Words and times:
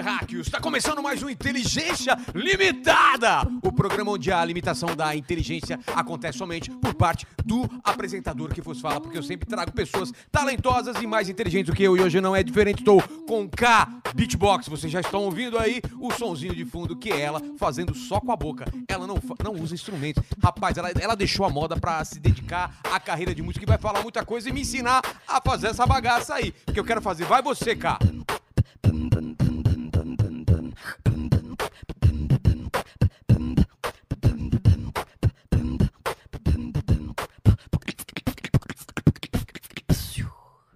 Terráqueos! 0.00 0.46
Está 0.46 0.58
começando 0.58 1.02
mais 1.02 1.22
um 1.22 1.28
Inteligência 1.28 2.16
Limitada! 2.34 3.46
O 3.62 3.70
programa 3.70 4.12
onde 4.12 4.32
a 4.32 4.42
limitação 4.42 4.96
da 4.96 5.14
inteligência 5.14 5.78
acontece 5.94 6.38
somente 6.38 6.70
por 6.70 6.94
parte 6.94 7.26
do 7.44 7.68
apresentador 7.84 8.48
que 8.54 8.62
vos 8.62 8.80
fala, 8.80 8.98
porque 8.98 9.18
eu 9.18 9.22
sempre 9.22 9.46
trago 9.46 9.72
pessoas 9.72 10.10
talentosas 10.32 10.96
e 11.02 11.06
mais 11.06 11.28
inteligentes 11.28 11.66
do 11.66 11.76
que 11.76 11.82
eu, 11.82 11.98
e 11.98 12.00
hoje 12.00 12.18
não 12.18 12.34
é 12.34 12.42
diferente. 12.42 12.78
Estou 12.78 13.02
com 13.28 13.46
K 13.46 14.00
Beatbox. 14.14 14.68
Vocês 14.68 14.90
já 14.90 15.00
estão 15.00 15.24
ouvindo 15.24 15.58
aí 15.58 15.82
o 15.98 16.10
sonzinho 16.10 16.54
de 16.54 16.64
fundo 16.64 16.96
que 16.96 17.12
é 17.12 17.20
ela 17.20 17.42
fazendo 17.58 17.94
só 17.94 18.20
com 18.20 18.32
a 18.32 18.36
boca. 18.36 18.64
Ela 18.88 19.06
não, 19.06 19.18
não 19.44 19.52
usa 19.62 19.74
instrumentos. 19.74 20.22
Rapaz, 20.42 20.78
ela, 20.78 20.90
ela 20.98 21.14
deixou 21.14 21.44
a 21.44 21.50
moda 21.50 21.76
pra 21.76 22.02
se 22.06 22.18
dedicar 22.18 22.78
à 22.90 22.98
carreira 22.98 23.34
de 23.34 23.42
música 23.42 23.66
e 23.66 23.68
vai 23.68 23.76
falar 23.76 24.00
muita 24.00 24.24
coisa 24.24 24.48
e 24.48 24.52
me 24.52 24.62
ensinar 24.62 25.02
a 25.28 25.42
fazer 25.42 25.66
essa 25.66 25.84
bagaça 25.84 26.36
aí. 26.36 26.52
Que 26.72 26.80
eu 26.80 26.84
quero 26.84 27.02
fazer. 27.02 27.26
Vai 27.26 27.42
você, 27.42 27.76
K! 27.76 27.98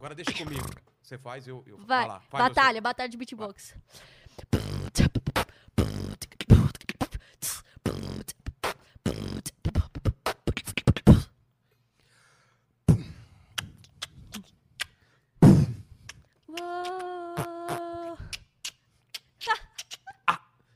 Agora 0.04 0.14
deixa 0.14 0.34
comigo. 0.34 0.68
Você 1.00 1.16
faz, 1.16 1.48
eu. 1.48 1.64
eu 1.66 1.78
Vai, 1.78 2.06
lá, 2.06 2.20
faz 2.28 2.48
batalha, 2.48 2.78
batalha 2.78 3.08
de 3.08 3.16
beatbox. 3.16 3.74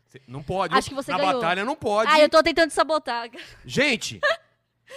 Você- 0.06 0.22
Não 0.26 0.42
pode. 0.42 0.74
Acho 0.74 0.88
que 0.88 0.94
você 0.94 1.12
Na 1.12 1.18
ganhou. 1.18 1.34
batalha 1.34 1.66
não 1.66 1.76
pode. 1.76 2.10
Ah, 2.10 2.18
eu 2.18 2.30
tô 2.30 2.42
tentando 2.42 2.70
sabotar. 2.70 3.28
Gente, 3.62 4.22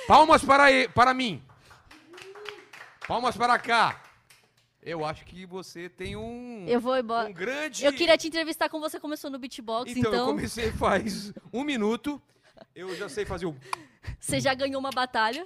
palmas 0.07 0.41
para, 0.41 0.87
para 0.95 1.13
mim. 1.13 1.43
Palmas 3.05 3.35
para 3.35 3.59
cá. 3.59 4.01
Eu 4.81 5.05
acho 5.05 5.23
que 5.25 5.45
você 5.45 5.87
tem 5.87 6.15
um, 6.15 6.65
Eu 6.67 6.79
vou 6.79 6.97
embora. 6.97 7.29
um 7.29 7.33
grande. 7.33 7.85
Eu 7.85 7.93
queria 7.93 8.17
te 8.17 8.27
entrevistar 8.27 8.67
como 8.67 8.89
você 8.89 8.99
começou 8.99 9.29
no 9.29 9.37
beatbox, 9.37 9.91
Então, 9.91 10.11
eu 10.11 10.15
então 10.17 10.25
comecei 10.27 10.71
faz 10.71 11.31
um 11.53 11.63
minuto. 11.63 12.19
Eu 12.75 12.95
já 12.95 13.07
sei 13.07 13.25
fazer 13.25 13.45
o. 13.45 13.55
você 14.19 14.39
já 14.39 14.53
ganhou 14.53 14.79
uma 14.79 14.89
batalha. 14.91 15.45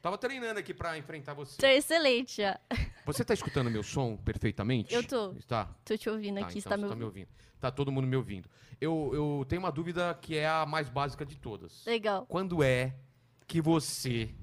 Tava 0.00 0.18
treinando 0.18 0.58
aqui 0.58 0.74
pra 0.74 0.98
enfrentar 0.98 1.32
você. 1.34 1.60
Tá 1.60 1.72
excelente 1.72 2.38
já. 2.42 2.58
Você 3.06 3.24
tá 3.24 3.32
escutando 3.34 3.70
meu 3.70 3.84
som 3.84 4.16
perfeitamente? 4.16 4.92
Eu 4.92 5.04
tô. 5.06 5.32
Está. 5.32 5.66
Tô 5.84 5.96
te 5.96 6.10
ouvindo 6.10 6.40
Tá, 6.40 6.46
aqui, 6.46 6.58
então 6.58 6.62
você 6.62 6.68
tá 6.68 6.76
você 6.76 6.82
me 6.82 6.88
tá 6.88 6.96
me 6.96 7.04
ouvindo. 7.04 7.28
ouvindo. 7.28 7.28
Tá 7.60 7.70
todo 7.70 7.92
mundo 7.92 8.06
me 8.08 8.16
ouvindo. 8.16 8.48
Eu, 8.80 9.10
eu 9.14 9.44
tenho 9.48 9.60
uma 9.62 9.70
dúvida 9.70 10.12
que 10.20 10.36
é 10.36 10.48
a 10.48 10.66
mais 10.66 10.88
básica 10.88 11.24
de 11.24 11.36
todas. 11.36 11.84
Legal. 11.86 12.26
Quando 12.28 12.64
é 12.64 12.96
que 13.46 13.60
você 13.60 14.34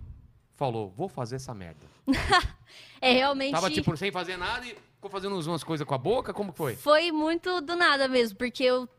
falou, 0.60 0.90
vou 0.90 1.08
fazer 1.08 1.38
essa 1.38 1.54
merda? 1.54 1.80
É 3.02 3.14
realmente. 3.14 3.54
Tava 3.54 3.72
tipo 3.72 3.96
sem 3.96 4.12
fazer 4.12 4.36
nada 4.36 4.66
e 4.66 4.76
ficou 4.96 5.10
fazendo 5.10 5.40
umas 5.40 5.64
coisas 5.64 5.88
com 5.88 5.96
a 5.96 5.98
boca? 5.98 6.34
Como 6.34 6.52
foi? 6.52 6.76
Foi 6.76 7.14
muito 7.14 7.62
do 7.62 7.74
nada 7.74 8.10
mesmo, 8.10 8.38
porque 8.38 8.62
eu, 8.62 8.90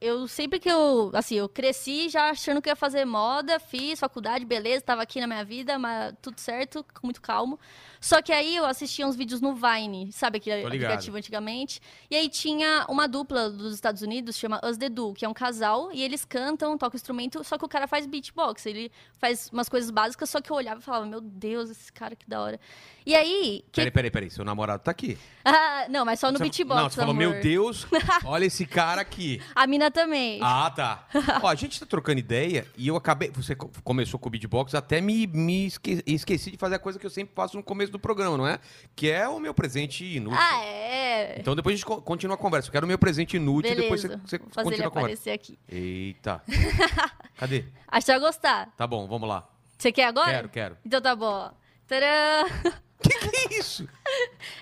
eu 0.00 0.26
sempre 0.26 0.58
que 0.58 0.68
eu, 0.68 1.12
assim, 1.14 1.36
eu 1.36 1.48
cresci 1.48 2.08
já 2.08 2.30
achando 2.30 2.60
que 2.60 2.68
ia 2.68 2.74
fazer 2.74 3.04
moda, 3.04 3.60
fiz 3.60 4.00
faculdade, 4.00 4.44
beleza, 4.44 4.82
tava 4.82 5.02
aqui 5.02 5.20
na 5.20 5.28
minha 5.28 5.44
vida, 5.44 5.78
mas 5.78 6.12
tudo 6.20 6.40
certo, 6.40 6.84
muito 7.04 7.22
calmo. 7.22 7.56
Só 8.04 8.20
que 8.20 8.30
aí 8.32 8.54
eu 8.54 8.66
assistia 8.66 9.06
uns 9.06 9.16
vídeos 9.16 9.40
no 9.40 9.54
Vine, 9.54 10.12
sabe 10.12 10.36
aquele 10.36 10.62
aplicativo 10.66 11.16
antigamente? 11.16 11.80
E 12.10 12.14
aí 12.14 12.28
tinha 12.28 12.84
uma 12.86 13.08
dupla 13.08 13.48
dos 13.48 13.72
Estados 13.72 14.02
Unidos, 14.02 14.36
chama 14.36 14.60
Us 14.62 14.76
The 14.76 14.90
Do, 14.90 15.14
que 15.14 15.24
é 15.24 15.28
um 15.28 15.32
casal, 15.32 15.90
e 15.90 16.02
eles 16.02 16.22
cantam, 16.22 16.76
tocam 16.76 16.96
instrumento, 16.98 17.42
só 17.42 17.56
que 17.56 17.64
o 17.64 17.68
cara 17.68 17.86
faz 17.88 18.06
beatbox, 18.06 18.66
ele 18.66 18.92
faz 19.18 19.48
umas 19.50 19.70
coisas 19.70 19.90
básicas, 19.90 20.28
só 20.28 20.38
que 20.42 20.50
eu 20.52 20.56
olhava 20.56 20.80
e 20.80 20.82
falava, 20.82 21.06
meu 21.06 21.22
Deus, 21.22 21.70
esse 21.70 21.90
cara 21.90 22.14
que 22.14 22.28
da 22.28 22.42
hora. 22.42 22.60
E 23.06 23.14
aí... 23.14 23.64
Que... 23.72 23.80
Peraí, 23.80 23.90
peraí, 23.90 24.10
peraí. 24.10 24.30
Seu 24.30 24.44
namorado 24.44 24.82
tá 24.82 24.90
aqui. 24.90 25.16
Ah, 25.46 25.84
não, 25.90 26.06
mas 26.06 26.18
só 26.20 26.32
no 26.32 26.38
Você- 26.38 26.44
beatbox, 26.44 26.80
Não, 26.82 26.88
você 26.88 26.96
falou, 26.96 27.10
amor. 27.10 27.18
meu 27.34 27.42
Deus, 27.42 27.86
olha 28.24 28.46
esse 28.46 28.64
cara 28.64 29.02
aqui. 29.02 29.42
A 29.54 29.66
mina 29.66 29.90
também. 29.90 30.40
Ah, 30.42 30.70
tá. 30.70 31.06
Ó, 31.42 31.48
a 31.48 31.54
gente 31.54 31.78
tá 31.78 31.84
trocando 31.84 32.18
ideia 32.18 32.66
e 32.78 32.88
eu 32.88 32.96
acabei. 32.96 33.28
Você 33.32 33.54
co- 33.54 33.70
começou 33.84 34.18
com 34.18 34.28
o 34.28 34.30
beatbox, 34.30 34.74
até 34.74 35.02
me, 35.02 35.26
me 35.26 35.66
esque- 35.66 36.02
esqueci 36.06 36.52
de 36.52 36.56
fazer 36.56 36.76
a 36.76 36.78
coisa 36.78 36.98
que 36.98 37.04
eu 37.04 37.10
sempre 37.10 37.34
faço 37.34 37.58
no 37.58 37.62
começo 37.62 37.92
do 37.94 37.98
programa, 38.00 38.36
não 38.36 38.46
é? 38.46 38.58
Que 38.94 39.10
é 39.10 39.28
o 39.28 39.38
meu 39.40 39.54
presente 39.54 40.04
inútil. 40.04 40.38
Ah, 40.40 40.64
é. 40.64 41.36
Então 41.40 41.54
depois 41.56 41.74
a 41.74 41.76
gente 41.76 41.86
co- 41.86 42.02
continua 42.02 42.34
a 42.34 42.38
conversa. 42.38 42.68
Eu 42.68 42.72
quero 42.72 42.84
o 42.84 42.88
meu 42.88 42.98
presente 42.98 43.36
inútil 43.36 43.72
e 43.72 43.74
depois 43.74 44.02
você, 44.02 44.08
você 44.16 44.38
Vou 44.38 44.48
fazer 44.50 44.68
ele 44.74 44.82
continua 44.82 44.88
a 44.88 44.90
conversa. 44.90 45.22
aparecer 45.22 45.30
aqui. 45.32 45.58
Eita. 45.68 46.42
Cadê? 47.36 47.64
Acho 47.88 48.06
que 48.06 48.12
vai 48.12 48.20
gostar. 48.20 48.72
Tá 48.76 48.86
bom, 48.86 49.06
vamos 49.06 49.28
lá. 49.28 49.48
Você 49.78 49.90
quer 49.90 50.04
agora? 50.04 50.30
Quero, 50.30 50.48
quero. 50.48 50.76
Então 50.84 51.00
tá 51.00 51.14
bom. 51.16 51.50
Tcharam! 51.88 52.74
Que 53.04 53.18
que 53.18 53.36
é 53.54 53.58
isso? 53.58 53.86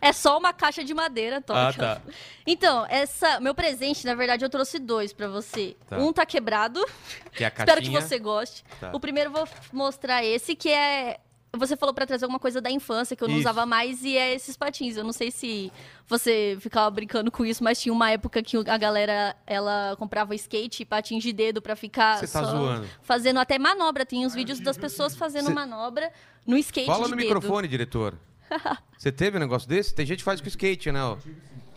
É 0.01 0.13
só 0.13 0.37
uma 0.37 0.53
caixa 0.53 0.83
de 0.83 0.93
madeira, 0.93 1.41
Toque. 1.41 1.61
Ah, 1.61 1.73
tá. 1.73 2.03
Então, 2.45 2.85
essa, 2.89 3.39
meu 3.39 3.55
presente, 3.55 4.05
na 4.05 4.17
verdade, 4.17 4.45
eu 4.45 4.51
trouxe 4.51 4.81
dois 4.81 5.13
pra 5.13 5.29
você. 5.29 5.77
Tá. 5.89 5.99
Um 5.99 6.13
tá 6.13 6.27
quebrado. 6.27 6.85
Que 7.31 7.45
é 7.45 7.47
a 7.47 7.51
caixinha. 7.53 7.77
Espero 7.79 7.81
que 7.83 8.09
você 8.09 8.19
goste. 8.19 8.65
Tá. 8.81 8.91
O 8.93 8.99
primeiro 8.99 9.31
eu 9.31 9.35
vou 9.35 9.49
mostrar 9.73 10.25
esse, 10.25 10.57
que 10.57 10.71
é. 10.71 11.21
Você 11.59 11.77
falou 11.77 11.95
pra 11.95 12.07
trazer 12.07 12.25
alguma 12.25 12.39
coisa 12.41 12.63
da 12.63 12.71
infância 12.71 13.15
que 13.15 13.23
eu 13.23 13.29
não 13.29 13.35
Isso. 13.35 13.43
usava 13.43 13.67
mais 13.67 14.03
e 14.03 14.17
é 14.17 14.35
esses 14.35 14.57
patins. 14.57 14.97
Eu 14.97 15.05
não 15.05 15.13
sei 15.13 15.31
se 15.31 15.71
você 16.07 16.57
ficava 16.61 16.89
brincando 16.91 17.31
com 17.31 17.45
isso, 17.45 17.63
mas 17.63 17.79
tinha 17.79 17.93
uma 17.93 18.11
época 18.11 18.43
que 18.43 18.57
a 18.57 18.79
galera 18.79 19.37
ela 19.47 19.95
comprava 19.99 20.35
skate 20.35 20.83
e 20.83 20.87
patins 20.87 21.23
de 21.23 21.31
dedo 21.31 21.61
pra 21.61 21.77
ficar 21.77 22.17
Você 22.19 22.27
tá 22.27 22.43
zoando. 22.43 22.89
fazendo 23.03 23.39
até 23.39 23.59
manobra. 23.59 24.07
Tem 24.07 24.25
uns 24.25 24.35
vídeos 24.35 24.61
das 24.61 24.79
pessoas 24.79 25.15
fazendo 25.15 25.51
manobra 25.51 26.11
no 26.47 26.57
skate 26.57 26.87
Fala 26.87 27.05
de 27.05 27.11
no 27.11 27.17
dedo. 27.17 27.27
microfone, 27.27 27.69
diretor. 27.69 28.15
Você 28.97 29.13
teve 29.13 29.37
um 29.37 29.41
negócio 29.41 29.69
desse? 29.69 29.95
Tem 29.95 30.07
gente 30.07 30.19
que 30.19 30.25
faz 30.25 30.41
com 30.41 30.49
skate, 30.49 30.91
né? 30.91 31.03
ó. 31.03 31.19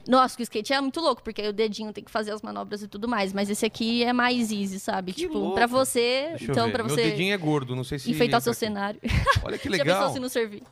Nossa, 0.07 0.39
o 0.39 0.43
skate 0.43 0.71
é 0.73 0.79
muito 0.81 0.99
louco, 0.99 1.23
porque 1.23 1.41
aí 1.41 1.49
o 1.49 1.53
dedinho 1.53 1.91
tem 1.91 2.03
que 2.03 2.11
fazer 2.11 2.31
as 2.31 2.41
manobras 2.41 2.81
e 2.83 2.87
tudo 2.87 3.07
mais. 3.07 3.33
Mas 3.33 3.49
esse 3.49 3.65
aqui 3.65 4.03
é 4.03 4.13
mais 4.13 4.51
easy, 4.51 4.79
sabe? 4.79 5.13
Que 5.13 5.21
tipo, 5.21 5.37
louco. 5.37 5.55
pra 5.55 5.67
você. 5.67 6.27
Deixa 6.29 6.45
eu 6.45 6.51
então, 6.51 6.65
ver. 6.67 6.71
pra 6.73 6.83
Meu 6.83 6.95
você 6.95 7.03
dedinho 7.09 7.33
é 7.33 7.37
gordo, 7.37 7.75
não 7.75 7.83
sei 7.83 7.97
se. 7.99 8.11
enfeitar 8.11 8.39
o 8.39 8.43
seu 8.43 8.51
aqui. 8.51 8.59
cenário. 8.59 8.99
Olha 9.43 9.57
que 9.57 9.67
Já 9.69 9.77
pensou 9.83 9.93
legal. 9.95 10.13
se 10.13 10.19
não 10.19 10.29
servir? 10.29 10.63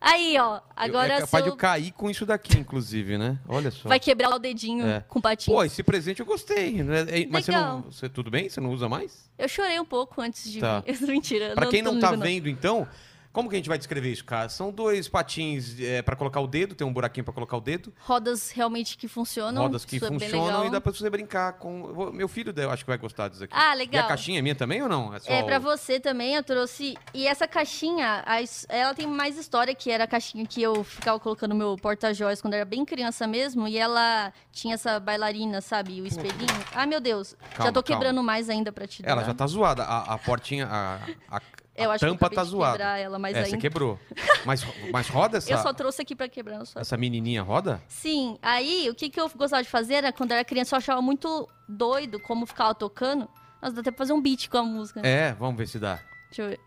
Aí, 0.00 0.34
ó. 0.38 0.56
Eu- 0.56 0.60
Agora 0.74 1.12
é 1.12 1.20
capaz 1.20 1.44
de 1.44 1.50
seu... 1.50 1.52
eu 1.52 1.56
cair 1.56 1.92
com 1.92 2.08
isso 2.10 2.24
daqui, 2.24 2.56
inclusive, 2.58 3.18
né? 3.18 3.38
Olha 3.46 3.70
só. 3.70 3.86
vai 3.88 4.00
quebrar 4.00 4.30
o 4.34 4.38
dedinho 4.38 4.86
É. 4.86 5.04
com 5.06 5.20
patins. 5.20 5.44
Pô, 5.52 5.62
esse 5.62 5.82
presente 5.82 6.20
eu 6.20 6.26
gostei. 6.26 6.82
né? 6.82 7.00
É, 7.02 7.26
Mas 7.30 7.44
você 7.44 7.52
Legal. 7.52 7.76
não. 7.76 7.82
Você, 7.92 8.08
tudo 8.08 8.30
bem? 8.30 8.48
Você 8.48 8.60
não 8.60 8.70
usa 8.72 8.88
mais? 8.88 9.30
Eu 9.38 9.46
chorei 9.46 9.78
um 9.78 9.84
pouco 9.84 10.20
antes 10.22 10.50
de 10.50 10.58
Tá. 10.58 10.82
Mentira. 11.06 11.52
Pra 11.54 11.66
quem 11.66 11.82
não 11.82 12.00
tá 12.00 12.12
vendo, 12.12 12.48
então, 12.48 12.88
como 13.32 13.48
que 13.48 13.54
a 13.54 13.58
gente 13.58 13.68
vai 13.68 13.78
descrever 13.78 14.10
isso, 14.10 14.24
cara? 14.24 14.48
São 14.48 14.72
dois 14.72 15.08
patins 15.08 15.78
é, 15.80 16.02
para 16.02 16.16
colocar 16.16 16.40
o 16.40 16.46
dedo, 16.46 16.74
tem 16.74 16.86
um 16.86 16.92
buraquinho 16.92 17.24
pra 17.24 17.32
colocar 17.32 17.56
o 17.56 17.60
dedo, 17.60 17.92
Rodas 18.00 18.50
realmente 18.50 18.96
que 18.98 19.06
funcionam. 19.08 19.62
rodas 19.62 19.84
que 19.84 19.96
é 19.96 20.00
funcionam 20.00 20.66
e 20.66 20.70
dá 20.70 20.80
pra 20.80 20.92
você 20.92 21.08
brincar 21.08 21.52
com. 21.54 22.10
Meu 22.12 22.26
filho, 22.28 22.52
eu 22.56 22.70
acho 22.70 22.84
que 22.84 22.88
vai 22.90 22.98
gostar 22.98 23.28
disso 23.28 23.44
aqui. 23.44 23.54
Ah, 23.56 23.74
E 23.74 23.78
legal. 23.78 24.04
a 24.04 24.08
caixinha 24.08 24.38
é 24.38 24.42
minha 24.42 24.54
também 24.54 24.82
ou 24.82 24.88
não? 24.88 25.14
É, 25.14 25.18
É, 25.26 25.42
pra 25.42 25.58
o- 25.58 25.60
você 25.62 26.00
também, 26.00 26.34
eu 26.34 26.42
trouxe. 26.42 26.96
E 27.14 27.26
essa 27.26 27.46
caixinha, 27.46 28.24
ela 28.68 28.94
tem 28.94 29.06
mais 29.06 29.36
história, 29.38 29.74
que 29.74 29.90
era 29.90 30.04
a 30.04 30.06
caixinha 30.06 30.44
que 30.46 30.60
eu 30.60 30.82
ficava 30.82 31.18
colocando 31.20 31.50
no 31.52 31.56
meu 31.58 31.76
porta-joias 31.76 32.40
quando 32.42 32.54
era 32.54 32.64
bem 32.64 32.84
criança 32.84 33.26
mesmo. 33.26 33.68
E 33.68 33.78
ela 33.78 34.32
tinha 34.52 34.74
essa 34.74 34.98
bailarina, 34.98 35.60
sabe? 35.60 36.00
O 36.00 36.06
espelhinho. 36.06 36.48
Ai, 36.74 36.86
meu 36.86 37.00
Deus. 37.00 37.34
Calma, 37.54 37.64
já 37.66 37.72
tô 37.72 37.82
calma. 37.82 37.82
quebrando 38.02 38.22
mais 38.22 38.48
ainda 38.50 38.72
pra 38.72 38.86
te 38.86 39.02
dar. 39.02 39.10
Ela 39.10 39.24
já 39.24 39.34
tá 39.34 39.46
zoada. 39.46 39.84
A, 39.84 40.14
a 40.14 40.18
portinha, 40.18 40.66
a, 40.66 40.98
a, 41.36 41.40
Eu 41.74 41.90
a 41.90 41.94
acho 41.94 42.04
que 42.04 42.10
eu 42.10 42.14
tampa 42.14 42.30
tá 42.34 42.44
zoada. 42.44 42.72
quebrar 42.72 42.98
ela, 42.98 43.18
mas 43.18 43.36
é, 43.36 43.44
você 43.44 43.56
quebrou. 43.56 43.98
Mas, 44.44 44.64
mas 44.92 45.08
roda 45.08 45.38
essa, 45.38 45.50
Eu 45.50 45.58
só 45.58 45.72
trouxe 45.72 46.02
aqui 46.02 46.14
pra 46.14 46.28
quebrar 46.28 46.64
sua. 46.66 46.80
essa 46.80 46.96
menininha 46.96 47.42
roda? 47.42 47.80
Sim, 47.88 48.38
aí 48.42 48.88
o 48.90 48.94
que, 48.94 49.08
que 49.08 49.20
eu 49.20 49.28
gostava 49.30 49.62
de 49.62 49.68
fazer 49.68 49.94
era 49.94 50.12
quando 50.12 50.32
eu 50.32 50.36
era 50.36 50.44
criança, 50.44 50.74
eu 50.74 50.78
achava 50.78 51.00
muito 51.00 51.48
doido 51.68 52.20
como 52.20 52.44
ficava 52.44 52.74
tocando. 52.74 53.28
Nossa, 53.62 53.74
dá 53.74 53.80
até 53.80 53.90
pra 53.90 53.98
fazer 53.98 54.12
um 54.12 54.20
beat 54.20 54.48
com 54.48 54.58
a 54.58 54.62
música. 54.62 55.00
É, 55.06 55.32
vamos 55.34 55.56
ver 55.56 55.68
se 55.68 55.78
dá. 55.78 56.00
Deixa 56.30 56.42
eu 56.42 56.48
ver. 56.50 56.60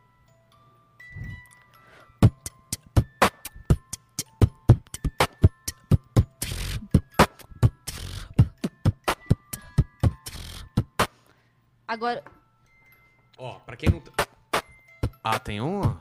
Agora, 11.88 12.24
Ó, 13.38 13.60
pra 13.60 13.76
quem 13.76 13.90
não. 13.90 14.02
Ah, 15.24 15.40
tem 15.40 15.62
um. 15.62 15.96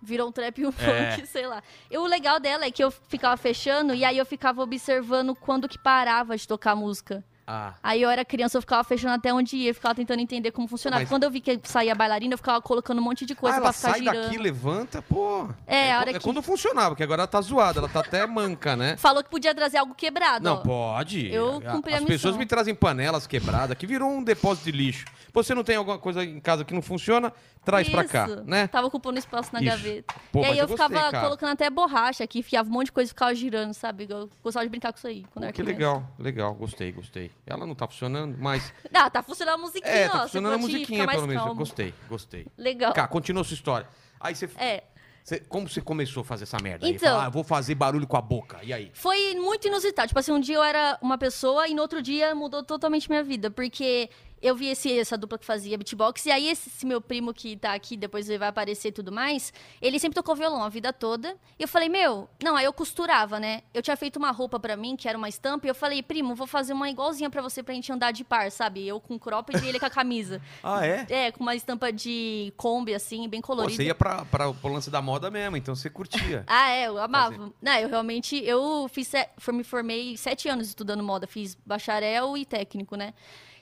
Virou 0.00 0.28
um 0.28 0.32
trap 0.32 0.58
e 0.58 0.66
um 0.66 0.70
É. 0.70 1.16
funk, 1.16 1.26
sei 1.26 1.46
lá. 1.46 1.62
E 1.90 1.98
o 1.98 2.06
legal 2.06 2.40
dela 2.40 2.64
é 2.64 2.70
que 2.70 2.82
eu 2.82 2.90
ficava 2.90 3.36
fechando 3.36 3.94
e 3.94 4.04
aí 4.04 4.16
eu 4.16 4.24
ficava 4.24 4.62
observando 4.62 5.34
quando 5.34 5.68
que 5.68 5.78
parava 5.78 6.36
de 6.36 6.48
tocar 6.48 6.72
a 6.72 6.76
música. 6.76 7.22
Ah. 7.50 7.72
Aí 7.82 8.02
eu 8.02 8.10
era 8.10 8.24
criança, 8.26 8.58
eu 8.58 8.60
ficava 8.60 8.84
fechando 8.84 9.14
até 9.14 9.32
onde 9.32 9.56
ia, 9.56 9.72
ficava 9.72 9.94
tentando 9.94 10.20
entender 10.20 10.50
como 10.50 10.68
funcionava. 10.68 11.00
Mas- 11.00 11.08
Quando 11.08 11.22
eu 11.24 11.30
vi 11.30 11.40
que 11.40 11.58
saía 11.64 11.94
bailarina, 11.94 12.34
eu 12.34 12.38
ficava 12.38 12.60
colocando 12.60 12.98
um 12.98 13.02
monte 13.02 13.24
de 13.24 13.34
coisa 13.34 13.56
ah, 13.56 13.60
pra 13.62 13.72
ficar 13.72 13.90
sai 13.92 14.00
girando. 14.00 14.22
daqui, 14.24 14.36
levanta, 14.36 15.00
pô. 15.00 15.48
É, 15.66 15.90
a 15.90 15.94
co- 15.94 16.00
hora 16.00 16.10
é 16.10 16.12
que- 16.12 16.20
quando 16.20 16.42
funcionava, 16.42 16.90
porque 16.90 17.02
agora 17.02 17.22
ela 17.22 17.26
tá 17.26 17.40
zoada, 17.40 17.78
ela 17.78 17.88
tá 17.88 18.00
até 18.00 18.26
manca, 18.26 18.76
né? 18.76 18.96
Falou 19.00 19.24
que 19.24 19.30
podia 19.30 19.54
trazer 19.54 19.78
algo 19.78 19.94
quebrado. 19.94 20.44
Não, 20.44 20.56
ó. 20.56 20.60
pode. 20.60 21.32
Eu 21.32 21.56
A- 21.66 21.72
cumpri 21.72 21.94
a 21.94 21.96
As 21.96 22.02
missão. 22.02 22.14
pessoas 22.16 22.36
me 22.36 22.44
trazem 22.44 22.74
panelas 22.74 23.26
quebradas, 23.26 23.76
que 23.78 23.86
virou 23.86 24.10
um 24.10 24.22
depósito 24.22 24.70
de 24.70 24.76
lixo. 24.76 25.06
Você 25.32 25.54
não 25.54 25.64
tem 25.64 25.76
alguma 25.76 25.98
coisa 25.98 26.22
em 26.22 26.40
casa 26.40 26.64
que 26.64 26.74
não 26.74 26.82
funciona, 26.82 27.32
traz 27.64 27.88
pra 27.88 28.04
cá, 28.04 28.26
Isso. 28.26 28.42
né? 28.44 28.66
Tava 28.66 28.86
ocupando 28.88 29.18
espaço 29.18 29.50
na 29.52 29.60
Isso. 29.60 29.70
gaveta. 29.70 30.14
Pô, 30.32 30.40
e 30.42 30.44
aí 30.46 30.58
eu, 30.58 30.64
eu 30.64 30.68
ficava 30.68 31.10
colocando 31.20 31.50
até 31.52 31.70
borracha 31.70 32.24
aqui, 32.24 32.40
enfiava 32.40 32.68
um 32.68 32.72
monte 32.72 32.86
de 32.86 32.92
coisa 32.92 33.08
e 33.08 33.14
ficava 33.14 33.34
girando, 33.34 33.72
sabe? 33.72 34.06
Eu 34.08 34.28
gostava 34.42 34.64
de 34.66 34.70
brincar 34.70 34.92
com 34.92 34.98
isso 34.98 35.06
aí. 35.06 35.24
Pô, 35.32 35.40
que 35.52 35.62
legal, 35.62 36.02
legal, 36.18 36.54
gostei, 36.54 36.90
gostei. 36.92 37.30
Ela 37.48 37.66
não 37.66 37.74
tá 37.74 37.86
funcionando, 37.88 38.36
mas. 38.38 38.72
Ah, 38.92 39.08
tá 39.10 39.22
funcionando 39.22 39.54
a 39.54 39.58
musiquinha, 39.58 39.92
É, 39.94 40.06
ó. 40.08 40.10
tá 40.12 40.20
funcionando 40.22 40.54
a 40.54 40.58
musiquinha, 40.58 41.06
pelo 41.08 41.26
menos. 41.26 41.42
calmo. 41.42 41.58
Gostei, 41.58 41.94
gostei. 42.08 42.46
Legal. 42.56 42.92
Cá, 42.92 43.06
continua 43.08 43.42
sua 43.44 43.54
história. 43.54 43.88
Aí 44.20 44.34
você. 44.34 44.48
É. 44.58 44.82
você- 45.24 45.40
como 45.40 45.68
você 45.68 45.80
começou 45.80 46.22
a 46.22 46.24
fazer 46.24 46.44
essa 46.44 46.58
merda? 46.62 46.86
aí? 46.86 46.92
Então- 46.92 47.08
Fala, 47.14 47.26
ah, 47.26 47.28
vou 47.28 47.44
fazer 47.44 47.74
barulho 47.74 48.06
com 48.06 48.16
a 48.16 48.20
boca. 48.20 48.58
E 48.62 48.72
aí? 48.72 48.90
Foi 48.94 49.34
muito 49.34 49.68
inusitado. 49.68 50.08
Tipo 50.08 50.18
assim, 50.18 50.32
um 50.32 50.40
dia 50.40 50.56
eu 50.56 50.62
era 50.62 50.98
uma 51.02 51.16
pessoa 51.18 51.68
e 51.68 51.74
no 51.74 51.82
outro 51.82 52.00
dia 52.02 52.34
mudou 52.34 52.62
totalmente 52.62 53.08
minha 53.08 53.22
vida. 53.22 53.50
Porque 53.50 54.08
eu 54.40 54.54
vi 54.54 54.66
esse, 54.68 54.98
essa 54.98 55.16
dupla 55.16 55.38
que 55.38 55.44
fazia 55.44 55.76
beatbox. 55.76 56.26
E 56.26 56.30
aí 56.30 56.48
esse, 56.48 56.68
esse 56.68 56.86
meu 56.86 57.00
primo 57.00 57.32
que 57.34 57.56
tá 57.56 57.74
aqui, 57.74 57.96
depois 57.96 58.28
ele 58.28 58.38
vai 58.38 58.48
aparecer 58.48 58.88
e 58.88 58.92
tudo 58.92 59.12
mais, 59.12 59.52
ele 59.80 59.98
sempre 59.98 60.14
tocou 60.14 60.34
violão 60.36 60.62
a 60.62 60.68
vida 60.68 60.92
toda. 60.92 61.36
E 61.58 61.62
eu 61.62 61.68
falei, 61.68 61.88
meu... 61.88 62.28
Não, 62.42 62.56
aí 62.56 62.64
eu 62.64 62.72
costurava, 62.72 63.38
né? 63.40 63.62
Eu 63.74 63.82
tinha 63.82 63.96
feito 63.96 64.16
uma 64.16 64.30
roupa 64.30 64.58
pra 64.58 64.76
mim, 64.76 64.96
que 64.96 65.08
era 65.08 65.16
uma 65.18 65.28
estampa. 65.28 65.66
E 65.66 65.70
eu 65.70 65.74
falei, 65.74 66.02
primo, 66.02 66.34
vou 66.34 66.46
fazer 66.46 66.72
uma 66.72 66.88
igualzinha 66.88 67.30
pra 67.30 67.42
você 67.42 67.62
pra 67.62 67.74
gente 67.74 67.90
andar 67.92 68.12
de 68.12 68.24
par, 68.24 68.50
sabe? 68.50 68.86
Eu 68.86 69.00
com 69.00 69.18
cropped 69.18 69.64
e 69.64 69.68
ele 69.68 69.78
com 69.78 69.86
a 69.86 69.90
camisa. 69.90 70.40
Ah, 70.62 70.84
é? 70.84 71.06
É, 71.08 71.32
com 71.32 71.42
uma 71.42 71.54
estampa 71.54 71.90
de 71.92 72.52
Kombi, 72.56 72.94
assim, 72.94 73.28
bem 73.28 73.40
Pô, 73.40 73.48
colorida. 73.48 73.76
você 73.76 73.84
ia 73.84 73.94
pra, 73.94 74.24
pra, 74.24 74.52
pro 74.52 74.72
lance 74.72 74.90
da 74.90 75.00
moda 75.00 75.30
mesmo, 75.30 75.56
então 75.56 75.74
você 75.74 75.88
curtia. 75.88 76.44
Ah, 76.48 76.70
é, 76.70 76.88
eu 76.88 76.98
amava. 76.98 77.52
Não, 77.60 77.72
eu 77.78 77.88
realmente, 77.88 78.36
eu 78.44 78.88
fiz, 78.92 79.10
me 79.52 79.64
formei 79.64 80.16
sete 80.16 80.48
anos 80.48 80.68
estudando 80.68 81.02
moda, 81.02 81.26
fiz 81.26 81.56
bacharel 81.64 82.36
e 82.36 82.44
técnico, 82.44 82.96
né? 82.96 83.14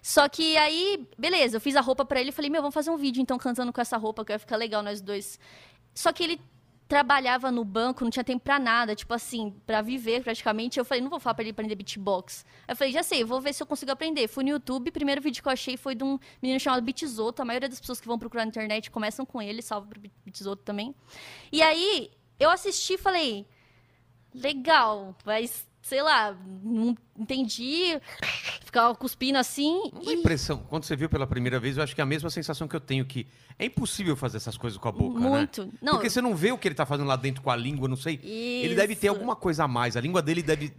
Só 0.06 0.28
que 0.28 0.56
aí, 0.56 1.04
beleza, 1.18 1.56
eu 1.56 1.60
fiz 1.60 1.74
a 1.74 1.80
roupa 1.80 2.04
pra 2.04 2.20
ele 2.20 2.28
e 2.28 2.32
falei, 2.32 2.48
meu, 2.48 2.62
vamos 2.62 2.72
fazer 2.72 2.90
um 2.90 2.96
vídeo 2.96 3.20
então 3.20 3.36
cantando 3.36 3.72
com 3.72 3.80
essa 3.80 3.96
roupa, 3.96 4.24
que 4.24 4.30
vai 4.30 4.38
ficar 4.38 4.54
legal 4.54 4.80
nós 4.80 5.00
dois. 5.00 5.36
Só 5.92 6.12
que 6.12 6.22
ele 6.22 6.40
trabalhava 6.86 7.50
no 7.50 7.64
banco, 7.64 8.04
não 8.04 8.10
tinha 8.12 8.22
tempo 8.22 8.44
pra 8.44 8.56
nada, 8.56 8.94
tipo 8.94 9.12
assim, 9.12 9.50
pra 9.66 9.82
viver 9.82 10.22
praticamente. 10.22 10.78
Eu 10.78 10.84
falei, 10.84 11.02
não 11.02 11.10
vou 11.10 11.18
falar 11.18 11.34
pra 11.34 11.42
ele 11.42 11.50
aprender 11.50 11.74
beatbox. 11.74 12.46
Aí 12.68 12.72
eu 12.72 12.76
falei, 12.76 12.92
já 12.92 13.02
sei, 13.02 13.24
vou 13.24 13.40
ver 13.40 13.52
se 13.52 13.60
eu 13.64 13.66
consigo 13.66 13.90
aprender. 13.90 14.28
Fui 14.28 14.44
no 14.44 14.50
YouTube, 14.50 14.92
primeiro 14.92 15.20
vídeo 15.20 15.42
que 15.42 15.48
eu 15.48 15.52
achei 15.52 15.76
foi 15.76 15.96
de 15.96 16.04
um 16.04 16.20
menino 16.40 16.60
chamado 16.60 16.84
Beatzoto. 16.84 17.42
A 17.42 17.44
maioria 17.44 17.68
das 17.68 17.80
pessoas 17.80 18.00
que 18.00 18.06
vão 18.06 18.16
procurar 18.16 18.44
na 18.44 18.50
internet 18.50 18.92
começam 18.92 19.26
com 19.26 19.42
ele, 19.42 19.60
salve 19.60 19.88
pro 19.88 20.00
Beatzoto 20.24 20.62
também. 20.62 20.94
E 21.50 21.60
aí, 21.62 22.12
eu 22.38 22.48
assisti 22.48 22.92
e 22.92 22.98
falei, 22.98 23.44
legal, 24.32 25.16
mas 25.24 25.66
sei 25.82 26.00
lá, 26.00 26.32
não 26.62 26.96
entendi. 27.18 28.00
Ficava 28.64 28.94
cuspindo 28.94 29.38
assim. 29.38 29.90
Uma 29.92 30.12
E... 30.12 30.16
impressão, 30.16 30.58
quando 30.68 30.84
você 30.84 30.96
viu 30.96 31.08
pela 31.08 31.26
primeira 31.26 31.58
vez, 31.58 31.76
eu 31.76 31.82
acho 31.82 31.94
que 31.94 32.00
é 32.00 32.04
a 32.04 32.06
mesma 32.06 32.28
sensação 32.30 32.66
que 32.68 32.76
eu 32.76 32.80
tenho, 32.80 33.04
que 33.04 33.26
é 33.58 33.66
impossível 33.66 34.16
fazer 34.16 34.36
essas 34.36 34.56
coisas 34.56 34.78
com 34.78 34.88
a 34.88 34.92
boca, 34.92 35.18
né? 35.20 35.28
Muito. 35.28 35.72
Não, 35.80 35.94
Porque 35.94 36.10
você 36.10 36.20
não 36.20 36.34
vê 36.34 36.52
o 36.52 36.58
que 36.58 36.68
ele 36.68 36.74
tá 36.74 36.84
fazendo 36.84 37.06
lá 37.06 37.16
dentro 37.16 37.42
com 37.42 37.50
a 37.50 37.56
língua, 37.56 37.88
não 37.88 37.96
sei. 37.96 38.20
Ele 38.22 38.74
deve 38.74 38.94
ter 38.94 39.06
Isso. 39.06 39.14
alguma 39.16 39.34
coisa 39.36 39.64
a 39.64 39.68
mais. 39.68 39.96
A 39.96 40.00
língua 40.00 40.20
dele 40.20 40.42
deve. 40.42 40.72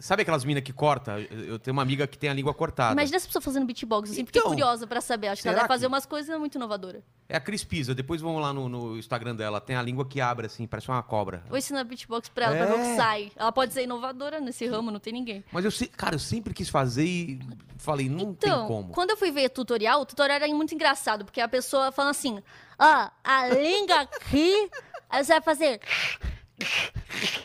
Sabe 0.00 0.22
aquelas 0.22 0.44
minas 0.44 0.62
que 0.62 0.72
corta? 0.72 1.20
Eu 1.20 1.58
tenho 1.58 1.72
uma 1.72 1.82
amiga 1.82 2.06
que 2.06 2.16
tem 2.18 2.30
a 2.30 2.34
língua 2.34 2.52
cortada. 2.54 2.92
Imagina 2.92 3.16
essa 3.16 3.26
pessoa 3.26 3.42
fazendo 3.42 3.66
beatbox. 3.66 4.08
Eu 4.10 4.14
sempre 4.16 4.26
fiquei 4.28 4.40
Então, 4.40 4.50
curiosa 4.52 4.86
pra 4.86 5.00
saber. 5.00 5.28
Acho 5.28 5.42
que 5.42 5.48
ela 5.48 5.56
deve 5.58 5.68
fazer 5.68 5.86
que- 5.86 5.92
umas 5.92 6.06
coisas 6.06 6.38
muito 6.38 6.54
inovadoras. 6.56 7.02
É 7.28 7.36
a 7.36 7.40
Cris 7.40 7.64
Pisa. 7.64 7.94
Depois 7.94 8.20
vão 8.20 8.38
lá 8.38 8.52
no, 8.52 8.68
no 8.68 8.98
Instagram 8.98 9.34
dela. 9.36 9.60
Tem 9.60 9.76
a 9.76 9.82
língua 9.82 10.04
que 10.06 10.20
abre 10.20 10.46
assim, 10.46 10.66
parece 10.66 10.88
uma 10.88 11.02
cobra. 11.02 11.42
Vou 11.48 11.56
ensinar 11.58 11.84
beatbox 11.84 12.28
pra 12.28 12.46
ela, 12.46 12.56
pra 12.56 12.66
ver 12.66 12.72
o 12.72 12.84
É. 12.84 12.90
que 12.90 12.96
sai. 12.96 13.32
Ela 13.36 13.52
pode 13.52 13.72
ser 13.72 13.82
inovadora 13.84 14.40
nesse 14.40 14.66
ramo, 14.66 14.90
não 14.90 14.98
tem 15.00 15.12
ninguém. 15.12 15.44
Mas 15.52 15.64
eu, 15.64 15.70
se- 15.74 15.88
cara, 15.88 16.14
eu 16.14 16.18
sempre 16.18 16.54
quis 16.54 16.68
fazer 16.68 17.04
e 17.04 17.40
falei, 17.78 18.08
não 18.08 18.30
Então, 18.30 18.58
tem 18.60 18.66
como. 18.68 18.88
quando 18.92 19.10
eu 19.10 19.16
fui 19.16 19.30
ver 19.30 19.48
tutorial, 19.50 20.00
o 20.00 20.06
tutorial 20.06 20.36
era 20.36 20.48
muito 20.54 20.74
engraçado, 20.74 21.24
porque 21.24 21.40
a 21.40 21.48
pessoa 21.48 21.92
falando 21.92 22.10
assim, 22.12 22.42
ó, 22.78 23.10
a 23.22 23.48
língua 23.48 24.00
aqui, 24.00 24.70
aí 25.10 25.24
você 25.24 25.32
vai 25.34 25.42
fazer... 25.42 25.80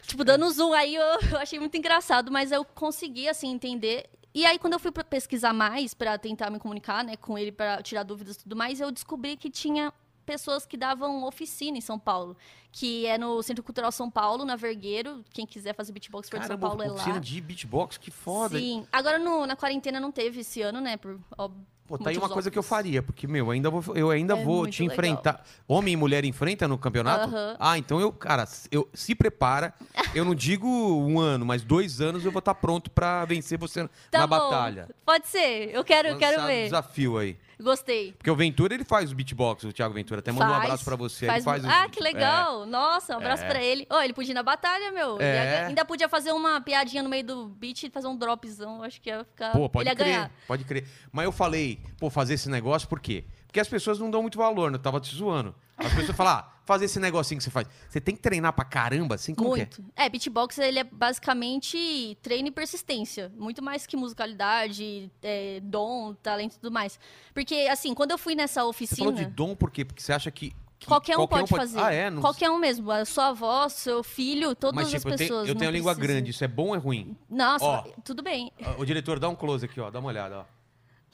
tipo, 0.04 0.24
dando 0.24 0.50
zoom, 0.52 0.74
aí 0.74 0.96
eu, 0.96 1.04
eu 1.32 1.38
achei 1.38 1.60
muito 1.60 1.76
engraçado, 1.78 2.32
mas 2.32 2.52
eu 2.52 2.64
consegui, 2.64 3.28
assim, 3.28 3.50
entender... 3.50 4.10
E 4.32 4.46
aí, 4.46 4.60
quando 4.60 4.74
eu 4.74 4.80
fui 4.80 4.92
pesquisar 4.92 5.54
mais, 5.54 5.96
pra 5.96 6.16
tentar 6.18 6.52
me 6.52 6.60
comunicar, 6.60 7.04
né, 7.04 7.16
com 7.18 7.36
ele, 7.36 7.52
pra 7.52 7.82
tirar 7.82 8.04
dúvidas 8.04 8.36
e 8.36 8.40
tudo 8.44 8.56
mais, 8.56 8.80
eu 8.80 8.92
descobri 8.92 9.36
que 9.36 9.50
tinha 9.50 9.92
pessoas 10.24 10.68
que 10.68 10.78
davam 10.78 11.24
oficina 11.24 11.80
em 11.80 11.82
São 11.82 11.98
Paulo, 11.98 12.38
que 12.72 13.06
é 13.06 13.18
no 13.18 13.42
Centro 13.42 13.64
Cultural 13.64 13.92
São 13.92 14.10
Paulo, 14.10 14.46
na 14.46 14.56
Vergueiro, 14.56 15.24
quem 15.34 15.46
quiser 15.46 15.74
fazer 15.76 15.92
beatbox 15.92 16.30
de 16.30 16.46
São 16.48 16.58
Paulo 16.58 16.84
é 16.84 16.88
lá. 16.90 17.18
de 17.20 17.42
beatbox, 17.42 17.98
que 17.98 18.12
foda. 18.12 18.58
Sim. 18.60 18.86
Agora 18.92 19.18
no- 19.18 19.46
na 19.46 19.56
quarentena 19.56 20.00
não 20.00 20.12
teve 20.12 20.42
esse 20.42 20.62
ano, 20.62 20.80
né? 20.80 20.96
Por, 20.98 21.20
ó, 21.38 21.50
Pô, 21.88 21.98
tá 21.98 22.12
aí 22.12 22.18
uma 22.18 22.22
motivos 22.22 22.34
coisa 22.36 22.52
que 22.52 22.60
eu 22.60 22.62
faria, 22.62 23.02
porque, 23.02 23.26
meu, 23.26 23.46
eu 23.48 23.52
ainda 23.52 23.68
vou, 23.72 23.96
eu 23.98 24.12
ainda 24.12 24.38
É 24.38 24.44
vou 24.46 24.68
te 24.68 24.84
legal. 24.84 24.94
enfrentar. 24.94 25.44
Homem 25.68 25.96
e 25.96 25.98
mulher 25.98 26.24
enfrenta 26.24 26.68
no 26.68 26.78
campeonato? 26.78 27.34
Aham. 27.36 27.56
Ah, 27.60 27.80
então 27.80 28.00
eu, 28.00 28.12
cara, 28.12 28.48
eu 28.70 28.88
se 28.94 29.16
prepara. 29.16 29.74
Eu 30.14 30.24
não 30.24 30.36
digo 30.36 30.68
um 30.68 31.20
ano, 31.20 31.44
mas 31.48 31.64
dois 31.64 32.00
anos 32.00 32.24
eu 32.24 32.32
vou 32.32 32.38
estar 32.40 32.54
pronto 32.54 32.92
pra 32.92 33.26
vencer 33.26 33.58
você 33.58 33.90
Tá 34.12 34.20
na 34.20 34.28
bom. 34.28 34.38
batalha. 34.38 34.88
Pode 35.04 35.28
ser. 35.28 35.72
Eu 35.74 35.84
quero, 35.84 36.16
quero 36.20 36.44
ver. 36.44 36.66
desafio 36.66 37.18
aí. 37.18 37.36
Gostei. 37.62 38.14
Porque 38.14 38.30
o 38.32 38.36
Ventura, 38.36 38.74
ele 38.74 38.86
faz 38.86 39.12
o 39.12 39.16
beatbox, 39.16 39.64
o 39.66 39.74
Thiago 39.74 39.94
Ventura. 39.94 40.20
Até 40.20 40.32
manda 40.32 40.50
um 40.50 40.54
abraço 40.54 40.86
pra 40.86 40.96
você. 40.96 41.26
faz 41.26 41.44
faz 41.44 41.64
mu- 41.64 41.68
os- 41.68 41.74
ah, 41.76 41.90
que 41.90 42.02
legal. 42.02 42.59
Nossa, 42.66 43.14
um 43.14 43.18
abraço 43.18 43.44
É. 43.44 43.48
pra 43.48 43.62
ele. 43.64 43.86
Ó, 43.90 44.02
ele 44.02 44.14
podia 44.14 44.32
ir 44.32 44.36
na 44.36 44.44
batalha, 44.44 44.92
meu. 44.92 45.20
É. 45.22 45.62
ia- 45.62 45.68
ainda 45.68 45.86
podia 45.86 46.08
fazer 46.10 46.32
uma 46.32 46.60
piadinha 46.62 47.02
no 47.04 47.10
meio 47.10 47.24
do 47.24 47.48
beat 47.50 47.84
e 47.84 47.90
fazer 47.90 48.08
um 48.08 48.16
dropzão. 48.18 48.82
Acho 48.84 49.02
que 49.02 49.10
ia 49.10 49.24
ficar. 49.24 49.52
Pô, 49.52 49.70
pode 49.70 49.90
crer, 49.96 49.98
ganhar. 50.06 50.32
pode 50.48 50.64
crer. 50.64 50.88
Mas 51.12 51.26
eu 51.26 51.32
falei, 51.32 51.80
pô, 52.00 52.10
fazer 52.10 52.34
esse 52.36 52.50
negócio 52.50 52.88
por 52.88 53.00
quê? 53.00 53.24
Porque 53.48 53.60
as 53.60 53.68
pessoas 53.68 53.98
não 54.00 54.12
dão 54.12 54.22
muito 54.22 54.38
valor, 54.38 54.70
né? 54.70 54.76
Eu 54.78 54.82
tava 54.82 55.00
te 55.00 55.16
zoando. 55.16 55.56
As 55.76 55.94
pessoas 55.94 56.16
falam, 56.16 56.34
ah, 56.34 56.52
fazer 56.66 56.86
esse 56.86 57.00
negocinho 57.00 57.38
que 57.40 57.44
você 57.44 57.50
faz. 57.50 57.68
Você 57.90 58.00
tem 58.02 58.16
que 58.16 58.22
treinar 58.22 58.54
pra 58.54 58.64
caramba, 58.66 59.16
assim, 59.16 59.34
como 59.34 59.56
é? 59.56 59.60
Muito. 59.60 59.84
É, 59.96 60.08
beatbox 60.10 60.58
ele 60.60 60.78
é 60.80 60.84
basicamente 60.84 62.18
treino 62.22 62.50
e 62.50 62.52
persistência. 62.52 63.32
Muito 63.36 63.64
mais 63.64 63.88
que 63.88 63.96
musicalidade, 63.98 65.12
é, 65.24 65.60
dom, 65.64 66.14
talento 66.16 66.54
e 66.54 66.60
tudo 66.60 66.72
mais. 66.72 67.00
Porque, 67.34 67.68
assim, 67.72 67.94
quando 67.94 68.12
eu 68.12 68.18
fui 68.18 68.36
nessa 68.36 68.62
Você 68.62 68.68
oficina. 68.70 68.98
falou 68.98 69.14
de 69.14 69.26
dom 69.26 69.56
por 69.56 69.72
quê? 69.72 69.84
Porque 69.86 70.02
você 70.02 70.14
acha 70.14 70.30
que... 70.30 70.54
que 70.80 70.88
Qualquer 70.88 71.18
um 71.18 71.28
pode, 71.28 71.50
fazer. 71.50 71.78
Ah, 71.80 71.92
é? 71.94 72.10
Não... 72.10 72.22
Qualquer 72.22 72.50
um 72.50 72.58
mesmo. 72.58 72.90
A 72.90 73.04
sua 73.04 73.28
avó, 73.28 73.68
seu 73.68 74.02
filho, 74.02 74.56
todas 74.56 74.76
Mas, 74.76 74.86
as 74.88 74.94
tipo, 74.94 75.10
eu 75.10 75.18
tenho, 75.18 75.30
pessoas. 75.30 75.50
eu 75.50 75.56
tenho 75.56 75.70
a 75.70 75.74
língua 75.74 75.94
precisa. 75.94 76.14
grande. 76.14 76.32
Isso 76.32 76.44
é 76.44 76.48
bom 76.48 76.70
ou 76.70 76.76
é 76.76 76.78
ruim? 76.78 77.18
Nossa, 77.30 77.66
Ó. 77.66 77.84
tudo 78.04 78.24
bem. 78.24 78.52
O 78.78 78.86
diretor, 78.86 79.20
dá 79.20 79.28
um 79.28 79.36
close 79.36 79.66
aqui, 79.66 79.80
ó. 79.82 79.92
Dá 79.92 80.00
uma 80.00 80.08
olhada, 80.08 80.40
ó. 80.40 80.46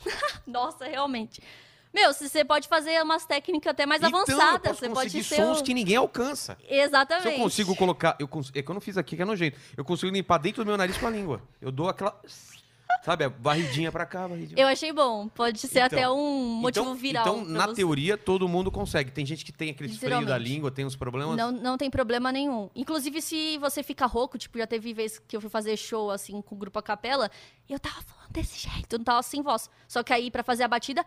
Nossa, 0.45 0.85
realmente. 0.85 1.41
Meu, 1.91 2.13
você 2.13 2.43
pode 2.43 2.67
fazer 2.67 3.01
umas 3.01 3.25
técnicas 3.25 3.71
até 3.71 3.85
mais 3.85 4.03
então, 4.03 4.11
eu 4.11 4.23
avançadas. 4.41 4.77
Você 4.77 4.89
pode 4.89 5.23
ser. 5.23 5.35
sons 5.37 5.61
o- 5.61 5.63
que 5.63 5.73
ninguém 5.73 5.95
alcança. 5.95 6.57
Exatamente. 6.69 7.29
Se 7.29 7.33
eu 7.33 7.39
consigo 7.39 7.75
colocar... 7.75 8.17
Eu 8.19 8.27
cons... 8.27 8.51
É 8.53 8.61
que 8.61 8.69
eu 8.69 8.73
não 8.73 8.81
fiz 8.81 8.97
aqui, 8.97 9.15
que 9.15 9.21
é 9.21 9.25
nojento. 9.25 9.57
Eu 9.77 9.85
consigo 9.85 10.11
limpar 10.11 10.37
dentro 10.37 10.63
do 10.63 10.67
meu 10.67 10.77
nariz 10.77 10.97
com 10.97 11.07
a 11.07 11.09
língua. 11.09 11.41
Eu 11.61 11.71
dou 11.71 11.87
aquela... 11.87 12.19
Sabe, 13.05 13.23
a 13.23 13.29
barridinha 13.29 13.91
pra 13.91 14.03
cá, 14.03 14.27
barridinha 14.27 14.59
Eu 14.59 14.67
achei 14.67 14.91
bom. 14.91 15.27
Pode 15.27 15.59
ser 15.59 15.67
Então, 15.67 15.85
até 15.85 16.09
um 16.09 16.55
motivo 16.55 16.85
então, 16.85 16.95
viral. 16.95 17.27
Então, 17.27 17.45
na 17.45 17.67
você. 17.67 17.75
teoria, 17.75 18.17
todo 18.17 18.47
mundo 18.47 18.71
consegue. 18.71 19.11
Tem 19.11 19.23
gente 19.23 19.45
que 19.45 19.51
tem 19.51 19.69
aquele 19.69 19.93
freio 19.95 20.25
da 20.25 20.35
língua, 20.39 20.71
tem 20.71 20.83
uns 20.83 20.95
problemas. 20.95 21.37
Não, 21.37 21.51
não 21.51 21.77
tem 21.77 21.87
problema 21.87 22.31
nenhum. 22.31 22.67
Inclusive, 22.75 23.21
se 23.21 23.59
você 23.59 23.83
fica 23.83 24.07
rouco, 24.07 24.39
tipo, 24.39 24.57
já 24.57 24.65
teve 24.65 24.91
vez 24.91 25.19
que 25.19 25.37
eu 25.37 25.41
fui 25.41 25.51
fazer 25.51 25.77
show, 25.77 26.09
assim, 26.09 26.41
com 26.41 26.55
o 26.55 26.57
grupo 26.57 26.79
a 26.79 26.81
capela, 26.81 27.29
eu 27.69 27.77
tava 27.79 28.01
falando 28.01 28.31
desse 28.31 28.67
jeito, 28.67 28.93
eu 28.93 28.97
não 28.97 29.05
tava 29.05 29.21
sem 29.21 29.43
voz. 29.43 29.69
Só 29.87 30.01
que 30.01 30.11
aí, 30.11 30.31
pra 30.31 30.41
fazer 30.41 30.63
a 30.63 30.67
batida... 30.67 31.05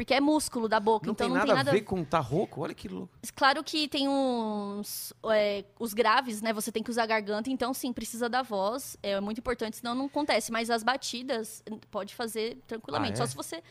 Porque 0.00 0.14
é 0.14 0.20
músculo 0.20 0.66
da 0.66 0.80
boca, 0.80 1.06
Não 1.06 1.12
então 1.12 1.26
tem 1.26 1.28
não 1.28 1.34
nada 1.40 1.46
tem 1.48 1.54
nada 1.56 1.70
a 1.70 1.74
ver 1.74 1.82
com 1.82 2.02
tá 2.02 2.20
rouco. 2.20 2.62
Olha 2.62 2.72
que 2.72 2.88
louco. 2.88 3.10
Claro 3.36 3.62
que 3.62 3.86
tem 3.86 4.08
uns. 4.08 5.12
é, 5.30 5.62
os 5.78 5.92
graves, 5.92 6.40
né? 6.40 6.54
Você 6.54 6.72
tem 6.72 6.82
que 6.82 6.90
usar 6.90 7.02
a 7.02 7.06
garganta, 7.06 7.50
então 7.50 7.74
sim, 7.74 7.92
precisa 7.92 8.26
da 8.26 8.40
voz. 8.40 8.96
É 9.02 9.20
muito 9.20 9.40
importante, 9.40 9.76
senão 9.76 9.94
não 9.94 10.06
acontece. 10.06 10.50
Mas 10.50 10.70
as 10.70 10.82
batidas 10.82 11.62
pode 11.90 12.14
fazer 12.14 12.56
tranquilamente. 12.66 13.20
Ah, 13.20 13.24
é? 13.24 13.26
Só 13.26 13.26
se 13.26 13.36
você 13.36 13.62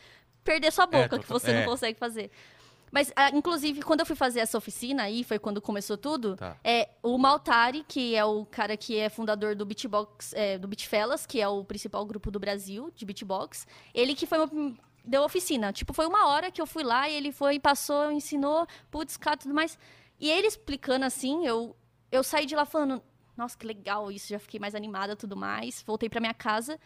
perder 0.44 0.70
sua 0.70 0.86
boca, 0.86 1.08
total- 1.08 1.18
que 1.18 1.28
você 1.28 1.50
é. 1.50 1.58
não 1.64 1.72
consegue 1.72 1.98
fazer. 1.98 2.30
Mas, 2.92 3.12
ah, 3.16 3.30
inclusive, 3.30 3.82
quando 3.82 4.00
eu 4.00 4.06
fui 4.06 4.14
fazer 4.16 4.38
essa 4.38 4.56
oficina 4.56 5.02
aí, 5.02 5.24
foi 5.24 5.38
quando 5.40 5.60
começou 5.60 5.96
tudo, 5.96 6.36
Tá. 6.36 6.56
é 6.62 6.90
o 7.02 7.18
Maltari, 7.18 7.84
que 7.88 8.14
é 8.14 8.24
o 8.24 8.44
cara 8.44 8.76
que 8.76 8.96
é 8.96 9.08
fundador 9.08 9.56
do 9.56 9.64
Beatbox, 9.66 10.32
é, 10.34 10.58
do 10.58 10.68
Beatfellas, 10.68 11.26
que 11.26 11.40
é 11.40 11.48
o 11.48 11.64
principal 11.64 12.04
grupo 12.06 12.30
do 12.30 12.38
Brasil 12.38 12.90
de 12.94 13.04
beatbox, 13.04 13.66
ele 13.92 14.14
que 14.14 14.26
foi 14.26 14.38
meu, 14.38 14.74
deu 15.04 15.22
oficina. 15.22 15.72
Tipo, 15.72 15.92
foi 15.92 16.06
uma 16.06 16.28
hora 16.28 16.50
que 16.50 16.60
eu 16.60 16.66
fui 16.66 16.82
lá 16.82 17.08
e 17.08 17.14
ele 17.14 17.32
foi, 17.32 17.58
passou, 17.58 18.10
ensinou, 18.10 18.66
putz, 18.90 19.16
cara, 19.16 19.36
tudo 19.36 19.54
mais. 19.54 19.78
E 20.18 20.30
ele 20.30 20.46
explicando 20.46 21.04
assim, 21.04 21.46
eu, 21.46 21.76
eu 22.12 22.22
saí 22.22 22.46
de 22.46 22.54
lá 22.54 22.64
falando, 22.64 23.02
nossa, 23.36 23.56
que 23.56 23.66
legal 23.66 24.10
isso, 24.12 24.28
já 24.28 24.38
fiquei 24.38 24.60
mais 24.60 24.74
animada 24.74 25.16
tudo 25.16 25.36
mais. 25.36 25.82
Voltei 25.82 26.08
pra 26.08 26.20
minha 26.20 26.34
casa. 26.34 26.78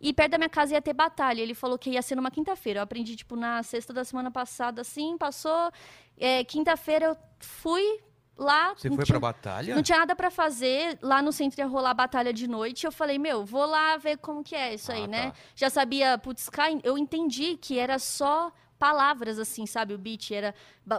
E 0.00 0.12
perto 0.12 0.30
da 0.30 0.38
minha 0.38 0.48
casa 0.48 0.74
ia 0.74 0.82
ter 0.82 0.92
batalha. 0.92 1.42
Ele 1.42 1.54
falou 1.54 1.78
que 1.78 1.90
ia 1.90 2.02
ser 2.02 2.14
numa 2.14 2.30
quinta-feira. 2.30 2.78
Eu 2.78 2.84
aprendi, 2.84 3.16
tipo, 3.16 3.34
na 3.36 3.62
sexta 3.62 3.92
da 3.92 4.04
semana 4.04 4.30
passada, 4.30 4.82
assim, 4.82 5.18
passou. 5.18 5.70
É, 6.16 6.44
quinta-feira 6.44 7.06
eu 7.06 7.16
fui 7.40 8.00
lá. 8.38 8.72
Você 8.74 8.88
foi 8.88 9.04
tinha- 9.04 9.18
pra 9.18 9.32
batalha? 9.32 9.74
Não 9.74 9.82
tinha 9.82 9.98
nada 9.98 10.14
pra 10.16 10.30
fazer. 10.30 10.98
Lá 11.02 11.20
no 11.20 11.32
centro 11.32 11.60
ia 11.60 11.66
rolar 11.66 11.92
batalha 11.94 12.32
de 12.32 12.46
noite. 12.48 12.86
Eu 12.86 12.92
falei, 12.92 13.18
meu, 13.18 13.44
vou 13.44 13.66
lá 13.66 13.96
ver 13.96 14.16
como 14.18 14.42
que 14.44 14.54
é 14.54 14.74
isso 14.74 14.90
Ah, 14.92 14.94
aí, 14.94 15.02
tá. 15.02 15.06
né? 15.08 15.32
Já 15.54 15.68
sabia, 15.68 16.16
putz, 16.18 16.48
eu 16.84 16.96
entendi 16.96 17.56
que 17.56 17.78
era 17.78 17.98
só 17.98 18.52
palavras, 18.78 19.40
assim, 19.40 19.66
sabe? 19.66 19.92
O 19.92 19.98
beat 19.98 20.30
era 20.30 20.54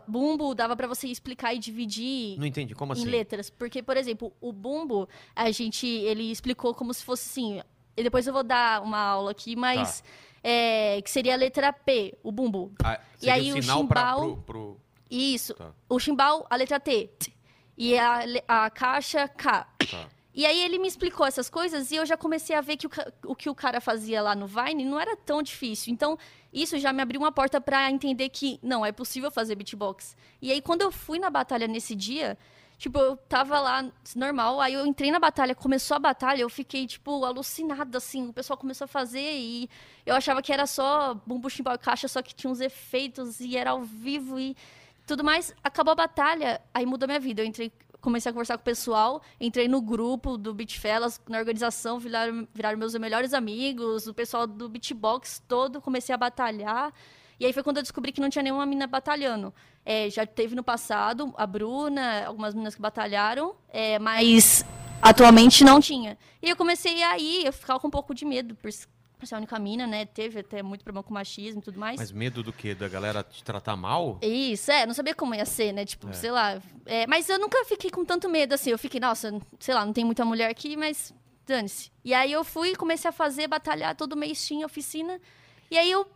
bumbo, 0.05 0.53
dava 0.53 0.75
pra 0.75 0.85
você 0.85 1.07
explicar 1.07 1.53
e 1.53 1.59
dividir 1.59 2.37
Não 2.37 2.45
entendi, 2.45 2.75
como 2.75 2.91
assim? 2.91 3.03
em 3.03 3.05
letras. 3.05 3.49
Porque, 3.49 3.81
por 3.81 3.95
exemplo, 3.95 4.33
o 4.41 4.51
bumbo, 4.51 5.07
a 5.33 5.49
gente, 5.51 5.87
ele 5.87 6.29
explicou 6.29 6.75
como 6.75 6.93
se 6.93 7.03
fosse 7.05 7.29
assim. 7.29 7.61
E 7.95 8.03
depois 8.03 8.27
eu 8.27 8.33
vou 8.33 8.43
dar 8.43 8.81
uma 8.81 8.99
aula 8.99 9.31
aqui, 9.31 9.55
mas. 9.55 10.03
é, 10.41 11.01
que 11.01 11.11
seria 11.11 11.33
a 11.33 11.37
letra 11.37 11.73
P, 11.73 12.17
o 12.23 12.31
bumbo. 12.31 12.71
Ah, 12.81 12.97
E 13.21 13.29
aí 13.29 13.51
o 13.51 13.61
sinal 13.61 13.85
pra- 13.85 14.11
chimbal- 14.11 14.37
pro- 14.37 14.37
pro- 14.43 14.77
Isso. 15.09 15.53
Tá. 15.53 15.73
O 15.87 15.99
chimbal, 15.99 16.45
a 16.49 16.55
letra 16.55 16.79
T. 16.79 17.09
T. 17.19 17.33
E 17.77 17.97
a, 17.97 18.19
a 18.47 18.69
caixa, 18.69 19.27
K. 19.27 19.63
Tá. 19.89 20.09
E 20.33 20.45
aí 20.45 20.63
ele 20.63 20.77
me 20.77 20.87
explicou 20.87 21.25
essas 21.25 21.49
coisas 21.49 21.91
e 21.91 21.95
eu 21.95 22.05
já 22.05 22.15
comecei 22.15 22.55
a 22.55 22.61
ver 22.61 22.77
que 22.77 22.87
o, 22.87 22.91
o 23.25 23.35
que 23.35 23.49
o 23.49 23.55
cara 23.55 23.81
fazia 23.81 24.21
lá 24.21 24.35
no 24.35 24.47
Vine 24.47 24.85
não 24.85 24.99
era 24.99 25.15
tão 25.17 25.41
difícil. 25.41 25.91
Então, 25.91 26.17
isso 26.53 26.77
já 26.77 26.93
me 26.93 27.01
abriu 27.01 27.19
uma 27.19 27.31
porta 27.31 27.59
pra 27.59 27.89
entender 27.91 28.29
que 28.29 28.59
não, 28.61 28.85
é 28.85 28.91
possível 28.91 29.31
fazer 29.31 29.55
beatbox. 29.55 30.15
E 30.41 30.51
aí 30.51 30.61
quando 30.61 30.81
eu 30.81 30.91
fui 30.91 31.19
na 31.19 31.29
batalha 31.29 31.67
nesse 31.67 31.95
dia, 31.95 32.37
tipo, 32.77 32.97
eu 32.99 33.17
tava 33.17 33.59
lá 33.59 33.91
normal, 34.15 34.61
aí 34.61 34.73
eu 34.73 34.85
entrei 34.85 35.11
na 35.11 35.19
batalha, 35.19 35.53
começou 35.53 35.95
a 35.95 35.99
batalha, 35.99 36.41
eu 36.41 36.49
fiquei 36.49 36.87
tipo 36.87 37.25
alucinada 37.25 37.97
assim, 37.97 38.29
o 38.29 38.33
pessoal 38.33 38.55
começou 38.55 38.85
a 38.85 38.87
fazer 38.87 39.33
e 39.33 39.69
eu 40.05 40.15
achava 40.15 40.41
que 40.41 40.53
era 40.53 40.65
só 40.65 41.15
bumbo 41.25 41.49
chimbal 41.49 41.75
e 41.75 41.79
caixa, 41.79 42.07
só 42.07 42.21
que 42.21 42.33
tinha 42.33 42.49
uns 42.49 42.61
efeitos 42.61 43.39
e 43.39 43.57
era 43.57 43.71
ao 43.71 43.81
vivo 43.81 44.39
e 44.39 44.55
tudo 45.09 45.23
mais. 45.23 45.53
Acabou 45.63 45.91
a 45.93 45.95
batalha, 45.95 46.61
aí 46.73 46.85
mudou 46.85 47.07
minha 47.07 47.19
vida. 47.19 47.41
Eu 47.41 47.45
entrei, 47.45 47.71
comecei 47.99 48.29
a 48.29 48.33
conversar 48.33 48.57
com 48.57 48.61
o 48.61 48.63
pessoal, 48.63 49.21
entrei 49.41 49.67
no 49.67 49.81
grupo 49.81 50.37
do 50.37 50.53
Beatfellas, 50.53 51.19
na 51.27 51.39
organização, 51.39 51.99
viraram, 51.99 52.47
viraram 52.53 52.77
meus 52.77 52.93
melhores 52.95 53.33
amigos, 53.33 54.07
o 54.07 54.13
pessoal 54.13 54.45
do 54.45 54.69
Beatbox 54.69 55.43
todo, 55.47 55.81
comecei 55.81 56.13
a 56.13 56.17
batalhar. 56.17 56.93
E 57.39 57.45
aí 57.45 57.53
foi 57.53 57.63
quando 57.63 57.77
eu 57.77 57.83
descobri 57.83 58.11
que 58.11 58.21
não 58.21 58.29
tinha 58.29 58.43
nenhuma 58.43 58.65
mina 58.65 58.85
batalhando. 58.85 59.53
É, 59.83 60.09
já 60.09 60.25
teve 60.25 60.55
no 60.55 60.63
passado 60.63 61.33
a 61.37 61.47
Bruna, 61.47 62.25
algumas 62.25 62.53
meninas 62.53 62.75
que 62.75 62.81
batalharam, 62.81 63.55
é, 63.69 63.97
mas 63.97 64.63
atualmente 65.01 65.63
não 65.63 65.79
tinha. 65.79 66.17
E 66.41 66.49
eu 66.49 66.55
comecei 66.55 67.01
a 67.01 67.17
eu 67.17 67.53
ficava 67.53 67.79
com 67.79 67.87
um 67.87 67.91
pouco 67.91 68.13
de 68.13 68.25
medo, 68.25 68.55
por 69.19 69.27
ser 69.27 69.35
a 69.35 69.37
única 69.37 69.59
mina, 69.59 69.85
né? 69.85 70.05
Teve 70.05 70.39
até 70.39 70.63
muito 70.63 70.83
problema 70.83 71.03
com 71.03 71.13
machismo 71.13 71.59
e 71.59 71.63
tudo 71.63 71.77
mais. 71.79 71.99
Mas 71.99 72.11
medo 72.11 72.41
do 72.41 72.53
quê? 72.53 72.73
Da 72.73 72.87
galera 72.87 73.21
te 73.21 73.43
tratar 73.43 73.75
mal? 73.75 74.17
Isso, 74.21 74.71
é, 74.71 74.85
não 74.85 74.93
sabia 74.93 75.13
como 75.13 75.35
ia 75.35 75.45
ser, 75.45 75.73
né? 75.73 75.85
Tipo, 75.85 76.09
É. 76.09 76.13
sei 76.13 76.31
lá. 76.31 76.61
é, 76.85 77.05
mas 77.05 77.27
eu 77.29 77.37
nunca 77.37 77.63
fiquei 77.65 77.91
com 77.91 78.05
tanto 78.05 78.29
medo 78.29 78.53
assim. 78.53 78.71
Eu 78.71 78.79
fiquei, 78.79 78.99
nossa, 78.99 79.39
sei 79.59 79.73
lá, 79.75 79.85
não 79.85 79.91
tem 79.93 80.05
muita 80.05 80.23
mulher 80.23 80.49
aqui, 80.49 80.77
mas 80.77 81.13
dane-se. 81.45 81.91
E 82.03 82.13
aí 82.13 82.31
eu 82.31 82.43
fui, 82.43 82.75
comecei 82.75 83.09
a 83.09 83.11
fazer, 83.11 83.47
batalhar, 83.47 83.95
todo 83.95 84.15
mês 84.15 84.45
tinha 84.47 84.65
oficina. 84.65 85.19
E 85.69 85.77
aí 85.77 85.91
eu, 85.91 86.07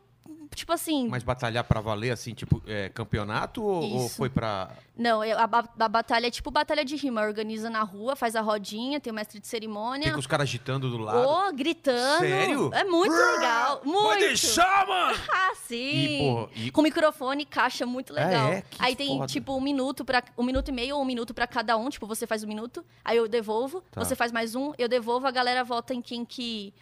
tipo 0.55 0.71
assim. 0.71 1.07
Mas 1.09 1.23
batalhar 1.23 1.63
pra 1.63 1.81
valer, 1.81 2.11
assim, 2.11 2.33
tipo, 2.33 2.61
é, 2.67 2.89
campeonato 2.89 3.63
ou, 3.63 4.01
ou 4.01 4.09
foi 4.09 4.29
pra. 4.29 4.69
Não, 4.95 5.21
a, 5.23 5.49
a 5.79 5.87
batalha 5.89 6.27
é 6.27 6.31
tipo 6.31 6.51
batalha 6.51 6.85
de 6.85 6.95
rima. 6.95 7.21
Organiza 7.23 7.69
na 7.69 7.81
rua, 7.81 8.15
faz 8.15 8.35
a 8.35 8.41
rodinha, 8.41 8.99
tem 8.99 9.11
o 9.11 9.15
mestre 9.15 9.39
de 9.39 9.47
cerimônia. 9.47 10.07
Fica 10.07 10.19
os 10.19 10.27
caras 10.27 10.47
agitando 10.47 10.89
do 10.89 10.97
lado? 10.99 11.27
Ô, 11.27 11.51
gritando. 11.53 12.19
Sério? 12.19 12.69
É 12.73 12.83
muito 12.83 13.13
legal. 13.15 13.81
Muito. 13.83 14.07
Vai 14.09 14.19
deixar, 14.19 14.87
mano! 14.87 15.17
Ah, 15.33 15.55
sim. 15.55 15.75
E, 15.75 16.19
porra, 16.19 16.49
e- 16.55 16.71
Com 16.71 16.81
microfone, 16.83 17.45
caixa, 17.45 17.85
muito 17.85 18.13
legal. 18.13 18.49
é? 18.53 18.61
Que 18.69 18.77
aí 18.83 18.95
tem, 18.95 19.07
foda. 19.17 19.27
tipo, 19.27 19.55
um 19.57 19.61
minuto 19.61 20.05
para 20.05 20.23
um 20.37 20.43
minuto 20.43 20.69
e 20.69 20.71
meio 20.71 20.95
ou 20.95 21.01
um 21.01 21.05
minuto 21.05 21.33
pra 21.33 21.47
cada 21.47 21.75
um. 21.75 21.89
Tipo, 21.89 22.05
você 22.05 22.27
faz 22.27 22.43
um 22.43 22.47
minuto, 22.47 22.85
aí 23.03 23.17
eu 23.17 23.27
devolvo, 23.27 23.81
Tá. 23.91 24.03
você 24.03 24.15
faz 24.15 24.31
mais 24.31 24.53
um, 24.55 24.73
eu 24.77 24.87
devolvo, 24.87 25.25
a 25.27 25.31
galera 25.31 25.63
vota 25.63 25.93
em 25.93 26.01
quem 26.01 26.23
que 26.23 26.73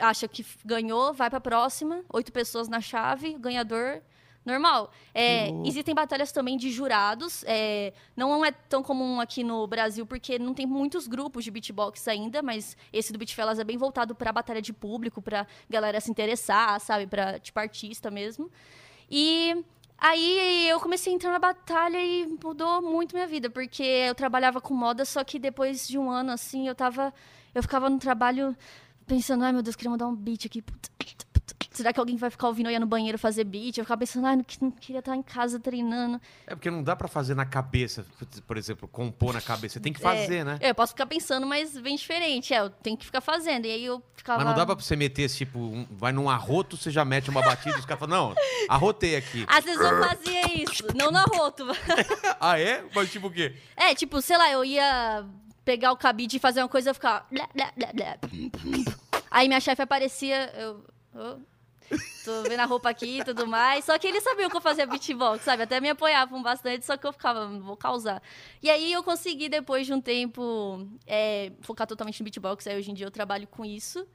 acha 0.00 0.26
que 0.26 0.44
ganhou, 0.64 1.12
vai 1.12 1.30
pra 1.30 1.40
próxima. 1.40 2.02
Oito 2.12 2.32
pessoas 2.32 2.68
na 2.68 2.80
chave, 2.80 3.36
ganhador. 3.38 4.02
Normal. 4.44 4.90
É, 5.14 5.50
existem 5.66 5.94
batalhas 5.94 6.32
também 6.32 6.56
de 6.56 6.70
jurados. 6.70 7.44
é, 7.46 7.92
não 8.16 8.44
é 8.44 8.50
tão 8.50 8.82
comum 8.82 9.20
aqui 9.20 9.44
no 9.44 9.66
Brasil, 9.66 10.06
porque 10.06 10.38
não 10.38 10.54
tem 10.54 10.66
muitos 10.66 11.06
grupos 11.06 11.44
de 11.44 11.50
beatbox 11.50 12.08
ainda, 12.08 12.42
mas 12.42 12.76
esse 12.92 13.12
do 13.12 13.18
Beatfellas 13.18 13.58
é 13.58 13.64
bem 13.64 13.76
voltado 13.76 14.14
pra 14.14 14.32
batalha 14.32 14.62
de 14.62 14.72
público, 14.72 15.20
pra 15.20 15.46
galera 15.68 16.00
se 16.00 16.10
interessar, 16.10 16.80
sabe? 16.80 17.06
Pra, 17.06 17.38
tipo, 17.38 17.58
artista 17.58 18.10
mesmo. 18.10 18.50
E 19.10 19.62
aí 19.98 20.68
eu 20.68 20.80
comecei 20.80 21.12
a 21.12 21.16
entrar 21.16 21.32
na 21.32 21.38
batalha 21.38 22.02
e 22.02 22.26
mudou 22.42 22.80
muito 22.80 23.14
minha 23.14 23.26
vida, 23.26 23.50
porque 23.50 23.82
eu 23.82 24.14
trabalhava 24.14 24.60
com 24.60 24.72
moda, 24.72 25.04
só 25.04 25.22
que 25.22 25.38
depois 25.38 25.86
de 25.86 25.98
um 25.98 26.10
ano, 26.10 26.32
assim, 26.32 26.66
eu 26.66 26.74
tava. 26.74 27.12
Eu 27.54 27.62
ficava 27.62 27.90
no 27.90 27.98
trabalho 27.98 28.56
pensando, 29.10 29.42
ai 29.44 29.52
meu 29.52 29.62
Deus, 29.62 29.74
queria 29.74 29.90
mandar 29.90 30.06
um 30.06 30.14
beat 30.14 30.46
aqui. 30.46 30.62
Será 31.72 31.92
que 31.92 32.00
alguém 32.00 32.16
vai 32.16 32.28
ficar 32.30 32.48
ouvindo 32.48 32.66
eu 32.66 32.72
ia 32.72 32.80
no 32.80 32.86
banheiro 32.86 33.16
fazer 33.18 33.42
beat? 33.44 33.78
Eu 33.78 33.84
ficava 33.84 33.98
pensando, 34.00 34.26
ai, 34.26 34.36
não, 34.36 34.44
que- 34.44 34.62
não 34.62 34.70
queria 34.70 34.98
estar 34.98 35.16
em 35.16 35.22
casa 35.22 35.58
treinando. 35.58 36.20
É 36.46 36.54
porque 36.54 36.70
não 36.70 36.82
dá 36.82 36.94
pra 36.94 37.08
fazer 37.08 37.34
na 37.34 37.46
cabeça, 37.46 38.04
por 38.46 38.56
exemplo, 38.58 38.86
compor 38.86 39.32
na 39.32 39.40
cabeça. 39.40 39.74
Você 39.74 39.80
tem 39.80 39.92
que 39.92 40.00
fazer, 40.00 40.44
né? 40.44 40.58
É, 40.60 40.70
eu 40.70 40.74
posso 40.74 40.92
ficar 40.92 41.06
pensando, 41.06 41.46
mas 41.46 41.76
bem 41.78 41.96
diferente. 41.96 42.52
É, 42.52 42.58
eu 42.60 42.68
tenho 42.70 42.96
que 42.98 43.06
ficar 43.06 43.20
fazendo. 43.20 43.64
E 43.66 43.70
aí 43.70 43.84
eu 43.84 44.02
ficava. 44.14 44.38
Mas 44.40 44.48
não 44.48 44.54
dá 44.54 44.66
pra 44.66 44.74
você 44.74 44.94
meter, 44.94 45.28
tipo, 45.30 45.58
um- 45.58 45.86
vai 45.92 46.12
num 46.12 46.28
arroto, 46.28 46.76
você 46.76 46.90
já 46.90 47.04
mete 47.04 47.30
uma 47.30 47.40
batida 47.40 47.76
e 47.76 47.78
os 47.78 47.86
caras 47.86 48.00
falam, 48.00 48.28
não, 48.28 48.34
arrotei 48.68 49.16
aqui. 49.16 49.44
Às 49.48 49.64
vezes 49.64 49.80
eu 49.80 50.02
fazia 50.06 50.62
isso, 50.62 50.82
não 50.94 51.10
na 51.10 51.22
roto. 51.22 51.64
ah, 52.40 52.58
é? 52.60 52.84
Mas 52.94 53.10
tipo 53.10 53.28
o 53.28 53.30
quê? 53.30 53.54
É, 53.76 53.94
tipo, 53.94 54.20
sei 54.20 54.36
lá, 54.36 54.50
eu 54.52 54.64
ia 54.64 55.24
pegar 55.64 55.92
o 55.92 55.96
cabide 55.96 56.36
e 56.36 56.40
fazer 56.40 56.60
uma 56.62 56.68
coisa, 56.68 56.90
eu 56.90 56.94
ficava. 56.94 57.24
blá, 57.30 57.48
blá, 57.54 57.72
blá, 57.76 57.92
blá. 57.92 58.18
Aí 59.30 59.48
minha 59.48 59.60
chefe 59.60 59.82
aparecia, 59.82 60.52
eu. 60.56 60.84
"Ô, 61.14 61.38
tô 62.24 62.42
vendo 62.48 62.60
a 62.60 62.64
roupa 62.64 62.88
aqui 62.90 63.18
e 63.20 63.24
tudo 63.24 63.46
mais. 63.46 63.84
Só 63.84 63.98
que 63.98 64.06
eles 64.06 64.22
sabiam 64.22 64.48
que 64.50 64.56
eu 64.56 64.60
fazia 64.60 64.86
beatbox, 64.86 65.42
sabe? 65.42 65.62
Até 65.64 65.80
me 65.80 65.88
apoiavam 65.90 66.42
bastante, 66.42 66.84
só 66.84 66.96
que 66.96 67.06
eu 67.06 67.12
ficava, 67.12 67.46
"Não 67.48 67.60
vou 67.62 67.76
causar. 67.76 68.22
E 68.62 68.70
aí 68.70 68.92
eu 68.92 69.02
consegui, 69.02 69.48
depois 69.48 69.86
de 69.86 69.92
um 69.92 70.00
tempo, 70.00 70.86
é, 71.06 71.52
focar 71.62 71.86
totalmente 71.86 72.20
no 72.20 72.24
beatbox. 72.24 72.66
Aí 72.66 72.76
hoje 72.78 72.90
em 72.90 72.94
dia 72.94 73.06
eu 73.06 73.10
trabalho 73.10 73.46
com 73.46 73.64
isso. 73.64 74.06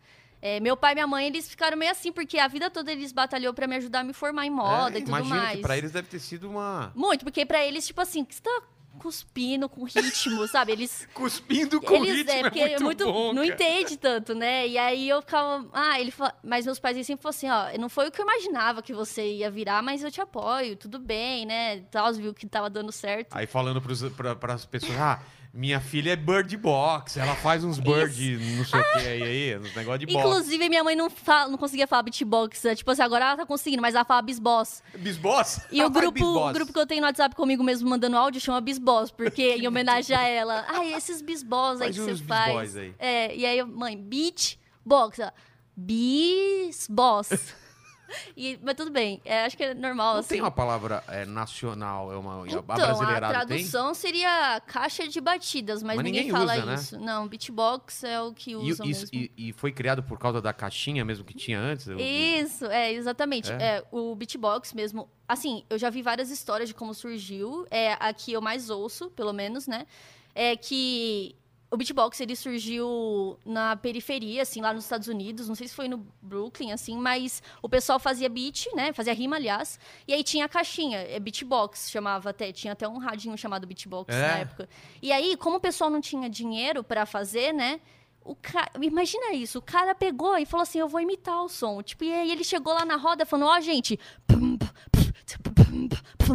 É, 0.41 0.59
meu 0.59 0.77
pai 0.77 0.91
e 0.91 0.95
minha 0.95 1.07
mãe, 1.07 1.25
eles 1.25 1.49
ficaram 1.49 1.75
meio 1.75 1.91
assim, 1.91 2.11
porque 2.11 2.37
a 2.37 2.47
vida 2.47 2.69
toda 2.69 2.91
eles 2.91 3.11
batalhou 3.11 3.51
pra 3.53 3.65
me 3.67 3.77
ajudar 3.77 4.01
a 4.01 4.03
me 4.03 4.13
formar 4.13 4.45
em 4.45 4.49
moda 4.51 4.95
É, 4.97 5.01
e 5.01 5.03
tudo 5.03 5.25
mais. 5.25 5.55
que 5.55 5.61
pra 5.61 5.75
eles 5.77 5.91
deve 5.91 6.07
ter 6.07 6.19
sido 6.19 6.47
uma... 6.47 6.91
Muito, 6.93 7.23
porque 7.25 7.45
pra 7.47 7.65
eles, 7.65 7.87
tipo 7.87 7.99
assim, 7.99 8.23
que 8.23 8.35
você 8.35 8.41
tá 8.41 8.61
cuspindo 8.99 9.69
com 9.69 9.83
ritmo, 9.83 10.47
sabe? 10.47 10.71
Eles. 10.71 11.07
Cuspindo 11.13 11.81
com 11.81 11.95
eles 11.95 12.17
ritmo 12.17 12.31
é, 12.31 12.41
porque 12.43 12.59
é 12.59 12.79
muito, 12.79 13.05
bom, 13.05 13.33
não 13.33 13.43
entende 13.43 13.97
tanto, 13.97 14.33
né? 14.33 14.67
E 14.67 14.77
aí 14.77 15.07
eu 15.07 15.21
ficava, 15.21 15.67
ah, 15.73 15.99
ele 15.99 16.11
fala, 16.11 16.33
mas 16.43 16.65
meus 16.65 16.79
pais 16.79 16.95
sempre 17.05 17.21
falaram 17.21 17.37
assim, 17.37 17.77
ó, 17.77 17.79
não 17.79 17.89
foi 17.89 18.07
o 18.07 18.11
que 18.11 18.21
eu 18.21 18.25
imaginava 18.25 18.81
que 18.81 18.93
você 18.93 19.33
ia 19.33 19.51
virar, 19.51 19.81
mas 19.81 20.03
eu 20.03 20.11
te 20.11 20.21
apoio, 20.21 20.75
tudo 20.75 20.99
bem, 20.99 21.45
né? 21.45 21.81
Tal, 21.91 22.13
viu 22.13 22.33
que 22.33 22.47
tava 22.47 22.69
dando 22.69 22.91
certo. 22.91 23.35
Aí 23.35 23.45
falando 23.45 23.81
pros, 23.81 24.03
pra, 24.09 24.35
pras 24.35 24.65
pessoas, 24.65 24.97
ah, 24.97 25.21
minha 25.55 25.79
filha 25.79 26.11
é 26.11 26.15
bird 26.17 26.57
box, 26.57 27.17
ela 27.17 27.33
faz 27.33 27.63
uns 27.63 27.79
bird, 27.79 28.37
não 28.57 28.65
sei 28.65 28.81
o 28.81 28.83
que 28.83 29.07
aí, 29.07 29.23
aí, 29.23 29.57
uns 29.57 29.73
negócios 29.73 29.99
de 30.01 30.05
box. 30.05 30.19
Inclusive, 30.27 30.67
minha 30.67 30.83
mãe 30.83 30.97
não, 30.97 31.09
fala, 31.09 31.49
não 31.49 31.57
conseguia 31.57 31.87
falar 31.87 32.03
beatbox. 32.03 32.61
né? 32.63 32.75
Tipo 32.75 32.91
assim, 32.91 33.01
agora 33.01 33.23
ela 33.23 33.37
tá 33.37 33.45
conseguindo, 33.45 33.81
mas 33.81 33.95
ela 33.95 34.03
fala 34.03 34.21
bisboss. 34.21 34.83
Bisboss? 34.97 35.61
E 35.71 35.79
Ela 35.79 35.89
o 35.89 35.93
faz 35.93 36.03
grupo, 36.03 36.19
bisboss. 36.19 36.49
o 36.49 36.53
grupo 36.53 36.73
que 36.73 36.79
eu 36.79 36.85
tenho 36.85 36.99
no 36.99 37.07
WhatsApp 37.07 37.33
comigo 37.35 37.63
mesmo 37.63 37.89
mandando 37.89 38.17
áudio 38.17 38.41
chama 38.41 38.59
Bisboss, 38.59 39.11
porque 39.11 39.55
em 39.55 39.65
homenagem 39.69 40.13
a 40.15 40.27
ela. 40.27 40.65
Ai, 40.67 40.93
esses 40.93 41.21
bisboss 41.21 41.79
aí 41.79 41.93
Faz 41.93 41.95
que 41.95 42.01
você 42.01 42.11
uns 42.11 42.19
faz. 42.21 42.45
bisboss 42.53 42.75
aí. 42.75 42.93
É, 42.99 43.35
e 43.35 43.45
aí, 43.45 43.57
eu, 43.57 43.65
mãe, 43.65 43.97
beat 43.97 44.57
box, 44.85 45.19
ó. 45.21 45.31
Bisboss. 45.77 47.29
e, 48.35 48.59
mas 48.61 48.75
tudo 48.75 48.91
bem, 48.91 49.21
é, 49.25 49.45
acho 49.45 49.55
que 49.57 49.63
é 49.63 49.73
normal, 49.73 50.13
Não 50.13 50.19
assim. 50.19 50.29
tem 50.29 50.41
uma 50.41 50.51
palavra 50.51 51.03
é, 51.07 51.25
nacional, 51.25 52.11
é 52.11 52.17
uma 52.17 52.45
Então, 52.47 52.59
a 52.59 52.61
brasileirada 52.61 53.39
tem? 53.39 53.45
tradução 53.47 53.93
seria 53.93 54.61
caixa 54.65 55.07
de 55.07 55.19
batidas, 55.21 55.81
mas, 55.83 55.95
Mas 55.97 56.05
ninguém, 56.05 56.25
ninguém 56.25 56.31
fala 56.37 56.53
usa, 56.55 56.65
né? 56.65 56.75
isso. 56.75 56.99
Não, 56.99 57.27
beatbox 57.27 58.03
é 58.03 58.21
o 58.21 58.33
que 58.33 58.55
mesmo. 58.55 59.09
e- 59.13 59.31
e 59.49 59.53
foi 59.53 59.71
criado 59.71 60.03
por 60.03 60.17
causa 60.19 60.41
da 60.41 60.53
caixinha 60.53 61.03
mesmo 61.05 61.23
que 61.25 61.33
tinha 61.33 61.59
antes? 61.59 61.87
Eu- 61.87 61.99
Isso, 61.99 62.65
é, 62.65 62.91
exatamente. 62.93 63.51
É? 63.51 63.77
É, 63.77 63.83
o 63.91 64.15
beatbox 64.15 64.73
mesmo. 64.73 65.09
Assim, 65.27 65.63
eu 65.69 65.77
já 65.77 65.89
vi 65.89 66.01
várias 66.01 66.29
histórias 66.29 66.69
de 66.69 66.75
como 66.75 66.93
surgiu. 66.93 67.65
É 67.71 67.93
a 67.99 68.13
que 68.13 68.31
eu 68.31 68.41
mais 68.41 68.69
ouço, 68.69 69.09
pelo 69.11 69.33
menos, 69.33 69.67
né? 69.67 69.87
É 70.33 70.55
que 70.55 71.35
o 71.71 71.77
beatbox 71.77 72.19
ele 72.21 72.35
surgiu 72.35 73.37
na 73.45 73.75
periferia, 73.75 74.43
assim, 74.43 74.61
lá 74.61 74.71
nos 74.73 74.83
Estados 74.85 75.07
Unidos. 75.07 75.47
Não 75.47 75.55
sei 75.55 75.67
se 75.67 75.75
foi 75.75 75.87
no 75.87 76.05
Brooklyn, 76.21 76.71
assim, 76.71 76.97
mas 76.97 77.41
o 77.61 77.67
pessoal 77.67 77.99
fazia 77.99 78.29
beat, 78.29 78.67
né? 78.73 78.93
Fazia 78.93 79.13
rima, 79.13 79.35
aliás. 79.35 79.79
E 80.07 80.13
aí 80.13 80.23
tinha 80.23 80.45
a 80.45 80.49
caixinha, 80.49 80.99
é 80.99 81.19
beatbox, 81.19 81.89
chamava 81.89 82.29
até. 82.29 82.51
Tinha 82.51 82.73
até 82.73 82.87
um 82.87 82.97
radinho 82.97 83.37
chamado 83.37 83.65
beatbox 83.67 84.13
É? 84.13 84.21
na 84.21 84.37
época. 84.39 84.69
E 85.01 85.11
aí, 85.11 85.35
como 85.35 85.57
o 85.57 85.59
pessoal 85.59 85.89
não 85.89 85.99
tinha 85.99 86.29
dinheiro 86.29 86.83
pra 86.83 87.05
fazer, 87.05 87.53
né? 87.53 87.81
O 88.23 88.35
ca... 88.35 88.71
Imagina 88.81 89.33
isso, 89.33 89.59
o 89.59 89.61
cara 89.61 89.93
pegou 89.93 90.37
e 90.37 90.45
falou 90.45 90.63
assim: 90.63 90.79
Eu 90.79 90.87
vou 90.87 90.99
imitar 91.01 91.43
o 91.43 91.49
som. 91.49 91.81
Tipo, 91.83 92.03
e 92.05 92.13
aí 92.13 92.31
ele 92.31 92.43
chegou 92.43 92.73
lá 92.73 92.83
na 92.85 92.95
roda 92.95 93.25
falando: 93.25 93.49
Ó, 93.49 93.59
gente, 93.59 93.99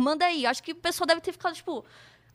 manda 0.01 0.27
aí. 0.27 0.47
Acho 0.47 0.63
que 0.63 0.73
o 0.73 0.77
pessoal 0.77 1.07
deve 1.07 1.21
ter 1.21 1.33
ficado 1.33 1.55
tipo: 1.55 1.85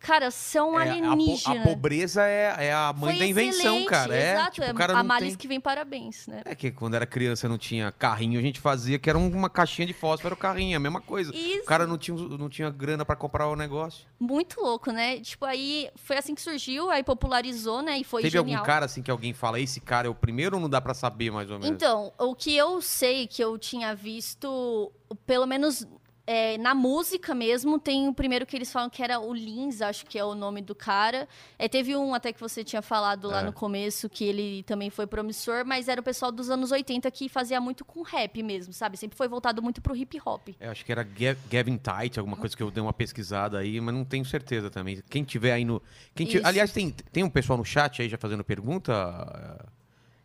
Cara, 0.05 0.29
são 0.29 0.79
É, 0.79 0.83
a, 0.83 0.85
po- 0.85 0.91
alienígenas. 0.91 1.62
a 1.62 1.63
pobreza 1.67 2.24
é, 2.27 2.67
é 2.67 2.74
a 2.74 2.93
mãe 2.93 3.12
Foi 3.12 3.19
da 3.19 3.25
invenção, 3.25 3.85
cara. 3.85 4.15
É, 4.15 4.33
Exato, 4.33 4.51
tipo, 4.51 4.67
é 4.67 4.74
cara 4.74 4.93
a 4.93 4.97
não 4.97 5.03
males 5.03 5.29
tem... 5.29 5.38
que 5.38 5.47
vem 5.47 5.59
parabéns, 5.59 6.27
né? 6.27 6.41
É 6.45 6.53
que 6.53 6.71
quando 6.71 6.93
era 6.93 7.05
criança 7.07 7.50
não 7.50 7.57
tinha 7.57 7.91
carrinho, 7.91 8.39
a 8.39 8.41
gente 8.43 8.59
fazia 8.59 9.00
que 9.00 9.09
era 9.09 9.17
uma 9.17 9.50
caixinha 9.50 9.88
de 9.88 9.93
fósforo, 9.93 10.27
era 10.27 10.35
o 10.35 10.38
carrinho, 10.38 10.77
a 10.77 10.79
mesma 10.79 11.01
coisa. 11.01 11.35
Isso. 11.35 11.62
O 11.63 11.65
cara 11.65 11.88
não 11.88 11.97
tinha, 11.97 12.15
não 12.15 12.47
tinha 12.50 12.69
grana 12.69 13.03
pra 13.03 13.15
comprar 13.15 13.47
o 13.47 13.55
negócio. 13.55 14.05
Muito 14.19 14.62
louco, 14.62 14.91
né? 14.91 15.19
Tipo, 15.19 15.45
aí 15.45 15.89
foi 15.95 16.17
assim 16.17 16.35
que 16.35 16.41
surgiu, 16.41 16.89
aí 16.91 17.03
popularizou, 17.03 17.81
né? 17.81 17.97
E 17.97 18.03
foi 18.03 18.21
Teve 18.21 18.38
genial. 18.38 18.57
algum 18.59 18.65
cara 18.65 18.85
assim 18.85 19.01
que 19.01 19.09
alguém 19.09 19.33
fala, 19.33 19.59
esse 19.59 19.81
cara 19.81 20.07
é 20.07 20.09
o 20.09 20.15
primeiro 20.15 20.57
ou 20.57 20.62
não 20.62 20.69
dá 20.69 20.79
pra 20.79 20.93
saber 20.93 21.31
mais 21.31 21.50
ou 21.50 21.57
menos? 21.57 21.75
Então, 21.75 22.13
o 22.19 22.35
que 22.35 22.55
eu 22.55 22.81
sei 22.81 23.25
que 23.25 23.43
eu 23.43 23.57
tinha 23.57 23.95
visto, 23.95 24.91
pelo 25.25 25.45
menos 25.47 25.85
é, 26.27 26.58
na 26.58 26.74
música 26.74 27.36
mesmo, 27.36 27.77
tem 27.77 28.08
o 28.08 28.13
primeiro 28.13 28.46
que 28.46 28.55
eles 28.55 28.72
falam 28.72 28.89
que 28.89 29.03
era 29.03 29.20
o 29.20 29.34
Lins, 29.34 29.82
acho 29.82 30.05
que 30.08 30.17
é 30.17 30.25
o 30.25 30.34
nome 30.34 30.62
do 30.62 30.74
cara. 30.74 31.27
É, 31.60 31.67
teve 31.67 31.96
um 31.96 32.13
até 32.15 32.34
que 32.34 32.39
você 32.39 32.63
tinha 32.63 32.82
falado 32.82 33.27
lá 33.27 33.41
É. 33.41 33.44
no 33.44 33.53
começo, 33.53 34.10
que 34.10 34.24
ele 34.24 34.63
também 34.63 34.89
foi 34.89 35.05
promissor, 35.05 35.63
mas 35.65 35.88
era 35.88 36.01
o 36.01 36.03
pessoal 36.03 36.32
dos 36.32 36.50
anos 36.50 36.72
80 36.72 37.10
que 37.12 37.29
fazia 37.29 37.62
muito 37.62 37.86
com 37.86 38.01
rap 38.01 38.41
mesmo, 38.41 38.74
sabe? 38.74 38.98
Sempre 38.98 39.15
foi 39.17 39.27
voltado 39.27 39.62
muito 39.62 39.82
pro 39.82 39.96
hip 39.96 40.20
hop. 40.25 40.50
É, 40.60 40.67
acho 40.67 40.84
que 40.84 40.91
era 40.91 41.03
Ga- 41.03 41.38
Gavin 41.50 41.77
Tight, 41.77 42.17
alguma 42.20 42.38
coisa 42.38 42.58
que 42.58 42.63
eu 42.63 42.72
dei 42.72 42.82
uma 42.82 42.94
pesquisada 42.94 43.60
aí, 43.60 43.79
mas 43.79 43.94
não 43.94 44.03
tenho 44.03 44.25
certeza 44.25 44.70
também. 44.72 45.03
Quem 45.10 45.24
tiver 45.24 45.51
aí 45.53 45.63
no. 45.63 45.82
Quem 46.15 46.25
ti- 46.25 46.38
Isso. 46.38 46.48
Aliás, 46.48 46.72
tem, 46.72 46.89
tem 46.89 47.24
um 47.24 47.29
pessoal 47.29 47.58
no 47.58 47.65
chat 47.65 48.01
aí 48.01 48.10
já 48.10 48.17
fazendo 48.17 48.44
pergunta. 48.44 49.63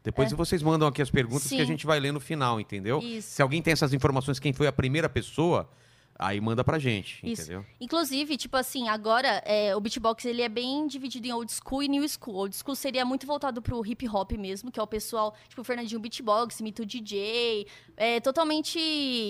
Depois 0.02 0.32
vocês 0.32 0.62
mandam 0.62 0.88
aqui 0.88 1.02
as 1.02 1.10
perguntas 1.10 1.46
que 1.46 1.56
a 1.56 1.58
É. 1.58 1.60
Sim. 1.60 1.66
gente 1.66 1.84
vai 1.86 2.00
ler 2.00 2.10
no 2.12 2.20
final, 2.20 2.58
entendeu? 2.58 3.00
Isso. 3.00 3.32
Se 3.32 3.42
alguém 3.42 3.60
tem 3.60 3.72
essas 3.72 3.92
informações, 3.92 4.38
quem 4.38 4.52
foi 4.52 4.66
a 4.66 4.72
primeira 4.72 5.10
pessoa, 5.10 5.68
aí 6.20 6.40
manda 6.40 6.62
pra 6.62 6.78
gente, 6.78 7.18
Isso. 7.24 7.42
entendeu? 7.42 7.64
Inclusive, 7.80 8.36
tipo 8.36 8.56
assim, 8.56 8.88
agora 8.88 9.42
é, 9.46 9.74
o 9.74 9.80
beatbox 9.80 10.24
ele 10.26 10.42
é 10.42 10.48
bem 10.48 10.86
dividido 10.86 11.26
em 11.26 11.32
old 11.32 11.50
school 11.50 11.82
e 11.82 11.88
new 11.88 12.06
school. 12.06 12.34
Old 12.36 12.54
school 12.54 12.76
seria 12.76 13.04
muito 13.04 13.26
voltado 13.26 13.62
pro 13.62 13.84
hip 13.84 14.06
hop 14.06 14.32
mesmo, 14.32 14.70
que 14.70 14.78
é 14.78 14.82
o 14.82 14.86
pessoal, 14.86 15.34
tipo, 15.48 15.62
o 15.62 15.64
Fernandinho 15.64 16.00
Beatbox, 16.00 16.60
Mito 16.60 16.84
DJ, 16.84 17.66
é 17.96 18.20
totalmente, 18.20 18.78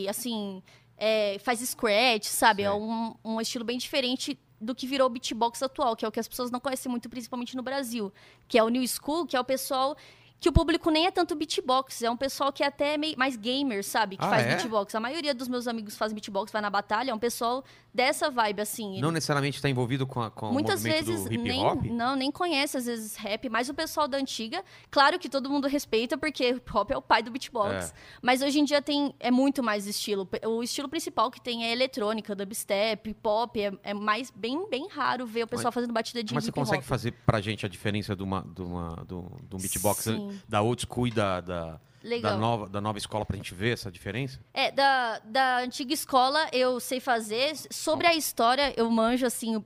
assim, 0.09 0.63
é, 0.97 1.39
faz 1.39 1.61
scratch, 1.61 2.25
sabe? 2.25 2.65
É 2.65 2.73
um, 2.73 3.15
um 3.25 3.41
estilo 3.41 3.65
bem 3.65 3.79
diferente 3.79 4.39
do 4.61 4.75
que 4.75 4.87
virou 4.87 5.07
o 5.07 5.11
beatbox 5.11 5.63
atual, 5.63 5.97
que 5.97 6.05
é 6.05 6.09
o 6.09 6.13
que 6.13 6.21
as 6.21 6.29
pessoas 6.29 6.51
não 6.51 6.61
conhecem 6.61 6.91
muito, 6.91 7.09
principalmente 7.09 7.57
no 7.57 7.63
Brasil. 7.63 8.13
Que 8.47 8.59
é 8.59 8.63
o 8.63 8.69
new 8.69 8.87
school, 8.87 9.27
que 9.27 9.35
é 9.35 9.41
o 9.41 9.45
pessoal 9.45 9.97
que 10.41 10.49
o 10.49 10.53
público 10.53 10.91
nem 10.91 11.07
é 11.07 11.11
tanto 11.11 11.35
beatbox, 11.37 12.03
é 12.03 12.11
um 12.11 12.17
pessoal 12.17 12.51
que 12.51 12.63
é 12.63 12.67
até 12.67 12.97
meio 12.97 13.17
mais 13.19 13.37
gamer, 13.37 13.85
sabe? 13.85 14.17
Que 14.17 14.25
Ah, 14.25 14.31
faz 14.31 14.47
é? 14.47 14.49
beatbox. 14.57 14.95
A 14.95 15.01
maioria 15.01 15.35
dos 15.35 15.49
meus 15.49 15.69
amigos 15.69 15.97
faz 15.97 16.13
beatbox, 16.15 16.51
vai 16.51 16.63
na 16.63 16.71
batalha, 16.71 17.11
é 17.11 17.15
um 17.15 17.19
pessoal 17.19 17.63
dessa 17.93 18.31
vibe, 18.31 18.61
assim. 18.61 19.01
Não 19.01 19.11
necessariamente 19.11 19.57
está 19.57 19.69
envolvido 19.69 20.07
com, 20.07 20.23
a, 20.23 20.31
com 20.31 20.53
Muitas 20.53 20.85
o 20.85 20.87
movimento 20.87 21.07
vezes 21.07 21.25
do 21.25 21.33
hip 21.33 21.43
nem, 21.43 21.65
hop? 21.65 21.85
não, 21.87 22.17
nem 22.17 22.31
conhece 22.31 22.77
às 22.77 22.87
vezes 22.87 23.17
rap, 23.17 23.49
mas 23.49 23.69
o 23.69 23.75
pessoal 23.75 24.07
da 24.07 24.17
antiga, 24.17 24.65
claro 24.91 25.19
que 25.19 25.29
todo 25.29 25.51
mundo 25.51 25.67
respeita 25.69 26.17
porque 26.17 26.51
hip 26.51 26.77
hop 26.77 26.91
é 26.91 26.97
o 26.97 27.03
pai 27.03 27.23
do 27.23 27.31
beatbox. 27.31 27.91
É. 27.91 27.93
Mas 28.23 28.43
hoje 28.43 28.61
em 28.61 28.65
dia 28.65 28.81
tem 28.81 29.15
é 29.19 29.31
muito 29.31 29.63
mais 29.63 29.87
estilo. 29.87 30.29
O 30.47 30.63
estilo 30.63 30.89
principal 30.89 31.31
que 31.31 31.41
tem 31.41 31.65
é 31.65 31.73
eletrônica, 31.73 32.35
dubstep, 32.35 33.13
pop, 33.15 33.61
é, 33.61 33.73
é 33.83 33.95
mais 33.95 34.31
bem 34.31 34.69
bem 34.69 34.89
raro 34.89 35.26
ver 35.26 35.45
o 35.45 35.47
pessoal 35.47 35.73
fazendo 35.73 35.93
batida 35.93 36.23
de 36.23 36.33
Mas 36.33 36.45
você 36.45 36.50
hip 36.50 36.59
consegue 36.59 36.83
hop. 36.83 36.87
fazer 36.89 37.13
pra 37.26 37.41
gente 37.41 37.67
a 37.67 37.69
diferença 37.69 38.15
de 38.15 38.23
uma, 38.23 38.47
de 38.55 38.63
uma, 38.63 39.05
um, 39.11 39.49
de 39.49 39.57
um 39.57 39.59
beatbox 39.59 40.05
Sim. 40.05 40.41
da 40.49 40.63
old 40.63 40.87
school 40.87 41.09
e 41.09 41.11
da, 41.11 41.41
da, 41.41 41.81
da, 42.02 42.08
Legal. 42.08 42.39
nova, 42.39 42.69
da 42.69 42.80
nova 42.80 42.99
escola 42.99 43.25
pra 43.26 43.36
gente 43.36 43.54
ver 43.54 43.75
essa 43.75 43.91
diferença? 43.91 44.39
É, 44.54 44.71
da, 44.71 45.19
da 45.25 45.58
antiga 45.58 45.93
escola 45.93 46.49
eu 46.52 46.80
sei 46.80 47.00
fazer. 47.00 47.54
Sobre 47.71 48.06
a 48.06 48.15
história, 48.15 48.73
eu 48.76 48.91
manjo 48.91 49.26
assim 49.26 49.63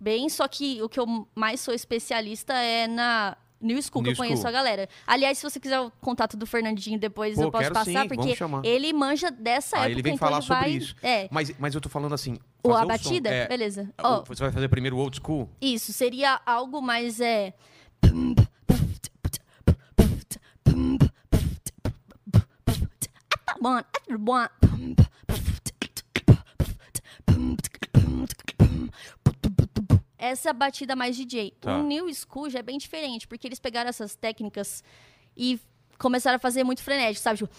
bem, 0.00 0.28
só 0.28 0.46
que 0.48 0.82
o 0.82 0.88
que 0.88 0.98
eu 1.00 1.26
mais 1.34 1.60
sou 1.60 1.72
especialista 1.72 2.52
é 2.54 2.86
na 2.86 3.36
New 3.60 3.80
School, 3.80 4.02
New 4.02 4.12
que 4.12 4.20
eu 4.20 4.24
conheço 4.24 4.42
School. 4.42 4.48
a 4.48 4.52
galera. 4.52 4.88
Aliás, 5.06 5.38
se 5.38 5.44
você 5.48 5.60
quiser 5.60 5.78
o 5.80 5.88
contato 6.00 6.36
do 6.36 6.44
Fernandinho 6.44 6.98
depois, 6.98 7.36
Pô, 7.36 7.42
eu 7.44 7.50
posso 7.52 7.70
passar, 7.72 7.84
sim, 7.84 8.08
porque 8.08 8.34
ele 8.68 8.92
manja 8.92 9.30
dessa 9.30 9.76
Ah, 9.76 9.80
época. 9.80 9.92
ele 9.92 10.02
vem 10.02 10.14
então 10.14 10.26
falar 10.28 10.38
ele 10.38 10.46
sobre 10.46 10.62
vai- 10.62 10.70
isso. 10.72 10.96
É. 11.00 11.28
Mas, 11.30 11.54
mas 11.58 11.72
eu 11.74 11.80
tô 11.80 11.88
falando 11.88 12.12
assim. 12.12 12.38
O, 12.64 12.70
fazer 12.70 12.82
a 12.82 12.86
batida? 12.86 13.28
é, 13.30 13.46
Beleza. 13.46 13.88
o- 14.02 14.06
Ó, 14.06 14.24
Você 14.26 14.42
vai 14.42 14.50
fazer 14.52 14.68
primeiro 14.68 14.96
o 14.96 14.98
old 15.00 15.16
school? 15.16 15.48
isso, 15.60 15.92
seria 15.92 16.40
algo 16.44 16.82
mais 16.82 17.20
é. 17.20 17.54
Essa 30.18 30.48
é 30.48 30.50
a 30.50 30.54
batida 30.54 30.94
mais 30.94 31.16
DJ. 31.16 31.52
Tá. 31.60 31.78
O 31.78 31.82
New 31.82 32.06
School 32.14 32.48
já 32.48 32.60
é 32.60 32.62
bem 32.62 32.78
diferente, 32.78 33.26
porque 33.26 33.48
eles 33.48 33.58
pegaram 33.58 33.88
essas 33.90 34.14
técnicas 34.14 34.84
e 35.36 35.60
começaram 35.98 36.36
a 36.36 36.38
fazer 36.38 36.62
muito 36.62 36.82
frenético, 36.82 37.22
sabe? 37.22 37.38
Tipo... 37.38 37.52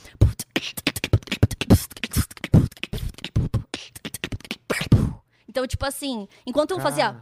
Então, 5.47 5.67
tipo 5.67 5.85
assim, 5.85 6.27
enquanto 6.45 6.75
um 6.75 6.79
fazia. 6.79 7.21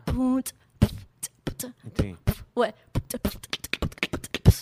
Entendi. 1.84 2.18
Ué. 2.56 2.74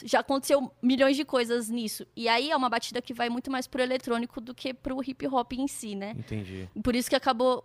Já 0.06 0.20
aconteceu 0.20 0.72
milhões 0.82 1.16
de 1.16 1.26
coisas 1.26 1.70
nisso. 1.70 2.06
E 2.16 2.28
aí 2.28 2.52
é 2.52 2.56
uma 2.56 2.70
batida 2.70 3.02
que 3.02 3.14
vai 3.14 3.30
muito 3.30 3.50
mais 3.52 3.68
pro 3.68 3.82
eletrônico 3.82 4.40
do 4.42 4.54
que 4.54 4.74
pro 4.74 5.02
hip 5.04 5.28
hop 5.28 5.54
em 5.54 5.68
si, 5.68 5.96
né? 5.96 6.16
Entendi. 6.18 6.68
Por 6.84 6.96
isso 6.96 7.10
que 7.10 7.16
acabou 7.16 7.64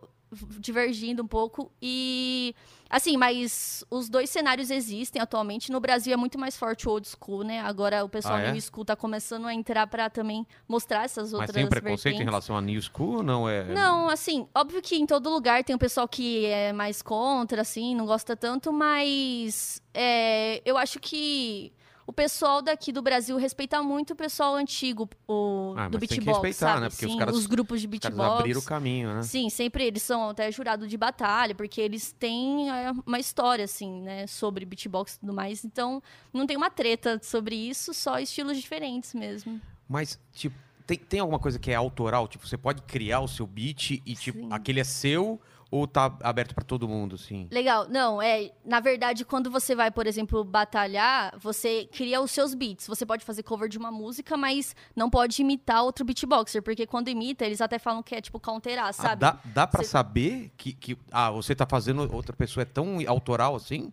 divergindo 0.59 1.23
um 1.23 1.27
pouco. 1.29 1.71
E, 1.81 2.55
assim, 2.91 3.17
mas 3.17 3.85
os 3.89 4.09
dois 4.09 4.29
cenários 4.31 4.69
existem 4.71 5.23
atualmente. 5.23 5.71
No 5.71 5.79
Brasil 5.79 6.13
é 6.13 6.17
muito 6.17 6.39
mais 6.39 6.57
forte 6.57 6.89
o 6.89 6.91
old 6.93 7.07
school, 7.09 7.45
né? 7.45 7.61
Agora 7.61 8.05
o 8.05 8.09
pessoal 8.09 8.35
Ah, 8.37 8.43
é? 8.43 8.53
new 8.53 8.61
school 8.61 8.85
tá 8.85 8.97
começando 8.97 9.47
a 9.47 9.55
entrar 9.55 9.87
pra 9.87 10.11
também 10.11 10.45
mostrar 10.67 11.05
essas 11.05 11.31
Mas 11.31 11.35
outras 11.35 11.55
tem 11.55 11.65
um 11.65 11.69
preconceito 11.69 12.15
em 12.15 12.19
vertentes. 12.19 12.25
relação 12.25 12.57
a 12.57 12.61
new 12.61 12.81
school 12.83 13.19
ou 13.19 13.23
não? 13.23 13.49
É... 13.49 13.65
Não, 13.73 14.09
assim, 14.09 14.49
óbvio 14.55 14.83
que 14.83 14.97
em 14.97 15.07
todo 15.07 15.31
lugar 15.31 15.63
tem 15.63 15.77
um 15.77 15.79
pessoal 15.79 16.09
que 16.09 16.47
é 16.47 16.73
mais 16.73 17.01
contra, 17.01 17.63
assim, 17.63 17.95
não 17.95 18.07
gosta 18.07 18.37
tanto, 18.37 18.73
mas 18.73 19.81
é, 19.93 20.61
eu 20.65 20.77
acho 20.77 20.99
que 20.99 21.73
o 22.07 22.13
pessoal 22.13 22.61
daqui 22.63 22.93
do 22.93 23.01
Brasil 23.03 23.37
respeita 23.37 23.83
muito 23.83 24.13
o 24.13 24.17
pessoal 24.17 24.55
antigo, 24.55 25.09
o, 25.27 25.75
Ah, 25.77 25.89
do 25.89 25.99
tem 25.99 26.09
beatbox, 26.09 26.39
respeitar, 26.43 26.67
sabe? 26.75 26.81
né? 26.83 26.89
Porque 26.91 27.07
os 27.07 27.13
Sim, 27.13 27.19
caras- 27.19 27.37
os 27.37 27.47
grupos 27.47 27.81
de 27.81 27.87
Os 27.87 27.91
beatbox. 27.91 28.41
abriram 28.41 28.61
o 28.61 28.65
caminho, 28.65 29.15
né? 29.15 29.23
Sim, 29.23 29.49
sempre 29.51 29.85
eles 29.85 30.03
são 30.03 30.31
até 30.31 30.51
jurado 30.53 30.87
de 30.87 30.97
batalha, 30.97 31.55
porque 31.55 31.81
eles 31.81 32.13
têm 32.13 32.71
é, 32.71 32.93
uma 33.07 33.19
história, 33.19 33.65
assim, 33.65 34.03
né, 34.03 34.27
sobre 34.27 34.65
beatbox 34.65 35.15
e 35.15 35.21
tudo 35.21 35.33
mais. 35.33 35.65
Então, 35.65 36.03
não 36.33 36.47
tem 36.47 36.57
uma 36.57 36.71
treta 36.71 37.19
sobre 37.23 37.55
isso, 37.57 37.95
só 37.95 38.19
estilos 38.19 38.57
diferentes 38.57 39.15
mesmo. 39.15 39.61
Mas, 39.89 40.19
tipo, 40.33 40.57
tem, 40.87 40.99
tem 40.99 41.21
alguma 41.21 41.39
coisa 41.39 41.59
que 41.59 41.71
é 41.71 41.75
autoral? 41.75 42.29
Tipo, 42.29 42.47
você 42.47 42.59
pode 42.59 42.83
criar 42.83 43.21
o 43.21 43.29
seu 43.29 43.47
beat 43.47 43.93
e, 44.05 44.15
tipo, 44.15 44.39
Sim. 44.41 44.49
aquele 44.51 44.81
é 44.81 44.85
seu 44.85 45.41
ou 45.71 45.87
tá 45.87 46.17
aberto 46.23 46.55
pra 46.55 46.65
todo 46.65 46.89
mundo, 46.89 47.15
assim? 47.17 47.49
Legal. 47.51 47.89
Não, 47.89 48.21
é. 48.21 48.51
Na 48.65 48.81
verdade, 48.81 49.25
quando 49.25 49.51
você 49.51 49.75
vai, 49.75 49.91
por 49.91 50.07
exemplo, 50.07 50.45
batalhar, 50.45 51.35
você 51.39 51.89
cria 51.93 52.21
os 52.21 52.31
seus 52.31 52.55
beats. 52.55 52.87
Você 52.87 53.05
pode 53.07 53.25
fazer 53.25 53.43
cover 53.43 53.69
de 53.69 53.79
uma 53.79 53.91
música, 53.91 54.37
mas 54.37 54.75
não 54.95 55.09
pode 55.11 55.41
imitar 55.43 55.83
outro 55.83 56.05
beatboxer, 56.05 56.63
porque 56.63 56.87
quando 56.87 57.09
imita, 57.09 57.45
eles 57.45 57.61
até 57.61 57.79
falam 57.79 58.03
que 58.03 58.15
é 58.15 58.21
tipo 58.21 58.39
counterar, 58.41 58.89
Ah, 58.89 58.93
sabe? 58.93 59.21
dá, 59.21 59.39
dá 59.45 59.67
pra 59.67 59.83
Você- 59.83 59.89
saber 59.91 60.53
que, 60.57 60.73
que 60.73 60.99
ah, 61.11 61.31
você 61.31 61.55
tá 61.55 61.67
fazendo, 61.67 62.13
outra 62.15 62.35
pessoa 62.35 62.63
é 62.63 62.67
tão 62.67 62.99
autoral 63.07 63.55
assim? 63.57 63.93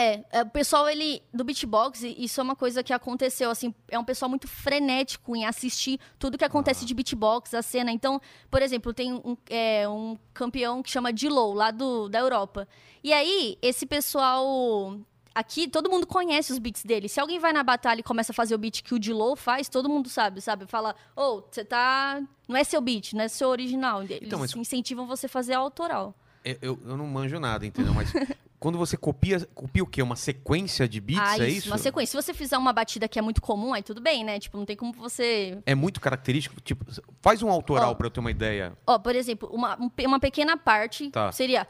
É, 0.00 0.24
é, 0.30 0.42
o 0.42 0.46
pessoal, 0.46 0.88
ele, 0.88 1.22
do 1.32 1.44
beatbox, 1.44 2.02
isso 2.02 2.40
é 2.40 2.42
uma 2.42 2.56
coisa 2.56 2.82
que 2.82 2.92
aconteceu, 2.92 3.50
assim, 3.50 3.74
é 3.88 3.98
um 3.98 4.04
pessoal 4.04 4.28
muito 4.28 4.48
frenético 4.48 5.36
em 5.36 5.44
assistir 5.44 6.00
tudo 6.18 6.38
que 6.38 6.44
Ah. 6.44 6.46
acontece 6.46 6.84
de 6.86 6.94
beatbox, 6.94 7.52
a 7.54 7.60
cena. 7.62 7.92
Então, 7.92 8.20
por 8.50 8.62
exemplo, 8.62 8.94
tem 8.94 9.12
um, 9.12 9.36
é, 9.50 9.86
um 9.88 10.16
campeão 10.32 10.82
que 10.82 10.90
chama 10.90 11.12
Dilow, 11.12 11.52
lá 11.52 11.70
do, 11.70 12.08
da 12.08 12.18
Europa. 12.18 12.66
E 13.04 13.12
aí, 13.12 13.58
esse 13.60 13.84
pessoal... 13.86 14.96
Aqui, 15.32 15.68
todo 15.68 15.88
mundo 15.88 16.08
conhece 16.08 16.50
os 16.52 16.58
beats 16.58 16.82
dele. 16.84 17.08
Se 17.08 17.20
alguém 17.20 17.38
vai 17.38 17.52
na 17.52 17.62
batalha 17.62 18.00
e 18.00 18.02
começa 18.02 18.32
a 18.32 18.34
fazer 18.34 18.52
o 18.54 18.58
beat 18.58 18.82
que 18.82 18.92
o 18.94 18.98
Dilow 18.98 19.36
faz, 19.36 19.68
todo 19.68 19.88
mundo 19.88 20.08
sabe, 20.08 20.40
sabe? 20.40 20.66
Fala, 20.66 20.94
ô, 21.14 21.40
você 21.48 21.64
tá... 21.64 22.20
Não 22.48 22.56
é 22.56 22.64
seu 22.64 22.80
beat, 22.80 23.12
não 23.12 23.22
é 23.22 23.28
seu 23.28 23.48
original. 23.48 24.02
Eles 24.02 24.22
Então, 24.22 24.40
mas- 24.40 24.56
incentivam 24.56 25.06
você 25.06 25.26
a 25.26 25.28
fazer 25.28 25.54
autoral. 25.54 26.12
Eu, 26.44 26.58
eu, 26.60 26.80
eu 26.84 26.96
não 26.96 27.06
manjo 27.06 27.38
nada, 27.38 27.64
entendeu? 27.64 27.94
Mas 27.94 28.12
Quando 28.60 28.76
você 28.76 28.94
copia, 28.94 29.40
copia 29.54 29.82
o 29.82 29.86
quê? 29.86 30.02
Uma 30.02 30.16
sequência 30.16 30.86
de 30.86 31.00
beats, 31.00 31.22
ah, 31.26 31.42
é 31.42 31.48
isso, 31.48 31.58
isso? 31.60 31.68
uma 31.70 31.78
sequência. 31.78 32.10
Se 32.20 32.26
você 32.26 32.34
fizer 32.34 32.58
uma 32.58 32.74
batida 32.74 33.08
que 33.08 33.18
é 33.18 33.22
muito 33.22 33.40
comum, 33.40 33.72
aí 33.72 33.82
tudo 33.82 34.02
bem, 34.02 34.22
né? 34.22 34.38
Tipo, 34.38 34.58
não 34.58 34.66
tem 34.66 34.76
como 34.76 34.92
você. 34.92 35.58
É 35.64 35.74
muito 35.74 35.98
característico, 35.98 36.60
tipo, 36.60 36.84
faz 37.22 37.42
um 37.42 37.48
autoral 37.48 37.92
Ó. 37.92 37.94
pra 37.94 38.06
eu 38.06 38.10
ter 38.10 38.20
uma 38.20 38.30
ideia. 38.30 38.74
Ó, 38.86 38.98
por 38.98 39.16
exemplo, 39.16 39.48
uma, 39.50 39.80
um 39.80 39.90
uma 40.06 40.20
pequena 40.20 40.58
parte 40.58 41.08
Tá. 41.10 41.32
seria. 41.32 41.66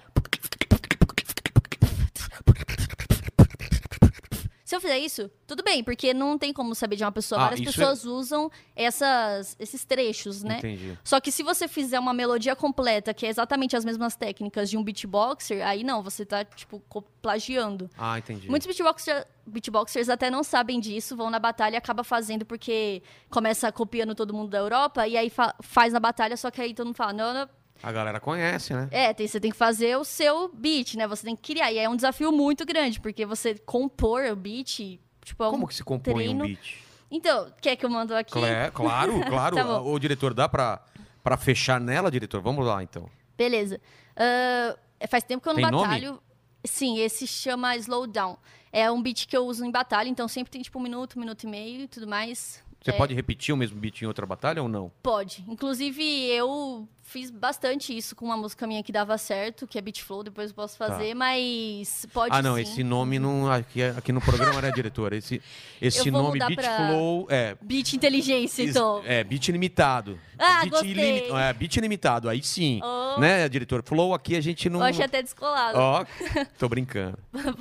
Se 4.70 4.76
eu 4.76 4.80
fizer 4.80 5.00
isso, 5.00 5.28
tudo 5.48 5.64
bem, 5.64 5.82
porque 5.82 6.14
não 6.14 6.38
tem 6.38 6.52
como 6.52 6.76
saber 6.76 6.94
de 6.94 7.02
uma 7.02 7.10
pessoa. 7.10 7.40
Ah, 7.40 7.44
Várias 7.46 7.58
isso 7.60 7.72
pessoas 7.76 8.04
usam 8.04 8.48
essas, 8.76 9.56
esses 9.58 9.84
trechos, 9.84 10.44
né? 10.44 10.58
Entendi. 10.58 10.96
Só 11.02 11.18
que 11.20 11.32
se 11.32 11.42
você 11.42 11.66
fizer 11.66 11.98
uma 11.98 12.14
melodia 12.14 12.54
completa, 12.54 13.12
que 13.12 13.26
é 13.26 13.28
exatamente 13.28 13.74
as 13.76 13.84
mesmas 13.84 14.14
técnicas 14.14 14.70
de 14.70 14.76
um 14.78 14.84
beatboxer, 14.84 15.66
aí 15.66 15.82
não, 15.82 16.04
você 16.04 16.24
tá, 16.24 16.44
tipo, 16.44 16.80
plagiando. 17.20 17.90
Ah, 17.98 18.16
entendi. 18.20 18.48
Muitos 18.48 18.68
beatboxer- 18.68 19.26
beatboxers 19.44 20.08
até 20.08 20.30
não 20.30 20.44
sabem 20.44 20.78
disso, 20.78 21.16
vão 21.16 21.30
na 21.30 21.40
batalha 21.40 21.74
e 21.74 21.76
acaba 21.76 22.04
fazendo 22.04 22.46
porque 22.46 23.02
começa 23.28 23.72
copiando 23.72 24.14
todo 24.14 24.32
mundo 24.32 24.50
da 24.50 24.58
Europa 24.58 25.04
e 25.08 25.16
aí 25.16 25.30
fa- 25.30 25.52
faz 25.60 25.92
na 25.92 25.98
batalha, 25.98 26.36
só 26.36 26.48
que 26.48 26.60
aí 26.62 26.72
todo 26.74 26.86
mundo 26.86 26.94
fala, 26.96 27.12
não, 27.12 27.34
não, 27.34 27.48
A 27.82 27.90
galera 27.92 28.20
conhece, 28.20 28.72
né? 28.74 28.88
é, 28.90 29.12
tem- 29.14 29.26
você 29.26 29.40
tem 29.40 29.50
que 29.50 29.56
fazer 29.56 29.96
o 29.96 30.04
seu 30.04 30.48
beat, 30.48 30.94
né? 30.96 31.06
Você 31.06 31.24
tem 31.24 31.34
que 31.36 31.42
criar. 31.54 31.72
E 31.72 31.78
é 31.78 31.88
um 31.88 31.96
desafio 31.96 32.30
muito 32.32 32.64
grande, 32.66 33.00
porque 33.00 33.24
você 33.24 33.54
compor 33.58 34.24
o 34.26 34.36
beat, 34.36 34.98
tipo, 35.24 35.42
é 35.44 35.48
um 35.48 35.50
Como 35.52 35.66
que 35.68 35.74
se 35.74 35.82
compõe 35.84 36.14
treino. 36.14 36.44
um 36.44 36.46
beat? 36.48 36.76
Então, 37.10 37.52
quer 37.60 37.76
que 37.76 37.84
eu 37.84 37.90
mando 37.90 38.14
aqui? 38.14 38.32
Clé- 38.32 38.70
claro, 38.70 39.20
claro. 39.26 39.56
Tá 39.56 39.64
bom. 39.64 39.92
o 39.92 39.98
diretor 39.98 40.32
dá 40.34 40.48
pra, 40.48 40.80
pra 41.24 41.36
fechar 41.36 41.80
nela, 41.80 42.10
diretor? 42.10 42.40
Vamos 42.40 42.64
lá, 42.66 42.82
então. 42.82 43.08
Beleza. 43.36 43.80
Ah, 44.16 44.76
faz 45.08 45.24
tempo 45.24 45.42
que 45.42 45.48
eu 45.48 45.54
não 45.54 45.62
Tem 45.62 45.70
nome? 45.70 45.82
batalho. 45.86 46.22
Sim, 46.62 46.98
esse 46.98 47.26
chama 47.26 47.74
Slow 47.76 48.06
Down. 48.06 48.36
É 48.70 48.90
um 48.90 49.00
beat 49.02 49.26
que 49.26 49.36
eu 49.36 49.46
uso 49.46 49.64
em 49.64 49.70
batalha, 49.70 50.08
então 50.08 50.28
sempre 50.28 50.50
tem 50.52 50.60
tipo 50.62 50.78
um 50.78 50.82
minuto, 50.82 51.16
um 51.16 51.20
minuto 51.20 51.42
e 51.44 51.46
meio 51.48 51.80
e 51.82 51.88
tudo 51.88 52.06
mais. 52.06 52.62
Você 52.82 52.90
É, 52.90 52.94
pode 52.94 53.12
repetir 53.14 53.52
o 53.54 53.58
mesmo 53.58 53.78
beat 53.78 54.00
em 54.00 54.06
outra 54.06 54.24
batalha 54.24 54.62
ou 54.62 54.68
não? 54.68 54.90
Pode. 55.02 55.44
Inclusive, 55.46 56.02
eu 56.30 56.88
fiz 57.02 57.30
bastante 57.30 57.94
isso 57.94 58.16
com 58.16 58.24
uma 58.24 58.36
música 58.38 58.66
minha 58.66 58.82
que 58.82 58.90
dava 58.90 59.18
certo, 59.18 59.66
que 59.66 59.76
é 59.76 59.82
Beat 59.82 60.00
Flow, 60.00 60.22
depois 60.22 60.50
eu 60.50 60.54
posso 60.56 60.78
fazer, 60.78 61.12
mas 61.12 62.06
pode 62.12 62.30
Tá. 62.30 62.38
ah, 62.38 62.42
não, 62.42 62.54
sim. 62.54 62.62
esse 62.62 62.82
nome 62.84 63.18
não. 63.18 63.50
Aqui, 63.52 63.82
aqui 63.82 64.12
no 64.12 64.20
programa 64.20 64.56
era 64.58 64.70
diretor. 64.70 65.12
Esse, 65.12 65.42
esse 65.82 66.10
vou 66.10 66.22
nome, 66.22 66.38
Beat 66.38 66.54
pra- 66.54 66.76
Flow, 66.88 67.26
é. 67.28 67.54
Beat 67.60 67.92
Inteligência, 67.92 68.62
então. 68.62 69.02
É, 69.04 69.22
beat 69.24 69.48
ilimitado. 69.48 70.18
Ah, 70.38 70.60
beat 70.62 70.70
gostei. 70.70 71.30
É, 71.32 71.52
beat 71.52 71.76
ilimitado, 71.76 72.28
aí 72.30 72.42
sim. 72.42 72.80
Oh. 72.82 73.20
Né, 73.20 73.46
diretor? 73.48 73.82
Flow 73.84 74.14
aqui 74.14 74.36
a 74.36 74.40
gente 74.40 74.70
não. 74.70 74.80
Eu 74.80 74.86
achei 74.86 75.04
até 75.04 75.20
descolado. 75.22 75.76
Ó, 75.78 76.04
tô 76.58 76.66
brincando. 76.68 77.18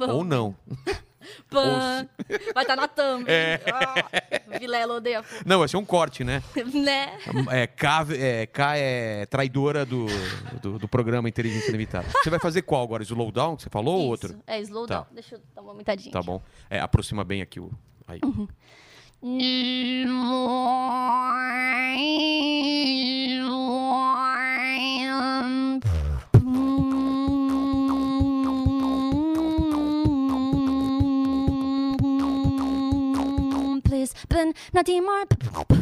Ou 0.08 0.23
não. 0.23 0.55
Pã. 1.49 2.08
Vai 2.53 2.63
estar 2.63 2.75
na 2.75 2.88
thumb. 2.88 3.25
É. 3.27 3.60
Ah, 3.71 4.60
Vilela 4.60 4.95
odeia. 4.95 5.23
Não, 5.45 5.60
vai 5.60 5.67
ser 5.67 5.77
um 5.77 5.86
corte, 5.86 6.23
né? 6.23 6.41
né? 6.73 7.17
É, 7.51 7.67
K, 7.67 8.05
é, 8.12 8.45
K 8.45 8.77
é 8.77 9.25
traidora 9.25 9.86
do, 9.86 10.05
do, 10.62 10.79
do 10.79 10.88
programa 10.88 11.29
Inteligência 11.29 11.71
Limitada. 11.71 12.08
Você 12.10 12.29
vai 12.29 12.39
fazer 12.39 12.62
qual 12.63 12.84
agora? 12.84 13.03
Slowdown, 13.03 13.55
que 13.55 13.63
você 13.63 13.69
falou 13.69 13.95
ou 13.95 14.01
Isso. 14.15 14.27
outro? 14.27 14.43
É, 14.47 14.60
slow 14.62 14.88
Tá. 14.88 15.05
Deixa 15.12 15.36
eu 15.36 15.41
dar 15.55 15.62
uma 15.62 15.71
aumentadinha. 15.71 16.12
Tá 16.12 16.21
bom. 16.21 16.41
É, 16.69 16.79
aproxima 16.79 17.23
bem 17.23 17.41
aqui 17.41 17.60
o. 17.60 17.71
Aí. 18.08 18.19
Please, 34.00 34.16
but 34.30 34.56
nothing 34.72 35.04
more. 35.04 35.26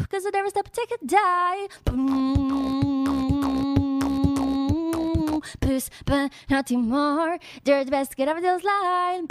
Cause 0.08 0.26
I 0.26 0.30
never 0.32 0.48
step, 0.48 0.72
take 0.72 0.90
a 0.90 1.06
die. 1.06 1.68
Please, 5.60 5.88
but 6.04 6.32
nothing 6.50 6.88
more. 6.88 7.38
They're 7.62 7.84
the 7.84 7.92
best, 7.92 8.16
get 8.16 8.26
over 8.26 8.40
this 8.40 8.64
line. 8.64 9.28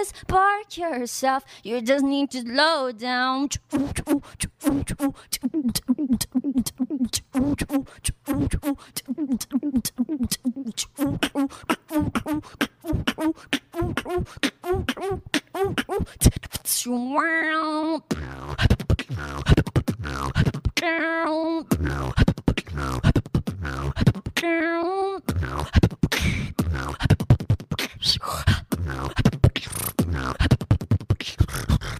Please 0.00 0.14
park 0.28 0.78
yourself. 0.78 1.44
You 1.62 1.82
just 1.82 2.02
need 2.02 2.30
to 2.30 2.40
slow 2.40 2.90
down. 2.90 3.50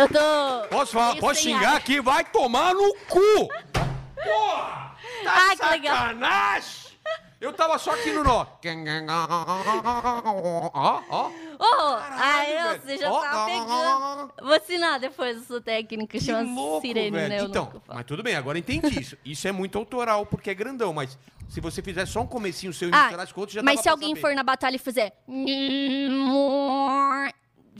Eu 0.00 0.08
tô. 0.08 0.68
Posso 0.68 0.92
falar? 0.92 1.08
meio 1.10 1.20
Posso 1.20 1.42
sem 1.42 1.52
xingar 1.54 1.70
ar. 1.72 1.76
aqui? 1.76 2.00
Vai 2.00 2.24
tomar 2.24 2.74
no 2.74 2.94
cu! 3.08 3.48
Porra! 4.14 4.94
Tá 5.24 5.32
Ai, 5.34 5.56
que 5.56 5.66
legal. 5.68 5.96
sacanagem! 5.96 6.90
Eu 7.40 7.52
tava 7.54 7.78
só 7.78 7.92
aqui 7.92 8.12
no 8.12 8.22
nó. 8.22 8.46
Ó, 10.74 11.02
ó. 11.08 11.30
Oh, 11.58 11.96
ai, 12.10 12.52
eu, 12.58 12.68
velho. 12.68 12.82
você 12.82 12.96
já 12.98 13.10
Ó, 13.10 13.16
ó, 13.16 13.44
pegando. 13.46 13.66
ó. 13.70 14.44
Vou 14.44 14.56
ensinar 14.56 14.98
depois 14.98 15.38
a 15.38 15.44
sua 15.44 15.60
técnica, 15.60 16.18
Que 16.18 16.22
chama 16.24 16.42
louco, 16.54 16.82
sirene, 16.86 17.10
velho. 17.16 17.28
né? 17.30 17.42
o 17.42 17.46
Então, 17.46 17.66
falo. 17.66 17.82
mas 17.88 18.04
tudo 18.04 18.22
bem, 18.22 18.34
agora 18.36 18.58
entendi 18.58 19.00
isso. 19.00 19.16
Isso 19.24 19.48
é 19.48 19.52
muito 19.52 19.78
autoral, 19.78 20.26
porque 20.26 20.50
é 20.50 20.54
grandão, 20.54 20.92
mas 20.92 21.18
se 21.48 21.60
você 21.62 21.80
fizer 21.82 22.04
só 22.06 22.20
um 22.20 22.26
comecinho 22.26 22.72
seu 22.74 22.90
e 22.90 22.92
Ah, 22.94 23.04
misturar 23.04 23.24
as 23.24 23.36
outros, 23.36 23.54
já 23.54 23.62
mas 23.62 23.76
dava 23.76 23.82
se 23.82 23.84
pra 23.84 23.92
alguém 23.92 24.08
saber. 24.10 24.20
for 24.20 24.34
na 24.34 24.42
batalha 24.42 24.76
e 24.76 24.78
fizer. 24.78 25.12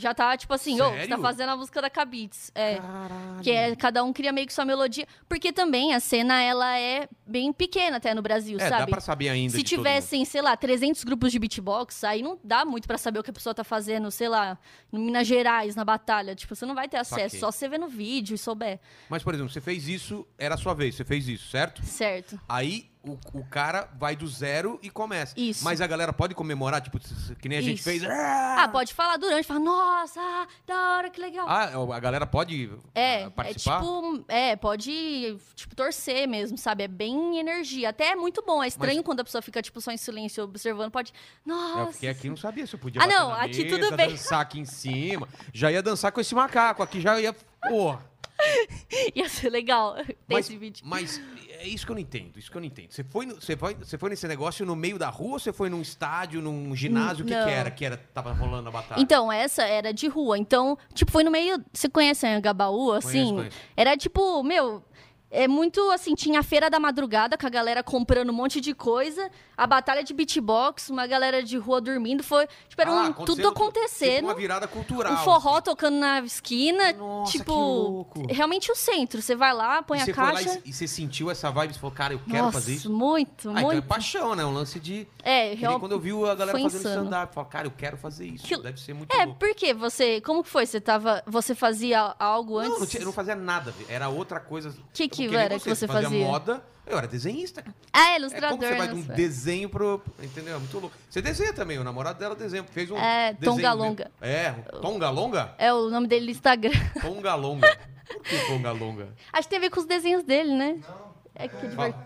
Já 0.00 0.14
tá 0.14 0.36
tipo 0.36 0.52
assim, 0.54 0.80
ô, 0.80 0.90
você 0.90 1.06
tá 1.06 1.18
fazendo 1.18 1.50
a 1.50 1.56
música 1.56 1.82
da 1.82 1.90
Cabits. 1.90 2.50
É. 2.54 2.76
Caralho. 2.76 3.42
Que 3.42 3.50
é, 3.50 3.76
cada 3.76 4.02
um 4.02 4.12
cria 4.12 4.32
meio 4.32 4.46
que 4.46 4.52
sua 4.52 4.64
melodia. 4.64 5.06
Porque 5.28 5.52
também 5.52 5.92
a 5.94 6.00
cena, 6.00 6.40
ela 6.42 6.78
é 6.78 7.06
bem 7.26 7.52
pequena 7.52 7.98
até 7.98 8.14
no 8.14 8.22
Brasil, 8.22 8.58
É, 8.58 8.68
sabe? 8.68 8.86
dá 8.86 8.86
pra 8.86 9.00
saber 9.00 9.28
ainda 9.28 9.52
Se 9.52 9.62
de 9.62 9.76
todo 9.76 9.84
tivessem, 9.84 10.24
sei 10.24 10.40
lá, 10.42 10.56
300 10.56 11.04
grupos 11.04 11.30
de 11.30 11.38
beatbox, 11.38 12.02
aí 12.04 12.22
não 12.22 12.38
dá 12.42 12.64
muito 12.64 12.86
pra 12.88 12.96
saber 12.98 13.18
o 13.18 13.22
que 13.22 13.30
a 13.30 13.32
pessoa 13.34 13.54
tá 13.54 13.62
fazendo, 13.62 14.10
sei 14.10 14.28
lá, 14.28 14.58
em 14.92 14.98
Minas 14.98 15.26
Gerais, 15.26 15.76
na 15.76 15.84
batalha. 15.84 16.34
Tipo, 16.34 16.56
você 16.56 16.64
não 16.66 16.74
vai 16.74 16.88
ter 16.88 16.96
acesso, 16.96 17.20
Saquei. 17.36 17.40
só 17.40 17.50
você 17.52 17.68
ver 17.68 17.78
no 17.78 17.88
vídeo 17.88 18.34
e 18.34 18.38
souber. 18.38 18.80
Mas, 19.08 19.22
por 19.22 19.34
exemplo, 19.34 19.52
você 19.52 19.60
fez 19.60 19.86
isso, 19.86 20.26
era 20.38 20.54
a 20.54 20.58
sua 20.58 20.74
vez, 20.74 20.94
você 20.94 21.04
fez 21.04 21.28
isso, 21.28 21.48
certo? 21.50 21.84
Certo. 21.84 22.40
Aí 22.48 22.89
o, 23.02 23.18
o 23.32 23.44
cara 23.44 23.88
vai 23.98 24.14
do 24.14 24.26
zero 24.28 24.78
e 24.82 24.90
começa. 24.90 25.34
Isso. 25.36 25.64
Mas 25.64 25.80
a 25.80 25.86
galera 25.86 26.12
pode 26.12 26.34
comemorar, 26.34 26.80
tipo, 26.82 26.98
que 27.40 27.48
nem 27.48 27.58
a 27.58 27.62
gente 27.62 27.76
Isso. 27.78 27.84
fez. 27.84 28.02
Ah, 28.04 28.68
pode 28.70 28.92
falar 28.92 29.16
durante, 29.16 29.46
falar, 29.46 29.60
nossa, 29.60 30.20
da 30.66 30.96
hora, 30.96 31.10
que 31.10 31.20
legal. 31.20 31.46
Ah, 31.48 31.70
a 31.96 32.00
galera 32.00 32.26
pode 32.26 32.70
É, 32.94 33.24
ah, 33.24 33.26
é 33.26 33.30
participar? 33.30 33.80
tipo, 33.80 34.24
é, 34.28 34.56
pode, 34.56 35.38
tipo, 35.54 35.74
torcer 35.74 36.28
mesmo, 36.28 36.58
sabe? 36.58 36.84
É 36.84 36.88
bem 36.88 37.38
energia. 37.38 37.88
Até 37.88 38.10
é 38.12 38.16
muito 38.16 38.42
bom, 38.46 38.62
é 38.62 38.68
estranho 38.68 39.02
quando 39.02 39.20
a 39.20 39.24
pessoa 39.24 39.40
fica, 39.40 39.62
tipo, 39.62 39.80
só 39.80 39.90
em 39.90 39.96
silêncio 39.96 40.44
observando, 40.44 40.90
pode, 40.90 41.12
Eu 41.46 41.54
nossa. 41.54 41.92
fiquei 41.92 42.08
aqui 42.10 42.26
e 42.26 42.30
não 42.30 42.36
sabia 42.36 42.66
se 42.66 42.74
eu 42.74 42.78
podia 42.78 43.02
Ah, 43.02 43.06
não, 43.06 43.32
aqui 43.32 43.64
mesa, 43.64 43.78
tudo 43.78 43.96
bem. 43.96 44.10
dançar 44.10 44.40
aqui 44.40 44.60
em 44.60 44.64
cima. 44.66 45.26
Já 45.54 45.72
ia 45.72 45.82
dançar 45.82 46.12
com 46.12 46.20
esse 46.20 46.34
macaco 46.34 46.82
aqui, 46.82 47.00
já 47.00 47.18
ia... 47.20 47.34
Porra. 47.68 48.04
Ia 49.14 49.28
ser 49.28 49.50
legal 49.50 49.94
ter 50.04 50.16
Mas, 50.28 50.46
esse 50.46 50.56
vídeo. 50.56 50.82
mas 50.86 51.20
é 51.50 51.66
isso 51.66 51.84
que 51.84 51.92
eu 51.92 51.94
não 51.94 52.00
entendo, 52.02 52.38
isso 52.38 52.50
que 52.50 52.56
eu 52.56 52.60
não 52.60 52.66
entendo. 52.66 52.90
Você 52.92 53.04
foi, 53.04 53.26
no- 53.26 53.34
você 53.40 53.56
foi, 53.56 53.74
você 53.74 53.98
foi 53.98 54.10
nesse 54.10 54.26
negócio 54.26 54.64
no 54.64 54.74
meio 54.74 54.98
da 54.98 55.08
rua 55.08 55.32
ou 55.34 55.38
você 55.38 55.52
foi 55.52 55.68
num 55.68 55.80
estádio, 55.82 56.40
num 56.40 56.74
ginásio? 56.74 57.24
O 57.24 57.28
que, 57.28 57.34
que 57.34 57.50
era? 57.50 57.70
Que 57.70 57.84
era, 57.84 57.96
tava 57.96 58.32
rolando 58.32 58.68
a 58.68 58.72
batalha? 58.72 59.00
Então, 59.00 59.30
essa 59.30 59.62
era 59.64 59.92
de 59.92 60.08
rua. 60.08 60.38
Então, 60.38 60.76
tipo, 60.94 61.10
foi 61.10 61.22
no 61.24 61.30
meio. 61.30 61.62
Você 61.72 61.88
conhece 61.88 62.26
a 62.26 62.40
Gabaú, 62.40 62.92
assim? 62.92 63.34
conheço. 63.34 63.56
Era 63.76 63.96
tipo, 63.96 64.42
meu. 64.42 64.82
É 65.30 65.46
muito 65.46 65.80
assim, 65.92 66.14
tinha 66.16 66.40
a 66.40 66.42
feira 66.42 66.68
da 66.68 66.80
madrugada 66.80 67.38
com 67.38 67.46
a 67.46 67.50
galera 67.50 67.82
comprando 67.84 68.30
um 68.30 68.32
monte 68.32 68.60
de 68.60 68.74
coisa, 68.74 69.30
a 69.56 69.64
batalha 69.66 70.02
de 70.02 70.12
beatbox, 70.12 70.90
uma 70.90 71.06
galera 71.06 71.40
de 71.40 71.56
rua 71.56 71.80
dormindo, 71.80 72.22
foi, 72.24 72.48
tipo, 72.68 72.80
era 72.82 72.90
Ah, 72.90 72.94
um- 72.94 72.98
acontecendo 73.10 73.26
tudo 73.26 73.36
Tipo 73.36 73.48
acontecendo. 73.48 74.24
uma 74.24 74.34
virada 74.34 74.66
cultural. 74.66 75.12
um 75.12 75.16
forró 75.18 75.60
tocando 75.60 75.98
na 75.98 76.18
esquina, 76.20 76.92
Nossa, 76.94 77.30
tipo, 77.30 78.06
realmente 78.28 78.72
o 78.72 78.74
centro. 78.74 79.22
Você 79.22 79.36
vai 79.36 79.52
lá, 79.54 79.82
põe 79.82 79.98
e 79.98 80.02
a 80.02 80.12
caixa. 80.12 80.60
e, 80.64 80.70
e 80.70 80.72
você 80.72 80.88
sentiu 80.88 81.30
essa 81.30 81.48
vibe, 81.50 81.74
você 81.74 81.78
falou, 81.78 81.94
cara, 81.94 82.14
eu 82.14 82.20
quero 82.28 82.44
Nossa, 82.46 82.52
fazer 82.58 82.72
isso. 82.74 82.90
muito, 82.90 83.50
Ah, 83.50 83.52
então 83.52 83.70
é 83.70 83.74
muito. 83.74 83.86
paixão, 83.86 84.34
né? 84.34 84.44
Um 84.44 84.52
lance 84.52 84.80
de. 84.80 85.06
É, 85.22 85.50
Que 85.50 85.56
nem 85.56 85.56
real... 85.60 85.78
quando 85.78 85.92
eu 85.92 86.00
vi 86.00 86.10
a 86.10 86.34
galera 86.34 86.58
fazendo 86.58 86.76
stand-up, 86.88 87.28
eu 87.30 87.34
falo, 87.34 87.46
cara, 87.46 87.66
eu 87.68 87.72
quero 87.76 87.96
fazer 87.96 88.26
isso. 88.26 88.44
Que- 88.46 88.56
Deve 88.60 88.80
ser 88.80 88.94
muito 88.94 89.14
É, 89.14 89.24
louco. 89.26 89.38
porque 89.38 89.72
você, 89.72 90.20
como 90.22 90.42
que 90.42 90.48
foi? 90.48 90.66
Você 90.66 90.80
tava, 90.80 91.22
você 91.26 91.54
fazia 91.54 92.14
algo 92.18 92.58
antes? 92.58 92.72
Não, 92.72 92.80
não, 92.80 92.86
tinha- 92.86 93.02
eu 93.02 93.06
não 93.06 93.12
fazia 93.12 93.36
nada, 93.36 93.72
era 93.88 94.08
outra 94.08 94.40
coisa. 94.40 94.74
Que 94.92 95.08
que 95.08 95.19
nem 95.28 95.36
era 95.40 95.58
que 95.58 95.68
você 95.68 95.86
fazia? 95.86 96.08
fazia? 96.08 96.26
moda, 96.26 96.64
eu 96.86 96.98
era 96.98 97.06
desenhista. 97.06 97.64
Ah, 97.92 98.10
é, 98.10 98.14
É 98.14 98.18
ilustrador. 98.18 98.50
como 98.50 98.62
você 98.62 98.74
vai 98.76 98.88
de 98.88 98.94
um 98.94 99.04
né? 99.04 99.14
desenho 99.14 99.68
pro. 99.68 100.02
Entendeu? 100.22 100.56
É 100.56 100.58
muito 100.58 100.78
louco. 100.78 100.96
Você 101.08 101.20
desenha 101.22 101.52
também, 101.52 101.78
o 101.78 101.84
namorado 101.84 102.18
dela 102.18 102.34
desenha. 102.34 102.64
Fez 102.64 102.90
um. 102.90 102.96
É, 102.96 103.34
Tonga. 103.34 103.72
Longa. 103.72 104.10
É, 104.20 104.50
Tonga 104.82 105.10
Longa? 105.10 105.54
É 105.58 105.72
o 105.72 105.88
nome 105.90 106.06
dele 106.06 106.26
no 106.26 106.30
Instagram. 106.30 106.72
Tonga 107.00 107.34
Longa. 107.34 107.78
Por 108.06 108.22
que 108.22 108.46
Tonga 108.46 108.72
Longa? 108.72 109.08
Acho 109.32 109.42
que 109.42 109.50
tem 109.50 109.58
a 109.58 109.60
ver 109.60 109.70
com 109.70 109.80
os 109.80 109.86
desenhos 109.86 110.24
dele, 110.24 110.54
né? 110.56 110.80
Não. 110.88 111.10
É 111.34 111.48
que 111.48 111.56
é 111.64 111.68
divertido. 111.68 112.04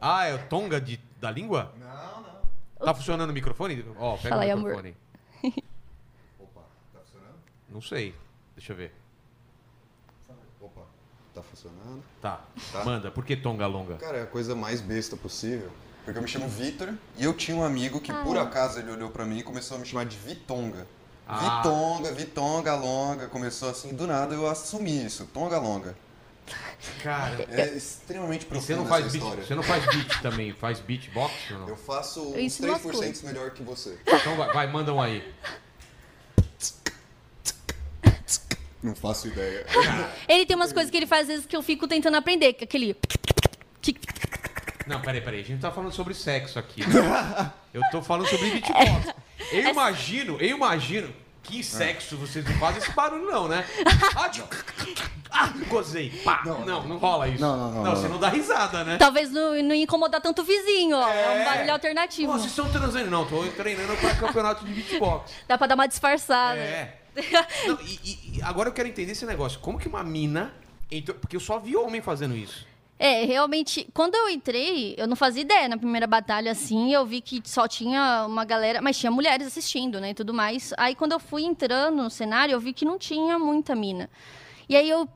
Ah, 0.00 0.24
é 0.26 0.34
o 0.34 0.38
Tonga 0.46 0.80
de, 0.80 0.98
da 1.20 1.30
língua? 1.30 1.72
Não, 1.78 2.22
não. 2.22 2.86
Tá 2.86 2.94
funcionando 2.94 3.30
o 3.30 3.32
microfone? 3.32 3.84
Ó, 3.98 4.16
pega 4.16 4.28
Fala 4.30 4.40
o 4.40 4.44
aí, 4.44 4.50
amor. 4.50 4.82
microfone. 4.82 4.96
Opa, 6.38 6.60
tá 6.92 7.00
funcionando? 7.00 7.34
Não 7.68 7.80
sei. 7.80 8.14
Deixa 8.56 8.72
eu 8.72 8.76
ver. 8.76 8.92
Tá 11.34 11.42
funcionando? 11.42 12.02
Tá. 12.20 12.44
Tá. 12.70 12.84
Manda, 12.84 13.10
por 13.10 13.24
que 13.24 13.34
Tonga 13.36 13.66
Longa? 13.66 13.96
Cara, 13.96 14.18
é 14.18 14.22
a 14.22 14.26
coisa 14.26 14.54
mais 14.54 14.80
besta 14.80 15.16
possível. 15.16 15.70
Porque 16.04 16.18
eu 16.18 16.22
me 16.22 16.28
chamo 16.28 16.48
Vitor 16.48 16.92
e 17.16 17.24
eu 17.24 17.32
tinha 17.32 17.56
um 17.56 17.64
amigo 17.64 18.00
que 18.00 18.12
por 18.12 18.36
acaso 18.36 18.78
ele 18.80 18.90
olhou 18.90 19.08
pra 19.10 19.24
mim 19.24 19.38
e 19.38 19.42
começou 19.42 19.76
a 19.76 19.80
me 19.80 19.86
chamar 19.86 20.04
de 20.04 20.16
Vitonga. 20.16 20.86
Ah. 21.26 21.62
Vitonga, 21.62 22.12
Vitonga 22.12 22.74
Longa, 22.74 23.28
começou 23.28 23.70
assim, 23.70 23.94
do 23.94 24.06
nada 24.06 24.34
eu 24.34 24.46
assumi 24.48 25.06
isso, 25.06 25.26
Tonga 25.32 25.58
Longa. 25.58 25.96
Cara. 27.02 27.46
É 27.48 27.68
extremamente 27.76 28.42
E 28.42 28.46
profundo 28.46 28.66
você 28.66 28.74
não 28.74 28.86
faz 28.86 29.06
essa 29.06 29.12
beat, 29.12 29.22
história. 29.22 29.46
você 29.46 29.54
não 29.54 29.62
faz 29.62 29.86
beat 29.86 30.20
também, 30.22 30.52
faz 30.52 30.80
beatbox 30.80 31.32
ou 31.52 31.58
não? 31.60 31.68
Eu 31.68 31.76
faço 31.76 32.20
uns 32.20 32.36
ensino 32.36 32.74
as 32.74 32.82
3% 32.82 33.24
melhor 33.24 33.50
que 33.52 33.62
você. 33.62 33.96
Então 34.04 34.36
vai, 34.36 34.52
vai, 34.52 34.66
manda 34.66 34.92
um 34.92 35.00
aí. 35.00 35.32
Não 38.82 38.94
faço 38.94 39.28
ideia. 39.28 39.64
Ele 40.28 40.44
tem 40.44 40.56
umas 40.56 40.72
coisas 40.72 40.90
que 40.90 40.96
ele 40.96 41.06
faz 41.06 41.22
às 41.22 41.28
vezes 41.28 41.46
que 41.46 41.54
eu 41.56 41.62
fico 41.62 41.86
tentando 41.86 42.16
aprender, 42.16 42.52
que 42.54 42.64
é 42.64 42.66
aquele. 42.66 42.96
Não, 44.86 45.00
peraí, 45.00 45.20
peraí. 45.20 45.40
A 45.40 45.42
gente 45.42 45.52
não 45.54 45.60
tá 45.60 45.70
falando 45.70 45.92
sobre 45.92 46.14
sexo 46.14 46.58
aqui. 46.58 46.80
né? 46.86 47.52
Eu 47.72 47.80
tô 47.90 48.02
falando 48.02 48.26
sobre 48.28 48.50
beatbox. 48.50 49.14
Eu 49.50 49.70
imagino, 49.70 50.36
eu 50.38 50.48
imagino 50.56 51.14
que 51.42 51.64
sexo 51.64 52.16
vocês 52.18 52.44
não 52.44 52.52
fazem 52.58 52.82
esse 52.82 52.92
barulho, 52.92 53.24
não, 53.30 53.48
né? 53.48 53.64
Ah, 54.14 54.28
tipo, 54.28 54.46
ah, 55.30 55.50
gozei. 55.68 56.10
Pá. 56.22 56.42
Não, 56.44 56.66
Não, 56.66 56.86
não, 56.86 56.98
rola 56.98 57.28
isso. 57.28 57.40
Não, 57.40 57.56
não, 57.56 57.70
não, 57.72 57.82
não, 57.84 57.96
você 57.96 58.08
não. 58.08 58.18
dá 58.18 58.28
risada, 58.28 58.84
né? 58.84 58.98
Talvez 58.98 59.30
não, 59.30 59.54
não 59.62 59.74
incomodar 59.74 60.20
tanto 60.20 60.42
o 60.42 60.44
vizinho, 60.44 60.96
ó. 60.96 61.08
É, 61.08 61.28
um 61.30 61.40
É. 61.40 61.44
barulho 61.44 61.72
alternativo. 61.72 62.30
Pô, 62.30 62.38
vocês 62.38 62.50
estão 62.50 62.70
transando? 62.70 63.10
Não, 63.10 63.24
tô 63.26 63.42
treinando 63.56 63.96
pra 63.96 64.14
campeonato 64.16 64.64
de 64.66 64.72
beatbox. 64.74 65.32
Dá 65.48 65.56
pra 65.56 65.66
dar 65.66 65.74
uma 65.74 65.88
disfarçada. 65.88 66.58
É. 66.60 67.01
Não, 67.66 67.78
e, 67.82 68.38
e- 68.38 68.42
agora 68.42 68.68
eu 68.68 68.72
quero 68.72 68.88
entender 68.88 69.12
esse 69.12 69.26
negócio. 69.26 69.60
Como 69.60 69.78
que 69.78 69.88
uma 69.88 70.02
mina 70.02 70.54
entrou... 70.90 71.16
Porque 71.18 71.36
eu 71.36 71.40
só 71.40 71.58
vi 71.58 71.76
homem 71.76 72.00
fazendo 72.00 72.36
isso. 72.36 72.66
É, 72.98 73.24
realmente, 73.24 73.88
quando 73.92 74.14
eu 74.14 74.28
entrei, 74.28 74.94
eu 74.96 75.08
não 75.08 75.16
fazia 75.16 75.42
ideia 75.42 75.68
na 75.68 75.76
primeira 75.76 76.06
batalha, 76.06 76.52
assim, 76.52 76.94
eu 76.94 77.04
vi 77.04 77.20
que 77.20 77.42
só 77.44 77.66
tinha 77.66 78.24
uma 78.28 78.44
galera, 78.44 78.80
mas 78.80 78.96
tinha 78.96 79.10
mulheres 79.10 79.46
assistindo, 79.48 80.00
né, 80.00 80.10
e 80.10 80.14
tudo 80.14 80.32
mais. 80.32 80.72
Aí, 80.78 80.94
quando 80.94 81.10
eu 81.10 81.18
fui 81.18 81.42
entrando 81.42 82.00
no 82.00 82.08
cenário, 82.08 82.52
eu 82.52 82.60
vi 82.60 82.72
que 82.72 82.84
não 82.84 82.96
tinha 82.98 83.40
muita 83.40 83.74
mina. 83.74 84.08
E 84.68 84.76
aí, 84.76 84.88
eu, 84.88 85.08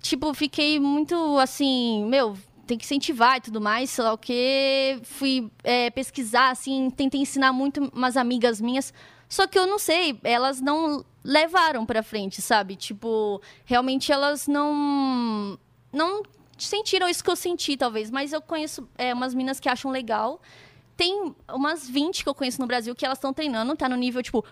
tipo, 0.00 0.32
fiquei 0.34 0.78
muito, 0.78 1.36
assim, 1.38 2.04
meu, 2.06 2.38
tem 2.64 2.78
que 2.78 2.84
incentivar 2.84 3.38
e 3.38 3.40
tudo 3.40 3.60
mais, 3.60 3.90
sei 3.90 4.04
lá 4.04 4.12
o 4.12 4.18
quê. 4.18 5.00
Fui 5.02 5.50
é, 5.64 5.90
pesquisar, 5.90 6.50
assim, 6.50 6.90
tentei 6.90 7.20
ensinar 7.20 7.52
muito 7.52 7.90
umas 7.92 8.16
amigas 8.16 8.60
minhas, 8.60 8.94
só 9.28 9.46
que 9.46 9.58
eu 9.58 9.66
não 9.66 9.78
sei, 9.80 10.16
elas 10.22 10.60
não 10.60 11.04
levaram 11.24 11.86
pra 11.86 12.02
frente, 12.02 12.42
sabe? 12.42 12.76
Tipo, 12.76 13.40
realmente 13.64 14.10
elas 14.12 14.46
não... 14.46 15.58
não 15.92 16.22
sentiram 16.58 17.08
isso 17.08 17.22
que 17.22 17.30
eu 17.30 17.36
senti, 17.36 17.76
talvez. 17.76 18.10
Mas 18.10 18.32
eu 18.32 18.40
conheço 18.40 18.88
é, 18.96 19.12
umas 19.12 19.34
minas 19.34 19.60
que 19.60 19.68
acham 19.68 19.90
legal. 19.90 20.40
Tem 20.96 21.34
umas 21.48 21.88
20 21.88 22.22
que 22.22 22.28
eu 22.28 22.34
conheço 22.34 22.60
no 22.60 22.66
Brasil 22.66 22.94
que 22.94 23.04
elas 23.04 23.18
estão 23.18 23.32
treinando, 23.32 23.76
tá 23.76 23.88
no 23.88 23.96
nível, 23.96 24.22
tipo. 24.22 24.44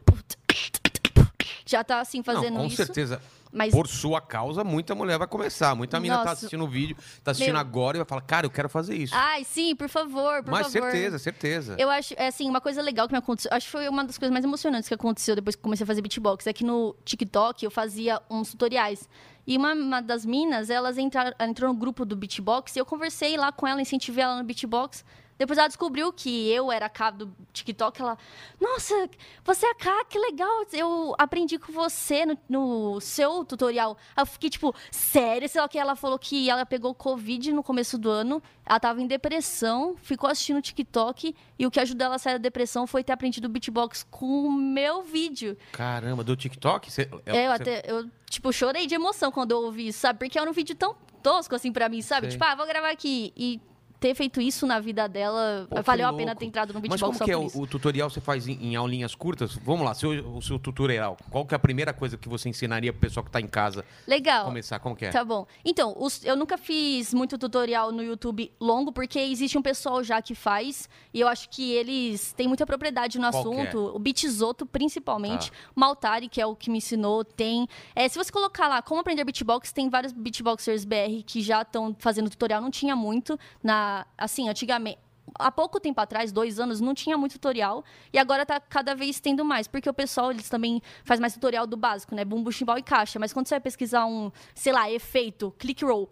Já 1.67 1.85
tá 1.85 2.01
assim 2.01 2.23
fazendo 2.23 2.55
não, 2.55 2.61
com 2.63 2.67
isso. 2.67 2.77
certeza. 2.77 3.23
Mas 3.53 3.73
Por 3.73 3.89
sua 3.89 4.21
causa, 4.21 4.63
muita 4.63 4.95
mulher 4.95 5.19
vai 5.19 5.27
começar. 5.27 5.75
Muita 5.75 5.99
mina 5.99 6.23
tá 6.23 6.33
assistindo 6.33 6.65
o 6.65 6.69
vídeo, 6.69 6.97
tá 7.25 7.33
assistindo 7.33 7.55
Meu. 7.55 7.61
agora 7.61 7.97
e 7.97 7.99
vai 7.99 8.07
falar, 8.07 8.23
cara, 8.23 8.47
eu 8.47 8.51
quero 8.51 8.69
fazer 8.69 8.95
isso. 8.95 9.15
Ai, 9.15 9.45
sim, 9.45 9.75
por 9.75 9.89
favor, 9.89 10.43
por 10.45 10.53
Mas 10.53 10.73
favor. 10.73 10.91
certeza, 10.91 11.19
certeza. 11.19 11.77
Eu 11.79 11.91
acho, 11.91 12.15
é 12.17 12.29
assim, 12.29 12.49
uma 12.49 12.61
coisa 12.61 12.81
legal 12.81 13.09
que 13.09 13.13
me 13.13 13.19
aconteceu. 13.19 13.51
Acho 13.53 13.67
que 13.67 13.73
foi 13.73 13.89
uma 13.89 14.05
das 14.05 14.17
coisas 14.17 14.33
mais 14.33 14.45
emocionantes 14.45 14.89
que 14.89 14.95
aconteceu 14.95 15.35
depois 15.35 15.57
que 15.57 15.63
comecei 15.63 15.85
a 15.85 15.87
fazer 15.87 16.01
beatbox. 16.01 16.47
É 16.47 16.53
que 16.53 16.65
no 16.65 16.95
TikTok 17.05 17.65
eu 17.65 17.71
fazia 17.71 18.21
uns 18.31 18.51
tutoriais. 18.53 19.09
E 19.47 19.57
uma, 19.57 19.73
uma 19.73 20.01
das 20.01 20.25
minas, 20.25 20.71
elas 20.71 20.97
entraram, 20.97 21.33
entrou 21.41 21.73
no 21.73 21.79
grupo 21.79 22.05
do 22.05 22.15
beatbox 22.15 22.77
e 22.77 22.79
eu 22.79 22.87
conversei 22.87 23.37
lá 23.37 23.51
com 23.51 23.67
ela, 23.67 23.81
incentivei 23.83 24.23
ela 24.23 24.37
no 24.37 24.45
beatbox. 24.45 25.05
Depois 25.41 25.59
ela 25.59 25.69
descobriu 25.69 26.13
que 26.13 26.51
eu 26.53 26.71
era 26.71 26.85
a 26.85 26.89
K 26.91 27.13
do 27.13 27.35
TikTok. 27.51 27.99
Ela, 27.99 28.19
nossa, 28.61 29.09
você 29.43 29.65
é 29.65 29.71
a 29.71 29.75
K, 29.75 30.05
que 30.05 30.19
legal. 30.19 30.67
Eu 30.71 31.15
aprendi 31.17 31.59
com 31.59 31.73
você 31.73 32.27
no, 32.27 32.37
no 32.47 33.01
seu 33.01 33.43
tutorial. 33.43 33.97
Eu 34.15 34.27
fiquei 34.27 34.51
tipo, 34.51 34.75
sério? 34.91 35.49
Sei 35.49 35.59
lá 35.59 35.67
o 35.67 35.71
que 35.71 35.79
ela 35.79 35.97
falou 35.97 36.19
que 36.19 36.51
ela 36.51 36.67
pegou 36.67 36.95
Covid 36.95 37.53
no 37.53 37.63
começo 37.63 37.97
do 37.97 38.11
ano. 38.11 38.43
Ela 38.67 38.79
tava 38.79 39.01
em 39.01 39.07
depressão, 39.07 39.97
ficou 39.97 40.29
assistindo 40.29 40.61
TikTok. 40.61 41.35
E 41.59 41.67
o 41.67 41.71
que 41.71 41.81
ajudou 41.81 42.05
ela 42.05 42.17
a 42.17 42.19
sair 42.19 42.35
da 42.35 42.39
depressão 42.39 42.87
foi 42.87 43.03
ter 43.03 43.13
aprendido 43.15 43.49
beatbox 43.49 44.07
com 44.11 44.27
o 44.45 44.53
meu 44.53 45.03
vídeo. 45.03 45.57
Caramba, 45.73 46.23
do 46.23 46.37
TikTok? 46.37 46.93
Cê- 46.93 47.09
É, 47.25 47.47
eu 47.47 47.57
cê- 47.57 47.63
até, 47.63 47.83
eu, 47.91 48.11
tipo, 48.29 48.53
chorei 48.53 48.87
de 48.87 48.95
emoção 48.95 49.33
quando 49.33 49.53
eu 49.53 49.63
ouvi 49.63 49.89
isso, 49.89 50.01
sabe? 50.01 50.19
Porque 50.19 50.39
era 50.39 50.51
um 50.51 50.53
vídeo 50.53 50.75
tão 50.77 50.95
tosco, 51.23 51.55
assim, 51.55 51.73
pra 51.73 51.89
mim, 51.89 52.03
sabe? 52.03 52.27
Sei. 52.27 52.33
Tipo, 52.33 52.45
ah, 52.45 52.55
vou 52.55 52.67
gravar 52.67 52.91
aqui. 52.91 53.33
E 53.35 53.59
ter 54.01 54.15
feito 54.15 54.41
isso 54.41 54.67
na 54.67 54.81
vida 54.81 55.07
dela, 55.09 55.67
Pô, 55.69 55.83
valeu 55.83 56.09
a 56.09 56.13
pena 56.13 56.35
ter 56.35 56.47
entrado 56.47 56.73
no 56.73 56.81
Mas 56.81 56.89
beatbox 56.89 57.03
como 57.03 57.19
só 57.19 57.25
que 57.25 57.31
é 57.31 57.37
o, 57.37 57.63
o 57.63 57.67
tutorial 57.67 58.09
você 58.09 58.21
faz 58.21 58.49
em, 58.49 58.53
em 58.55 58.75
aulinhas 58.77 59.15
curtas? 59.15 59.55
Vamos 59.63 59.85
lá, 59.85 59.93
seu, 59.95 60.11
o 60.37 60.41
seu 60.41 60.59
tutorial. 60.59 61.17
Qual 61.31 61.45
que 61.45 61.55
é 61.55 61.57
a 61.57 61.59
primeira 61.59 61.93
coisa 61.93 62.17
que 62.17 62.29
você 62.29 62.49
ensinaria 62.49 62.93
pro 62.93 63.01
pessoal 63.03 63.23
que 63.25 63.31
tá 63.31 63.41
em 63.41 63.47
casa 63.47 63.85
Legal. 64.07 64.47
começar? 64.47 64.79
Como 64.79 64.97
que 64.97 65.05
é? 65.05 65.11
Tá 65.11 65.23
bom. 65.25 65.47
Então, 65.65 65.95
os- 65.99 66.25
eu 66.25 66.35
nunca 66.35 66.57
fiz 66.57 67.13
muito 67.13 67.37
tutorial 67.37 67.93
no 67.93 68.03
YouTube 68.03 68.51
longo, 68.59 68.91
porque 68.91 69.19
existe 69.19 69.59
um 69.59 69.63
pessoal 69.63 70.03
já 70.03 70.23
que 70.23 70.35
faz, 70.35 70.89
e 71.13 71.21
eu 71.21 71.29
acho 71.29 71.49
que 71.51 71.71
eles 71.73 72.33
têm 72.33 72.49
muita 72.49 72.65
propriedade 72.65 73.19
no 73.19 73.31
Qual 73.31 73.35
é? 73.55 73.61
assunto. 73.63 73.95
O 73.95 73.99
Bitzoto, 73.99 74.65
principalmente. 74.65 75.51
O 75.77 75.81
Maltari, 75.81 76.29
que 76.29 76.41
é 76.41 76.47
o 76.47 76.57
que 76.57 76.71
me 76.71 76.79
ensinou, 76.79 77.25
tem. 77.25 77.69
É, 77.95 78.09
se 78.09 78.17
você 78.17 78.33
colocar 78.33 78.67
lá 78.69 78.81
como 78.81 79.01
aprender 79.01 79.25
beatbox, 79.25 79.73
tem 79.73 79.89
vários 79.91 80.13
beatboxers 80.13 80.85
BR 80.85 81.23
que 81.27 81.43
já 81.43 81.63
estão 81.63 81.95
fazendo 81.99 82.31
tutorial. 82.31 82.61
Não 82.63 82.71
tinha 82.71 82.97
muito. 82.97 83.39
na 83.63 83.90
Assim, 84.17 84.49
antigamente. 84.49 84.99
Há 85.39 85.51
pouco 85.53 85.79
tempo 85.79 86.01
atrás, 86.01 86.33
dois 86.33 86.59
anos, 86.59 86.81
não 86.81 86.93
tinha 86.93 87.17
muito 87.17 87.33
tutorial. 87.33 87.85
E 88.13 88.19
agora 88.19 88.45
tá 88.45 88.59
cada 88.59 88.95
vez 88.95 89.21
tendo 89.21 89.45
mais. 89.45 89.69
Porque 89.69 89.89
o 89.89 89.95
pessoal, 89.95 90.33
eles 90.33 90.49
também 90.49 90.83
faz 91.05 91.21
mais 91.21 91.35
tutorial 91.35 91.67
do 91.67 91.77
básico, 91.77 92.15
né? 92.15 92.25
Bumbo, 92.25 92.51
chimbal 92.51 92.79
e 92.79 92.83
caixa. 92.83 93.19
Mas 93.19 93.33
quando 93.33 93.47
você 93.47 93.55
vai 93.55 93.61
pesquisar 93.61 94.07
um, 94.07 94.33
sei 94.55 94.73
lá, 94.73 94.91
efeito, 94.91 95.55
click 95.59 95.85
roll. 95.85 96.09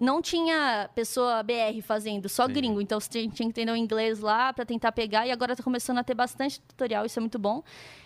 Não 0.00 0.22
tinha 0.22 0.88
pessoa 0.94 1.42
BR 1.42 1.82
fazendo, 1.82 2.26
só 2.26 2.44
Entendi. 2.44 2.60
gringo. 2.60 2.80
Então 2.80 2.98
você 2.98 3.10
tinha 3.10 3.22
tinha 3.28 3.34
que 3.34 3.44
entender 3.44 3.70
o 3.70 3.76
inglês 3.76 4.20
lá 4.20 4.50
pra 4.50 4.64
tentar 4.64 4.92
pegar. 4.92 5.26
E 5.26 5.30
agora 5.30 5.54
tá 5.54 5.62
começando 5.62 5.98
a 5.98 6.04
ter 6.04 6.14
bastante 6.14 6.58
tutorial, 6.62 7.04
isso 7.04 7.18
é 7.18 7.20
muito 7.20 7.38
bom. 7.38 7.62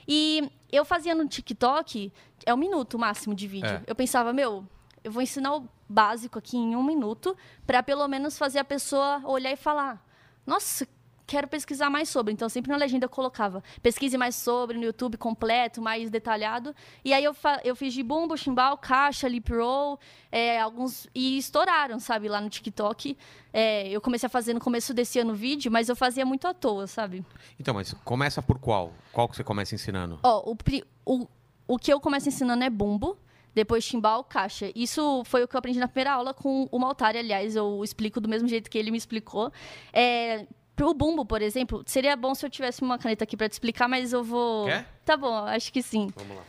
E 0.07 0.51
eu 0.73 0.85
fazia 0.85 1.15
no 1.15 1.27
TikTok, 1.29 2.13
é 2.45 2.53
um 2.53 2.57
minuto 2.57 2.99
máximo 2.99 3.33
de 3.33 3.47
vídeo. 3.47 3.71
É. 3.71 3.83
Eu 3.87 3.95
pensava, 3.95 4.33
meu, 4.33 4.67
eu 5.05 5.13
vou 5.13 5.23
ensinar 5.23 5.55
o 5.55 5.69
básico 5.89 6.39
aqui 6.39 6.57
em 6.57 6.75
um 6.75 6.83
minuto 6.83 7.37
pra 7.67 7.83
pelo 7.83 8.09
menos 8.09 8.39
fazer 8.39 8.59
a 8.59 8.65
pessoa 8.65 9.21
olhar 9.25 9.53
e 9.53 9.57
falar: 9.57 10.03
Nossa, 10.47 10.89
quero 11.27 11.47
pesquisar 11.47 11.91
mais 11.91 12.09
sobre. 12.09 12.33
Então, 12.33 12.49
sempre 12.49 12.71
na 12.71 12.77
legenda 12.79 13.05
eu 13.05 13.09
colocava: 13.11 13.63
pesquise 13.83 14.17
mais 14.17 14.35
sobre 14.35 14.79
no 14.79 14.85
YouTube 14.85 15.19
completo, 15.19 15.83
mais 15.83 16.11
detalhado. 16.11 16.75
E 17.05 17.13
aí 17.13 17.23
eu, 17.23 17.37
eu 17.63 17.77
fiz 17.77 17.93
de 17.93 18.03
bumbo, 18.03 18.37
chimbal, 18.37 18.79
caixa, 18.79 19.29
lip 19.29 19.53
roll, 19.53 20.01
é, 20.33 20.59
alguns. 20.59 21.07
E 21.15 21.37
estouraram, 21.37 22.01
sabe, 22.01 22.29
lá 22.29 22.41
no 22.41 22.49
TikTok. 22.49 23.17
É, 23.53 23.89
eu 23.89 24.01
comecei 24.01 24.27
a 24.27 24.31
fazer 24.31 24.55
no 24.55 24.61
começo 24.61 24.95
desse 24.95 25.19
ano 25.19 25.35
vídeo, 25.35 25.71
mas 25.71 25.91
eu 25.91 25.97
fazia 25.97 26.25
muito 26.25 26.49
à 26.49 26.55
toa, 26.55 26.87
sabe? 26.87 27.25
Então, 27.61 27.75
mas 27.75 27.93
começa 28.05 28.43
por 28.43 28.59
qual? 28.59 28.93
Qual 29.13 29.29
que 29.29 29.37
você 29.37 29.45
começa 29.45 29.75
ensinando? 29.75 30.19
Ó, 30.23 30.51
o, 30.51 30.57
o, 31.05 31.29
o 31.69 31.79
que 31.79 31.93
eu 31.93 32.01
começo 32.01 32.29
ensinando 32.29 32.65
é 32.65 32.71
bumbo. 32.71 33.19
Depois 33.55 33.85
timbal, 33.87 34.25
caixa. 34.25 34.73
Isso 34.75 35.23
foi 35.25 35.45
o 35.45 35.49
que 35.49 35.55
eu 35.55 35.59
aprendi 35.59 35.79
na 35.79 35.87
primeira 35.89 36.13
aula 36.13 36.35
com 36.35 36.69
o 36.71 36.79
Maltari, 36.79 37.19
aliás, 37.19 37.55
eu 37.55 37.83
explico 37.85 38.21
do 38.21 38.29
mesmo 38.29 38.49
jeito 38.49 38.69
que 38.69 38.77
ele 38.77 38.91
me 38.91 38.99
explicou. 38.99 39.53
É, 39.93 40.47
pro 40.75 40.93
bumbo, 40.93 41.25
por 41.25 41.41
exemplo, 41.41 41.83
seria 41.87 42.17
bom 42.17 42.35
se 42.35 42.45
eu 42.45 42.51
tivesse 42.51 42.83
uma 42.83 42.99
caneta 42.99 43.25
aqui 43.25 43.37
pra 43.37 43.49
te 43.49 43.53
explicar, 43.53 43.89
mas 43.89 44.13
eu 44.13 44.25
vou. 44.25 44.67
Quer? 44.67 44.87
Tá 45.05 45.17
bom, 45.17 45.35
acho 45.47 45.73
que 45.73 45.83
sim. 45.83 46.13
Vamos 46.17 46.37
lá. 46.37 46.43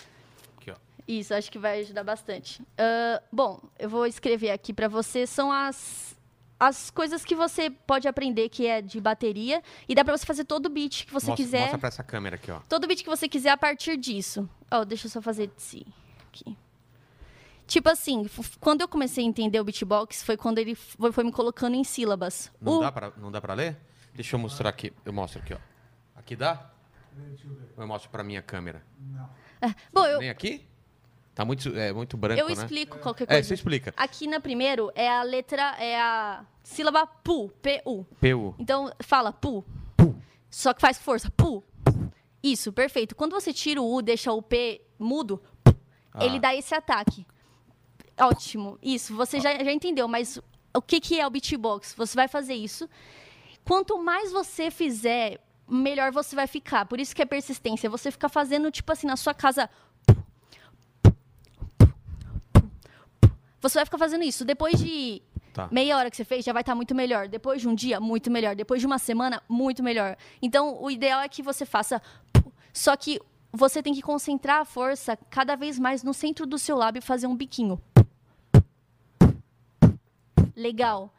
Aqui, 0.58 0.72
ó. 0.72 0.76
Isso, 1.08 1.34
acho 1.34 1.52
que 1.52 1.60
vai 1.60 1.82
ajudar 1.82 2.04
bastante. 2.04 2.62
Ah, 2.78 3.22
bom, 3.32 3.62
eu 3.78 3.90
vou 3.90 4.06
escrever 4.06 4.50
aqui 4.52 4.74
pra 4.74 4.88
você. 4.88 5.28
São 5.28 5.52
as, 5.52 6.18
as 6.60 6.90
coisas 6.90 7.24
que 7.24 7.36
você 7.36 7.70
pode 7.70 8.08
aprender 8.08 8.50
que 8.50 8.66
é 8.66 8.82
de 8.82 9.00
bateria. 9.00 9.62
E 9.88 9.94
dá 9.94 10.04
pra 10.04 10.18
você 10.18 10.26
fazer 10.26 10.46
todo 10.46 10.66
o 10.66 10.70
beat 10.70 11.06
que 11.06 11.14
você 11.14 11.28
mostra, 11.28 11.46
quiser. 11.46 11.62
Mostra 11.62 11.78
pra 11.78 11.90
essa 11.90 12.04
câmera 12.04 12.36
aqui, 12.36 12.50
ó. 12.52 12.60
Todo 12.68 12.88
beat 12.88 13.04
que 13.04 13.10
você 13.10 13.30
quiser 13.30 13.52
a 13.52 13.58
partir 13.58 13.96
disso. 13.98 14.50
Ó, 14.72 14.84
deixa 14.84 15.06
eu 15.06 15.12
só 15.12 15.22
fazer 15.22 15.52
sim. 15.58 15.84
Aqui. 16.30 16.58
Tipo 17.68 17.90
assim, 17.90 18.28
quando 18.60 18.82
eu 18.82 18.88
comecei 18.88 19.24
a 19.24 19.28
entender 19.28 19.60
o 19.60 19.64
beatbox, 19.64 20.24
foi 20.24 20.38
quando 20.38 20.60
ele 20.60 20.76
foi, 20.76 21.12
foi 21.12 21.24
me 21.24 21.32
colocando 21.32 21.76
em 21.76 21.84
sílabas. 21.84 22.52
Não, 22.62 22.74
O- 22.78 22.80
dá 22.82 22.92
pra, 22.92 23.12
não 23.18 23.32
dá 23.32 23.42
pra 23.42 23.54
ler? 23.54 23.78
Deixa 24.14 24.36
eu 24.36 24.40
mostrar 24.40 24.70
aqui. 24.70 24.94
Eu 25.04 25.12
mostro 25.12 25.40
aqui, 25.42 25.54
ó. 25.54 25.58
Aqui 26.16 26.36
dá? 26.36 26.72
Ou 27.76 27.84
eu 27.84 27.88
mostro 27.88 28.10
pra 28.10 28.24
minha 28.24 28.42
câmera? 28.42 28.84
Bom, 29.92 30.06
eu, 30.06 30.20
Nem 30.20 30.30
aqui? 30.30 30.66
Tá 31.34 31.44
muito, 31.44 31.76
é, 31.78 31.92
muito 31.92 32.16
branco, 32.16 32.40
eu 32.40 32.48
né? 32.48 32.54
explico 32.54 32.98
qualquer 33.00 33.24
É, 33.26 33.28
coisa. 33.28 33.48
você 33.48 33.54
explica. 33.56 33.94
Aqui 33.98 34.26
na 34.28 34.40
primeiro 34.40 34.90
é 34.96 35.10
a 35.10 35.22
letra, 35.24 35.76
é 35.80 36.00
a 36.00 36.46
sílaba 36.64 37.06
pu, 37.06 37.50
P-U. 37.62 38.06
PU. 38.22 38.56
Então, 38.58 38.90
fala 39.02 39.34
pu. 39.34 39.66
Só 40.50 40.74
que 40.74 40.80
faz 40.80 40.98
força, 40.98 41.30
pu. 41.32 41.62
Isso, 42.42 42.72
perfeito. 42.72 43.16
Quando 43.16 43.34
você 43.34 43.52
tira 43.52 43.82
o 43.82 43.94
U, 43.96 44.02
deixa 44.02 44.32
o 44.32 44.42
P 44.42 44.82
mudo, 44.98 45.42
ele 46.22 46.38
Ah. 46.38 46.40
dá 46.40 46.56
esse 46.56 46.74
ataque. 46.74 47.26
Ótimo. 48.20 48.78
Isso, 48.82 49.14
você 49.16 49.40
já, 49.40 49.54
já 49.64 49.72
entendeu, 49.72 50.08
mas 50.08 50.40
o 50.74 50.82
que, 50.82 51.00
que 51.00 51.20
é 51.20 51.28
o 51.28 51.30
beatbox? 51.30 51.94
Você 51.98 52.16
vai 52.16 52.28
fazer 52.28 52.54
isso. 52.54 52.90
Quanto 53.64 53.98
mais 54.02 54.32
você 54.32 54.70
fizer, 54.72 55.40
melhor 55.68 56.12
você 56.12 56.36
vai 56.36 56.48
ficar. 56.48 56.86
Por 56.86 57.00
isso 57.00 57.16
que 57.16 57.22
é 57.22 57.26
persistência. 57.26 57.90
Você 57.90 58.12
fica 58.12 58.30
fazendo, 58.30 58.72
tipo 58.72 58.92
assim, 58.92 59.08
na 59.08 59.18
sua 59.18 59.34
casa. 59.34 59.70
Você 63.62 63.80
vai 63.80 63.86
ficar 63.86 63.98
fazendo 63.98 64.24
isso. 64.24 64.46
Depois 64.46 64.80
de 64.80 65.22
Tá. 65.54 65.70
meia 65.72 65.98
hora 65.98 66.12
que 66.12 66.18
você 66.18 66.26
fez, 66.26 66.44
já 66.44 66.52
vai 66.52 66.62
estar 66.62 66.76
muito 66.76 66.94
melhor. 66.94 67.30
Depois 67.30 67.62
de 67.62 67.68
um 67.68 67.74
dia, 67.74 68.00
muito 68.00 68.30
melhor. 68.30 68.56
Depois 68.56 68.82
de 68.82 68.86
uma 68.86 69.00
semana, 69.00 69.42
muito 69.48 69.82
melhor. 69.82 70.18
Então, 70.42 70.82
o 70.82 70.92
ideal 70.92 71.22
é 71.22 71.30
que 71.30 71.42
você 71.42 71.66
faça. 71.66 72.02
Só 72.74 72.96
que 72.96 73.20
você 73.52 73.82
tem 73.82 73.94
que 73.94 74.02
concentrar 74.02 74.60
a 74.60 74.66
força 74.66 75.18
cada 75.30 75.56
vez 75.56 75.80
mais 75.80 76.04
no 76.04 76.14
centro 76.14 76.46
do 76.46 76.60
seu 76.60 76.76
lábio 76.76 77.00
e 77.00 77.02
fazer 77.02 77.26
um 77.26 77.36
biquinho. 77.36 77.82
Legal. 80.56 81.12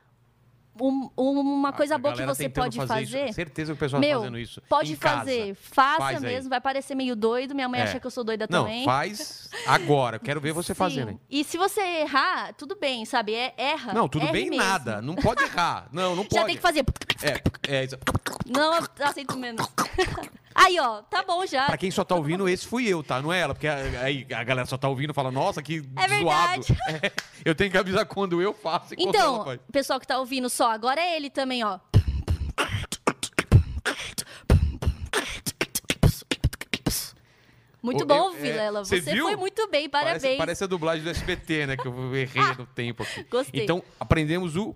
Um- 0.78 1.08
uma 1.16 1.72
coisa 1.72 1.94
A 1.94 1.98
boa 1.98 2.14
que 2.14 2.26
você 2.26 2.50
pode 2.50 2.76
fazer. 2.76 2.88
fazer. 3.06 3.24
Isso. 3.24 3.32
Certeza 3.34 3.72
que 3.72 3.76
o 3.76 3.80
pessoal 3.80 3.98
Meu, 3.98 4.10
tá 4.10 4.24
fazendo 4.26 4.38
isso. 4.38 4.60
pode 4.68 4.94
fazer. 4.96 5.54
Faça 5.54 5.96
Faz 5.98 6.22
aí. 6.22 6.30
mesmo. 6.34 6.50
Vai 6.50 6.60
parecer 6.60 6.94
meio 6.94 7.16
doido. 7.16 7.54
Minha 7.54 7.66
mãe 7.66 7.80
É. 7.80 7.84
acha 7.84 7.98
que 7.98 8.06
eu 8.06 8.10
sou 8.10 8.22
doida 8.22 8.46
Não, 8.50 8.64
também. 8.64 8.84
faz 8.84 9.48
agora. 9.66 10.18
Quero 10.18 10.38
ver 10.38 10.52
você 10.52 10.74
Sim. 10.74 10.78
fazendo. 10.78 11.10
hein? 11.12 11.20
E 11.30 11.42
se 11.44 11.56
você 11.56 11.80
errar, 11.80 12.52
tudo 12.58 12.76
bem, 12.78 13.06
sabe? 13.06 13.32
É, 13.34 13.54
erra. 13.56 13.94
Não, 13.94 14.06
tudo 14.06 14.24
erre 14.24 14.32
bem 14.32 14.50
mesmo. 14.50 14.62
nada. 14.62 15.00
Não 15.00 15.14
pode 15.14 15.42
errar. 15.44 15.88
Não, 15.90 16.14
não 16.14 16.24
pode. 16.26 16.34
Já 16.40 16.44
tem 16.44 16.56
que 16.56 16.60
fazer. 16.62 16.84
É, 17.22 17.82
é. 17.84 17.88
Não, 18.46 18.74
aceito 19.00 19.38
menos. 19.38 19.66
Aí, 20.58 20.80
ó, 20.80 21.02
tá 21.02 21.22
bom 21.22 21.44
já. 21.44 21.66
Pra 21.66 21.76
quem 21.76 21.90
só 21.90 22.02
tá 22.02 22.14
ouvindo, 22.14 22.48
esse 22.48 22.66
fui 22.66 22.88
eu, 22.88 23.02
tá? 23.02 23.20
Não 23.20 23.30
é 23.32 23.40
ela. 23.40 23.54
Porque 23.54 23.68
aí 23.68 24.26
a 24.34 24.42
galera 24.42 24.66
só 24.66 24.78
tá 24.78 24.88
ouvindo 24.88 25.10
e 25.10 25.14
fala, 25.14 25.30
nossa, 25.30 25.62
que 25.62 25.84
É 25.96 26.08
zoado. 26.20 26.62
verdade. 26.62 26.76
É, 27.04 27.12
eu 27.44 27.54
tenho 27.54 27.70
que 27.70 27.76
avisar 27.76 28.06
quando 28.06 28.40
eu 28.40 28.54
faço 28.54 28.94
e 28.94 28.96
quando 28.96 29.14
ela 29.14 29.24
Então, 29.32 29.44
faz. 29.44 29.60
pessoal 29.70 30.00
que 30.00 30.06
tá 30.06 30.18
ouvindo 30.18 30.48
só, 30.48 30.70
agora 30.70 30.98
é 31.00 31.14
ele 31.16 31.28
também, 31.28 31.62
ó. 31.62 31.78
Muito 37.82 38.04
bom, 38.04 38.30
eu- 38.30 38.36
é, 38.36 38.40
Vilela. 38.40 38.84
você 38.84 39.00
Você 39.00 39.12
viu? 39.12 39.26
foi 39.26 39.36
muito 39.36 39.68
bem, 39.68 39.88
parabéns. 39.88 40.22
Parece, 40.22 40.38
parece 40.38 40.64
a 40.64 40.66
dublagem 40.66 41.04
do 41.04 41.10
SBT, 41.10 41.66
né? 41.66 41.76
Que 41.76 41.86
eu 41.86 42.16
errei 42.16 42.42
no 42.58 42.66
tempo 42.66 43.02
aqui. 43.04 43.22
Gostei. 43.30 43.62
Então, 43.62 43.82
aprendemos 44.00 44.56
o... 44.56 44.74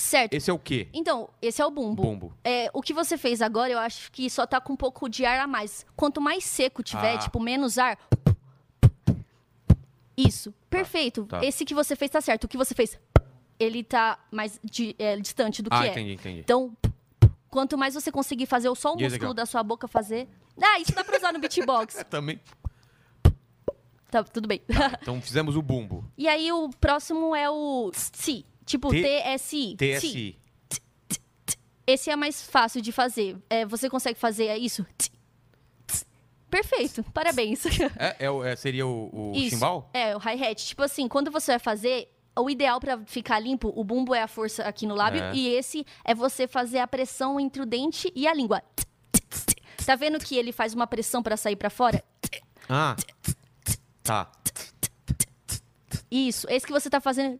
Certo. 0.00 0.34
Esse 0.34 0.50
é 0.50 0.52
o 0.52 0.58
quê? 0.58 0.88
Então, 0.92 1.28
esse 1.42 1.60
é 1.60 1.66
o 1.66 1.70
bumbo. 1.70 2.02
Bumbo. 2.02 2.34
É, 2.42 2.70
o 2.72 2.80
que 2.82 2.92
você 2.94 3.16
fez 3.18 3.40
agora, 3.42 3.70
eu 3.72 3.78
acho 3.78 4.10
que 4.10 4.28
só 4.30 4.46
tá 4.46 4.60
com 4.60 4.72
um 4.72 4.76
pouco 4.76 5.08
de 5.08 5.24
ar 5.24 5.38
a 5.40 5.46
mais. 5.46 5.84
Quanto 5.96 6.20
mais 6.20 6.44
seco 6.44 6.82
tiver, 6.82 7.14
Ah. 7.14 7.18
tipo, 7.18 7.38
menos 7.40 7.76
ar. 7.78 7.98
Isso. 10.16 10.52
Perfeito. 10.68 11.24
tá. 11.26 11.44
Esse 11.44 11.64
que 11.64 11.74
você 11.74 11.96
fez 11.96 12.10
tá 12.10 12.20
certo. 12.20 12.44
O 12.44 12.48
que 12.48 12.56
você 12.56 12.74
fez, 12.74 12.98
ele 13.58 13.82
tá 13.82 14.18
mais 14.30 14.60
di- 14.62 14.94
é, 14.98 15.16
distante 15.16 15.62
do 15.62 15.70
que 15.70 15.76
Ah, 15.76 15.86
é. 15.86 15.90
entendi, 15.90 16.12
entendi. 16.12 16.40
Então, 16.40 16.76
quanto 17.50 17.76
mais 17.78 17.94
você 17.94 18.12
conseguir 18.12 18.46
fazer 18.46 18.68
o 18.68 18.74
só 18.74 18.94
o 18.94 19.00
E 19.00 19.04
esse 19.04 19.14
músculo 19.14 19.30
aqui, 19.32 19.40
ó? 19.40 19.42
da 19.42 19.46
sua 19.46 19.62
boca 19.62 19.88
fazer. 19.88 20.28
Ah, 20.60 20.78
isso 20.78 20.92
dá 20.94 21.02
pra 21.04 21.16
usar 21.16 21.32
no 21.32 21.38
beatbox. 21.38 22.04
Também. 22.10 22.38
tá, 24.10 24.22
tudo 24.24 24.46
bem. 24.48 24.60
Então, 25.02 25.20
fizemos 25.22 25.56
o 25.56 25.62
bumbo. 25.62 26.04
e 26.18 26.28
aí, 26.28 26.52
o 26.52 26.68
próximo 26.80 27.34
é 27.34 27.48
o 27.48 27.90
si. 27.94 28.44
Tipo, 28.70 28.90
T- 28.90 29.02
T-S-I. 29.02 29.70
Si. 29.70 29.76
TSI. 29.76 30.38
Esse 31.84 32.08
é 32.08 32.14
mais 32.14 32.40
fácil 32.40 32.80
de 32.80 32.92
fazer. 32.92 33.36
É, 33.50 33.66
você 33.66 33.90
consegue 33.90 34.16
fazer 34.16 34.54
isso? 34.58 34.86
Perfeito, 36.48 37.02
parabéns. 37.12 37.64
É, 37.98 38.26
é 38.26 38.50
é, 38.52 38.56
seria 38.56 38.86
o, 38.86 39.10
o 39.12 39.32
Isso. 39.34 39.50
chimbal? 39.50 39.90
É, 39.92 40.16
o 40.16 40.20
hi-hat. 40.20 40.64
Tipo 40.66 40.82
assim, 40.82 41.08
quando 41.08 41.32
você 41.32 41.50
vai 41.52 41.58
fazer, 41.58 42.08
o 42.38 42.48
ideal 42.48 42.78
pra 42.78 42.98
ficar 43.06 43.40
limpo, 43.40 43.72
o 43.74 43.82
bumbo 43.82 44.14
é 44.14 44.22
a 44.22 44.28
força 44.28 44.62
aqui 44.62 44.86
no 44.86 44.94
lábio 44.94 45.20
É. 45.20 45.34
e 45.34 45.48
esse 45.48 45.84
é 46.04 46.14
você 46.14 46.46
fazer 46.46 46.78
a 46.78 46.86
pressão 46.86 47.40
entre 47.40 47.60
o 47.60 47.66
dente 47.66 48.12
e 48.14 48.28
a 48.28 48.32
língua. 48.34 48.62
Tá 49.84 49.96
vendo 49.96 50.18
que 50.20 50.36
ele 50.36 50.52
faz 50.52 50.74
uma 50.74 50.86
pressão 50.86 51.22
pra 51.24 51.36
sair 51.36 51.56
pra 51.56 51.70
fora? 51.70 52.04
Ah. 52.68 52.94
Tá. 54.04 54.30
Isso, 56.08 56.46
esse 56.48 56.66
que 56.66 56.72
você 56.72 56.88
tá 56.88 57.00
fazendo 57.00 57.38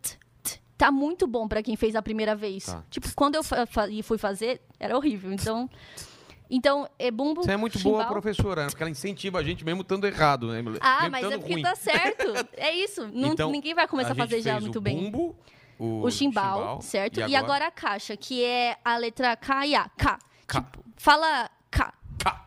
tá 0.81 0.91
muito 0.91 1.27
bom 1.27 1.47
pra 1.47 1.63
quem 1.63 1.77
fez 1.77 1.95
a 1.95 2.01
primeira 2.01 2.35
vez. 2.35 2.65
Tá. 2.65 2.83
Tipo, 2.89 3.07
quando 3.15 3.35
eu 3.35 3.43
e 3.91 4.03
fui 4.03 4.17
fazer, 4.17 4.63
era 4.79 4.97
horrível. 4.97 5.31
Então, 5.33 5.69
então 6.49 6.89
é 6.99 7.11
bumbo. 7.11 7.43
Você 7.45 7.53
é 7.53 7.57
muito 7.57 7.79
boa 7.81 8.01
chimbal. 8.03 8.13
professora, 8.13 8.63
né? 8.63 8.69
Porque 8.71 8.83
ela 8.83 8.91
incentiva 8.91 9.39
a 9.39 9.43
gente 9.43 9.63
mesmo 9.65 9.83
estando 9.83 10.07
errado, 10.07 10.49
né? 10.49 10.59
Ah, 10.81 11.03
Mesmo 11.03 11.11
mas 11.11 11.25
é 11.33 11.39
porque 11.39 11.53
ruim. 11.53 11.63
tá 11.63 11.75
certo. 11.77 12.25
É 12.57 12.75
isso. 12.75 13.07
Não- 13.13 13.33
Então, 13.33 13.51
ninguém 13.51 13.75
vai 13.75 13.87
começar 13.87 14.13
a, 14.13 14.15
fazer 14.17 14.41
já 14.41 14.59
muito 14.59 14.77
o 14.79 14.81
bem. 14.81 14.97
Bumbo, 15.11 15.37
o, 15.79 16.03
o 16.07 16.11
chimbal, 16.11 16.81
certo? 16.81 17.21
E 17.21 17.37
agora? 17.37 17.67
a 17.67 17.71
caixa, 17.71 18.17
que 18.17 18.43
é 18.43 18.77
a 18.85 18.97
letra 18.97 19.37
K 19.37 19.67
e 19.67 19.75
A. 19.75 19.89
K. 19.91 20.19
K. 20.47 20.63
Tipo, 20.63 20.85
fala 20.97 21.51
K. 21.71 21.93
K. 22.19 22.47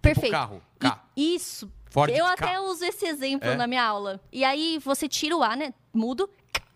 Perfeito. 0.00 0.32
carro, 0.32 0.62
K. 0.78 1.04
E- 1.16 1.34
isso. 1.34 1.70
Ford 1.90 2.10
Eu 2.10 2.24
K. 2.24 2.32
até 2.32 2.60
uso 2.60 2.84
esse 2.84 3.06
exemplo 3.06 3.48
É? 3.48 3.56
na 3.56 3.66
minha 3.66 3.82
aula. 3.84 4.20
E 4.32 4.42
aí 4.44 4.78
você 4.78 5.06
tira 5.08 5.36
o 5.36 5.42
A, 5.42 5.54
né? 5.56 5.72
Mudo, 5.94 6.28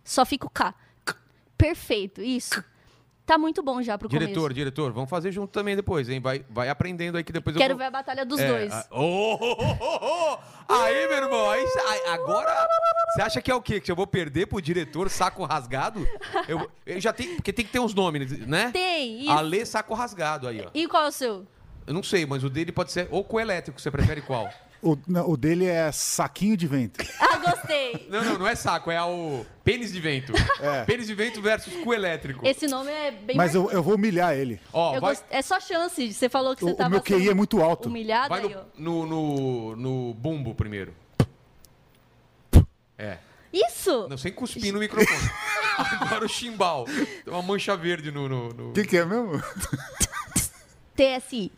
só 0.04 0.24
fica 0.24 0.46
o 0.46 0.50
K. 0.50 0.74
Perfeito, 1.56 2.20
isso. 2.20 2.62
Tá 3.24 3.38
muito 3.38 3.62
bom 3.62 3.80
já 3.80 3.96
pro 3.96 4.08
Diretor, 4.08 4.34
começo. 4.34 4.54
diretor, 4.54 4.92
vamos 4.92 5.08
fazer 5.08 5.30
junto 5.30 5.52
também 5.52 5.76
depois, 5.76 6.08
hein? 6.08 6.20
Vai, 6.20 6.44
vai 6.50 6.68
aprendendo 6.68 7.16
aí 7.16 7.22
que 7.22 7.32
depois 7.32 7.56
Quero 7.56 7.74
eu 7.74 7.78
ver 7.78 7.84
vou... 7.84 7.88
a 7.88 7.90
batalha 7.90 8.26
dos 8.26 8.40
É, 8.40 8.48
dois. 8.48 8.72
a- 8.72 8.86
Ô, 8.90 9.00
ô, 9.00 9.52
ô, 9.52 9.76
ô, 9.78 10.32
ô! 10.34 10.38
Aí, 10.68 11.06
meu 11.06 11.16
irmão, 11.18 11.50
aí, 11.50 11.64
agora 12.08 12.68
você 13.14 13.22
acha 13.22 13.40
que 13.40 13.48
é 13.50 13.54
o 13.54 13.62
quê? 13.62 13.80
Que 13.80 13.92
eu 13.92 13.96
vou 13.96 14.08
perder 14.08 14.46
pro 14.46 14.60
diretor 14.60 15.08
saco 15.08 15.44
rasgado? 15.44 16.04
Eu, 16.48 16.68
eu 16.84 17.00
já 17.00 17.12
tenho, 17.12 17.36
porque 17.36 17.52
tem 17.52 17.64
que 17.64 17.70
ter 17.70 17.78
uns 17.78 17.94
nomes, 17.94 18.32
né? 18.46 18.70
Tem, 18.72 19.20
isso. 19.20 19.30
Ale 19.30 19.64
saco 19.66 19.94
rasgado 19.94 20.48
aí, 20.48 20.60
ó. 20.60 20.70
E 20.74 20.88
qual 20.88 21.04
é 21.04 21.08
o 21.08 21.12
seu? 21.12 21.46
Eu 21.86 21.94
não 21.94 22.02
sei, 22.02 22.26
mas 22.26 22.42
o 22.42 22.50
dele 22.50 22.72
pode 22.72 22.90
ser 22.90 23.06
ou 23.10 23.22
coelétrico, 23.22 23.80
você 23.80 23.90
prefere 23.90 24.20
qual? 24.20 24.50
O, 24.82 24.98
não, 25.06 25.30
o 25.30 25.36
dele 25.36 25.64
é 25.66 25.92
saquinho 25.92 26.56
de 26.56 26.66
vento. 26.66 27.04
Ah, 27.20 27.36
gostei. 27.38 28.08
Não, 28.10 28.24
não, 28.24 28.38
não 28.40 28.48
é 28.48 28.54
saco, 28.56 28.90
é 28.90 29.00
o 29.00 29.46
pênis 29.62 29.92
de 29.92 30.00
vento. 30.00 30.32
É. 30.60 30.84
Pênis 30.84 31.06
de 31.06 31.14
vento 31.14 31.40
versus 31.40 31.72
coelétrico. 31.84 32.44
Esse 32.44 32.66
nome 32.66 32.90
é 32.90 33.12
bem 33.12 33.36
Mas 33.36 33.54
eu, 33.54 33.70
eu 33.70 33.80
vou 33.80 33.94
humilhar 33.94 34.34
ele. 34.34 34.60
Ó, 34.72 34.96
Eu 34.96 35.00
vai, 35.00 35.14
gost- 35.14 35.24
É 35.30 35.40
só 35.40 35.60
chance. 35.60 36.12
Você 36.12 36.28
falou 36.28 36.56
que 36.56 36.64
O, 36.64 36.68
você 36.68 36.74
o 36.74 36.76
tava 36.76 36.90
meu 36.90 37.00
QI 37.00 37.18
sendo 37.18 37.30
é 37.30 37.34
muito 37.34 37.62
alto. 37.62 37.88
humilhado 37.88 38.28
vai 38.28 38.42
aí, 38.42 38.54
ó. 38.56 38.62
no, 38.76 39.06
no, 39.06 39.76
no, 39.76 39.76
no 39.76 40.14
bumbo 40.14 40.52
primeiro. 40.52 40.92
É. 42.98 43.18
Isso! 43.52 44.08
Não, 44.08 44.16
sem 44.18 44.32
cuspir 44.32 44.72
no 44.72 44.80
microfone. 44.80 45.30
Agora 46.00 46.24
o 46.24 46.28
chimbal. 46.28 46.86
Tem 46.86 47.32
uma 47.32 47.42
mancha 47.42 47.76
verde 47.76 48.10
no. 48.10 48.28
no, 48.28 48.48
no- 48.52 48.70
O 48.70 48.72
que, 48.72 48.84
que 48.84 48.96
é 48.96 49.04
mesmo? 49.04 49.40
TSI. 50.96 51.52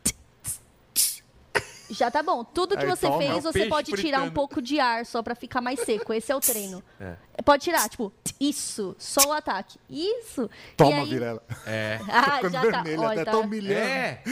Já 1.94 2.10
tá 2.10 2.22
bom. 2.22 2.44
Tudo 2.44 2.76
que 2.76 2.84
Aí, 2.84 2.90
você 2.90 3.06
toma. 3.06 3.18
fez, 3.18 3.30
É 3.30 3.40
você 3.40 3.52
peixe 3.52 3.68
pode 3.70 3.92
tirar 3.92 4.22
um 4.22 4.30
pouco 4.30 4.60
de 4.60 4.78
ar 4.80 5.06
só 5.06 5.22
pra 5.22 5.34
ficar 5.34 5.60
mais 5.60 5.80
seco. 5.80 6.12
Esse 6.12 6.30
é 6.32 6.36
o 6.36 6.40
treino. 6.40 6.82
É. 7.00 7.16
Pode 7.44 7.64
tirar, 7.64 7.88
tipo, 7.88 8.12
isso, 8.40 8.94
só 8.98 9.28
o 9.28 9.32
ataque. 9.32 9.78
Isso. 9.88 10.50
Toma, 10.76 10.98
aí- 10.98 11.08
Virela. 11.08 11.42
É. 11.66 11.98
Ah, 12.10 12.36
Ficando 12.36 12.52
já 12.52 12.60
tá. 12.60 12.70
vermelho, 12.82 13.00
Ó, 13.02 13.04
até 13.06 13.14
ele 13.16 13.24
tá 13.24 13.30
tá, 13.32 13.38
humilhando. 13.38 13.80
É. 13.80 14.22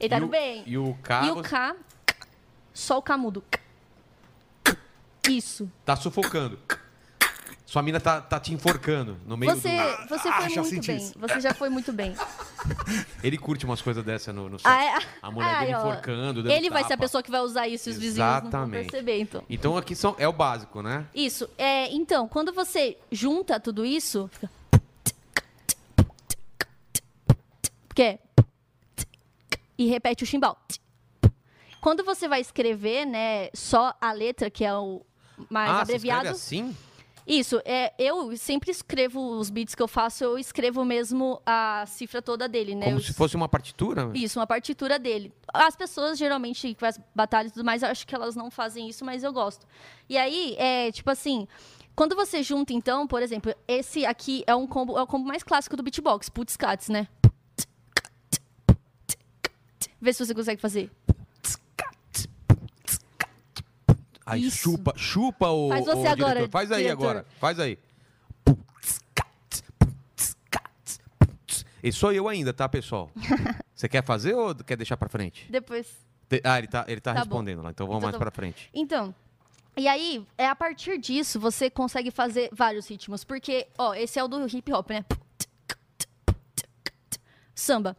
ele 0.00 0.08
tá 0.08 0.20
no 0.20 0.26
o- 0.26 0.28
bem. 0.28 0.62
E 0.66 0.78
o 0.78 0.94
K. 1.02 1.24
E 1.26 1.30
o 1.30 1.34
você- 1.36 1.48
K, 1.48 1.76
só 2.72 2.98
o 2.98 3.02
K 3.02 3.16
mudo. 3.16 3.42
Isso. 5.28 5.70
Tá 5.84 5.94
sufocando. 5.96 6.58
Sua 7.68 7.82
mina 7.82 8.00
tá, 8.00 8.18
tá 8.18 8.40
te 8.40 8.54
enforcando 8.54 9.18
no 9.26 9.36
meio 9.36 9.54
Você, 9.54 9.68
do... 9.68 10.08
você 10.08 10.26
Ah, 10.30 10.40
foi 10.40 10.48
já 10.48 10.62
muito 10.62 10.86
bem. 10.86 10.96
isso. 10.96 11.18
Você 11.18 11.40
já 11.42 11.52
foi 11.52 11.68
muito 11.68 11.92
bem. 11.92 12.16
Ele 13.22 13.36
curte 13.36 13.66
umas 13.66 13.82
coisas 13.82 14.02
dessas 14.02 14.34
no, 14.34 14.48
no. 14.48 14.56
Ah, 14.64 14.82
é? 14.82 14.98
A 15.20 15.30
mulher 15.30 15.54
Ai, 15.54 15.66
dele 15.66 15.76
ó. 15.76 15.80
enforcando, 15.80 16.50
Ele 16.50 16.70
vai 16.70 16.82
ser 16.84 16.94
a 16.94 16.96
pessoa 16.96 17.22
que 17.22 17.30
vai 17.30 17.42
usar 17.42 17.68
isso 17.68 17.90
e 17.90 17.92
os 17.92 17.98
vizinhos 17.98 18.16
não 18.26 18.26
vão 18.26 18.48
Exatamente. 18.48 18.90
perceber, 18.90 19.20
então. 19.20 19.44
Então 19.50 19.76
aqui 19.76 19.94
são, 19.94 20.16
é 20.18 20.26
o 20.26 20.32
básico, 20.32 20.80
né? 20.80 21.04
Isso. 21.14 21.46
É, 21.58 21.92
então, 21.92 22.26
quando 22.26 22.54
você 22.54 22.96
junta 23.12 23.60
tudo 23.60 23.84
isso, 23.84 24.30
fica. 24.32 24.50
Que 27.94 28.02
é. 28.02 28.18
E 29.76 29.88
repete 29.88 30.24
o 30.24 30.26
chimbal. 30.26 30.56
Quando 31.82 32.02
você 32.02 32.26
vai 32.26 32.40
escrever, 32.40 33.04
né, 33.04 33.50
só 33.52 33.94
a 34.00 34.10
letra, 34.12 34.48
que 34.48 34.64
é 34.64 34.72
o 34.74 35.02
mais 35.50 35.68
ah, 35.70 35.74
você 35.74 35.80
abreviado. 35.82 36.28
escreve 36.30 36.34
assim? 36.34 36.87
Isso, 37.28 37.60
é, 37.62 37.92
eu 37.98 38.34
sempre 38.38 38.70
escrevo 38.70 39.20
os 39.38 39.50
beats 39.50 39.74
que 39.74 39.82
eu 39.82 39.86
faço, 39.86 40.24
eu 40.24 40.38
escrevo 40.38 40.82
mesmo 40.82 41.42
a 41.44 41.84
cifra 41.86 42.22
toda 42.22 42.48
dele, 42.48 42.74
né? 42.74 42.86
Como 42.86 42.96
Eu 42.96 43.02
se 43.02 43.12
fosse 43.12 43.36
uma 43.36 43.46
partitura? 43.46 44.10
isso, 44.14 44.38
uma 44.38 44.46
partitura 44.46 44.98
dele. 44.98 45.30
As 45.52 45.76
pessoas, 45.76 46.16
geralmente, 46.18 46.72
que 46.72 46.80
faz 46.80 46.98
batalha 47.14 47.48
e 47.48 47.50
tudo 47.50 47.66
mais, 47.66 47.82
eu 47.82 47.90
acho 47.90 48.06
que 48.06 48.14
elas 48.14 48.34
não 48.34 48.50
fazem 48.50 48.88
isso, 48.88 49.04
mas 49.04 49.22
eu 49.22 49.30
gosto. 49.32 49.66
E 50.08 50.16
aí, 50.16 50.56
é 50.58 50.90
tipo 50.90 51.10
assim. 51.10 51.46
Quando 51.94 52.14
você 52.14 52.42
junta, 52.44 52.72
então, 52.72 53.06
por 53.06 53.20
exemplo, 53.22 53.52
esse 53.66 54.06
aqui 54.06 54.44
é 54.46 54.54
um 54.54 54.66
combo, 54.68 54.96
é 54.96 55.02
o 55.02 55.06
combo 55.06 55.26
mais 55.26 55.42
clássico 55.42 55.76
do 55.76 55.82
beatbox, 55.82 56.28
putz 56.28 56.56
cats, 56.56 56.88
né? 56.88 57.08
Vê 60.00 60.12
se 60.12 60.24
você 60.24 60.32
consegue 60.32 60.60
fazer. 60.62 60.90
Aí 64.30 64.44
Isso. 64.46 64.58
chupa, 64.58 64.92
chupa 64.96 65.48
o, 65.48 65.68
Faz 65.70 65.86
você 65.86 65.92
o 65.92 66.02
diretor. 66.02 66.24
agora, 66.30 66.48
Faz 66.50 66.70
aí 66.72 66.82
diretor. 66.82 67.02
agora, 67.02 67.26
faz 67.40 67.58
aí. 67.58 67.78
E 71.82 71.92
sou 71.92 72.12
eu 72.12 72.28
ainda, 72.28 72.52
tá, 72.52 72.68
pessoal? 72.68 73.10
Você 73.74 73.88
quer 73.88 74.04
fazer 74.04 74.34
ou 74.34 74.52
quer 74.54 74.76
deixar 74.76 74.96
pra 74.96 75.08
frente? 75.08 75.46
Depois. 75.50 75.86
Ah, 76.42 76.58
ele 76.58 76.66
tá, 76.66 76.84
ele 76.88 77.00
tá, 77.00 77.14
Tá 77.14 77.20
bom. 77.20 77.24
respondendo 77.26 77.62
lá, 77.62 77.70
então 77.70 77.86
vamos 77.86 78.00
Então 78.00 78.06
mais 78.08 78.12
tá 78.14 78.18
pra 78.18 78.30
bom. 78.30 78.34
frente. 78.34 78.68
Então, 78.74 79.14
e 79.76 79.86
aí, 79.86 80.26
é 80.36 80.48
a 80.48 80.56
partir 80.56 80.98
disso, 80.98 81.38
você 81.38 81.70
consegue 81.70 82.10
fazer 82.10 82.50
vários 82.52 82.88
ritmos. 82.90 83.22
Porque, 83.22 83.68
ó, 83.78 83.94
esse 83.94 84.18
é 84.18 84.24
o 84.24 84.26
do 84.28 84.44
hip 84.48 84.72
hop, 84.72 84.90
né? 84.90 85.04
Samba. 87.54 87.96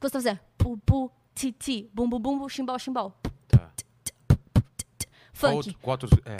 tá 0.00 0.08
fazendo 0.10 0.38
pu, 0.56 0.78
pu, 0.78 1.10
ti, 1.34 1.50
ti, 1.52 1.90
bum, 1.92 2.08
bum, 2.08 2.20
bum, 2.20 2.38
bum, 2.38 2.48
chimbal, 2.48 2.78
chimbal. 2.78 3.20
Funk. 5.46 5.56
outro- 5.56 5.74
qual 5.80 5.92
outros- 5.92 6.20
é. 6.26 6.36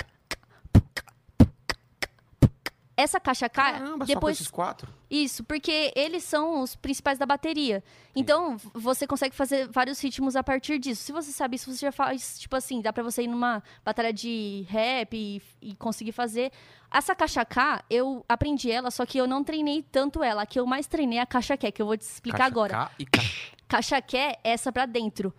Essa 2.96 3.18
caixa 3.18 3.48
K, 3.48 3.60
Caramba, 3.72 3.90
só 3.90 3.98
com 3.98 4.04
depois 4.04 4.36
esses 4.36 4.48
quatro? 4.48 4.88
Isso, 5.10 5.42
porque 5.42 5.92
eles 5.96 6.22
são 6.22 6.62
os 6.62 6.76
principais 6.76 7.18
da 7.18 7.26
bateria. 7.26 7.82
Então, 8.14 8.56
você 8.72 9.04
consegue 9.04 9.34
fazer 9.34 9.68
vários 9.68 10.00
ritmos 10.00 10.36
a 10.36 10.44
partir 10.44 10.78
disso. 10.78 11.02
Se 11.02 11.10
você 11.10 11.32
sabe 11.32 11.56
isso, 11.56 11.72
você 11.72 11.86
já 11.86 11.90
faz, 11.90 12.38
tipo 12.38 12.54
assim, 12.54 12.80
dá 12.80 12.92
pra 12.92 13.02
você 13.02 13.22
ir 13.24 13.26
numa 13.26 13.60
batalha 13.84 14.12
de 14.12 14.64
rap 14.68 15.12
e, 15.12 15.42
e 15.60 15.74
conseguir 15.74 16.12
fazer. 16.12 16.52
Essa 16.88 17.16
caixa 17.16 17.44
K, 17.44 17.82
eu 17.90 18.24
aprendi 18.28 18.70
ela, 18.70 18.92
só 18.92 19.04
que 19.04 19.18
eu 19.18 19.26
não 19.26 19.42
treinei 19.42 19.82
tanto 19.82 20.22
ela. 20.22 20.42
A 20.42 20.46
que 20.46 20.60
eu 20.60 20.64
mais 20.64 20.86
treinei 20.86 21.18
é 21.18 21.22
a 21.22 21.26
caixa 21.26 21.56
Q, 21.56 21.72
que 21.72 21.82
eu 21.82 21.86
vou 21.86 21.96
te 21.96 22.02
explicar 22.02 22.38
Caixa 22.38 22.50
agora. 22.52 22.72
K 22.74 22.90
e 23.00 23.06
K. 23.06 23.22
Caixa 23.66 24.00
Q 24.00 24.16
é 24.16 24.38
essa 24.44 24.70
pra 24.70 24.86
dentro. 24.86 25.34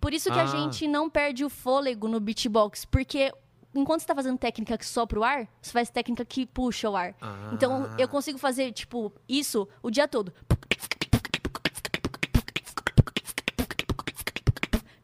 Por 0.00 0.12
isso 0.12 0.30
que 0.30 0.38
Ah. 0.38 0.42
a 0.42 0.46
gente 0.46 0.86
não 0.88 1.08
perde 1.10 1.44
o 1.44 1.50
fôlego 1.50 2.08
no 2.08 2.18
beatbox, 2.20 2.84
porque 2.84 3.32
enquanto 3.74 4.00
você 4.00 4.06
tá 4.06 4.14
fazendo 4.14 4.38
técnica 4.38 4.76
que 4.78 4.84
sopra 4.86 5.18
o 5.20 5.24
ar, 5.24 5.48
você 5.60 5.70
faz 5.72 5.90
técnica 5.90 6.24
que 6.24 6.46
puxa 6.46 6.88
o 6.90 6.96
ar. 6.96 7.14
Ah. 7.20 7.50
Então 7.52 7.94
eu 7.98 8.08
consigo 8.08 8.38
fazer, 8.38 8.72
tipo, 8.72 9.12
isso 9.28 9.68
o 9.82 9.90
dia 9.90 10.06
todo. 10.08 10.32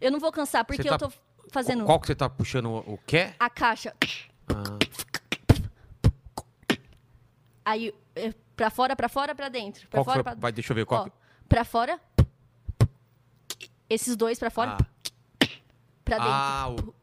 Eu 0.00 0.12
não 0.12 0.20
vou 0.20 0.30
cansar, 0.30 0.64
porque 0.64 0.84
tá- 0.84 0.94
eu 0.94 0.98
tô 0.98 1.12
fazendo 1.50 1.84
Qual 1.84 1.98
que 1.98 2.06
você 2.06 2.14
tá 2.14 2.28
puxando 2.30 2.66
o, 2.70 2.98
quê? 3.06 3.30
a 3.38 3.50
caixa. 3.50 3.94
Ah, 4.48 4.78
Aí, 7.64 7.92
é, 8.16 8.32
pra 8.56 8.70
fora, 8.70 8.96
pra 8.96 9.08
fora, 9.10 9.34
pra 9.34 9.48
dentro. 9.50 9.86
Pra 9.88 9.98
qual 9.98 10.04
fora, 10.06 10.14
foi? 10.16 10.22
pra... 10.22 10.34
Vai, 10.36 10.52
deixa 10.52 10.72
eu 10.72 10.74
ver. 10.74 10.86
Qual 10.86 11.04
Ó, 11.06 11.10
pra 11.46 11.64
fora. 11.64 12.00
Esses 13.88 14.16
dois 14.16 14.38
pra 14.38 14.50
fora, 14.50 14.76
Ah, 14.80 15.46
pra 16.04 16.16
dentro. 16.18 16.32
ah, 16.32 16.68
o... 16.70 16.94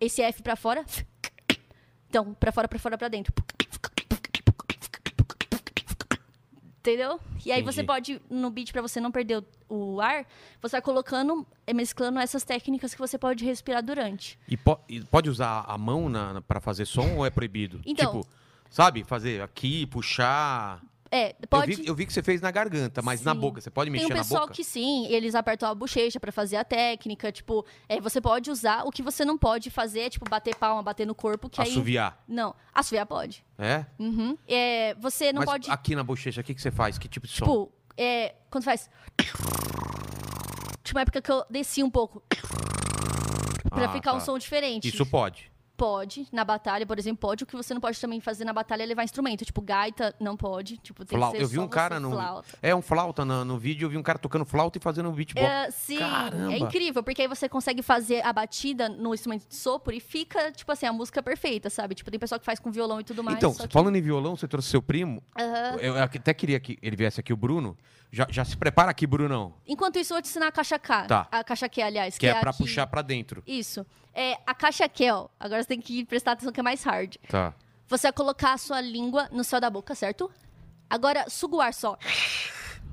Esse 0.00 0.22
F 0.22 0.42
pra 0.42 0.54
fora. 0.56 0.84
Então, 2.08 2.32
pra 2.34 2.52
fora, 2.52 2.68
pra 2.68 2.78
fora, 2.78 2.96
pra 2.96 3.08
dentro. 3.08 3.32
Entendeu? 6.80 7.20
E 7.44 7.52
aí 7.52 7.62
você 7.62 7.82
pode, 7.84 8.22
no 8.30 8.50
beat, 8.50 8.72
pra 8.72 8.80
você 8.80 9.00
não 9.00 9.10
perder 9.10 9.44
o, 9.68 10.00
ar, 10.00 10.24
você 10.62 10.72
vai 10.76 10.82
colocando, 10.82 11.46
eh, 11.66 11.74
mesclando 11.74 12.18
essas 12.18 12.44
técnicas 12.44 12.94
que 12.94 12.98
você 13.00 13.18
pode 13.18 13.44
respirar 13.44 13.82
durante. 13.82 14.38
E, 14.48 14.56
po- 14.56 14.78
e 14.88 15.00
pode 15.04 15.28
usar 15.28 15.64
a 15.66 15.76
mão 15.76 16.08
na, 16.08 16.34
na- 16.34 16.40
pra 16.40 16.60
fazer 16.60 16.86
som 16.86 17.16
ou 17.16 17.26
é 17.26 17.30
proibido? 17.30 17.80
Então- 17.84 18.20
Tipo, 18.22 18.26
sabe? 18.70 19.04
Fazer 19.04 19.42
aqui, 19.42 19.84
puxar... 19.86 20.80
É, 21.10 21.30
Eu 21.40 21.48
pode... 21.48 21.74
vi, 21.74 21.86
eu 21.86 21.94
vi 21.94 22.04
que 22.06 22.12
você 22.12 22.22
fez 22.22 22.40
na 22.40 22.50
garganta, 22.50 23.00
mas 23.00 23.22
na 23.22 23.32
Sim. 23.34 23.40
boca. 23.40 23.60
Você 23.60 23.70
pode 23.70 23.90
Tem 23.90 24.00
mexer 24.00 24.12
um 24.12 24.16
na 24.16 24.22
pessoal 24.22 24.42
boca? 24.42 24.52
que 24.54 24.62
sim, 24.62 25.06
eles 25.06 25.34
apertam 25.34 25.68
a 25.70 25.74
bochecha 25.74 26.20
pra 26.20 26.30
fazer 26.30 26.56
a 26.56 26.64
técnica, 26.64 27.32
tipo, 27.32 27.64
é, 27.88 27.98
você 28.00 28.20
pode 28.20 28.50
usar, 28.50 28.84
o 28.86 28.90
que 28.90 29.02
você 29.02 29.24
não 29.24 29.38
pode 29.38 29.70
fazer 29.70 30.00
é, 30.00 30.10
tipo, 30.10 30.28
bater 30.28 30.54
palma, 30.54 30.82
bater 30.82 31.06
no 31.06 31.14
corpo, 31.14 31.48
que 31.48 31.60
aí... 31.60 31.70
Assoviar. 31.70 32.22
Não, 32.28 32.54
assoviar 32.74 33.06
pode. 33.06 33.44
É? 33.58 33.86
Uhum. 33.98 34.36
É, 34.46 34.94
você 35.00 35.32
não 35.32 35.40
mas 35.40 35.46
pode... 35.50 35.70
aqui 35.70 35.96
na 35.96 36.04
bochecha, 36.04 36.40
o 36.40 36.44
que, 36.44 36.54
que 36.54 36.60
você 36.60 36.70
faz? 36.70 36.98
Que 36.98 37.08
tipo 37.08 37.26
de 37.26 37.32
som? 37.32 37.44
Tipo, 37.44 37.72
é, 37.96 38.34
quando 38.50 38.64
faz. 38.64 38.88
Tinha 40.84 40.94
uma 40.96 41.02
época 41.02 41.20
que 41.20 41.30
eu 41.30 41.44
desci 41.50 41.82
um 41.82 41.90
pouco. 41.90 42.22
Pra 43.70 43.86
Ah, 43.86 43.92
ficar 43.92 44.12
um 44.14 44.18
tá. 44.18 44.24
som 44.24 44.38
diferente. 44.38 44.88
Isso 44.88 45.04
pode. 45.04 45.50
Pode, 45.78 46.26
na 46.32 46.44
batalha, 46.44 46.84
por 46.84 46.98
exemplo, 46.98 47.18
pode. 47.20 47.44
O 47.44 47.46
que 47.46 47.54
você 47.54 47.72
não 47.72 47.80
pode 47.80 48.00
também 48.00 48.20
fazer 48.20 48.44
na 48.44 48.52
batalha 48.52 48.82
é 48.82 48.86
levar 48.86 49.04
instrumento. 49.04 49.44
Tipo, 49.44 49.60
gaita, 49.62 50.12
não 50.18 50.36
pode. 50.36 50.76
Tipo, 50.78 51.04
tem 51.04 51.16
Flau- 51.16 51.30
que 51.30 51.36
ser 51.38 51.44
Eu 51.44 51.48
vi 51.48 51.60
um 51.60 51.68
cara 51.68 52.00
no. 52.00 52.10
flauta. 52.10 52.48
É, 52.60 52.74
um 52.74 52.82
flauta 52.82 53.24
no, 53.24 53.44
no 53.44 53.56
vídeo, 53.60 53.86
eu 53.86 53.90
vi 53.90 53.96
um 53.96 54.02
cara 54.02 54.18
tocando 54.18 54.44
flauta 54.44 54.76
e 54.76 54.80
fazendo 54.80 55.08
um 55.08 55.12
beatbox. 55.12 55.46
É, 55.46 55.70
sim, 55.70 55.98
Caramba. 55.98 56.52
é 56.52 56.58
incrível, 56.58 57.00
porque 57.04 57.22
aí 57.22 57.28
você 57.28 57.48
consegue 57.48 57.80
fazer 57.80 58.26
a 58.26 58.32
batida 58.32 58.88
no 58.88 59.14
instrumento 59.14 59.46
de 59.46 59.54
sopro 59.54 59.94
e 59.94 60.00
fica, 60.00 60.50
tipo 60.50 60.72
assim, 60.72 60.86
a 60.86 60.92
música 60.92 61.22
perfeita, 61.22 61.70
sabe? 61.70 61.94
Tipo, 61.94 62.10
tem 62.10 62.18
pessoal 62.18 62.40
que 62.40 62.44
faz 62.46 62.58
com 62.58 62.72
violão 62.72 62.98
e 63.00 63.04
tudo 63.04 63.22
mais. 63.22 63.36
então, 63.36 63.54
que- 63.54 63.68
falando 63.72 63.94
em 63.94 64.02
violão, 64.02 64.34
você 64.34 64.48
trouxe 64.48 64.68
seu 64.70 64.82
primo. 64.82 65.22
Eu 65.80 65.96
até 66.02 66.34
queria 66.34 66.58
que 66.58 66.76
ele 66.82 66.96
viesse 66.96 67.20
aqui, 67.20 67.32
o 67.32 67.36
Bruno. 67.36 67.76
Já, 68.10 68.26
já 68.30 68.44
se 68.44 68.56
prepara 68.56 68.90
aqui, 68.90 69.06
Brunão. 69.06 69.54
Enquanto 69.66 69.98
isso, 69.98 70.12
eu 70.12 70.16
vou 70.16 70.22
te 70.22 70.28
ensinar 70.28 70.48
a 70.48 70.52
caixa 70.52 70.78
K. 70.78 71.04
Tá. 71.04 71.28
A 71.30 71.44
caixa 71.44 71.68
Q, 71.68 71.82
aliás. 71.82 72.16
Que, 72.16 72.26
é 72.26 72.34
pra 72.40 72.50
a 72.50 72.52
que- 72.52 72.58
puxar 72.58 72.86
pra 72.86 73.02
dentro. 73.02 73.42
Isso. 73.46 73.84
É, 74.14 74.38
a 74.46 74.54
caixa 74.54 74.88
Q, 74.88 75.10
ó. 75.12 75.28
Agora 75.38 75.62
você 75.62 75.68
tem 75.68 75.80
que 75.80 76.04
prestar 76.06 76.32
atenção 76.32 76.52
que 76.52 76.60
é 76.60 76.62
mais 76.62 76.82
hard. 76.82 77.16
Tá. 77.28 77.54
Você 77.86 78.06
vai 78.08 78.12
colocar 78.12 78.54
a 78.54 78.58
sua 78.58 78.80
língua 78.80 79.28
no 79.30 79.44
céu 79.44 79.60
da 79.60 79.68
boca, 79.70 79.94
certo? 79.94 80.30
Agora, 80.88 81.28
suga 81.28 81.56
o 81.56 81.60
ar 81.60 81.74
só. 81.74 81.98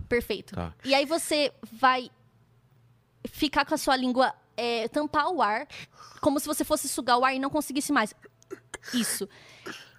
Perfeito. 0.09 0.53
Tá. 0.55 0.73
E 0.83 0.93
aí 0.93 1.05
você 1.05 1.51
vai 1.71 2.09
ficar 3.27 3.65
com 3.65 3.73
a 3.73 3.77
sua 3.77 3.95
língua, 3.95 4.33
é, 4.55 4.87
tampar 4.89 5.29
o 5.29 5.41
ar, 5.41 5.65
como 6.21 6.39
se 6.39 6.45
você 6.45 6.63
fosse 6.63 6.87
sugar 6.87 7.17
o 7.17 7.25
ar 7.25 7.33
e 7.33 7.39
não 7.39 7.49
conseguisse 7.49 7.91
mais. 7.91 8.13
Isso. 8.93 9.27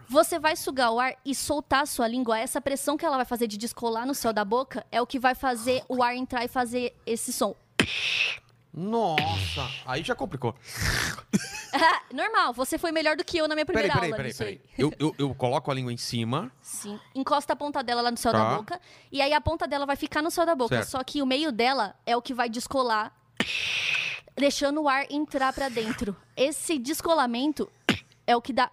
Você 0.09 0.39
vai 0.39 0.55
sugar 0.57 0.91
o 0.93 1.01
ar 1.01 1.15
e 1.25 1.35
soltar 1.35 1.83
a 1.83 1.87
sua 1.87 2.07
língua. 2.07 2.39
Essa 2.39 2.61
pressão 2.61 2.97
que 2.97 3.05
ela 3.05 3.17
vai 3.17 3.25
fazer 3.27 3.47
de 3.47 3.57
descolar 3.57 4.07
no 4.07 4.15
céu 4.15 4.33
da 4.33 4.45
boca 4.45 4.87
é 4.91 5.01
o 5.03 5.07
que 5.07 5.19
vai 5.19 5.35
fazer 5.35 5.83
o 5.89 6.03
ar 6.03 6.15
entrar 6.15 6.45
e 6.45 6.49
fazer 6.49 6.95
esse 7.05 7.33
som. 7.33 7.55
Nossa, 8.73 9.67
aí 9.87 10.03
já 10.03 10.15
complicou. 10.15 10.55
Normal, 12.13 12.53
você 12.53 12.77
foi 12.79 12.93
melhor 12.93 13.17
do 13.17 13.25
que 13.25 13.39
eu 13.39 13.49
na 13.49 13.55
minha 13.55 13.65
Peraí, 13.67 13.89
primeira 13.91 13.95
peraí, 13.95 14.11
aula. 14.11 14.17
peraí, 14.17 14.29
nisso 14.31 14.43
aí. 14.45 14.59
peraí. 14.59 14.71
Eu, 14.79 14.93
eu, 14.99 15.15
eu 15.19 15.35
coloco 15.35 15.71
a 15.71 15.75
língua 15.75 15.93
em 15.93 15.97
cima. 15.97 16.53
Sim. 16.61 16.99
Encosta 17.15 17.55
a 17.55 17.57
ponta 17.57 17.83
dela 17.83 18.03
lá 18.03 18.11
no 18.11 18.17
céu 18.19 18.33
Tá. 18.33 18.39
da 18.51 18.57
boca. 18.57 18.81
E 19.11 19.21
aí 19.23 19.33
a 19.33 19.41
ponta 19.41 19.67
dela 19.67 19.87
vai 19.87 19.97
ficar 19.97 20.23
no 20.23 20.31
céu 20.31 20.45
da 20.47 20.55
boca. 20.55 20.77
Certo. 20.77 20.91
Só 20.91 21.03
que 21.03 21.23
o 21.23 21.27
meio 21.27 21.51
dela 21.51 21.95
é 22.05 22.15
o 22.17 22.23
que 22.23 22.35
vai 22.35 22.49
descolar, 22.51 23.13
deixando 24.37 24.83
o 24.83 24.89
ar 24.89 25.07
entrar 25.11 25.53
pra 25.53 25.69
dentro. 25.71 26.15
Esse 26.37 26.79
descolamento 26.79 27.71
é 28.27 28.37
o 28.37 28.43
que 28.43 28.53
dá 28.53 28.71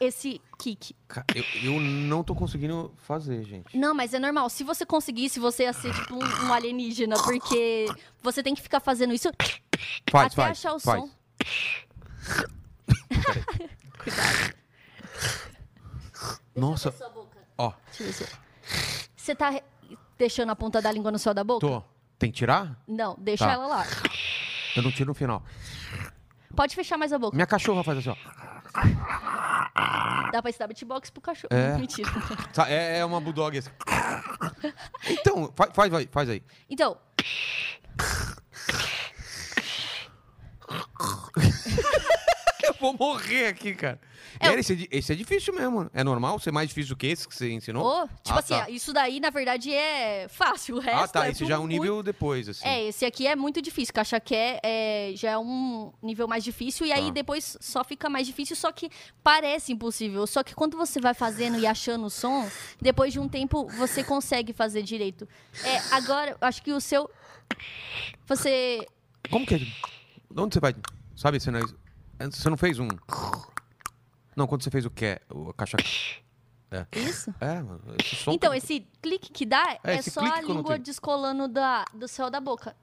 esse 0.00 0.40
kick. 0.58 0.94
Eu, 1.34 1.44
eu 1.74 1.80
não 1.80 2.22
tô 2.24 2.34
conseguindo 2.34 2.92
fazer, 2.98 3.42
gente. 3.44 3.76
Não, 3.76 3.94
mas 3.94 4.12
é 4.14 4.18
normal. 4.18 4.48
Se 4.50 4.62
você 4.64 4.84
conseguisse, 4.86 5.38
você 5.40 5.64
ia 5.64 5.72
ser 5.72 5.92
tipo 5.94 6.14
um, 6.14 6.46
um 6.46 6.52
alienígena, 6.52 7.16
porque 7.22 7.86
você 8.22 8.42
tem 8.42 8.54
que 8.54 8.60
ficar 8.62 8.80
fazendo 8.80 9.12
isso 9.14 9.30
Faz, 10.10 10.26
até 10.26 10.36
faz, 10.36 10.50
achar 10.58 10.74
o 10.74 10.80
faz. 10.80 11.00
som. 11.02 11.08
Cuidado. 13.98 14.54
Nossa, 16.54 16.92
Sua 16.92 17.08
boca. 17.08 17.38
ó, 17.58 17.72
Deixa 17.98 18.04
eu 18.04 18.12
ver 18.28 18.38
Você 19.16 19.34
tá 19.34 19.60
deixando 20.16 20.50
a 20.50 20.56
ponta 20.56 20.80
da 20.80 20.92
língua 20.92 21.10
no 21.10 21.18
céu 21.18 21.34
da 21.34 21.42
boca? 21.42 21.66
tô. 21.66 21.82
Tem 22.18 22.30
que 22.30 22.38
tirar? 22.38 22.80
Não, 22.86 23.16
deixa 23.18 23.44
Tá. 23.44 23.52
ela 23.52 23.66
lá. 23.66 23.84
Eu 24.76 24.82
não 24.82 24.92
tiro 24.92 25.08
no 25.08 25.14
final. 25.14 25.42
Pode 26.54 26.76
fechar 26.76 26.96
mais 26.96 27.12
a 27.12 27.18
boca. 27.18 27.34
Minha 27.34 27.46
cachorra 27.46 27.82
faz 27.82 27.98
assim, 27.98 28.10
ó. 28.10 28.16
Dá 30.32 30.40
pra 30.42 30.50
ensinar 30.50 30.66
beatbox 30.66 31.10
pro 31.10 31.20
cachorro. 31.20 31.48
É. 31.52 31.76
Mentira. 31.78 32.10
Sa- 32.52 32.68
É, 32.68 32.98
é 32.98 33.04
uma 33.04 33.20
bulldog 33.20 33.56
assim. 33.58 33.70
Então, 35.08 35.52
fa- 35.56 35.70
faz, 35.72 35.90
vai, 35.90 36.08
faz 36.10 36.28
aí. 36.28 36.42
Então, 36.68 36.96
vou 42.92 42.96
morrer 42.96 43.46
aqui, 43.46 43.74
cara. 43.74 43.98
É, 44.40 44.48
Era, 44.48 44.60
esse, 44.60 44.88
é, 44.90 44.96
esse 44.98 45.12
é 45.12 45.14
difícil 45.16 45.54
mesmo. 45.54 45.88
É 45.94 46.02
normal 46.04 46.38
ser 46.40 46.50
mais 46.50 46.68
difícil 46.68 46.94
do 46.94 46.98
que 46.98 47.06
esse 47.06 47.26
que 47.28 47.34
você 47.34 47.50
ensinou? 47.52 47.84
ô, 47.86 48.06
tipo 48.22 48.34
Ah, 48.36 48.38
assim, 48.40 48.54
tá. 48.54 48.68
isso 48.70 48.92
daí, 48.92 49.20
na 49.20 49.30
verdade, 49.30 49.72
é 49.72 50.26
fácil. 50.28 50.76
O 50.76 50.80
resto 50.80 50.98
Ah, 51.04 51.08
tá. 51.08 51.26
é 51.26 51.30
Esse 51.30 51.46
já 51.46 51.54
é 51.54 51.58
um 51.58 51.62
muito- 51.62 51.72
nível 51.72 52.02
depois, 52.02 52.48
assim. 52.48 52.66
É, 52.66 52.88
esse 52.88 53.04
aqui 53.04 53.26
é 53.26 53.36
muito 53.36 53.62
difícil. 53.62 53.94
Cachaqué 53.94 54.60
é, 54.62 55.12
já 55.16 55.30
é 55.32 55.38
um 55.38 55.92
nível 56.02 56.26
mais 56.28 56.42
difícil. 56.44 56.86
E 56.86 56.92
aí 56.92 57.06
Tá. 57.06 57.10
depois 57.10 57.56
só 57.60 57.82
fica 57.84 58.08
mais 58.08 58.26
difícil, 58.26 58.56
só 58.56 58.70
que 58.72 58.90
parece 59.22 59.72
impossível. 59.72 60.26
Só 60.26 60.42
que 60.42 60.54
quando 60.54 60.76
você 60.76 61.00
vai 61.00 61.14
fazendo 61.14 61.58
e 61.58 61.66
achando 61.66 62.06
o 62.06 62.10
som, 62.10 62.48
depois 62.80 63.12
de 63.12 63.20
um 63.20 63.28
tempo 63.28 63.66
você 63.78 64.02
consegue 64.04 64.52
fazer 64.52 64.82
direito. 64.82 65.28
É, 65.62 65.78
agora, 65.94 66.36
acho 66.40 66.62
que 66.62 66.72
o 66.72 66.80
seu. 66.80 67.08
Você. 68.26 68.86
Como 69.30 69.46
que 69.46 69.54
é? 69.54 69.58
De 69.58 69.68
onde 70.36 70.54
você 70.54 70.60
vai? 70.60 70.74
Sabe 71.16 71.36
esse 71.36 71.50
nariz? 71.50 71.72
Você 72.18 72.48
não 72.50 72.56
fez 72.56 72.78
um. 72.78 72.88
Não, 74.36 74.46
quando 74.46 74.62
você 74.62 74.70
fez 74.70 74.84
o 74.84 74.90
que? 74.90 75.20
O 75.30 75.52
caixa. 75.52 75.76
Isso? 76.92 77.32
É, 77.40 77.62
mano, 77.62 77.80
esse 78.00 78.16
som. 78.16 78.32
Então, 78.32 78.52
esse 78.52 78.86
clique 79.00 79.32
que 79.32 79.46
dá 79.46 79.78
É, 79.84 79.94
é, 79.96 80.02
só 80.02 80.24
a 80.24 80.40
que 80.40 80.46
língua 80.46 80.78
descolando 80.78 81.46
da, 81.46 81.84
do 81.94 82.08
céu 82.08 82.28
da 82.30 82.40
boca. 82.40 82.74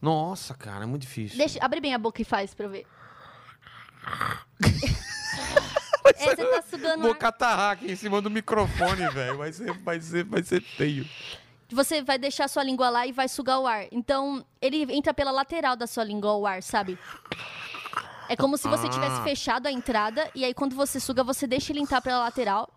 Nossa, 0.00 0.54
cara, 0.54 0.82
é 0.84 0.86
muito 0.86 1.02
difícil. 1.02 1.38
Deixa, 1.38 1.58
abre 1.64 1.80
bem 1.80 1.94
a 1.94 1.98
boca 1.98 2.20
e 2.20 2.24
faz 2.24 2.52
pra 2.52 2.66
eu 2.66 2.70
ver. 2.70 2.86
é, 6.16 6.36
você 6.36 6.44
tá 6.44 6.62
sugando 6.62 7.02
Vou 7.02 7.12
ar. 7.12 7.18
catarrar 7.18 7.72
aqui 7.72 7.90
em 7.90 7.96
cima 7.96 8.20
do 8.20 8.30
microfone, 8.30 9.08
velho. 9.10 9.38
Vai 9.38 9.52
ser, 9.52 9.72
vai, 9.78 10.00
ser, 10.00 10.24
vai 10.24 10.42
ser 10.42 10.60
feio. 10.60 11.08
Você 11.70 12.02
vai 12.02 12.18
deixar 12.18 12.48
sua 12.48 12.62
língua 12.62 12.90
lá 12.90 13.06
e 13.06 13.12
vai 13.12 13.28
sugar 13.28 13.58
o 13.58 13.66
ar. 13.66 13.86
Então, 13.90 14.44
ele 14.60 14.82
entra 14.92 15.14
pela 15.14 15.30
lateral 15.30 15.76
da 15.76 15.86
sua 15.86 16.04
língua 16.04 16.34
o 16.34 16.46
ar, 16.46 16.62
sabe? 16.62 16.98
É 18.28 18.36
como 18.36 18.56
se 18.56 18.66
você 18.68 18.88
tivesse 18.88 19.20
Ah. 19.20 19.22
fechado 19.24 19.66
a 19.66 19.72
entrada 19.72 20.30
e 20.34 20.44
aí 20.44 20.54
quando 20.54 20.74
você 20.74 20.98
suga, 21.00 21.22
você 21.24 21.46
deixa 21.46 21.72
ele 21.72 21.80
entrar 21.80 22.00
pela 22.00 22.18
lateral. 22.20 22.68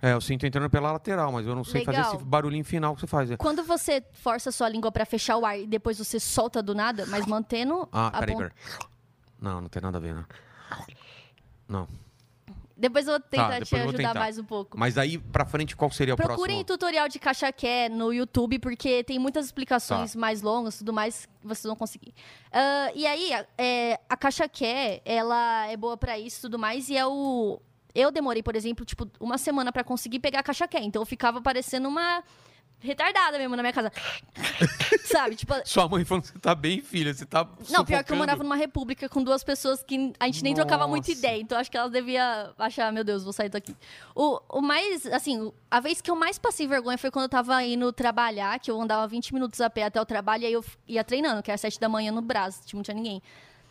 É, 0.00 0.12
eu 0.14 0.20
sinto 0.20 0.44
entrando 0.44 0.68
pela 0.68 0.90
lateral, 0.92 1.30
mas 1.30 1.46
eu 1.46 1.54
não 1.54 1.62
sei 1.62 1.84
fazer 1.84 1.98
Legal. 1.98 2.14
esse 2.16 2.24
barulhinho 2.24 2.64
final 2.64 2.94
que 2.94 3.00
você 3.00 3.06
faz. 3.06 3.30
é. 3.30 3.36
Quando 3.36 3.62
você 3.62 4.02
força 4.12 4.48
a 4.48 4.52
sua 4.52 4.68
língua 4.68 4.90
pra 4.90 5.06
fechar 5.06 5.36
o 5.36 5.46
ar 5.46 5.56
e 5.58 5.66
depois 5.66 5.96
você 5.98 6.18
solta 6.18 6.60
do 6.60 6.74
nada, 6.74 7.06
mas 7.06 7.24
mantendo 7.24 7.88
Ah, 7.92 8.10
peraí, 8.18 8.36
peraí. 8.36 8.50
Não, 9.40 9.60
não 9.60 9.68
tem 9.68 9.80
nada 9.80 9.98
a 9.98 10.00
ver, 10.00 10.14
não. 10.14 10.24
Não. 11.68 11.88
Depois 12.82 13.06
eu 13.06 13.12
vou 13.12 13.20
tentar 13.20 13.48
depois 13.60 13.68
te 13.68 13.76
eu 13.76 13.82
ajudar 13.84 13.96
tentar. 14.08 14.14
mais 14.18 14.38
um 14.38 14.44
pouco. 14.44 14.76
Mas 14.76 14.94
daí 14.94 15.16
pra 15.16 15.44
frente, 15.46 15.76
qual 15.76 15.88
seria 15.92 16.14
o 16.14 16.16
Procurem 16.16 16.56
próximo? 16.56 16.64
tutorial 16.64 17.08
de 17.08 17.18
cachaqué 17.20 17.88
no 17.88 18.12
YouTube, 18.12 18.58
porque 18.58 19.04
tem 19.04 19.20
muitas 19.20 19.44
Tá. 19.44 19.46
explicações 19.46 20.16
mais 20.16 20.42
longas 20.42 20.78
tudo 20.78 20.92
mais 20.92 21.26
que 21.40 21.46
vocês 21.46 21.64
vão 21.64 21.76
conseguir. 21.76 22.12
Ah, 22.50 22.90
e 22.94 23.06
aí, 23.06 23.32
a- 23.32 23.46
é, 23.56 24.00
a 24.08 24.16
cachaqué, 24.16 25.00
ela 25.04 25.66
é 25.68 25.76
boa 25.76 25.96
pra 25.96 26.18
isso 26.18 26.38
e 26.38 26.42
tudo 26.42 26.58
mais, 26.58 26.88
e 26.88 26.96
é 26.96 27.06
o... 27.06 27.60
Eu 27.94 28.10
demorei, 28.10 28.42
por 28.42 28.56
exemplo, 28.56 28.84
tipo, 28.84 29.06
uma 29.20 29.38
semana 29.38 29.70
pra 29.70 29.84
conseguir 29.84 30.18
pegar 30.18 30.40
a 30.40 30.42
cachaqué, 30.42 30.80
então 30.82 31.02
eu 31.02 31.06
ficava 31.06 31.40
parecendo 31.40 31.86
uma 31.88 32.24
retardada 32.82 33.38
mesmo 33.38 33.54
na 33.56 33.62
minha 33.62 33.72
casa. 33.72 33.92
Sabe? 35.04 35.36
Tipo, 35.36 35.54
Sua 35.64 35.88
mãe 35.88 36.04
falando 36.04 36.24
que 36.24 36.30
você 36.30 36.38
tá 36.38 36.54
bem, 36.54 36.80
filha. 36.80 37.14
Você 37.14 37.24
tá. 37.24 37.46
não, 37.70 37.84
pior 37.84 37.86
que 37.86 37.92
eu 37.92 37.98
sufocando. 37.98 38.18
morava 38.18 38.42
numa 38.42 38.56
república 38.56 39.08
com 39.08 39.22
duas 39.22 39.44
pessoas 39.44 39.82
que 39.82 40.12
a 40.18 40.26
gente 40.26 40.42
nem 40.42 40.54
trocava 40.54 40.86
muita 40.86 41.08
Nossa. 41.08 41.18
ideia. 41.18 41.40
Então 41.40 41.58
acho 41.58 41.70
que 41.70 41.76
elas 41.76 41.90
deviam 41.90 42.52
achar, 42.58 42.92
meu 42.92 43.04
Deus, 43.04 43.22
vou 43.24 43.32
sair 43.32 43.48
daqui. 43.48 43.74
O, 44.14 44.40
o 44.48 44.60
mais, 44.60 45.06
assim, 45.06 45.52
a 45.70 45.80
vez 45.80 46.00
que 46.00 46.10
eu 46.10 46.16
mais 46.16 46.38
passei 46.38 46.66
vergonha 46.66 46.98
foi 46.98 47.10
quando 47.10 47.24
eu 47.24 47.28
tava 47.28 47.62
indo 47.62 47.92
trabalhar, 47.92 48.58
que 48.58 48.70
eu 48.70 48.80
andava 48.80 49.06
20 49.06 49.32
minutos 49.34 49.60
a 49.60 49.70
pé 49.70 49.84
até 49.84 50.00
o 50.00 50.06
trabalho, 50.06 50.42
e 50.42 50.46
aí 50.46 50.52
eu 50.52 50.64
ia 50.88 51.04
treinando, 51.04 51.42
que 51.42 51.50
era 51.50 51.58
7 51.58 51.78
da 51.78 51.88
manhã 51.88 52.10
no 52.12 52.22
Brás, 52.22 52.60
tipo, 52.64 52.76
não 52.76 52.82
tinha 52.82 52.94
ninguém. 52.94 53.22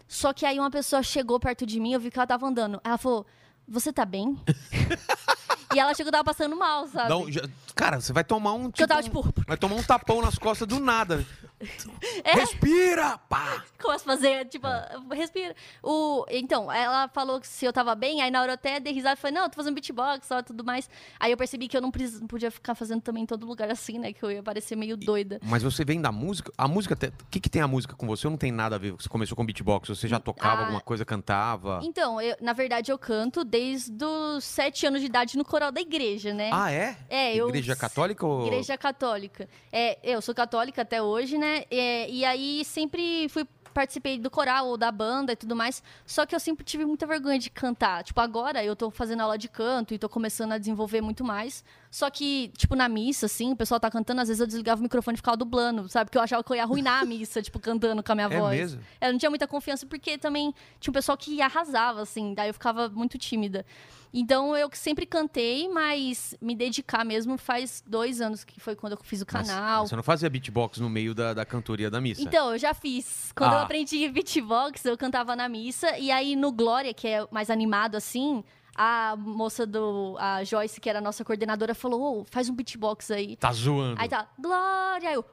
Só 0.08 0.34
que 0.34 0.46
aí 0.46 0.60
uma 0.60 0.70
pessoa 0.70 1.02
chegou 1.02 1.40
perto 1.40 1.66
de 1.66 1.80
mim, 1.80 1.94
eu 1.94 2.00
vi 2.00 2.12
que 2.12 2.20
ela 2.20 2.28
tava 2.28 2.46
andando. 2.46 2.82
Ela 2.84 2.98
falou, 2.98 3.26
você 3.68 3.92
tá 3.94 4.06
bem? 4.06 4.38
e 5.74 5.80
ela 5.80 5.94
chegou 5.94 6.12
que 6.12 6.18
tava 6.18 6.24
passando 6.24 6.56
mal, 6.56 6.88
sabe? 6.88 7.14
Um- 7.14 7.32
já- 7.32 7.42
cara, 7.76 8.00
você 8.02 8.12
vai 8.14 8.24
tomar 8.24 8.54
um. 8.54 8.70
Que 8.72 8.84
eu 8.84 8.88
tava, 8.88 9.02
um- 9.02 9.04
tipo- 9.04 9.34
Vai 9.48 9.58
tomar 9.58 9.76
um 9.76 9.84
tapão 9.84 10.22
nas 10.22 10.38
costas 10.38 10.68
do 10.68 10.80
nada. 10.80 11.26
É. 12.24 12.34
Respira! 12.34 13.18
Pá! 13.30 13.64
Começa 13.82 14.04
a 14.04 14.16
fazer, 14.16 14.46
tipo, 14.46 14.68
É. 14.68 14.90
respira. 15.14 15.56
O, 15.84 16.26
então, 16.30 16.72
ela 16.72 17.08
falou 17.10 17.40
que 17.40 17.48
se 17.48 17.66
eu 17.66 17.74
tava 17.74 17.96
bem, 17.96 18.22
aí 18.22 18.30
na 18.30 18.42
hora 18.42 18.52
eu 18.52 18.56
até 18.56 18.80
dei 18.80 18.94
risada 18.94 19.14
e 19.18 19.22
falei, 19.22 19.36
não, 19.36 19.44
eu 19.44 19.50
tô 19.50 19.56
fazendo 19.56 19.74
beatbox 19.74 20.30
e 20.30 20.44
tudo 20.44 20.64
mais. 20.64 20.90
Aí 21.20 21.32
eu 21.32 21.38
percebi 21.38 21.68
que 21.68 21.76
eu 21.76 21.82
não, 21.82 21.90
precis- 21.92 22.20
não 22.20 22.28
podia 22.28 22.52
ficar 22.52 22.76
fazendo 22.76 23.02
também 23.02 23.24
em 23.24 23.26
todo 23.26 23.46
lugar 23.46 23.70
assim, 23.72 23.98
né? 24.00 24.14
Que 24.14 24.24
eu 24.24 24.32
ia 24.32 24.44
parecer 24.44 24.76
meio 24.76 24.96
doida. 24.98 25.40
Mas 25.44 25.64
você 25.64 25.84
vem 25.84 26.00
da 26.02 26.12
música? 26.12 26.52
A 26.58 26.68
música. 26.68 26.94
O 26.96 27.26
que, 27.30 27.40
que 27.40 27.50
tem 27.50 27.62
a 27.62 27.68
música 27.68 27.96
com 27.96 28.06
você? 28.08 28.28
Não 28.30 28.38
tem 28.38 28.52
nada 28.52 28.76
a 28.76 28.80
ver? 28.80 28.92
Você 28.92 29.10
começou 29.10 29.36
com 29.36 29.46
beatbox? 29.46 29.90
Você 29.90 30.08
já 30.08 30.20
tocava 30.20 30.62
Ah. 30.62 30.66
alguma 30.66 30.82
coisa, 30.82 31.04
cantava? 31.06 31.80
Então, 31.84 32.22
eu, 32.22 32.36
na 32.42 32.54
verdade, 32.54 32.92
eu 32.92 32.98
canto 32.98 33.44
desde 33.44 34.04
os 34.04 34.44
sete 34.44 34.86
anos 34.86 35.00
de 35.02 35.08
idade 35.08 35.38
no 35.38 35.46
coral 35.46 35.72
da 35.72 35.82
igreja, 35.82 36.34
né? 36.34 36.50
Ah, 36.54 36.72
é? 36.72 36.98
É, 37.10 37.36
eu- 37.36 37.50
Igreja 37.50 37.76
católica 37.76 38.26
ou. 38.26 38.46
Igreja 38.48 38.78
católica. 38.78 39.48
É, 39.72 39.98
eu 40.04 40.22
sou 40.22 40.34
católica 40.36 40.82
até 40.84 41.02
hoje, 41.02 41.38
né? 41.38 41.51
É, 41.70 42.10
e 42.10 42.26
aí 42.26 42.64
sempre 42.66 43.28
fui 43.30 43.46
participei 43.74 44.20
do 44.20 44.30
coral 44.30 44.68
ou 44.68 44.78
da 44.78 44.92
banda 44.92 45.32
e 45.32 45.36
tudo 45.36 45.56
mais. 45.56 45.82
Só 46.06 46.26
que 46.26 46.36
eu 46.36 46.40
sempre 46.40 46.64
tive 46.64 46.86
muita 46.86 47.08
vergonha 47.08 47.40
de 47.40 47.50
cantar. 47.50 48.04
Tipo, 48.04 48.20
agora 48.20 48.64
eu 48.64 48.76
tô 48.76 48.92
fazendo 48.92 49.22
aula 49.22 49.38
de 49.38 49.48
canto 49.48 49.94
e 49.94 49.98
tô 49.98 50.10
começando 50.10 50.52
a 50.52 50.58
desenvolver 50.58 51.02
muito 51.02 51.24
mais. 51.24 51.64
Só 51.90 52.10
que, 52.10 52.52
tipo, 52.58 52.76
na 52.76 52.88
missa, 52.88 53.26
assim, 53.26 53.52
o 53.54 53.56
pessoal 53.56 53.80
tá 53.80 53.90
cantando, 53.90 54.22
às 54.22 54.28
vezes 54.28 54.40
eu 54.42 54.48
desligava 54.48 54.80
o 54.80 54.84
microfone 54.84 55.16
e 55.16 55.18
ficava 55.18 55.38
dublando, 55.38 55.88
sabe? 55.90 56.06
Porque 56.06 56.18
eu 56.18 56.22
achava 56.22 56.44
que 56.44 56.52
eu 56.52 56.56
ia 56.56 56.64
arruinar 56.64 57.02
a 57.02 57.06
missa, 57.06 57.42
tipo, 57.42 57.60
cantando 57.60 58.04
com 58.04 58.12
a 58.12 58.16
minha 58.16 58.28
É 58.28 58.40
voz. 58.40 58.60
mesmo? 58.60 58.82
Eu 59.00 59.12
não 59.12 59.20
tinha 59.20 59.30
muita 59.30 59.48
confiança 59.48 59.86
porque 59.86 60.18
também 60.18 60.54
tinha 60.80 60.92
um 60.92 60.94
pessoal 60.94 61.18
que 61.18 61.42
arrasava, 61.42 62.02
assim, 62.02 62.34
daí 62.34 62.50
eu 62.50 62.54
ficava 62.54 62.90
muito 62.90 63.18
tímida. 63.18 63.66
Então 64.14 64.56
eu 64.58 64.70
sempre 64.74 65.06
cantei, 65.06 65.70
mas 65.70 66.36
me 66.42 66.54
dedicar 66.56 67.06
mesmo 67.06 67.38
faz 67.38 67.82
dois 67.88 68.20
anos 68.20 68.44
que 68.44 68.60
foi 68.60 68.76
quando 68.76 68.94
eu 68.94 69.00
fiz 69.04 69.22
o 69.22 69.26
Mas 69.32 69.48
canal. 69.48 69.88
Você 69.88 69.96
não 69.96 70.04
fazia 70.04 70.30
beatbox 70.30 70.80
no 70.80 70.90
meio 70.90 71.16
da, 71.16 71.34
da 71.34 71.46
cantoria 71.46 71.90
da 71.90 72.02
missa? 72.02 72.22
Então, 72.22 72.52
eu 72.52 72.58
já 72.60 72.74
fiz. 72.74 73.32
Quando 73.36 73.54
eu 73.54 73.60
Ah. 73.60 73.64
aprendi 73.64 74.08
beatbox, 74.10 74.84
eu 74.86 74.98
cantava 74.98 75.36
na 75.36 75.48
missa. 75.48 75.98
E 75.98 76.12
aí, 76.12 76.36
no 76.36 76.52
Glória, 76.52 76.94
que 76.94 77.08
é 77.08 77.26
mais 77.32 77.50
animado 77.50 77.96
assim, 77.96 78.44
a 78.76 79.16
moça 79.18 79.66
do. 79.66 80.16
A 80.20 80.44
Joyce, 80.44 80.80
que 80.82 80.90
era 80.90 81.00
a 81.00 81.02
nossa 81.02 81.24
coordenadora, 81.24 81.74
falou: 81.74 82.20
"Ô, 82.22 82.26
faz 82.26 82.50
um 82.50 82.54
beatbox 82.56 83.12
aí. 83.12 83.36
Tá 83.38 83.52
zoando. 83.54 84.02
Aí 84.02 84.10
tá, 84.10 84.28
Glória! 84.40 85.10
Aí 85.10 85.16
eu. 85.16 85.26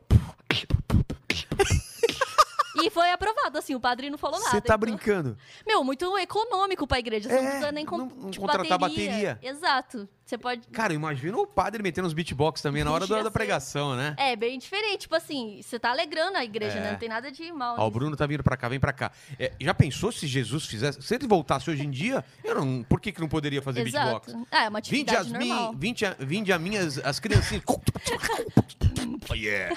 E 2.85 2.91
foi 2.91 3.11
aprovado, 3.11 3.59
assim, 3.59 3.75
o 3.75 3.81
padre 3.81 4.11
não 4.11 4.19
falou 4.19 4.39
nada. 4.39 4.51
Você 4.51 4.61
tá 4.61 4.75
então- 4.75 4.79
brincando? 4.79 5.37
Meu, 5.67 5.83
muito 5.85 6.17
econômico 6.19 6.87
pra 6.87 6.99
igreja. 6.99 7.29
Você 7.29 7.35
É, 7.35 7.41
não 7.41 7.47
precisa 7.49 7.73
nem 7.73 7.85
com, 7.87 7.99
não- 7.99 8.07
não 8.07 8.31
tipo, 8.31 8.47
contratar 8.47 8.79
bateria. 8.79 9.11
bateria. 9.11 9.39
Exato. 9.43 10.09
Você 10.25 10.37
pode. 10.37 10.69
Cara, 10.69 10.93
imagina 10.93 11.39
o 11.39 11.47
padre 11.47 11.83
metendo 11.83 12.07
uns 12.07 12.13
beatbox 12.13 12.61
também 12.61 12.85
na 12.85 12.91
hora 12.93 13.07
da, 13.07 13.31
pregação, 13.31 13.97
né? 13.97 14.15
É, 14.19 14.37
bem 14.37 14.59
diferente. 14.59 14.99
Tipo 15.03 15.15
assim, 15.17 15.61
você 15.63 15.79
tá 15.79 15.91
alegrando 15.91 16.37
a 16.37 16.45
igreja, 16.45 16.77
É. 16.77 16.81
né? 16.83 16.91
Não 16.93 16.99
tem 16.99 17.09
nada 17.09 17.33
de 17.33 17.51
mal. 17.51 17.77
Ó, 17.79 17.87
o. 17.87 17.91
Bruno 17.91 18.15
tá 18.15 18.27
vindo 18.27 18.43
pra 18.43 18.55
cá, 18.55 18.69
vem 18.69 18.79
pra 18.79 18.93
cá. 18.93 19.11
É, 19.39 19.53
já 19.59 19.73
pensou 19.73 20.13
se 20.13 20.27
Jesus 20.27 20.67
fizesse. 20.67 21.01
Se 21.01 21.15
ele 21.15 21.27
voltasse 21.27 21.71
hoje 21.71 21.83
em 21.83 21.91
dia, 21.91 22.23
eu 22.45 22.55
não, 22.57 22.83
por 22.85 23.01
que, 23.01 23.11
que 23.11 23.21
não 23.23 23.29
poderia 23.29 23.63
fazer 23.63 23.83
beatbox? 23.85 24.29
Exato. 24.29 24.47
Ah, 24.51 24.65
é 24.65 24.69
uma 24.69 24.81
Vinde 24.83 25.11
atividade 25.15 25.19
as, 25.19 25.33
normal. 25.49 25.73
vinde, 25.75 26.05
a, 26.05 26.15
vinde 26.19 26.53
a 26.53 26.59
minhas 26.59 26.99
as 26.99 27.19
criancinhas. 27.19 27.65
oh, 27.67 27.81
yeah. 29.35 29.75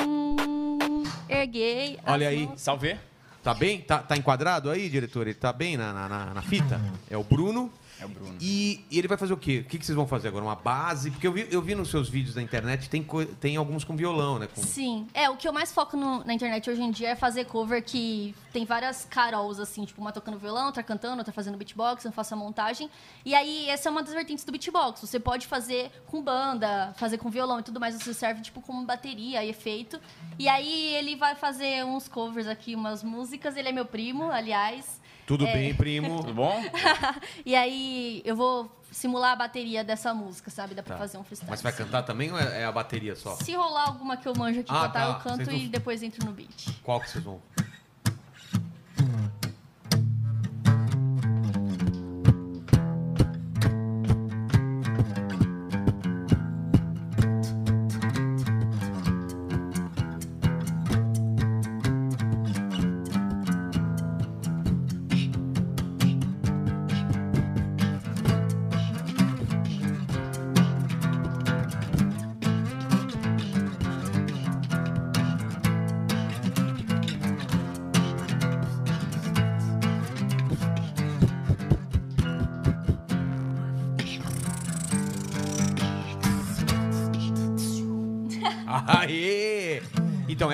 Hum, 0.00 1.02
erguei. 1.28 1.98
Olha 2.06 2.28
aí. 2.28 2.46
mãos. 2.46 2.60
Salve. 2.60 2.96
Tá 3.42 3.52
bem? 3.52 3.80
Tá, 3.82 3.98
tá 3.98 4.16
enquadrado 4.16 4.70
aí, 4.70 4.88
diretor? 4.88 5.26
Ele 5.26 5.34
tá 5.34 5.52
bem 5.52 5.76
na, 5.76 5.92
na- 5.92 6.32
na 6.34 6.42
fita? 6.42 6.80
É 7.10 7.16
o 7.16 7.22
Bruno. 7.22 7.70
É 8.00 8.04
o 8.04 8.08
Bruno. 8.08 8.36
E, 8.40 8.84
e 8.90 8.98
ele 8.98 9.06
vai 9.08 9.16
fazer 9.16 9.32
o 9.32 9.36
quê? 9.36 9.62
O 9.64 9.68
que, 9.68 9.78
que 9.78 9.86
vocês 9.86 9.94
vão 9.96 10.06
fazer 10.06 10.28
agora? 10.28 10.44
Uma 10.44 10.56
base? 10.56 11.10
Porque 11.10 11.26
eu 11.26 11.32
vi, 11.32 11.46
eu 11.50 11.62
vi 11.62 11.74
nos 11.74 11.90
seus 11.90 12.08
vídeos 12.08 12.34
da 12.34 12.42
internet, 12.42 12.88
tem, 12.90 13.06
tem 13.40 13.56
alguns 13.56 13.84
com 13.84 13.96
violão, 13.96 14.38
né? 14.38 14.48
Com... 14.52 14.62
Sim. 14.62 15.06
É, 15.14 15.30
o 15.30 15.36
que 15.36 15.46
eu 15.46 15.52
mais 15.52 15.72
foco 15.72 15.96
no- 15.96 16.24
na 16.24 16.34
internet 16.34 16.68
hoje 16.68 16.82
em 16.82 16.90
dia 16.90 17.10
é 17.10 17.14
fazer 17.16 17.44
cover 17.46 17.84
que 17.84 18.34
tem 18.52 18.64
várias 18.64 19.04
carols, 19.04 19.58
assim, 19.58 19.84
tipo, 19.84 20.00
uma 20.00 20.12
tocando 20.12 20.38
violão, 20.38 20.66
outra 20.66 20.82
cantando, 20.82 21.18
outra 21.18 21.32
fazendo 21.32 21.56
beatbox, 21.56 22.04
eu 22.04 22.12
faço 22.12 22.34
a 22.34 22.36
montagem. 22.36 22.90
E 23.24 23.34
aí, 23.34 23.68
essa 23.68 23.88
é 23.88 23.92
uma 23.92 24.02
das 24.02 24.12
vertentes 24.12 24.44
do 24.44 24.52
beatbox. 24.52 25.00
Você 25.00 25.18
pode 25.20 25.46
fazer 25.46 25.90
com 26.06 26.22
banda, 26.22 26.92
fazer 26.96 27.18
com 27.18 27.30
violão 27.30 27.60
e 27.60 27.62
tudo 27.62 27.80
mais, 27.80 27.94
você 27.94 28.12
serve, 28.14 28.42
tipo, 28.42 28.60
como 28.60 28.84
bateria 28.84 29.42
e 29.44 29.50
efeito. 29.50 30.00
E 30.38 30.48
aí, 30.48 30.94
ele 30.94 31.16
vai 31.16 31.34
fazer 31.34 31.84
uns 31.84 32.06
covers 32.08 32.46
aqui, 32.46 32.74
umas 32.74 33.02
músicas. 33.02 33.56
Ele 33.56 33.68
é 33.68 33.72
meu 33.72 33.86
primo, 33.86 34.30
aliás. 34.30 35.00
Tudo 35.26 35.46
É. 35.46 35.52
bem, 35.52 35.74
primo? 35.74 36.18
Tudo 36.22 36.34
bom? 36.34 36.62
E 37.44 37.54
aí 37.54 38.22
eu 38.24 38.36
vou 38.36 38.70
simular 38.90 39.32
a 39.32 39.36
bateria 39.36 39.82
dessa 39.82 40.14
música, 40.14 40.50
sabe? 40.50 40.74
Dá 40.74 40.82
pra 40.82 40.94
Tá. 40.94 40.98
fazer 41.00 41.18
um 41.18 41.24
freestyle. 41.24 41.50
Mas 41.50 41.60
você 41.60 41.64
vai 41.64 41.72
cantar 41.72 42.02
também 42.02 42.30
ou 42.30 42.38
é 42.38 42.62
é 42.62 42.64
a 42.64 42.72
bateria 42.72 43.16
só? 43.16 43.34
Se 43.36 43.52
rolar 43.54 43.88
alguma 43.88 44.16
que 44.16 44.26
eu 44.28 44.34
manjo 44.36 44.60
aqui 44.60 44.70
Ah, 44.70 44.82
cantar, 44.86 44.92
tá. 44.92 45.08
eu 45.08 45.14
canto 45.36 45.50
não- 45.50 45.58
e 45.58 45.66
depois 45.68 46.02
entro 46.02 46.24
no 46.24 46.32
beat. 46.32 46.68
Qual 46.82 47.00
que 47.00 47.10
vocês 47.10 47.22
vão? 47.24 47.40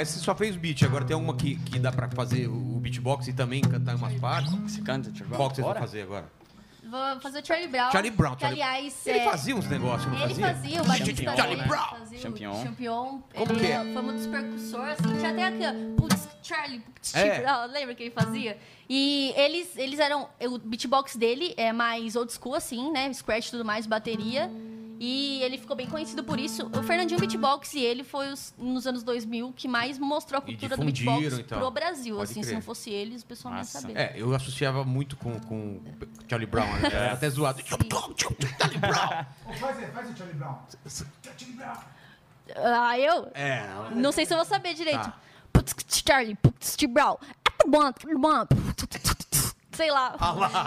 Essa 0.01 0.19
você 0.19 0.25
só 0.25 0.35
fez 0.35 0.57
beat. 0.57 0.83
Agora 0.83 1.05
tem 1.05 1.15
alguma 1.15 1.35
que, 1.37 1.57
que 1.57 1.79
dá 1.79 1.93
pra 1.93 2.09
fazer 2.11 2.49
o 2.49 2.81
beatbox 2.81 3.29
e 3.29 3.33
também 3.33 3.61
cantar 3.61 3.93
em 3.95 3.97
umas 3.97 4.15
partes? 4.21 4.53
Você 4.53 4.81
canta, 4.81 5.09
Charlie 5.11 5.25
Brown? 5.29 5.37
Qual 5.39 5.51
que 5.51 5.57
vocês 5.57 5.67
vão 5.67 5.75
fazer 5.77 6.03
agora? 6.03 6.41
Vou 6.91 7.21
fazer 7.21 7.41
o 7.41 7.47
Charlie 7.47 7.69
Brown. 7.69 7.93
Charlie 7.93 8.11
Brown. 8.11 8.35
Que, 8.35 8.41
Charlie- 8.41 8.63
aliás, 8.63 9.07
Ele 9.07 9.19
é- 9.21 9.25
fazia 9.25 9.55
uns 9.55 9.67
negócios, 9.69 10.07
não 10.11 10.19
Ele 10.25 10.29
fazia? 10.35 10.47
fazia, 10.55 10.83
o 10.83 10.87
Batista 10.87 11.31
dele 11.43 11.57
né? 11.57 11.65
Brown. 11.67 11.85
fazia 11.91 12.19
o 12.19 12.23
Champignon. 12.23 12.63
Champignon. 12.65 13.19
Como 13.35 13.53
ele 13.53 13.61
que 13.61 13.67
é? 13.67 13.93
foi 13.93 14.03
um 14.03 14.13
dos 14.17 14.27
percussores, 14.27 14.97
assim, 14.99 15.21
já 15.21 15.33
tem 15.35 15.45
aqui, 15.45 15.61
ó, 15.67 15.97
putz, 15.97 16.29
Charlie, 16.43 16.81
putz, 16.81 17.15
É. 17.15 17.43
Brown, 17.43 17.67
lembra 17.71 17.95
que 17.95 18.03
ele 18.03 18.11
fazia? 18.11 18.59
E 18.89 19.33
eles, 19.37 19.77
eles 19.77 20.01
eram, 20.01 20.29
o 20.41 20.59
beatbox 20.59 21.15
dele 21.15 21.55
é 21.57 21.73
mais 21.73 22.17
old 22.17 22.33
school, 22.33 22.57
assim, 22.57 22.91
né, 22.91 23.13
scratch 23.13 23.49
e 23.49 23.51
tudo 23.53 23.65
mais, 23.65 23.87
bateria. 23.87 24.51
E 25.03 25.43
ele 25.43 25.57
ficou 25.57 25.75
bem 25.75 25.87
conhecido 25.87 26.23
por 26.23 26.39
isso. 26.39 26.71
O 26.79 26.83
Fernandinho 26.83 27.19
Beatbox 27.19 27.73
e 27.73 27.81
ele 27.81 28.05
foi 28.05 28.31
os, 28.31 28.53
nos 28.59 28.87
anos 28.87 29.03
2000 29.03 29.55
que 29.57 29.67
mais 29.67 29.99
mostrou 29.99 30.41
a 30.41 30.43
cultura 30.43 30.77
do 30.77 30.85
beatbox 30.85 31.39
então. 31.39 31.59
pro 31.59 31.71
Brasil. 31.71 32.17
Pode 32.17 32.31
assim, 32.31 32.43
se 32.43 32.49
crer. 32.49 32.55
não 32.57 32.63
fosse 32.63 32.91
eles, 32.91 33.23
o 33.23 33.27
pessoal 33.27 33.55
não 33.55 33.61
ia 33.61 33.65
saber. 33.65 33.97
É, 33.97 34.13
eu 34.15 34.35
associava 34.35 34.85
muito 34.85 35.17
com, 35.17 35.41
com 35.41 35.81
Charlie 36.29 36.47
Brown. 36.47 36.67
né? 36.67 36.91
Era 36.93 37.13
até 37.15 37.31
zoado. 37.31 37.63
Charlie 37.65 37.89
Brown. 37.89 38.15
Faz 39.59 40.11
o 40.11 40.17
Charlie 40.19 40.37
Brown. 40.37 40.59
Charlie 40.87 41.57
Brown. 41.57 41.77
Ah, 42.57 42.99
eu? 42.99 43.31
É, 43.33 43.65
Não 43.95 44.13
sei 44.13 44.27
se 44.27 44.35
eu 44.35 44.37
vou 44.37 44.45
saber 44.45 44.75
direito. 44.75 45.05
Tá. 45.05 45.19
Putz, 45.51 45.75
Charlie, 46.07 46.35
putz, 46.37 46.77
Brown. 46.91 47.17
Sei 49.81 49.91
lá. 49.91 50.15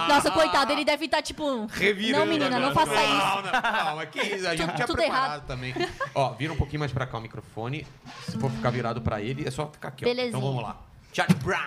Nossa, 0.09 0.31
coitado, 0.31 0.71
ele 0.71 0.83
deve 0.83 1.05
estar 1.05 1.21
tipo. 1.21 1.67
revirando. 1.67 2.25
Não, 2.25 2.31
menina, 2.31 2.59
não 2.59 2.69
agora. 2.69 2.85
faça 2.87 3.03
isso. 3.03 3.13
Não, 3.13 3.41
não, 3.43 3.85
não, 3.85 3.95
mas 3.97 4.09
que 4.09 4.19
isso, 4.21 4.47
a 4.47 4.55
gente 4.55 4.65
Tudo- 4.65 4.75
tinha 4.75 4.87
tudo 4.87 4.95
preparado 4.97 5.25
errado. 5.27 5.45
também. 5.45 5.73
Ó, 6.15 6.29
vira 6.33 6.51
um 6.51 6.55
pouquinho 6.57 6.79
mais 6.79 6.91
pra 6.91 7.05
cá 7.05 7.19
o 7.19 7.21
microfone. 7.21 7.85
Se 8.25 8.39
for 8.39 8.49
ficar 8.49 8.71
virado 8.71 9.01
pra 9.01 9.21
ele, 9.21 9.47
é 9.47 9.51
só 9.51 9.67
ficar 9.67 9.89
aqui, 9.89 10.03
ó. 10.03 10.07
Belezinha. 10.07 10.29
Então 10.29 10.41
vamos 10.41 10.63
lá. 10.63 10.77
Charlie 11.13 11.37
Brown. 11.43 11.59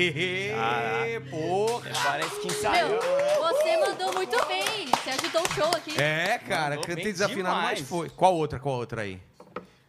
Aê, 0.00 1.20
porra. 1.20 1.90
Parece 2.04 2.40
que 2.40 2.46
Meu, 2.48 2.56
ensaiou. 2.56 3.00
você 3.40 3.76
mandou 3.78 4.12
muito 4.14 4.46
bem. 4.46 4.86
Você 4.88 5.10
ajudou 5.10 5.42
o 5.42 5.52
show 5.54 5.68
aqui. 5.74 6.00
É, 6.00 6.38
cara, 6.38 6.70
Mandou 6.70 6.84
cantei 6.84 7.04
bem 7.04 7.12
desafinado, 7.12 7.56
mas 7.56 7.68
demais. 7.78 7.88
foi. 7.88 8.10
Qual 8.10 8.34
outra, 8.34 8.58
qual 8.58 8.74
outra 8.76 9.02
aí? 9.02 9.20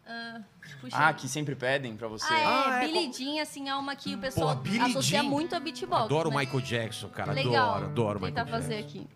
Ah, 0.07 0.39
puxa. 0.79 0.95
Ah, 0.97 1.13
que 1.13 1.27
sempre 1.27 1.55
pedem 1.55 1.97
pra 1.97 2.07
você. 2.07 2.25
Ah, 2.31 2.37
é, 2.39 2.45
Ah, 2.45 2.83
é 2.83 2.87
Billie 2.87 3.11
Jean, 3.11 3.41
assim, 3.41 3.67
é 3.67 3.75
uma 3.75 3.95
que 3.95 4.15
o 4.15 4.17
pessoal 4.17 4.49
Porra, 4.49 4.61
Billie 4.61 4.81
associa 4.81 5.21
Jean. 5.21 5.29
muito 5.29 5.55
a 5.55 5.59
beatbox. 5.59 6.05
Adoro 6.05 6.29
o 6.29 6.31
né? 6.31 6.37
Michael 6.39 6.61
Jackson, 6.61 7.09
cara. 7.09 7.33
Legal. 7.33 7.69
Adoro, 7.71 7.85
adoro 7.87 8.19
o 8.19 8.21
Tentar 8.21 8.45
Michael 8.45 8.61
fazer 8.61 8.77
Jackson. 8.83 8.97
aqui. 8.99 9.07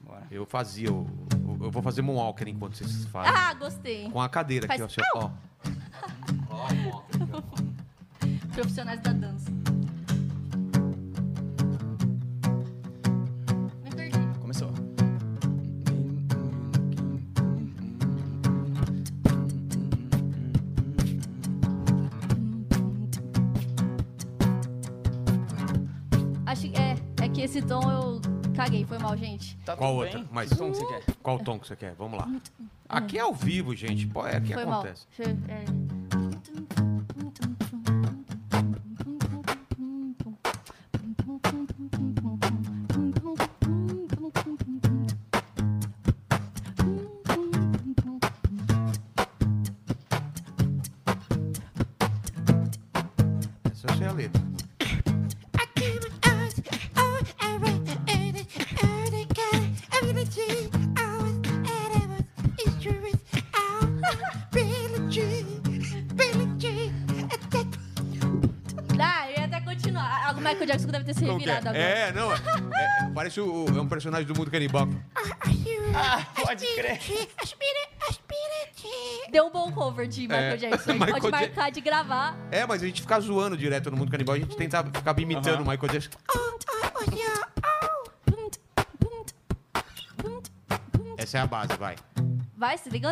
Bora. 0.00 0.22
Eu 0.30 0.44
fazia 0.44 0.92
o. 0.92 1.02
o- 1.02 1.58
Eu 1.64 1.70
vou 1.70 1.82
fazer 1.82 2.02
Moonwalker 2.02 2.46
enquanto 2.48 2.76
vocês 2.76 3.04
fazem. 3.06 3.32
Ah, 3.34 3.54
gostei. 3.54 4.10
Com 4.10 4.20
a 4.20 4.28
cadeira 4.28 4.66
aqui, 4.66 4.82
ó. 4.82 4.88
Faz- 4.88 4.92
seu- 4.92 5.04
ó. 5.14 5.30
Ó, 6.50 6.66
o 6.68 6.74
Moonwalker 6.74 7.22
aqui, 7.22 7.32
ó. 7.32 8.54
Profissionais 8.54 9.00
da 9.00 9.12
dança. 9.12 9.50
Acho 26.50 26.68
que 26.68 26.76
é, 26.76 26.96
é 27.22 27.28
que 27.28 27.42
esse 27.42 27.62
tom 27.62 27.80
eu 27.80 28.20
caguei, 28.56 28.84
foi 28.84 28.98
mal, 28.98 29.16
gente. 29.16 29.56
Tá 29.58 29.76
Qual 29.76 29.94
outra? 29.94 30.18
bem? 30.18 30.28
Mais 30.32 30.48
Que 30.48 30.56
som 30.56 30.72
que 30.72 30.78
você 30.78 30.86
quer? 30.86 31.14
Qual 31.22 31.38
tom 31.38 31.60
que 31.60 31.68
você 31.68 31.76
quer? 31.76 31.94
Vamos 31.94 32.18
lá. 32.18 32.28
Aqui 32.88 33.18
é 33.18 33.20
ao 33.20 33.32
vivo, 33.32 33.72
gente. 33.76 34.04
Pô, 34.08 34.26
é 34.26 34.36
aqui 34.38 34.52
foi 34.52 34.64
acontece. 34.64 35.06
mal. 35.16 35.89
Se 71.50 71.68
revirado 71.68 71.68
agora. 71.68 71.78
É, 71.78 72.12
não. 72.12 72.32
é- 72.32 72.36
é- 72.36 73.10
parece 73.14 73.40
o, 73.40 73.66
é 73.68 73.80
um 73.80 73.88
personagem 73.88 74.26
do 74.26 74.34
mundo 74.36 74.50
canibal. 74.50 74.88
Ah, 75.94 76.24
pode 76.44 76.66
crer. 76.74 77.00
Deu 79.30 79.46
um 79.46 79.50
bom 79.50 79.70
cover 79.72 80.06
de 80.06 80.22
Michael 80.22 80.42
É, 80.54 80.56
Jackson. 80.56 80.90
A 80.90 80.92
gente 80.92 81.00
Michael 81.00 81.20
pode 81.20 81.30
Ja- 81.36 81.40
marcar 81.40 81.70
de 81.70 81.80
gravar. 81.80 82.36
É, 82.50 82.66
mas 82.66 82.82
a 82.82 82.86
gente 82.86 83.00
fica 83.02 83.20
zoando 83.20 83.56
direto 83.56 83.90
no 83.90 83.96
mundo 83.96 84.10
canibal. 84.10 84.34
A 84.34 84.38
gente 84.38 84.56
tenta 84.56 84.82
ficar 84.84 85.18
imitando 85.18 85.60
o 85.62 85.68
Michael 85.68 85.92
Jackson. 85.92 86.10
Essa 91.16 91.38
é 91.38 91.40
a 91.40 91.46
base, 91.46 91.74
vai. 91.78 91.96
Vai, 92.56 92.76
você 92.78 92.90
tem 92.90 93.00
que 93.00 93.06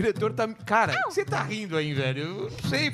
diretor 0.00 0.32
tá. 0.32 0.48
Cara, 0.64 0.92
o 0.92 0.96
que 0.96 1.14
você 1.14 1.24
tá 1.24 1.42
rindo 1.42 1.76
aí, 1.76 1.92
velho? 1.94 2.22
Eu 2.22 2.50
não 2.50 2.68
sei 2.68 2.92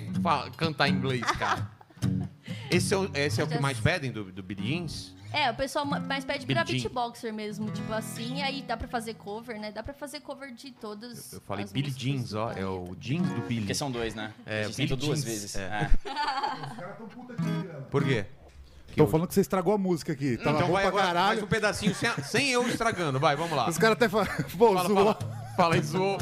cantar 0.57 0.89
inglês, 0.89 1.23
cara. 1.33 1.71
Esse 2.71 2.93
é 2.95 2.97
o, 2.97 3.11
esse 3.15 3.41
é 3.41 3.45
o 3.45 3.47
que 3.47 3.59
mais 3.61 3.79
pedem 3.79 4.11
do, 4.11 4.25
do 4.25 4.43
Billy 4.43 4.67
Jeans? 4.67 5.15
É, 5.33 5.51
o 5.51 5.55
pessoal 5.55 5.85
ma- 5.85 6.01
mais 6.01 6.25
pede 6.25 6.45
pra 6.47 6.65
Billie 6.65 6.81
Jean. 6.81 6.89
beatboxer 6.91 7.33
mesmo, 7.33 7.71
tipo 7.71 7.93
assim. 7.93 8.43
Aí 8.43 8.63
dá 8.63 8.77
pra 8.77 8.89
fazer 8.89 9.15
cover, 9.15 9.59
né? 9.61 9.71
Dá 9.71 9.83
pra 9.83 9.95
fazer 9.95 10.21
cover 10.21 10.53
de 10.53 10.73
todas 10.73 11.33
Eu 11.33 11.41
falei 11.43 11.65
as 11.65 11.73
Billy 11.73 11.91
Jeans, 11.91 12.35
ó. 12.35 12.51
É 12.53 12.65
o 12.67 12.95
jeans 12.99 13.29
do 13.29 13.41
Billy. 13.43 13.61
Porque 13.63 13.75
são 13.75 13.91
dois, 13.91 14.15
né? 14.15 14.33
É, 14.45 14.65
a 14.65 14.69
gente 14.69 14.95
duas 14.97 15.23
vezes. 15.23 15.55
é. 15.57 15.91
Os 15.95 16.03
caras 16.77 16.99
tão 16.99 17.09
puta 17.09 17.33
aqui. 17.35 17.43
Por 17.91 18.05
quê? 18.05 18.27
Tô 18.97 19.07
falando 19.07 19.29
que 19.29 19.35
você 19.35 19.43
estragou 19.43 19.75
a 19.75 19.79
música 19.79 20.13
aqui. 20.13 20.37
Tá 20.39 20.51
então 20.53 20.73
vai 20.73 20.83
pra 20.83 20.89
agora 20.89 21.07
caralho. 21.07 21.27
mais 21.29 21.43
um 21.43 21.47
pedacinho 21.47 21.95
sem, 21.95 22.11
sem 22.25 22.49
eu 22.51 22.67
estragando. 22.69 23.21
Vai, 23.21 23.37
vamos 23.37 23.57
lá. 23.57 23.69
Os 23.69 23.79
caras 23.79 23.97
até 23.97 24.09
falam. 24.09 24.27
Pô, 24.57 24.75
Fala, 24.75 24.89
zoou. 24.89 25.15
fala. 25.15 25.36
Fala 25.57 25.81
zoou. 25.81 26.19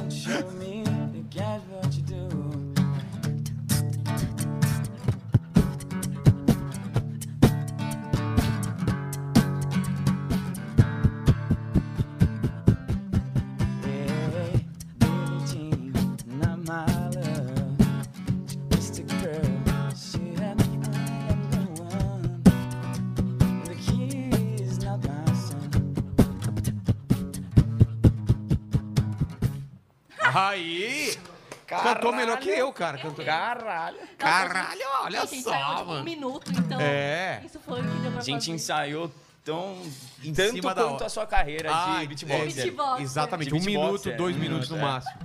Cantou 31.85 32.13
melhor 32.13 32.39
que 32.39 32.49
eu, 32.51 32.73
cara. 32.73 32.99
Cantou... 32.99 33.25
Caralho. 33.25 33.97
Caralho, 34.19 34.81
olha 35.03 35.23
A 35.23 35.27
gente 35.27 35.43
só, 35.43 35.53
tipo, 35.53 35.83
um 35.83 35.87
mano. 35.87 36.05
minuto, 36.05 36.51
então. 36.51 36.81
É. 36.81 37.43
Isso 37.45 37.61
foi 37.61 37.81
o 37.81 37.85
que 37.85 37.99
deu 38.01 38.11
pra 38.11 38.21
A 38.21 38.25
gente 38.25 38.41
fazer. 38.41 38.53
ensaiou 38.53 39.11
tão 39.45 39.77
Em 40.23 40.33
tanto 40.33 40.53
cima 40.55 40.75
da 40.75 40.83
quanto 40.83 40.95
hora. 40.95 41.07
a 41.07 41.09
sua 41.11 41.27
carreira 41.27 41.71
Ah, 41.71 41.99
de 42.01 42.07
beatboxer. 42.09 42.43
é, 42.43 42.65
Beatboxer. 42.65 43.03
Exatamente, 43.03 43.49
De 43.51 43.55
um 43.55 43.61
minuto, 43.63 44.11
dois 44.17 44.35
um 44.35 44.39
minutos 44.39 44.71
no 44.71 44.77
minuto, 44.77 44.89
é. 44.89 44.93
máximo. 44.93 45.19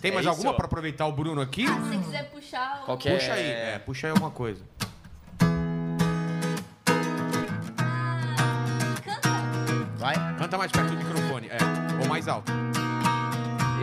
Tem 0.00 0.10
É 0.10 0.14
mais 0.14 0.26
isso. 0.26 0.28
alguma 0.34 0.54
pra 0.54 0.66
aproveitar 0.66 1.06
o 1.06 1.12
Bruno 1.12 1.40
aqui? 1.40 1.66
Se 1.66 1.72
você 1.72 1.96
quiser 1.98 2.30
puxar 2.30 2.80
o... 2.82 2.84
Qual 2.86 2.98
que 2.98 3.08
é? 3.08 3.14
Puxa 3.16 3.32
aí, 3.34 3.46
é, 3.50 3.78
puxa 3.78 4.06
aí 4.08 4.10
alguma 4.10 4.30
coisa. 4.32 4.60
Canta. 9.04 9.28
Vai. 9.96 10.14
Canta 10.38 10.58
mais 10.58 10.72
perto 10.72 10.90
do 10.90 10.96
microfone, 10.96 11.48
é, 11.48 11.58
ou 12.02 12.08
mais 12.08 12.26
alto. 12.28 12.50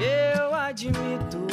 Eu 0.02 0.54
admito, 0.54 1.48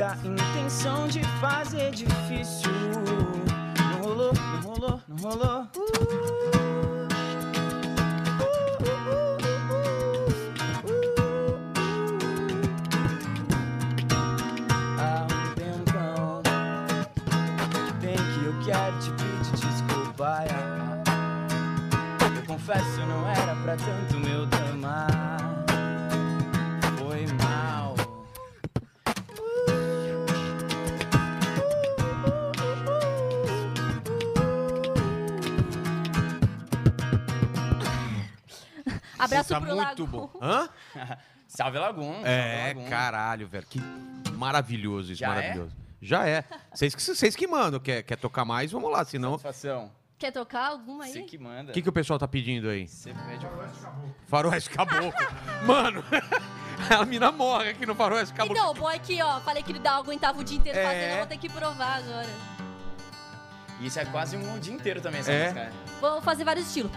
a 0.00 0.16
intenção 0.24 1.08
de 1.08 1.22
fazer 1.40 1.90
difícil. 1.90 2.70
Não 3.90 4.02
rolou, 4.02 4.32
não 4.32 4.60
rolou, 4.60 5.00
não 5.08 5.16
rolou. 5.16 5.68
Há 14.98 15.24
um 15.24 15.54
tempão 15.54 16.42
que 18.00 18.44
eu 18.44 18.54
quero 18.64 18.98
te 19.00 19.10
pedir 19.12 19.68
desculpa 19.68 20.44
Eu 22.36 22.46
confesso, 22.46 23.00
não 23.06 23.28
era 23.28 23.54
pra 23.56 23.76
tanto 23.76 24.20
meu 24.20 24.46
drama 24.46 25.47
Abraço 39.32 39.48
Tá 39.48 39.60
pro 39.60 39.74
muito 39.76 40.02
Lago. 40.02 40.06
bom. 40.06 40.30
Hã? 40.42 40.68
Salve 41.48 41.78
Lagum 41.78 42.20
É, 42.26 42.64
salve 42.66 42.78
Lagum. 42.80 42.90
caralho, 42.90 43.48
velho. 43.48 43.66
Que 43.70 43.80
maravilhoso 44.32 45.12
isso, 45.12 45.20
Já 45.20 45.26
é? 45.28 45.34
maravilhoso. 45.34 45.76
Já 46.00 46.26
é. 46.28 46.44
Vocês 46.74 46.94
que, 46.94 47.02
vocês 47.02 47.34
que 47.34 47.46
mandam. 47.46 47.80
Quer, 47.80 48.02
quer 48.02 48.16
tocar 48.16 48.44
mais? 48.44 48.70
Vamos 48.70 48.90
lá, 48.92 49.04
senão... 49.04 49.34
O 49.34 49.38
Satisfação 49.38 49.90
Quer 50.18 50.32
tocar 50.32 50.66
alguma 50.66 51.04
aí? 51.04 51.12
Você 51.12 51.22
que 51.22 51.38
manda 51.38 51.72
que, 51.72 51.80
que 51.80 51.88
o 51.88 51.92
pessoal 51.92 52.18
tá 52.18 52.26
pedindo 52.28 52.68
aí? 52.68 52.86
Você 52.88 53.14
pede 53.14 53.46
um 53.46 54.12
Faroeste 54.26 54.68
Caboclo. 54.68 55.12
Mano, 55.64 56.04
a 56.90 57.04
mina 57.06 57.30
morre 57.30 57.70
aqui 57.70 57.86
no 57.86 57.94
Faroeste 57.94 58.34
Caboclo. 58.34 58.56
Então, 58.58 58.70
o 58.72 58.74
bom 58.74 58.90
é 58.90 58.98
que, 58.98 59.22
ó, 59.22 59.40
falei 59.40 59.62
que 59.62 59.70
ele 59.72 59.78
dá, 59.78 59.92
aguentava 59.92 60.38
o 60.40 60.44
dia 60.44 60.58
inteiro 60.58 60.76
É. 60.76 60.84
fazendo, 60.84 61.10
eu 61.12 61.16
vou 61.18 61.26
ter 61.28 61.38
que 61.38 61.48
provar 61.48 61.98
agora. 61.98 62.28
E 63.80 63.86
isso 63.86 63.98
é 64.00 64.04
quase 64.06 64.36
um 64.36 64.58
dia 64.58 64.74
inteiro 64.74 65.00
também, 65.00 65.20
essa 65.20 65.30
É? 65.30 65.42
música 65.44 65.64
né? 65.66 65.72
Vou 66.00 66.20
fazer 66.20 66.42
vários 66.44 66.66
estilos. 66.66 66.90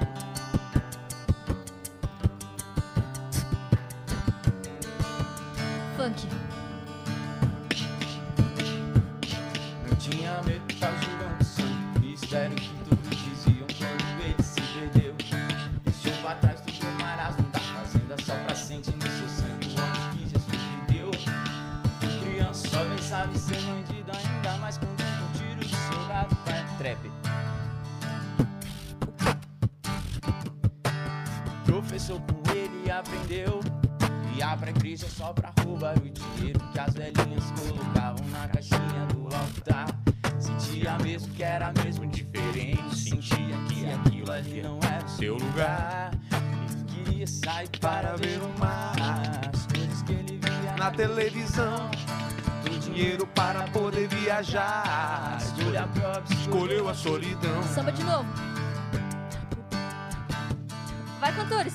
Novo. 58.12 58.30
Vai, 61.20 61.36
cantores. 61.36 61.74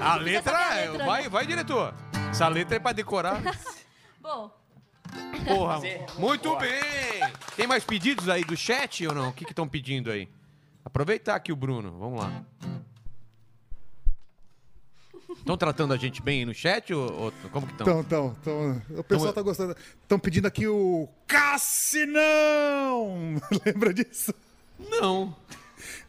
A 0.00 0.16
letra, 0.16 0.58
é- 0.76 0.90
letra, 0.90 1.06
vai, 1.06 1.28
vai, 1.28 1.46
diretor. 1.46 1.94
Essa 2.30 2.48
letra 2.48 2.76
é 2.76 2.80
pra 2.80 2.92
decorar. 2.92 3.40
Bom, 4.20 4.50
Porra, 5.46 5.80
muito 6.18 6.48
Boa. 6.48 6.58
bem. 6.60 6.80
Tem 7.56 7.66
mais 7.66 7.84
pedidos 7.84 8.28
aí 8.28 8.42
do 8.44 8.56
chat 8.56 9.06
ou 9.06 9.14
não? 9.14 9.28
O 9.28 9.32
que 9.32 9.44
estão 9.44 9.68
pedindo 9.68 10.10
aí? 10.10 10.28
Aproveitar 10.84 11.36
aqui 11.36 11.52
o 11.52 11.56
Bruno, 11.56 11.96
vamos 11.98 12.20
lá. 12.20 12.42
Estão 15.36 15.56
tratando 15.56 15.92
a 15.92 15.96
gente 15.96 16.22
bem 16.22 16.40
aí 16.40 16.44
no 16.46 16.54
chat 16.54 16.92
ou, 16.94 17.12
ou 17.12 17.32
como 17.52 17.66
que 17.66 17.72
estão? 17.74 18.00
Então, 18.00 18.00
então, 18.00 18.36
então, 18.40 18.82
o 18.98 19.04
pessoal 19.04 19.30
Então, 19.30 19.42
tá 19.42 19.42
gostando. 19.42 19.76
Estão 20.02 20.18
pedindo 20.18 20.46
aqui 20.46 20.66
o 20.66 21.08
Cassinão! 21.26 22.22
Lembra 23.64 23.92
disso? 23.92 24.32
Não. 25.00 25.36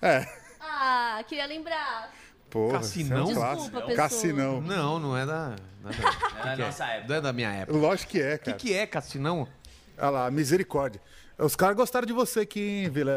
É. 0.02 0.26
ah, 0.60 1.24
queria 1.28 1.46
lembrar. 1.46 2.12
Porra, 2.50 2.80
Cassinão? 2.80 3.06
isso 3.06 3.14
é 3.14 3.22
um 3.22 3.26
Desculpa, 3.26 3.48
clássico. 3.56 3.76
pessoal. 3.82 3.96
Cassinão. 3.96 4.62
Não, 4.62 5.00
não 5.00 5.18
é 5.18 5.26
da. 5.26 5.56
Não 5.82 5.92
é 5.92 5.94
da, 5.94 6.08
é 6.08 6.12
que 6.56 6.58
da 6.62 6.66
nossa 6.66 6.86
época. 6.86 7.08
não 7.10 7.16
é 7.16 7.22
da 7.22 7.34
minha 7.34 7.52
época. 7.52 7.78
Lógico 7.78 8.12
que 8.12 8.22
é, 8.22 8.36
O 8.36 8.40
que, 8.40 8.46
cara. 8.46 8.58
que 8.58 8.74
é 8.74 8.88
Cassinão? 8.88 9.48
Olha 9.98 10.10
lá, 10.10 10.32
misericórdia. 10.32 11.02
Os 11.38 11.56
caras 11.56 11.76
gostaram 11.76 12.06
de 12.08 12.14
você 12.14 12.42
aqui, 12.42 12.62
hein, 12.62 12.90
Vila? 12.90 13.12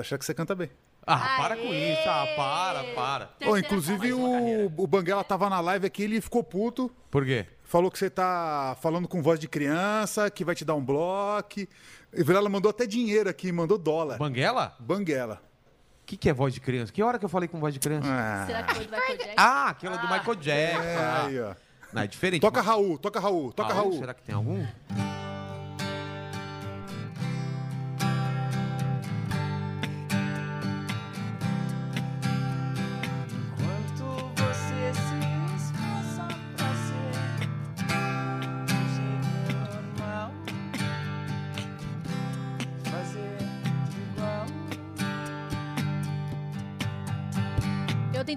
Acharam 0.00 0.18
que 0.18 0.24
você 0.24 0.34
canta 0.34 0.54
bem. 0.54 0.70
Ah, 1.06 1.36
para 1.36 1.56
com 1.56 1.68
Aê! 1.68 1.92
isso. 1.92 2.08
Ah, 2.08 2.26
para, 2.34 2.84
para. 2.94 3.24
Ô, 3.24 3.28
Terceira 3.38 3.60
inclusive 3.60 4.12
o, 4.14 4.72
o 4.78 4.86
Banguela 4.86 5.22
tava 5.22 5.50
na 5.50 5.60
live 5.60 5.86
aqui, 5.86 6.02
ele 6.04 6.20
ficou 6.20 6.42
puto. 6.42 6.90
Por 7.10 7.24
quê? 7.26 7.46
Falou 7.74 7.90
que 7.90 7.98
você 7.98 8.08
tá 8.08 8.76
falando 8.80 9.08
com 9.08 9.20
voz 9.20 9.40
de 9.40 9.48
criança, 9.48 10.30
que 10.30 10.44
vai 10.44 10.54
te 10.54 10.64
dar 10.64 10.76
um 10.76 10.80
bloco. 10.80 11.58
E 11.58 11.68
Vilela 12.22 12.48
mandou 12.48 12.70
até 12.70 12.86
dinheiro 12.86 13.28
aqui, 13.28 13.50
mandou 13.50 13.76
dólar. 13.76 14.16
Banguela? 14.16 14.76
Banguela. 14.78 15.42
O 16.00 16.06
que, 16.06 16.16
que 16.16 16.30
é 16.30 16.32
voz 16.32 16.54
de 16.54 16.60
criança? 16.60 16.92
Que 16.92 17.02
hora 17.02 17.18
que 17.18 17.24
eu 17.24 17.28
falei 17.28 17.48
com 17.48 17.58
voz 17.58 17.74
de 17.74 17.80
criança? 17.80 18.06
Ah, 18.08 18.46
Será 18.46 18.62
que 18.62 18.74
foi 18.76 18.86
do 18.86 18.92
Michael 18.92 19.16
Jackson? 19.18 19.34
Ah, 19.36 19.68
aquela 19.70 19.96
do 19.96 20.06
Michael 20.06 20.34
Jackson. 20.36 20.82
é, 20.82 21.26
aí, 21.26 21.40
ó. 21.40 21.54
Não, 21.92 22.02
é 22.02 22.06
diferente. 22.06 22.42
Toca 22.42 22.60
Raul, 22.60 22.96
toca 22.96 23.18
Raul, 23.18 23.52
toca 23.52 23.74
Raul, 23.74 23.88
Raul. 23.90 23.98
Será 23.98 24.14
que 24.14 24.22
tem 24.22 24.36
algum? 24.36 24.64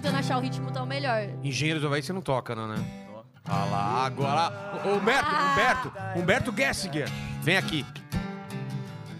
Tentando 0.08 0.18
achar 0.18 0.38
o 0.38 0.40
ritmo 0.40 0.70
tão 0.70 0.86
melhor. 0.86 1.28
Engenheiros 1.42 1.82
do 1.82 1.88
Havaí 1.88 2.02
você 2.02 2.12
não 2.12 2.22
toca, 2.22 2.54
não, 2.54 2.68
né? 2.68 2.76
Ah 3.44 3.64
lá, 3.64 4.06
agora. 4.06 4.52
Ô, 4.84 4.96
Humberto, 4.96 5.30
Humberto, 5.34 5.92
Humberto 6.16 6.54
Gessinger, 6.56 7.08
vem 7.42 7.56
aqui. 7.56 7.84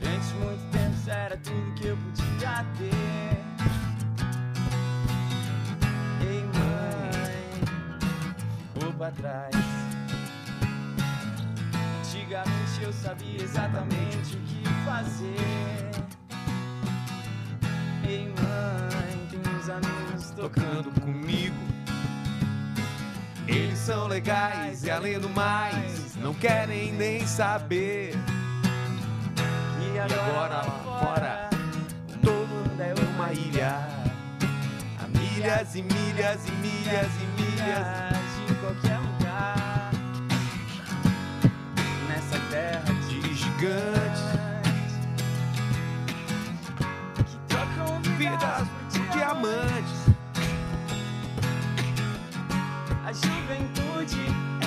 Durante 0.00 0.34
muito 0.34 0.70
tempo 0.70 0.94
isso 0.94 1.10
era 1.10 1.36
tudo 1.38 1.74
que 1.74 1.86
eu 1.86 1.96
podia 1.96 2.64
ter. 2.76 2.90
Ei, 6.26 6.42
mãe, 6.42 7.64
vou 8.74 8.92
pra 8.92 9.10
trás. 9.12 9.54
Antigamente 12.00 12.82
eu 12.82 12.92
sabia 12.92 13.42
exatamente 13.42 14.36
o 14.36 14.40
que 14.40 14.62
fazer. 14.84 15.36
Ei, 18.06 18.26
mãe, 18.28 19.17
amigos 19.70 20.30
tocando 20.30 20.90
comigo. 21.00 21.56
Eles 23.46 23.78
são 23.78 24.06
legais 24.06 24.84
e 24.84 24.90
além 24.90 25.18
do 25.18 25.28
mais, 25.30 26.16
não 26.16 26.34
querem 26.34 26.92
nem 26.92 27.26
saber. 27.26 28.14
E 29.80 29.98
agora 29.98 30.56
lá 30.56 30.80
fora, 30.84 31.50
todo 32.22 32.46
mundo 32.46 32.80
é 32.80 32.94
uma 33.14 33.32
ilha. 33.32 33.88
Há 34.98 35.08
milhas 35.08 35.74
e 35.74 35.82
milhas 35.82 36.46
e 36.46 36.52
milhas 36.52 37.10
e 37.22 37.40
milhas 37.40 38.48
de 38.48 38.54
qualquer 38.56 38.98
lugar. 38.98 39.90
Nessa 42.08 42.38
terra 42.50 42.94
de 43.08 43.34
gigantes. 43.34 44.22
que 47.26 47.38
trocam 47.48 48.02
Vidas 48.16 48.77
diamantes. 49.18 49.98
A 53.04 53.12
juventude 53.12 54.20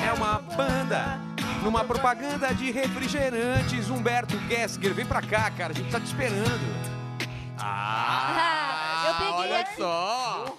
É 0.05 0.11
uma 0.13 0.39
banda 0.39 1.19
numa 1.63 1.83
propaganda 1.85 2.53
de 2.53 2.71
refrigerantes. 2.71 3.89
Humberto 3.89 4.37
Gessinger, 4.49 4.93
vem 4.93 5.05
pra 5.05 5.21
cá, 5.21 5.49
cara. 5.51 5.71
A 5.73 5.75
gente 5.75 5.89
tá 5.91 5.99
te 5.99 6.07
esperando. 6.07 6.81
Ah, 7.57 9.05
eu 9.07 9.15
peguei 9.15 9.51
olha 9.53 9.67
só. 9.77 10.57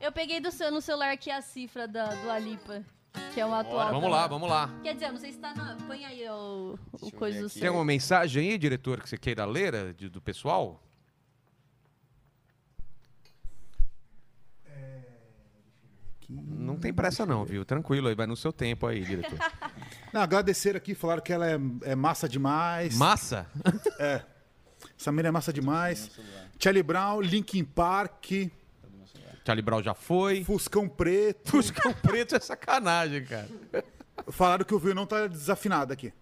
Eu 0.00 0.12
peguei 0.12 0.40
do 0.40 0.50
seu, 0.50 0.70
no 0.70 0.80
celular 0.80 1.12
aqui 1.12 1.30
a 1.30 1.40
cifra 1.42 1.86
da, 1.86 2.06
do 2.06 2.30
Alipa, 2.30 2.82
que 3.34 3.40
é 3.40 3.44
uma 3.46 3.60
atual. 3.60 3.90
Vamos 3.90 4.10
lá, 4.10 4.26
vamos 4.26 4.48
lá. 4.48 4.70
Quer 4.82 4.94
dizer, 4.94 5.10
não 5.12 5.18
sei 5.18 5.32
se 5.32 5.38
tá 5.38 5.52
na. 5.54 5.76
Põe 5.86 6.04
aí 6.04 6.28
o, 6.28 6.78
o 7.00 7.10
coisa 7.12 7.40
do 7.42 7.48
Tem 7.50 7.60
seu. 7.60 7.68
alguma 7.68 7.84
mensagem 7.84 8.50
aí, 8.50 8.58
diretor, 8.58 9.00
que 9.00 9.08
você 9.08 9.16
queira 9.18 9.44
ler 9.44 9.74
eh, 9.74 9.92
de- 9.92 10.08
do 10.08 10.20
pessoal? 10.20 10.80
Não 16.28 16.76
tem 16.76 16.92
pressa 16.92 17.26
não, 17.26 17.44
viu? 17.44 17.64
Tranquilo 17.64 18.08
aí, 18.08 18.14
vai 18.14 18.26
no 18.26 18.36
seu 18.36 18.52
tempo 18.52 18.86
aí, 18.86 19.04
diretor. 19.04 19.38
Não, 20.12 20.20
agradeceram 20.20 20.76
aqui, 20.76 20.94
falaram 20.94 21.22
que 21.22 21.32
ela 21.32 21.50
é, 21.50 21.58
é 21.84 21.94
massa 21.94 22.28
demais. 22.28 22.94
Massa? 22.96 23.46
Essa 24.98 25.10
menina 25.10 25.28
é 25.28 25.32
massa 25.32 25.52
demais. 25.52 26.10
Charlie 26.58 26.82
Brown, 26.82 27.20
Linkin 27.20 27.64
Park, 27.64 28.30
Charlie 29.44 29.62
Brown 29.62 29.82
já 29.82 29.94
foi. 29.94 30.44
Fuscão 30.44 30.88
Preto. 30.88 31.50
Fuscão 31.50 31.92
Preto 31.92 32.36
é 32.36 32.40
sacanagem, 32.40 33.24
cara. 33.24 33.48
Falaram 34.28 34.64
que 34.64 34.74
o 34.74 34.78
violão 34.78 35.06
tá 35.06 35.26
desafinado 35.26 35.92
aqui. 35.92 36.12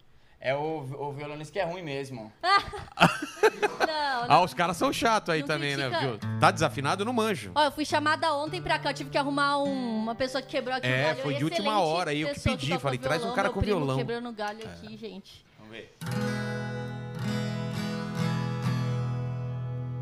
É 0.43 0.55
o, 0.55 0.78
o 0.99 1.12
violonista 1.12 1.53
que 1.53 1.59
é 1.59 1.64
ruim 1.64 1.82
mesmo. 1.82 2.32
Não, 2.43 2.49
não. 3.86 4.24
Ah, 4.26 4.41
os 4.43 4.55
caras 4.55 4.74
são 4.76 4.91
chatos 4.91 5.28
aí 5.34 5.41
Não 5.41 5.47
também, 5.47 5.76
né? 5.76 5.91
critica. 5.91 6.16
viu? 6.28 6.38
Tá 6.41 6.51
desafinado, 6.51 7.03
eu 7.03 7.05
não 7.05 7.12
manjo. 7.12 7.53
Ó, 7.55 7.62
eu 7.64 7.70
fui 7.70 7.84
chamada 7.84 8.32
ontem 8.34 8.62
pra 8.62 8.78
cá, 8.78 8.88
eu 8.91 8.95
tive 8.95 9.11
que 9.11 9.18
arrumar 9.18 9.59
um- 9.59 9.99
uma 9.99 10.14
pessoa 10.14 10.41
que 10.41 10.49
quebrou 10.49 10.74
aqui 10.74 10.86
É, 10.86 10.91
o 10.91 11.03
galho. 11.09 11.22
foi 11.22 11.34
de 11.34 11.45
Excelente 11.45 11.55
última 11.61 11.80
hora, 11.80 12.11
aí 12.11 12.22
eu 12.22 12.28
que 12.28 12.34
pessoa 12.34 12.57
pedi, 12.57 12.68
toca 12.70 12.80
falei, 12.80 12.99
traz 12.99 13.22
um 13.22 13.34
cara 13.34 13.49
meu 13.49 13.53
com 13.55 13.61
primo 13.61 13.76
violão. 13.76 13.97
É. 13.97 13.99
quebrando 13.99 14.32
galho 14.32 14.64
aqui, 14.66 14.97
gente. 14.97 15.45
Vamos 15.59 15.72
ver. 15.72 15.95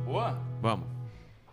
Boa? 0.04 0.38
Vamos. 0.60 0.86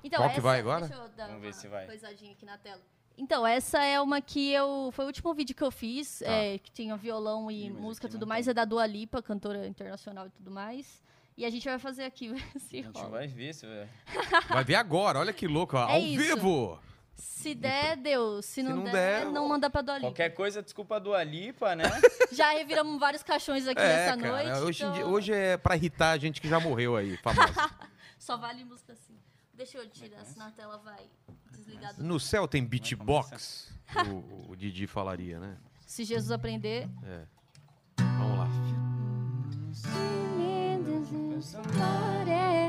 Então, 0.04 0.20
Qual 0.20 0.30
que 0.30 0.34
essa- 0.36 0.42
vai 0.42 0.60
agora? 0.60 0.88
Deixa 0.88 1.02
eu 1.04 1.10
dar 1.10 1.26
Vamos 1.28 1.42
ver 1.42 1.48
uma 1.48 1.54
se 1.54 1.68
vai. 1.68 1.86
coisadinha 1.88 2.32
aqui 2.34 2.46
na 2.46 2.58
tela. 2.60 2.80
Então, 3.18 3.46
essa 3.48 3.82
é 3.84 4.00
uma 4.02 4.20
que 4.22 4.52
eu. 4.52 4.90
Foi 4.92 5.06
o 5.06 5.08
último 5.08 5.34
vídeo 5.34 5.56
que 5.56 5.64
eu 5.64 5.72
fiz, 5.72 6.20
Tá. 6.20 6.30
é, 6.32 6.58
que 6.58 6.72
tinha 6.72 6.96
violão 6.98 7.50
e 7.50 7.70
mas 7.70 7.82
música 7.82 8.08
e 8.08 8.10
tudo 8.10 8.28
mais. 8.28 8.46
tá. 8.46 8.52
É 8.52 8.54
da 8.54 8.66
Dua 8.66 8.86
Lipa, 8.86 9.22
cantora 9.22 9.66
internacional 9.68 10.28
e 10.28 10.30
tudo 10.32 10.52
mais. 10.52 11.02
E 11.38 11.46
a 11.46 11.50
gente 11.50 11.66
vai 11.68 11.80
fazer 11.80 12.04
aqui, 12.06 12.34
se 12.60 12.80
A 12.80 12.82
gente 12.84 12.98
rola. 12.98 13.10
vai 13.10 13.28
ver 13.28 13.54
se 13.54 13.66
vai. 13.66 13.90
Vai 14.50 14.64
ver 14.64 14.76
agora, 14.76 15.20
olha 15.20 15.34
que 15.34 15.48
louco, 15.48 15.76
É 15.78 15.82
ao 15.82 15.98
isso. 16.00 16.36
vivo. 16.36 16.80
Se 17.16 17.56
der, 17.56 17.96
deu. 17.96 18.42
Se 18.42 18.62
não, 18.62 18.76
não 18.78 18.84
der, 18.84 18.92
der, 18.92 19.26
não 19.32 19.48
manda 19.48 19.70
pra 19.70 19.82
Dua 19.82 19.96
Lipa. 19.96 20.08
Qualquer 20.08 20.30
coisa, 20.32 20.62
desculpa 20.62 21.00
do 21.00 21.14
Alipa, 21.14 21.74
né? 21.76 21.84
Já 22.34 22.52
reviramos 22.52 23.00
vários 23.00 23.24
caixões 23.24 23.66
aqui 23.68 23.80
É, 23.82 23.88
nessa 23.88 24.18
cara, 24.18 24.44
noite. 24.44 24.62
hoje, 24.66 24.84
então 24.84 24.94
dia- 24.94 25.06
hoje 25.08 25.34
é 25.34 25.56
pra 25.58 25.76
irritar 25.78 26.12
a 26.12 26.18
gente 26.18 26.42
que 26.42 26.48
já 26.50 26.60
morreu 26.60 26.96
aí, 26.98 27.16
famosa. 27.18 27.72
Só 28.20 28.36
vale 28.36 28.66
música 28.66 28.92
assim. 28.94 29.16
Deixa 29.54 29.78
eu 29.78 29.90
tirar, 29.90 30.26
se 30.26 30.38
na 30.38 30.52
tela 30.52 30.78
vai 30.80 31.06
desligado. 31.66 32.04
No 32.04 32.20
céu 32.20 32.48
tem 32.48 32.64
beatbox, 32.64 33.74
o, 34.08 34.52
o 34.52 34.56
Didi 34.56 34.88
falaria, 34.88 35.40
né? 35.40 35.58
Se 35.86 36.04
Jesus 36.04 36.32
aprender. 36.32 36.88
Vamos 37.98 38.38
lá. 38.38 38.48
Quem 42.26 42.65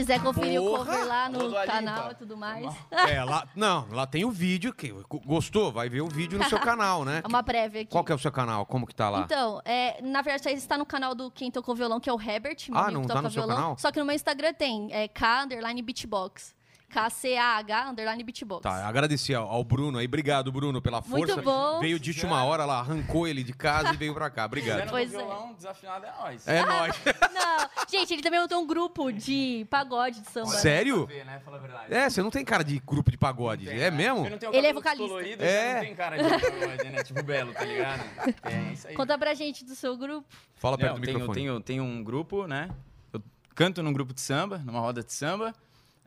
quiser 0.00 0.22
conferir 0.22 0.60
Porra! 0.60 0.72
o 0.82 0.84
cover 0.86 1.06
lá 1.06 1.28
no 1.28 1.52
canal 1.66 2.10
e 2.10 2.14
tudo 2.14 2.36
mais. 2.36 2.74
É, 2.90 3.22
lá, 3.22 3.46
não, 3.54 3.86
lá 3.90 4.06
tem 4.06 4.24
o 4.24 4.30
vídeo. 4.30 4.72
Que, 4.72 4.92
gostou? 5.24 5.70
Vai 5.72 5.88
ver 5.88 6.00
o 6.00 6.08
vídeo 6.08 6.38
no 6.38 6.44
seu 6.48 6.58
canal, 6.60 7.04
né? 7.04 7.20
É 7.24 7.28
uma 7.28 7.42
prévia 7.42 7.82
aqui. 7.82 7.90
Qual 7.90 8.04
que 8.04 8.12
é 8.12 8.14
o 8.14 8.18
seu 8.18 8.32
canal? 8.32 8.64
Como 8.66 8.86
que 8.86 8.94
tá 8.94 9.08
lá? 9.10 9.20
Então, 9.20 9.60
é, 9.64 10.00
na 10.02 10.22
verdade, 10.22 10.48
isso 10.48 10.64
está 10.64 10.76
no 10.78 10.86
canal 10.86 11.14
do 11.14 11.30
Quem 11.30 11.50
Tocou 11.50 11.74
Violão, 11.74 12.00
que 12.00 12.08
é 12.08 12.12
o 12.12 12.20
Herbert, 12.20 12.56
meu 12.68 12.78
Ah, 12.78 12.82
amigo 12.84 12.94
não 12.94 13.02
que 13.02 13.08
tá 13.08 13.14
toca 13.14 13.22
no 13.22 13.30
seu 13.30 13.42
violão. 13.42 13.56
canal? 13.56 13.78
Só 13.78 13.90
que 13.92 13.98
no 13.98 14.04
meu 14.04 14.14
Instagram 14.14 14.52
tem, 14.54 14.92
é 14.92 15.06
K 15.08 15.42
underline 15.44 15.82
beatbox. 15.82 16.54
K-C-A-H, 16.90 17.90
underline 17.90 18.22
beatbox. 18.24 18.62
Tá, 18.62 18.86
agradecer 18.86 19.34
ao, 19.34 19.48
ao 19.48 19.64
Bruno 19.64 19.98
aí. 19.98 20.06
Obrigado, 20.06 20.50
Bruno, 20.50 20.82
pela 20.82 21.00
força. 21.00 21.34
Muito 21.36 21.42
bom. 21.42 21.80
Veio 21.80 21.98
de 21.98 22.10
última 22.10 22.44
hora 22.44 22.64
lá, 22.64 22.80
arrancou 22.80 23.26
ele 23.28 23.42
de 23.42 23.52
casa 23.52 23.94
e 23.94 23.96
veio 23.96 24.12
pra 24.12 24.28
cá. 24.28 24.44
Obrigado. 24.44 24.88
Pois 24.90 25.14
é. 25.14 25.16
violão, 25.16 25.54
desafinado 25.54 26.04
é 26.06 26.12
nós. 26.20 26.48
É 26.48 26.64
nóis. 26.64 26.94
Não, 27.32 27.68
gente, 27.88 28.12
ele 28.12 28.22
também 28.22 28.40
montou 28.40 28.60
um 28.62 28.66
grupo 28.66 29.10
de 29.12 29.66
pagode 29.70 30.20
de 30.20 30.30
samba. 30.30 30.48
Sério? 30.48 31.06
Ver, 31.06 31.24
né? 31.24 31.40
Fala 31.44 31.56
a 31.56 31.60
verdade. 31.60 31.94
É, 31.94 32.10
você 32.10 32.22
não 32.22 32.30
tem 32.30 32.44
cara 32.44 32.62
de 32.64 32.78
grupo 32.80 33.10
de 33.10 33.16
pagode. 33.16 33.66
Tem, 33.66 33.76
É 33.76 33.90
né? 33.90 33.96
mesmo? 33.96 34.24
Eu 34.26 34.30
não 34.30 34.38
tenho 34.38 34.54
Ele 34.54 34.66
é 34.66 34.72
vocalista. 34.72 35.02
descolorido, 35.04 35.42
É. 35.44 35.74
não 35.74 35.80
tem 35.80 35.94
cara 35.94 36.16
de 36.16 36.28
pagode, 36.28 36.90
né? 36.90 37.02
Tipo 37.04 37.22
Belo, 37.22 37.52
tá 37.52 37.64
ligado? 37.64 38.02
É 38.42 38.72
isso 38.72 38.88
aí. 38.88 38.94
Conta 38.94 39.16
pra 39.16 39.32
gente 39.34 39.64
do 39.64 39.74
seu 39.74 39.96
grupo. 39.96 40.26
Fala 40.56 40.76
perto 40.76 40.92
Não, 40.94 41.00
do 41.00 41.04
tenho, 41.06 41.18
microfone. 41.18 41.40
tenho, 41.46 41.60
tenho 41.60 41.82
um 41.84 42.02
grupo, 42.02 42.46
né? 42.46 42.70
Eu 43.12 43.22
canto 43.54 43.82
num 43.82 43.92
grupo 43.92 44.12
de 44.12 44.20
samba, 44.20 44.58
numa 44.58 44.80
roda 44.80 45.02
de 45.02 45.12
samba. 45.12 45.54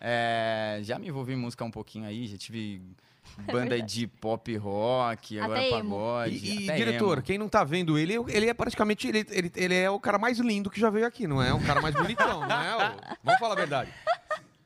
É, 0.06 0.80
já 0.84 1.00
me 1.00 1.08
envolvi 1.08 1.32
em 1.32 1.38
música 1.38 1.64
um 1.64 1.72
pouquinho 1.72 2.06
aí, 2.06 2.28
já 2.28 2.38
tive 2.38 2.82
banda 3.50 3.82
de 3.82 4.06
pop 4.06 4.54
rock, 4.58 5.40
agora 5.40 5.62
Até 5.62 5.70
pagode. 5.70 6.36
E, 6.36 6.60
e, 6.66 6.70
até 6.70 6.76
diretor, 6.78 7.14
emo. 7.20 7.22
quem 7.26 7.38
não 7.38 7.48
tá 7.48 7.64
vendo 7.64 7.98
ele, 7.98 8.16
ele 8.28 8.50
é 8.50 8.54
praticamente. 8.54 9.08
Ele, 9.08 9.26
ele, 9.30 9.52
ele 9.56 9.76
é 9.76 9.90
o 9.90 10.00
cara 10.02 10.20
mais 10.20 10.40
lindo 10.40 10.70
que 10.70 10.78
já 10.80 10.90
veio 10.90 11.08
aqui, 11.08 11.26
não 11.26 11.42
é? 11.42 11.54
O 11.54 11.60
cara 11.66 11.82
mais 11.82 11.96
bonitão, 11.96 12.42
não 12.46 12.62
é? 12.62 12.96
Vamos 13.24 13.40
falar 13.40 13.54
a 13.54 13.58
verdade. 13.58 13.94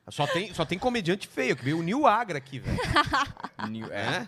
Só 0.09 0.25
tem, 0.25 0.53
só 0.53 0.65
tem 0.65 0.79
comediante 0.79 1.27
feio, 1.27 1.55
que 1.55 1.63
veio 1.63 1.79
o 1.79 1.83
Nil 1.83 2.07
Agra 2.07 2.38
aqui, 2.38 2.59
velho. 2.59 2.79
New- 3.69 3.91
é. 3.91 4.27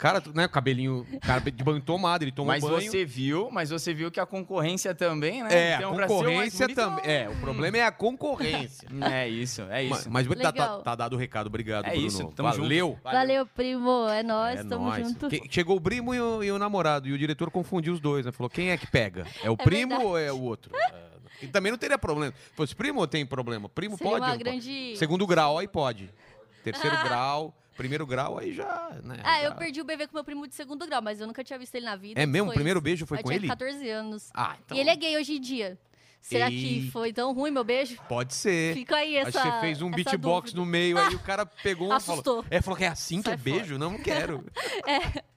É? 0.00 0.02
Cara, 0.02 0.22
né? 0.34 0.48
Cabelinho. 0.48 1.06
Cara 1.20 1.40
de 1.40 1.62
banho 1.62 1.80
tomado, 1.80 2.22
ele 2.22 2.32
toma 2.32 2.52
Mas 2.54 2.64
banho. 2.64 2.80
você 2.90 3.04
viu, 3.04 3.50
mas 3.50 3.68
você 3.70 3.92
viu 3.92 4.10
que 4.10 4.18
a 4.18 4.24
concorrência 4.24 4.94
também, 4.94 5.42
né? 5.42 5.48
É, 5.52 5.76
Então, 5.76 5.90
a 5.90 6.04
o 6.04 6.06
concorrência 6.08 6.68
também. 6.74 7.04
É, 7.04 7.28
o 7.28 7.36
problema 7.36 7.76
é 7.76 7.82
a 7.84 7.92
concorrência. 7.92 8.88
É 9.12 9.28
isso, 9.28 9.62
é 9.62 9.84
mas 9.88 10.00
isso. 10.00 10.10
mas 10.10 10.26
tá, 10.26 10.34
tá, 10.52 10.62
Legal. 10.64 10.82
tá 10.82 10.94
dado 10.94 11.14
o 11.14 11.16
recado, 11.18 11.46
obrigado, 11.48 11.84
é 11.86 11.90
Bruno. 11.90 12.06
isso, 12.06 12.24
tamo 12.34 12.48
junto. 12.52 12.62
Valeu. 12.62 12.98
Valeu, 13.02 13.46
primo. 13.46 14.08
É 14.08 14.22
nóis, 14.22 14.60
É 14.60 14.64
tamo 14.64 14.86
nóis. 14.86 15.06
junto. 15.06 15.28
Que- 15.28 15.42
Chegou 15.50 15.76
o 15.76 15.80
primo 15.80 16.14
e 16.14 16.20
o, 16.20 16.42
e 16.44 16.50
o 16.50 16.58
namorado, 16.58 17.06
e 17.08 17.12
o 17.12 17.18
diretor 17.18 17.50
confundiu 17.50 17.92
os 17.92 18.00
dois, 18.00 18.24
né? 18.24 18.32
Falou, 18.32 18.48
quem 18.48 18.70
é 18.70 18.76
que 18.78 18.86
pega? 18.86 19.26
É 19.42 19.50
o 19.50 19.56
primo 19.56 19.90
verdade. 19.90 20.04
ou 20.06 20.18
é 20.18 20.32
o 20.32 20.40
outro? 20.40 20.72
É, 20.76 20.94
e 21.42 21.46
também 21.48 21.70
não 21.72 21.78
teria 21.78 21.98
problema. 21.98 22.32
Se 22.50 22.54
fosse 22.56 22.74
primo 22.74 23.00
ou 23.00 23.06
tem 23.06 23.24
problema? 23.26 23.68
Primo 23.68 23.96
Seria 23.96 24.18
pode? 24.18 24.38
grande- 24.38 24.96
Segundo 24.96 25.26
grau, 25.26 25.58
aí 25.58 25.68
pode. 25.68 26.10
Terceiro 26.64 26.96
grau, 27.04 27.54
primeiro 27.80 28.06
grau, 28.06 28.38
aí 28.38 28.52
já, 28.52 28.90
né? 29.02 29.20
Ah, 29.24 29.40
já- 29.40 29.44
eu 29.44 29.54
perdi 29.54 29.80
o 29.80 29.84
bebê 29.84 30.06
com 30.06 30.14
meu 30.14 30.24
primo 30.24 30.46
de 30.46 30.54
segundo 30.54 30.86
grau, 30.86 31.00
mas 31.02 31.20
eu 31.20 31.26
nunca 31.26 31.42
tinha 31.42 31.58
visto 31.58 31.74
ele 31.74 31.86
na 31.86 31.96
vida. 31.96 32.20
É 32.20 32.26
mesmo? 32.26 32.50
O 32.50 32.54
primeiro 32.54 32.80
beijo 32.80 33.06
foi 33.06 33.18
eu 33.18 33.22
com 33.22 33.28
tinha 33.28 33.38
ele? 33.38 33.48
14 33.48 33.88
anos. 33.90 34.30
Ah, 34.34 34.56
então... 34.64 34.76
E 34.76 34.80
ele 34.80 34.90
é 34.90 34.96
gay 34.96 35.16
hoje 35.16 35.36
em 35.36 35.40
dia. 35.40 35.78
Será 36.20 36.50
Ei. 36.50 36.58
que 36.82 36.90
foi 36.90 37.14
tão 37.14 37.32
ruim 37.32 37.50
meu 37.50 37.64
beijo? 37.64 37.96
Pode 38.06 38.34
ser. 38.34 38.74
Fica 38.74 38.96
aí 38.96 39.16
essa 39.16 39.32
que 39.32 39.38
você 39.50 39.60
fez 39.60 39.80
um 39.80 39.90
beatbox 39.90 40.52
dúvida. 40.52 40.60
no 40.60 40.66
meio, 40.66 40.98
aí 40.98 41.14
o 41.14 41.18
cara 41.20 41.46
pegou 41.62 41.90
Assustou. 41.92 42.42
falou... 42.42 42.44
É, 42.50 42.60
falou 42.60 42.76
que 42.76 42.84
é 42.84 42.88
assim 42.88 43.18
que 43.22 43.24
Sai 43.30 43.34
é 43.34 43.36
beijo? 43.38 43.78
Não, 43.78 43.92
não 43.92 43.98
quero. 43.98 44.38
Mu- 44.38 44.44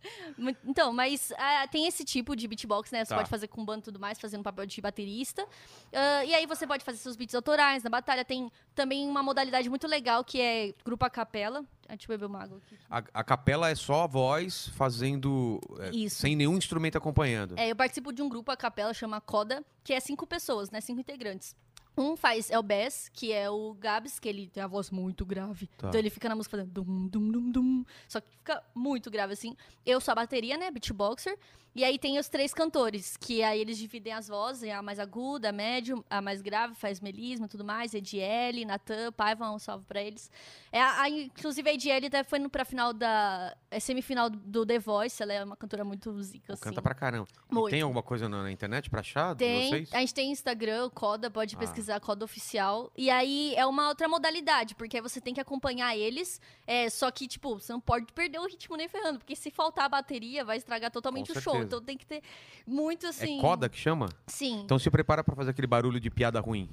Então, 0.65 0.91
mas 0.93 1.31
ah, 1.37 1.67
tem 1.67 1.87
esse 1.87 2.03
tipo 2.03 2.35
de 2.35 2.47
beatbox, 2.47 2.91
né? 2.91 3.03
Você 3.05 3.09
Tá. 3.09 3.15
pode 3.17 3.29
fazer 3.29 3.47
com 3.47 3.63
banda 3.63 3.79
e 3.79 3.83
tudo 3.83 3.99
mais, 3.99 4.19
fazendo 4.19 4.43
papel 4.43 4.65
de 4.65 4.81
baterista. 4.81 5.45
Ah, 5.91 6.25
e 6.25 6.33
aí 6.33 6.45
você 6.45 6.65
pode 6.65 6.83
fazer 6.83 6.97
seus 6.97 7.15
beats 7.15 7.35
autorais 7.35 7.83
na 7.83 7.89
batalha. 7.89 8.23
Tem 8.25 8.51
também 8.75 9.07
uma 9.07 9.21
modalidade 9.23 9.69
muito 9.69 9.87
legal 9.87 10.23
que 10.23 10.39
é 10.41 10.73
grupo 10.83 11.05
a 11.05 11.09
capela. 11.09 11.63
A 11.87 11.93
gente 11.93 12.07
bebeu 12.07 12.27
uma 12.27 12.41
água 12.43 12.57
aqui. 12.65 12.77
A, 12.89 13.03
a 13.13 13.23
capela 13.23 13.69
é 13.69 13.75
só 13.75 14.03
a 14.03 14.07
voz 14.07 14.69
fazendo... 14.69 15.59
é, 15.79 15.89
Isso. 15.91 16.17
Sem 16.21 16.35
nenhum 16.35 16.57
instrumento 16.57 16.97
acompanhando. 16.97 17.55
É, 17.57 17.69
eu 17.69 17.75
participo 17.75 18.11
de 18.13 18.21
um 18.21 18.29
grupo 18.29 18.51
a 18.51 18.57
capela, 18.57 18.93
chama 18.93 19.19
Coda, 19.21 19.63
que 19.83 19.93
é 19.93 19.99
cinco 19.99 20.25
pessoas, 20.25 20.71
né? 20.71 20.79
Cinco 20.81 21.01
integrantes. 21.01 21.55
Um 21.95 22.17
faz 22.17 22.49
é 22.49 22.57
o 22.57 22.63
Bess, 22.63 23.09
que 23.13 23.31
é 23.31 23.49
o 23.49 23.73
Gabs, 23.75 24.19
que 24.19 24.27
ele 24.27 24.47
tem 24.47 24.63
a 24.63 24.67
voz 24.67 24.89
muito 24.89 25.25
grave. 25.25 25.67
Tá. 25.77 25.89
Então 25.89 25.99
ele 25.99 26.09
fica 26.09 26.27
na 26.27 26.35
música 26.35 26.57
fazendo 26.57 26.71
dum, 26.71 27.07
dum, 27.07 27.31
dum, 27.31 27.51
dum. 27.51 27.85
Só 28.07 28.19
que 28.19 28.29
fica 28.29 28.63
muito 28.73 29.11
grave, 29.11 29.33
assim. 29.33 29.55
Eu 29.85 30.01
sou 30.01 30.11
a 30.11 30.15
bateria, 30.15 30.57
né? 30.57 30.71
Beatboxer. 30.71 31.37
E 31.75 31.83
aí 31.83 31.97
tem 31.97 32.19
os 32.19 32.27
três 32.29 32.53
cantores, 32.53 33.17
que 33.17 33.41
aí 33.41 33.59
eles 33.59 33.77
dividem 33.79 34.13
as 34.13 34.27
vozes, 34.27 34.69
a 34.69 34.81
mais 34.81 34.99
aguda, 34.99 35.49
a 35.49 35.51
médium, 35.51 36.03
a 36.09 36.21
mais 36.21 36.41
grave 36.41 36.75
faz 36.75 36.99
melisma 36.99 37.47
e 37.47 37.49
tudo 37.49 37.63
mais. 37.65 37.93
Ediele, 37.95 38.63
Natan, 38.63 39.11
Paiva, 39.11 39.49
um 39.51 39.57
salve 39.57 39.83
pra 39.85 40.01
eles. 40.01 40.29
É, 40.71 40.79
a, 40.79 41.01
a- 41.01 41.09
inclusive 41.09 41.67
a 41.69 41.73
Ediele 41.73 42.07
até 42.07 42.23
foi 42.23 42.37
no, 42.39 42.49
pra 42.49 42.63
final 42.63 42.93
da... 42.93 43.55
É 43.71 43.79
semifinal 43.79 44.29
do 44.29 44.63
The 44.65 44.77
Voice, 44.77 45.21
ela 45.23 45.33
é 45.33 45.43
uma 45.43 45.55
cantora 45.55 45.83
muito 45.83 46.21
zica, 46.21 46.53
assim. 46.53 46.61
Canta 46.63 46.81
pra 46.81 46.93
caramba. 46.93 47.27
E 47.51 47.53
Muito. 47.55 47.71
tem 47.71 47.81
alguma 47.81 48.03
coisa 48.03 48.29
na, 48.29 48.43
na 48.43 48.51
internet 48.51 48.89
pra 48.89 48.99
achar 48.99 49.33
de 49.33 49.39
Tem, 49.39 49.69
vocês? 49.69 49.93
a 49.93 49.99
gente 49.99 50.13
tem 50.13 50.31
Instagram, 50.31 50.89
Coda, 50.91 51.31
pode 51.31 51.55
Ah. 51.55 51.59
pesquisar 51.59 51.99
Coda 51.99 52.23
Oficial. 52.23 52.91
E 52.95 53.09
aí 53.09 53.53
é 53.55 53.65
uma 53.65 53.87
outra 53.89 54.07
modalidade, 54.07 54.75
porque 54.75 54.97
aí 54.97 55.01
você 55.01 55.19
tem 55.19 55.33
que 55.33 55.41
acompanhar 55.41 55.97
eles. 55.97 56.39
É, 56.67 56.87
só 56.89 57.09
que, 57.09 57.27
tipo, 57.27 57.59
você 57.59 57.73
não 57.73 57.81
pode 57.81 58.11
perder 58.13 58.39
o 58.39 58.45
ritmo 58.47 58.75
nem 58.77 58.87
ferrando, 58.87 59.17
porque 59.19 59.35
se 59.35 59.49
faltar 59.49 59.85
a 59.85 59.89
bateria, 59.89 60.45
vai 60.45 60.57
estragar 60.57 60.91
totalmente 60.91 61.33
Com 61.33 61.39
o 61.39 61.41
show. 61.41 61.62
Então 61.63 61.81
tem 61.81 61.97
que 61.97 62.05
ter 62.05 62.21
muito 62.65 63.07
assim. 63.07 63.37
É 63.37 63.41
coda 63.41 63.67
que 63.69 63.77
chama? 63.77 64.09
Sim. 64.27 64.61
Então 64.63 64.77
se 64.79 64.89
prepara 64.89 65.23
pra 65.23 65.35
fazer 65.35 65.51
aquele 65.51 65.67
barulho 65.67 65.99
de 65.99 66.09
piada 66.09 66.39
ruim. 66.39 66.69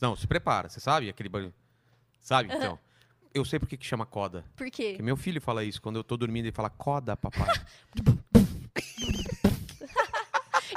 Não, 0.00 0.16
se 0.16 0.26
prepara. 0.26 0.68
Você 0.68 0.80
sabe 0.80 1.08
aquele 1.08 1.28
barulho? 1.28 1.54
Sabe? 2.20 2.52
Então. 2.54 2.78
Eu 3.32 3.44
sei 3.44 3.58
por 3.60 3.68
que 3.68 3.76
que 3.76 3.86
chama 3.86 4.04
coda. 4.04 4.44
Por 4.56 4.68
quê? 4.70 4.90
Porque 4.90 5.02
meu 5.02 5.16
filho 5.16 5.40
fala 5.40 5.62
isso. 5.62 5.80
Quando 5.80 5.96
eu 5.96 6.04
tô 6.04 6.16
dormindo, 6.16 6.46
ele 6.46 6.52
fala 6.52 6.68
coda, 6.68 7.16
papai. 7.16 7.48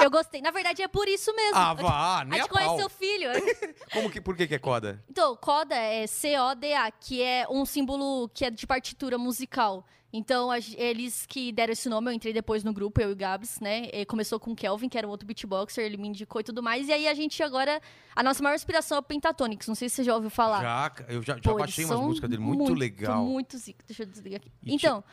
Eu 0.02 0.12
gostei. 0.12 0.42
Na 0.42 0.52
verdade, 0.52 0.82
é 0.82 0.88
por 0.88 1.08
isso 1.08 1.34
mesmo. 1.34 1.58
ah, 1.58 1.74
vá, 1.74 2.20
a 2.20 2.26
nem 2.26 2.40
a 2.40 2.44
gente 2.44 2.52
conhece 2.52 2.70
pau. 2.72 2.80
seu 2.80 2.90
filho. 2.90 3.30
Como 3.94 4.10
que, 4.10 4.20
por 4.20 4.36
que 4.36 4.48
que 4.48 4.56
é 4.56 4.60
coda? 4.60 5.02
Então, 5.10 5.36
coda 5.38 5.76
é 5.76 6.06
C-O-D-A, 6.06 6.92
que 6.92 7.22
é 7.22 7.48
um 7.50 7.66
símbolo 7.66 8.28
que 8.34 8.44
é 8.44 8.52
de 8.52 8.68
partitura 8.68 9.18
musical. 9.18 9.86
Então, 10.16 10.52
a 10.52 10.60
eles 10.78 11.26
que 11.26 11.52
deram 11.52 11.74
esse 11.74 11.90
nome, 11.90 12.12
eu 12.12 12.14
entrei 12.14 12.32
depois 12.32 12.64
no 12.64 12.72
grupo, 12.72 13.02
eu 13.02 13.10
e 13.10 13.14
o 13.14 13.16
Gabs, 13.16 13.60
né? 13.60 13.90
E 13.92 14.06
começou 14.06 14.40
com 14.40 14.52
o 14.52 14.56
Kelvin, 14.56 14.88
que 14.88 14.96
era 14.96 15.08
um 15.08 15.10
outro 15.10 15.26
beatboxer, 15.26 15.84
ele 15.84 15.98
me 15.98 16.08
indicou 16.08 16.40
e 16.40 16.44
tudo 16.44 16.62
mais. 16.62 16.88
E 16.88 16.94
aí 16.94 17.08
a 17.08 17.16
gente 17.16 17.42
agora. 17.42 17.82
A 18.16 18.22
nossa 18.22 18.44
maior 18.44 18.54
inspiração 18.54 18.98
é 18.98 19.00
o 19.00 19.04
Pentatonix. 19.04 19.68
Não 19.68 19.74
sei 19.74 19.90
se 19.90 19.96
você 19.96 20.04
já 20.04 20.14
ouviu 20.14 20.30
falar. 20.30 20.62
Já, 20.62 20.94
eu 21.08 21.24
já, 21.24 21.36
já 21.36 21.42
Pô, 21.42 21.56
baixei 21.56 21.84
umas 21.86 22.00
músicas 22.00 22.30
dele. 22.30 22.44
Muito, 22.44 22.76
legal. 22.76 23.26
Muito 23.26 23.58
zica. 23.58 23.84
Deixa 23.88 24.04
eu 24.04 24.08
desligar 24.08 24.40
aqui. 24.40 24.52
E 24.64 24.76
então, 24.76 25.04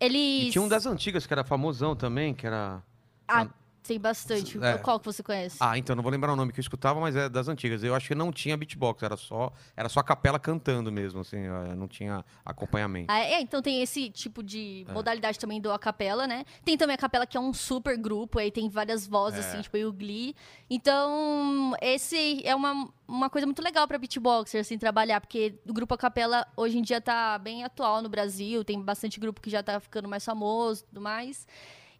eles. 0.00 0.48
E 0.48 0.50
tinha 0.52 0.62
um 0.62 0.68
das 0.68 0.86
antigas 0.86 1.26
que 1.26 1.32
era 1.34 1.44
famosão 1.44 1.94
também, 1.94 2.32
que 2.32 2.46
era. 2.46 2.82
Ah, 3.28 3.46
tem 3.82 3.98
bastante. 3.98 4.58
É. 4.62 4.78
Qual 4.78 4.98
que 4.98 5.06
você 5.06 5.22
conhece? 5.22 5.56
Ah, 5.60 5.78
então 5.78 5.94
não 5.96 6.02
vou 6.02 6.12
lembrar 6.12 6.32
o 6.32 6.36
nome 6.36 6.52
que 6.52 6.60
eu 6.60 6.62
escutava, 6.62 7.00
mas 7.00 7.14
é 7.16 7.28
das 7.28 7.48
antigas. 7.48 7.82
Eu 7.82 7.94
acho 7.94 8.08
que 8.08 8.14
não 8.14 8.30
tinha 8.32 8.56
beatbox, 8.56 9.02
era 9.02 9.16
só, 9.16 9.52
era 9.76 9.88
só 9.88 10.00
a 10.00 10.04
capela 10.04 10.38
cantando 10.38 10.90
mesmo, 10.92 11.20
assim, 11.20 11.38
não 11.76 11.88
tinha 11.88 12.24
acompanhamento. 12.44 13.10
Ah, 13.10 13.20
é, 13.20 13.40
então 13.40 13.62
tem 13.62 13.82
esse 13.82 14.10
tipo 14.10 14.42
de 14.42 14.84
É. 14.88 14.92
modalidade 14.92 15.38
também 15.38 15.60
do 15.60 15.70
acapela, 15.72 16.26
né? 16.26 16.44
Tem 16.64 16.76
também 16.76 16.94
a 16.94 16.98
capela 16.98 17.26
que 17.26 17.36
é 17.36 17.40
um 17.40 17.52
super 17.54 17.96
grupo, 17.96 18.38
aí 18.38 18.50
tem 18.50 18.68
várias 18.68 19.06
vozes, 19.06 19.44
É. 19.44 19.48
assim, 19.48 19.60
tipo 19.62 19.76
aí 19.76 19.84
o 19.84 19.92
Glee. 19.92 20.34
Então, 20.70 21.74
esse 21.80 22.40
é 22.46 22.54
uma, 22.54 22.88
uma 23.06 23.28
coisa 23.30 23.46
muito 23.46 23.62
legal 23.62 23.86
pra 23.88 23.98
beatboxer, 23.98 24.60
assim, 24.60 24.78
trabalhar, 24.78 25.20
porque 25.20 25.54
o 25.68 25.72
grupo 25.72 25.94
acapela 25.94 26.46
hoje 26.56 26.78
em 26.78 26.82
dia 26.82 27.00
tá 27.00 27.38
bem 27.38 27.64
atual 27.64 28.00
no 28.02 28.08
Brasil, 28.08 28.64
tem 28.64 28.80
bastante 28.80 29.18
grupo 29.18 29.40
que 29.40 29.50
já 29.50 29.62
tá 29.62 29.80
ficando 29.80 30.08
mais 30.08 30.24
famoso 30.24 30.82
e 30.82 30.86
tudo 30.86 31.00
mais. 31.00 31.46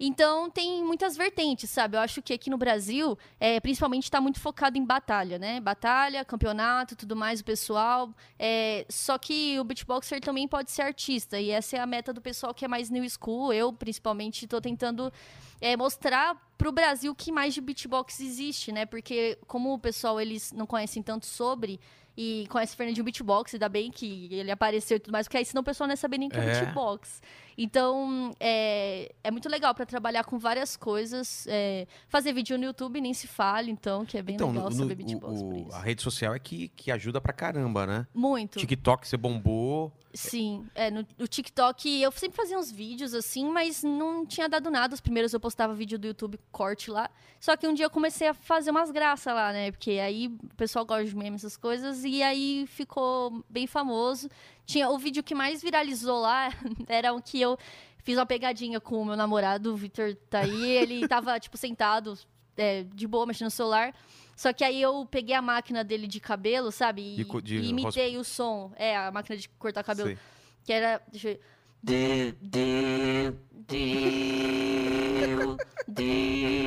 Então, 0.01 0.49
tem 0.49 0.85
muitas 0.85 1.17
vertentes, 1.17 1.69
sabe? 1.71 1.97
Eu 1.97 2.01
acho 2.01 2.23
que 2.23 2.33
aqui 2.33 2.49
no 2.49 2.57
Brasil, 2.57 3.19
é, 3.41 3.59
principalmente, 3.59 4.05
está 4.05 4.21
muito 4.21 4.39
focado 4.39 4.79
em 4.79 4.85
batalha, 4.85 5.39
né? 5.39 5.59
Batalha, 5.61 6.25
campeonato, 6.25 6.95
tudo 6.95 7.17
mais, 7.17 7.41
o 7.41 7.45
pessoal. 7.45 8.15
É, 8.39 8.87
só 8.89 9.19
que 9.19 9.59
o 9.59 9.65
beatboxer 9.65 10.21
também 10.21 10.47
pode 10.47 10.71
ser 10.71 10.83
artista, 10.83 11.41
e 11.41 11.51
essa 11.51 11.77
é 11.77 11.81
a 11.81 11.87
meta 11.87 12.13
do 12.13 12.21
pessoal 12.21 12.55
que 12.55 12.65
é 12.65 12.69
mais 12.69 12.91
new 12.91 13.05
school. 13.11 13.53
Eu, 13.53 13.73
principalmente, 13.73 14.45
estou 14.45 14.61
tentando 14.61 15.13
é, 15.61 15.77
mostrar 15.77 16.37
pro 16.57 16.71
Brasil 16.71 17.15
que 17.15 17.33
mais 17.33 17.55
de 17.55 17.61
beatbox 17.61 18.21
existe, 18.21 18.71
né? 18.71 18.87
Porque 18.87 19.37
como 19.47 19.75
o 19.75 19.79
pessoal, 19.79 20.21
eles 20.21 20.53
não 20.53 20.67
conhecem 20.67 21.03
tanto 21.03 21.27
sobre... 21.27 21.81
E 22.21 22.49
conhece 22.51 22.75
o 22.75 22.77
Fernandinho 22.77 23.05
Beatbox, 23.05 23.55
ainda 23.55 23.69
bem 23.69 23.93
que 23.93 24.29
ele 24.33 24.51
apareceu 24.51 24.97
e 24.97 24.99
tudo 24.99 25.13
mais, 25.13 25.29
porque 25.29 25.37
aí 25.37 25.45
senão 25.45 25.61
o 25.61 25.65
pessoal 25.65 25.87
não 25.87 25.93
ia 25.93 25.97
saber 25.97 26.19
nem 26.19 26.27
o 26.27 26.31
que 26.33 26.37
é, 26.37 26.47
É. 26.47 26.61
beatbox. 26.63 27.23
Então, 27.61 28.31
é, 28.39 29.13
é 29.25 29.31
muito 29.33 29.49
legal 29.49 29.75
para 29.75 29.85
trabalhar 29.85 30.23
com 30.25 30.39
várias 30.39 30.77
coisas. 30.77 31.45
é, 31.49 31.87
fazer 32.09 32.33
vídeo 32.33 32.57
no 32.57 32.65
YouTube 32.65 33.01
nem 33.01 33.13
se 33.13 33.27
fale, 33.27 33.71
então, 33.71 34.05
que 34.07 34.17
é 34.17 34.23
bem 34.23 34.37
então, 34.37 34.51
legal 34.53 34.71
no- 34.71 34.77
saber 34.77 34.95
beatbox 34.95 35.41
o- 35.43 35.75
a 35.75 35.81
rede 35.81 36.01
social 36.03 36.35
é 36.35 36.39
que, 36.39 36.69
que 36.69 36.91
ajuda 36.93 37.21
pra 37.21 37.33
caramba, 37.33 37.85
né? 37.87 38.07
Muito. 38.15 38.59
TikTok 38.61 39.07
você 39.09 39.17
bombou. 39.17 39.93
Sim, 40.15 40.67
é, 40.75 40.91
no, 40.91 41.07
no 41.19 41.29
TikTok 41.29 42.01
eu 42.01 42.11
sempre 42.13 42.37
fazia 42.37 42.59
uns 42.59 42.71
vídeos 42.73 43.13
assim, 43.13 43.45
mas 43.51 43.83
não 43.83 44.25
tinha 44.25 44.49
dado 44.49 44.71
nada. 44.71 44.95
Os 44.95 45.01
primeiros 45.01 45.33
eu 45.35 45.41
postava 45.41 45.75
vídeo 45.75 45.99
do 45.99 46.07
YouTube 46.07 46.39
corte 46.51 46.91
lá. 46.91 47.11
Só 47.41 47.57
que 47.57 47.67
um 47.69 47.75
dia 47.75 47.85
eu 47.87 47.91
comecei 47.91 48.29
a 48.29 48.35
fazer 48.35 48.71
umas 48.71 48.91
graças 48.91 49.33
lá, 49.33 49.53
né? 49.53 49.71
Porque 49.71 49.93
aí 49.93 50.29
o 50.29 50.55
pessoal 50.57 50.85
gosta 50.87 51.05
de 51.05 51.15
memes, 51.17 51.43
essas 51.45 51.57
coisas, 51.57 52.05
e 52.05 52.23
aí 52.23 52.67
ficou 52.67 53.45
bem 53.51 53.67
famoso. 53.67 54.29
Tinha 54.69 54.91
o 54.91 54.99
vídeo 54.99 55.23
que 55.23 55.35
mais 55.35 55.63
viralizou 55.63 56.21
lá 56.21 56.51
era 56.87 57.15
o 57.15 57.23
que 57.23 57.41
eu 57.41 57.57
fiz 58.05 58.19
uma 58.19 58.27
pegadinha 58.27 58.79
com 58.79 59.01
o 59.01 59.05
meu 59.05 59.17
namorado, 59.17 59.73
o 59.73 59.77
Victor 59.77 60.15
tá 60.29 60.41
aí, 60.41 60.63
ele 60.77 61.09
tava, 61.09 61.41
tipo, 61.41 61.57
sentado, 61.57 62.19
é, 62.55 62.83
de 62.83 63.07
boa, 63.07 63.25
mexendo 63.25 63.47
no 63.47 63.51
celular. 63.51 63.95
Só 64.37 64.53
que 64.53 64.63
aí 64.63 64.81
eu 64.81 65.07
peguei 65.11 65.35
a 65.35 65.41
máquina 65.41 65.83
dele 65.83 66.07
de 66.07 66.21
cabelo, 66.21 66.71
sabe? 66.71 67.19
E, 67.19 67.25
De 67.43 67.57
e 67.57 67.71
imitei 67.71 68.19
o 68.19 68.23
som. 68.23 68.71
É, 68.77 68.95
a 68.95 69.11
máquina 69.11 69.39
de 69.39 69.49
cortar 69.49 69.83
cabelo. 69.83 70.09
Sei. 70.11 70.19
Que 70.65 70.73
era. 70.73 71.03
Deixa 71.11 71.31
eu 71.31 71.35
ver. 71.35 71.41
Deu, 71.83 72.33
deu, 72.43 73.37
deu, 73.53 75.57
deu. 75.87 76.59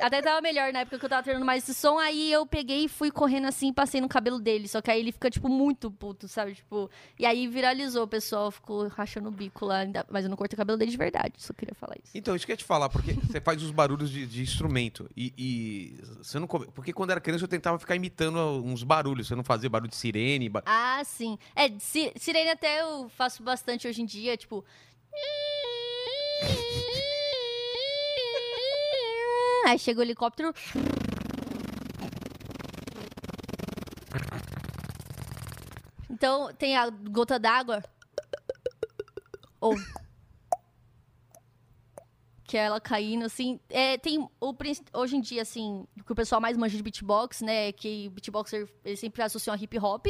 Até 0.00 0.22
tava 0.22 0.40
melhor 0.40 0.72
na 0.72 0.78
época 0.80 0.98
que 0.98 1.04
eu 1.04 1.10
tava 1.10 1.22
treinando 1.22 1.44
mais 1.44 1.62
esse 1.62 1.78
som. 1.78 1.98
Aí 1.98 2.32
eu 2.32 2.46
peguei 2.46 2.84
e 2.84 2.88
fui 2.88 3.10
correndo 3.10 3.46
assim 3.46 3.68
e 3.68 3.72
passei 3.72 4.00
no 4.00 4.08
cabelo 4.08 4.38
dele. 4.40 4.66
Só 4.66 4.80
que 4.80 4.90
aí 4.90 4.98
ele 4.98 5.12
fica, 5.12 5.30
tipo, 5.30 5.46
muito 5.46 5.90
puto, 5.90 6.26
sabe? 6.26 6.54
Tipo. 6.54 6.90
E 7.18 7.26
aí 7.26 7.46
viralizou, 7.46 8.04
o 8.04 8.08
pessoal 8.08 8.50
ficou 8.50 8.88
rachando 8.88 9.28
o 9.28 9.30
bico 9.30 9.66
lá. 9.66 9.80
ainda- 9.80 10.06
Mas 10.10 10.24
eu 10.24 10.30
não 10.30 10.38
cortei 10.38 10.54
o 10.54 10.56
cabelo 10.56 10.78
dele 10.78 10.90
de 10.90 10.96
verdade. 10.96 11.34
Só 11.36 11.52
queria 11.52 11.74
falar 11.74 11.96
isso. 12.02 12.12
Então, 12.16 12.34
isso 12.34 12.46
que 12.46 12.52
eu 12.52 12.54
ia 12.54 12.56
te 12.56 12.64
falar, 12.64 12.88
porque 12.88 13.12
você 13.12 13.42
faz 13.42 13.62
os 13.62 13.70
barulhos 13.72 14.08
de, 14.08 14.26
de 14.26 14.40
instrumento. 14.40 15.06
E, 15.14 15.34
e 15.36 15.94
você 16.16 16.38
não. 16.38 16.46
come- 16.46 16.68
Porque 16.74 16.94
quando 16.94 17.10
era 17.10 17.20
criança 17.20 17.44
eu 17.44 17.48
tentava 17.48 17.78
ficar 17.78 17.94
imitando 17.94 18.38
uns 18.64 18.82
barulhos. 18.82 19.28
Você 19.28 19.34
não 19.34 19.44
fazia 19.44 19.68
barulho 19.68 19.90
de 19.90 19.96
sirene. 19.96 20.48
ba- 20.48 20.62
Ah, 20.64 21.02
sim. 21.04 21.38
É, 21.54 21.68
si- 21.78 22.10
sirene 22.16 22.48
até 22.48 22.80
eu 22.80 23.09
faço 23.10 23.42
bastante 23.42 23.86
hoje 23.86 24.02
em 24.02 24.06
dia, 24.06 24.36
tipo. 24.36 24.64
Aí 29.66 29.78
chega 29.78 30.00
o 30.00 30.02
helicóptero. 30.02 30.54
Então 36.08 36.52
tem 36.54 36.76
a 36.76 36.88
gota 36.90 37.38
d'água. 37.38 37.82
Ou. 39.60 39.74
Que 42.50 42.56
é 42.56 42.62
ela 42.62 42.80
caindo, 42.80 43.24
assim. 43.24 43.60
É, 43.68 43.96
tem 43.96 44.18
o, 44.18 44.54
hoje 44.94 45.16
em 45.16 45.20
dia, 45.20 45.42
assim, 45.42 45.84
o 46.00 46.02
que 46.04 46.10
o 46.10 46.14
pessoal 46.16 46.40
mais 46.40 46.56
manja 46.56 46.76
de 46.76 46.82
beatbox, 46.82 47.42
né? 47.42 47.70
Que 47.70 48.08
beatboxer 48.08 48.68
eles 48.84 48.98
sempre 48.98 49.22
associam 49.22 49.54
a 49.54 49.56
hip 49.56 49.78
hop. 49.78 50.06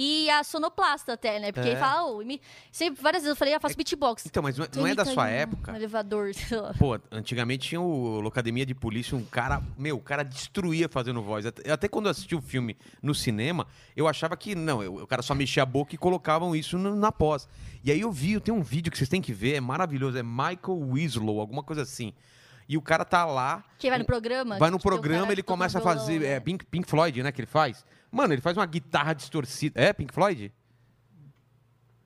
E 0.00 0.28
a 0.30 0.44
sonoplasta 0.44 1.14
até, 1.14 1.40
né? 1.40 1.50
Porque 1.50 1.66
É. 1.66 1.72
ele 1.72 1.80
fala, 1.80 2.04
oh, 2.12 2.22
imi- 2.22 2.40
sempre, 2.70 3.02
várias 3.02 3.22
vezes 3.22 3.30
eu 3.34 3.36
falei, 3.36 3.54
ah, 3.54 3.58
faço 3.58 3.74
beatbox. 3.74 4.26
Então, 4.26 4.42
mas 4.42 4.56
não 4.56 4.64
é, 4.64 4.68
não 4.76 4.86
é 4.86 4.90
ele 4.90 4.96
da 4.96 5.04
sua 5.04 5.28
época. 5.28 5.72
No 5.72 5.78
elevador, 5.78 6.32
sei 6.36 6.58
lá. 6.58 6.72
Pô, 6.78 7.00
antigamente 7.10 7.68
tinha 7.70 7.80
o 7.80 8.20
Locademia 8.20 8.64
de 8.66 8.74
Polícia, 8.74 9.16
um 9.16 9.24
cara, 9.24 9.60
meu, 9.76 9.96
o 9.96 10.00
cara 10.00 10.22
destruía 10.22 10.88
fazendo 10.88 11.20
voz. 11.22 11.46
Até, 11.46 11.72
até 11.72 11.88
quando 11.88 12.04
eu 12.04 12.10
assisti 12.12 12.34
o 12.36 12.40
filme 12.42 12.76
no 13.02 13.14
cinema, 13.14 13.66
eu 13.96 14.06
achava 14.06 14.36
que, 14.36 14.54
não, 14.54 14.82
eu- 14.82 14.96
o 14.96 15.06
cara 15.06 15.22
só 15.22 15.34
mexia 15.34 15.62
a 15.64 15.66
boca 15.66 15.94
e 15.94 15.98
colocavam 15.98 16.54
isso 16.54 16.78
no- 16.78 16.94
na 16.94 17.10
pós. 17.10 17.48
E 17.82 17.90
aí 17.90 18.00
eu 18.00 18.12
vi, 18.12 18.32
eu 18.34 18.40
tenho 18.40 18.56
um 18.56 18.62
vídeo 18.62 18.92
que 18.92 18.98
vocês 18.98 19.08
têm 19.08 19.22
que 19.22 19.32
ver, 19.32 19.54
é 19.54 19.60
maravilhoso, 19.60 20.16
é 20.18 20.22
Michael 20.22 20.90
Winslow, 20.92 21.40
alguma 21.40 21.62
coisa 21.62 21.77
assim. 21.78 22.12
E 22.68 22.76
o 22.76 22.82
cara 22.82 23.04
tá 23.04 23.24
lá, 23.24 23.64
Quem 23.78 23.88
vai 23.90 23.98
no 23.98 24.04
programa? 24.04 24.58
vai 24.58 24.70
no 24.70 24.76
o 24.76 24.80
programa, 24.80 25.32
ele 25.32 25.42
que 25.42 25.48
começa 25.48 25.78
a 25.78 25.80
fazer, 25.80 26.20
né? 26.20 26.26
é 26.32 26.40
Pink, 26.40 26.66
Pink 26.66 26.86
Floyd, 26.88 27.22
né, 27.22 27.32
que 27.32 27.40
ele 27.40 27.46
faz. 27.46 27.84
Mano, 28.10 28.34
ele 28.34 28.42
faz 28.42 28.56
uma 28.56 28.66
guitarra 28.66 29.14
distorcida. 29.14 29.80
É, 29.80 29.92
Pink 29.92 30.12
Floyd? 30.12 30.52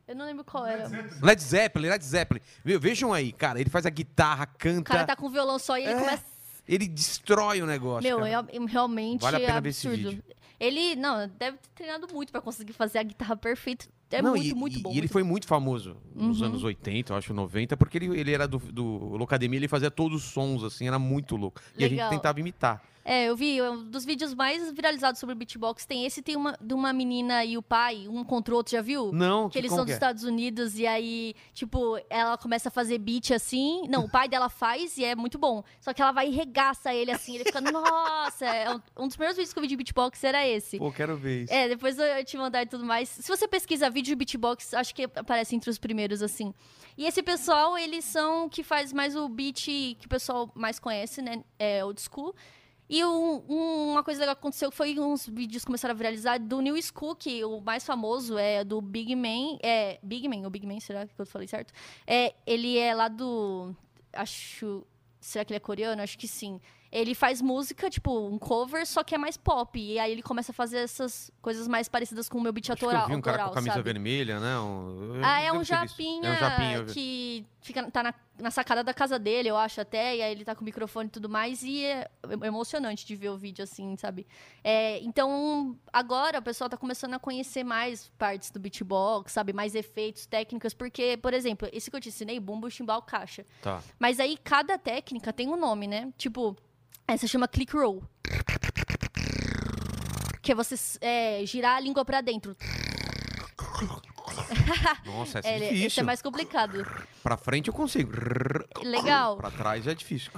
Eu 0.06 0.16
não 0.16 0.24
lembro 0.26 0.44
qual 0.44 0.66
era. 0.66 0.88
Led 1.22 1.42
Zeppelin, 1.42 1.88
Led 1.88 2.04
Zeppelin. 2.04 2.40
Viu, 2.64 2.78
Vejam 2.78 3.12
aí, 3.12 3.32
cara, 3.32 3.60
ele 3.60 3.70
faz 3.70 3.86
a 3.86 3.90
guitarra, 3.90 4.44
O 4.52 4.58
canta, 4.58 4.82
cara 4.92 5.06
tá 5.06 5.16
com 5.16 5.28
violão 5.30 5.58
só 5.58 5.78
e 5.78 5.82
ele 5.84 5.92
É, 5.92 5.98
começa. 5.98 6.24
ele 6.68 6.86
destrói 6.88 7.62
o 7.62 7.66
negócio. 7.66 8.02
Meu, 8.02 8.18
cara. 8.18 8.28
real- 8.28 8.46
realmente 8.66 9.22
Vale 9.22 9.36
a 9.36 9.40
pena 9.40 9.58
é 9.58 9.60
ver 9.60 9.68
esse 9.70 9.86
absurdo. 9.88 10.10
vídeo. 10.10 10.24
Ele, 10.60 10.94
não, 10.96 11.26
deve 11.28 11.56
ter 11.58 11.68
treinado 11.74 12.06
muito 12.12 12.30
pra 12.30 12.40
conseguir 12.40 12.72
fazer 12.72 12.98
a 12.98 13.02
guitarra 13.02 13.36
perfeita. 13.36 13.86
É 14.12 14.20
Não, 14.22 14.32
muito, 14.32 14.46
e, 14.46 14.54
muito 14.54 14.80
bom. 14.80 14.90
E 14.90 14.92
ele 14.92 15.00
muito 15.00 15.12
foi 15.12 15.22
muito 15.22 15.46
famoso 15.46 15.96
nos 16.14 16.40
Uhum. 16.40 16.48
anos 16.48 16.62
80, 16.64 17.12
eu 17.12 17.16
acho 17.16 17.32
90, 17.32 17.76
porque 17.76 17.96
ele, 17.98 18.18
ele 18.20 18.30
era 18.30 18.46
do, 18.46 18.58
do 18.58 18.84
Locademia, 19.16 19.58
ele 19.58 19.68
fazia 19.68 19.90
todos 19.90 20.24
os 20.24 20.30
sons, 20.30 20.62
assim, 20.62 20.86
era 20.86 20.98
muito 20.98 21.34
louco. 21.36 21.60
E 21.76 21.84
a 21.84 21.88
gente 21.88 22.08
tentava 22.10 22.38
imitar. 22.38 22.82
É, 23.04 23.26
eu 23.26 23.36
vi, 23.36 23.60
um 23.60 23.84
dos 23.84 24.04
vídeos 24.04 24.34
mais 24.34 24.70
viralizados 24.72 25.18
sobre 25.18 25.34
beatbox 25.34 25.84
tem 25.84 26.06
esse, 26.06 26.22
tem 26.22 26.36
uma 26.36 26.56
de 26.60 26.72
uma 26.74 26.92
menina 26.92 27.44
e 27.44 27.58
o 27.58 27.62
pai, 27.62 28.06
um 28.08 28.22
contra 28.24 28.54
o 28.54 28.56
outro, 28.56 28.72
já 28.72 28.80
viu? 28.80 29.12
Não, 29.12 29.48
Que 29.48 29.58
eles 29.58 29.70
como 29.70 29.80
são 29.80 29.84
que 29.84 29.90
dos 29.90 29.94
é? 29.94 29.96
Estados 29.96 30.24
Unidos 30.24 30.78
e 30.78 30.86
aí, 30.86 31.34
tipo, 31.52 31.98
ela 32.08 32.38
começa 32.38 32.68
a 32.68 32.72
fazer 32.72 32.98
beat 32.98 33.32
assim. 33.32 33.82
Não, 33.88 34.04
o 34.04 34.10
pai 34.10 34.28
dela 34.28 34.48
faz 34.48 34.96
e 34.98 35.04
é 35.04 35.14
muito 35.16 35.38
bom. 35.38 35.64
Só 35.80 35.92
que 35.92 36.00
ela 36.00 36.12
vai 36.12 36.28
e 36.28 36.30
regaça 36.30 36.94
ele 36.94 37.10
assim, 37.10 37.34
ele 37.34 37.44
fica, 37.44 37.60
nossa! 37.72 38.46
É 38.46 38.70
um, 38.74 38.80
um 38.98 39.06
dos 39.08 39.16
primeiros 39.16 39.36
vídeos 39.36 39.52
que 39.52 39.58
eu 39.58 39.62
vi 39.62 39.68
de 39.68 39.76
beatbox 39.76 40.22
era 40.22 40.46
esse. 40.46 40.78
Pô, 40.78 40.92
quero 40.92 41.16
ver 41.16 41.44
isso. 41.44 41.52
É, 41.52 41.68
depois 41.68 41.98
eu 41.98 42.24
te 42.24 42.36
mandar 42.36 42.62
e 42.62 42.66
tudo 42.66 42.84
mais. 42.84 43.08
Se 43.08 43.28
você 43.28 43.48
pesquisa 43.48 43.90
vídeo 43.90 44.10
de 44.10 44.16
beatbox, 44.16 44.74
acho 44.74 44.94
que 44.94 45.04
aparece 45.04 45.56
entre 45.56 45.70
os 45.70 45.78
primeiros, 45.78 46.22
assim. 46.22 46.54
E 46.96 47.06
esse 47.06 47.22
pessoal, 47.22 47.76
eles 47.76 48.04
são 48.04 48.48
que 48.48 48.62
faz 48.62 48.92
mais 48.92 49.16
o 49.16 49.28
beat 49.28 49.64
que 49.64 50.06
o 50.06 50.08
pessoal 50.08 50.50
mais 50.54 50.78
conhece, 50.78 51.22
né? 51.22 51.42
É 51.58 51.84
old 51.84 52.00
school. 52.00 52.34
E 52.88 53.02
um- 53.04 53.42
um- 53.48 53.92
uma 53.92 54.02
coisa 54.02 54.20
legal 54.20 54.34
que 54.36 54.40
aconteceu 54.40 54.70
foi 54.70 54.98
uns 54.98 55.26
vídeos 55.26 55.64
começaram 55.64 55.92
a 55.94 55.96
viralizar 55.96 56.38
do 56.38 56.60
New 56.60 56.76
School, 56.82 57.16
que 57.16 57.42
o 57.44 57.60
mais 57.60 57.84
famoso 57.86 58.36
é 58.36 58.62
do 58.64 58.80
Big 58.82 59.14
Man. 59.16 59.56
É, 59.62 59.98
Big 60.02 60.28
Man, 60.28 60.42
ou 60.44 60.50
Big 60.50 60.66
Man, 60.66 60.78
será 60.80 61.06
que 61.06 61.12
eu 61.18 61.24
falei 61.24 61.48
certo? 61.48 61.72
É, 62.06 62.34
ele 62.46 62.76
é 62.78 62.94
lá 62.94 63.08
do. 63.08 63.74
Acho. 64.12 64.84
Será 65.20 65.44
que 65.44 65.52
ele 65.52 65.56
é 65.58 65.60
coreano? 65.60 66.02
Acho 66.02 66.18
que 66.18 66.26
sim. 66.28 66.60
Ele 66.90 67.14
faz 67.14 67.40
música, 67.40 67.88
tipo, 67.88 68.26
um 68.28 68.36
cover, 68.38 68.86
só 68.86 69.02
que 69.02 69.14
é 69.14 69.18
mais 69.18 69.38
pop. 69.38 69.78
E 69.80 69.98
aí 69.98 70.12
ele 70.12 70.20
começa 70.22 70.52
a 70.52 70.54
fazer 70.54 70.78
essas 70.78 71.30
coisas 71.40 71.66
mais 71.66 71.88
parecidas 71.88 72.28
com 72.28 72.36
o 72.36 72.40
meu 72.42 72.52
beat 72.52 72.66
Acho 72.68 72.72
autoral. 72.72 73.04
eu 73.04 73.08
vi 73.08 73.14
um 73.14 73.20
cara 73.22 73.44
com 73.44 73.54
camisa 73.54 73.76
sabe? 73.76 73.84
vermelha, 73.84 74.38
né? 74.38 74.58
Um- 74.58 75.20
Ah, 75.24 75.40
é 75.40 75.50
um 75.52 75.64
japinha, 75.64 76.28
É 76.28 76.32
um 76.32 76.38
japinha. 76.38 76.84
que 76.84 77.46
fica, 77.62 77.90
tá 77.90 78.02
na, 78.02 78.14
na 78.42 78.50
sacada 78.50 78.82
da 78.82 78.92
casa 78.92 79.18
dele, 79.18 79.48
eu 79.48 79.56
acho 79.56 79.80
até, 79.80 80.16
e 80.16 80.22
aí 80.22 80.32
ele 80.32 80.44
tá 80.44 80.54
com 80.54 80.62
o 80.62 80.64
microfone 80.64 81.06
e 81.06 81.10
tudo 81.10 81.28
mais, 81.28 81.62
e 81.62 81.84
é 81.84 82.08
emocionante 82.42 83.06
de 83.06 83.14
ver 83.14 83.30
o 83.30 83.38
vídeo 83.38 83.62
assim, 83.62 83.96
sabe? 83.96 84.26
É, 84.64 84.98
então, 85.00 85.78
agora 85.92 86.40
o 86.40 86.42
pessoal 86.42 86.68
tá 86.68 86.76
começando 86.76 87.14
a 87.14 87.18
conhecer 87.18 87.62
mais 87.62 88.08
partes 88.18 88.50
do 88.50 88.58
beatbox, 88.58 89.32
sabe? 89.32 89.52
Mais 89.52 89.74
efeitos, 89.74 90.26
técnicas, 90.26 90.74
porque, 90.74 91.16
por 91.16 91.32
exemplo, 91.32 91.68
esse 91.72 91.90
que 91.90 91.96
eu 91.96 92.00
te 92.00 92.08
ensinei, 92.08 92.40
bumbo, 92.40 92.68
chimbal, 92.68 93.00
caixa. 93.02 93.46
Tá. 93.62 93.80
Mas 93.98 94.18
aí 94.18 94.36
cada 94.36 94.76
técnica 94.76 95.32
tem 95.32 95.48
um 95.48 95.56
nome, 95.56 95.86
né? 95.86 96.12
Tipo, 96.18 96.56
essa 97.06 97.26
chama 97.26 97.46
click 97.46 97.74
roll. 97.76 98.02
Que 100.42 100.50
é 100.50 100.54
você 100.54 100.74
é, 101.00 101.46
girar 101.46 101.76
a 101.76 101.80
língua 101.80 102.04
pra 102.04 102.20
dentro. 102.20 102.56
Nossa, 105.04 105.38
essa 105.40 105.48
é, 105.48 105.56
É, 105.56 105.58
difícil. 105.60 105.86
esse 105.86 106.00
é 106.00 106.02
mais 106.02 106.22
complicado. 106.22 106.84
Pra 107.22 107.36
frente 107.36 107.68
eu 107.68 107.74
consigo. 107.74 108.12
Legal. 108.82 109.36
Pra 109.36 109.50
trás 109.50 109.86
é 109.86 109.94
difícil. 109.94 110.30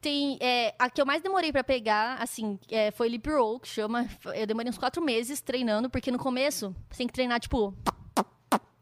Tem. 0.00 0.36
É, 0.40 0.74
a 0.78 0.90
que 0.90 1.00
eu 1.00 1.06
mais 1.06 1.22
demorei 1.22 1.50
pra 1.52 1.64
pegar, 1.64 2.16
assim, 2.20 2.58
é, 2.70 2.90
foi 2.90 3.08
lip 3.08 3.28
roll, 3.30 3.58
que 3.60 3.68
chama. 3.68 4.06
Eu 4.34 4.46
demorei 4.46 4.70
uns 4.70 4.78
quatro 4.78 5.02
meses 5.02 5.40
treinando, 5.40 5.88
porque 5.88 6.10
no 6.10 6.18
começo 6.18 6.74
você 6.90 6.98
tem 6.98 7.06
que 7.06 7.12
treinar, 7.12 7.40
tipo. 7.40 7.74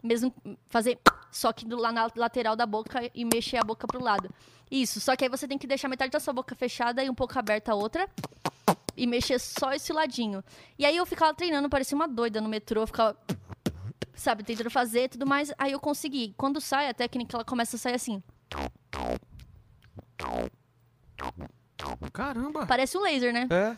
Mesmo 0.03 0.35
fazer. 0.69 0.99
Só 1.31 1.53
que 1.53 1.65
do, 1.65 1.77
lá 1.77 1.93
na 1.93 2.09
lateral 2.17 2.57
da 2.57 2.67
boca 2.67 3.09
e 3.15 3.25
mexer 3.25 3.57
a 3.57 3.63
boca 3.63 3.87
pro 3.87 4.03
lado. 4.03 4.29
Isso. 4.71 5.01
Só 5.01 5.15
que 5.15 5.25
aí 5.25 5.31
você 5.31 5.47
tem 5.47 5.57
que 5.57 5.67
deixar 5.67 5.89
metade 5.89 6.11
da 6.11 6.19
sua 6.19 6.33
boca 6.33 6.55
fechada 6.57 7.03
e 7.05 7.09
um 7.09 7.15
pouco 7.15 7.39
aberta 7.39 7.73
a 7.73 7.75
outra. 7.75 8.09
E 8.97 9.07
mexer 9.07 9.39
só 9.39 9.73
esse 9.73 9.93
ladinho. 9.93 10.43
E 10.79 10.85
aí 10.85 10.97
eu 10.97 11.07
ficava 11.07 11.33
treinando, 11.33 11.69
parecia 11.71 11.95
uma 11.97 12.09
doida 12.09 12.41
no 12.41 12.49
metrô, 12.49 12.83
eu 12.83 12.87
ficava. 12.87 13.17
Sabe, 14.15 14.43
tentando 14.43 14.71
fazer 14.71 15.05
e 15.05 15.09
tudo 15.09 15.27
mais. 15.27 15.53
Aí 15.59 15.73
eu 15.73 15.81
consegui. 15.81 16.35
Quando 16.37 16.61
sai 16.61 16.89
a 16.89 16.95
técnica, 16.95 17.37
ela 17.37 17.45
começa 17.45 17.77
a 17.77 17.79
sair 17.79 17.95
assim. 17.95 18.23
Caramba. 22.13 22.67
Parece 22.67 22.97
um 22.97 23.03
laser, 23.03 23.33
né? 23.33 23.49
É. 23.51 23.77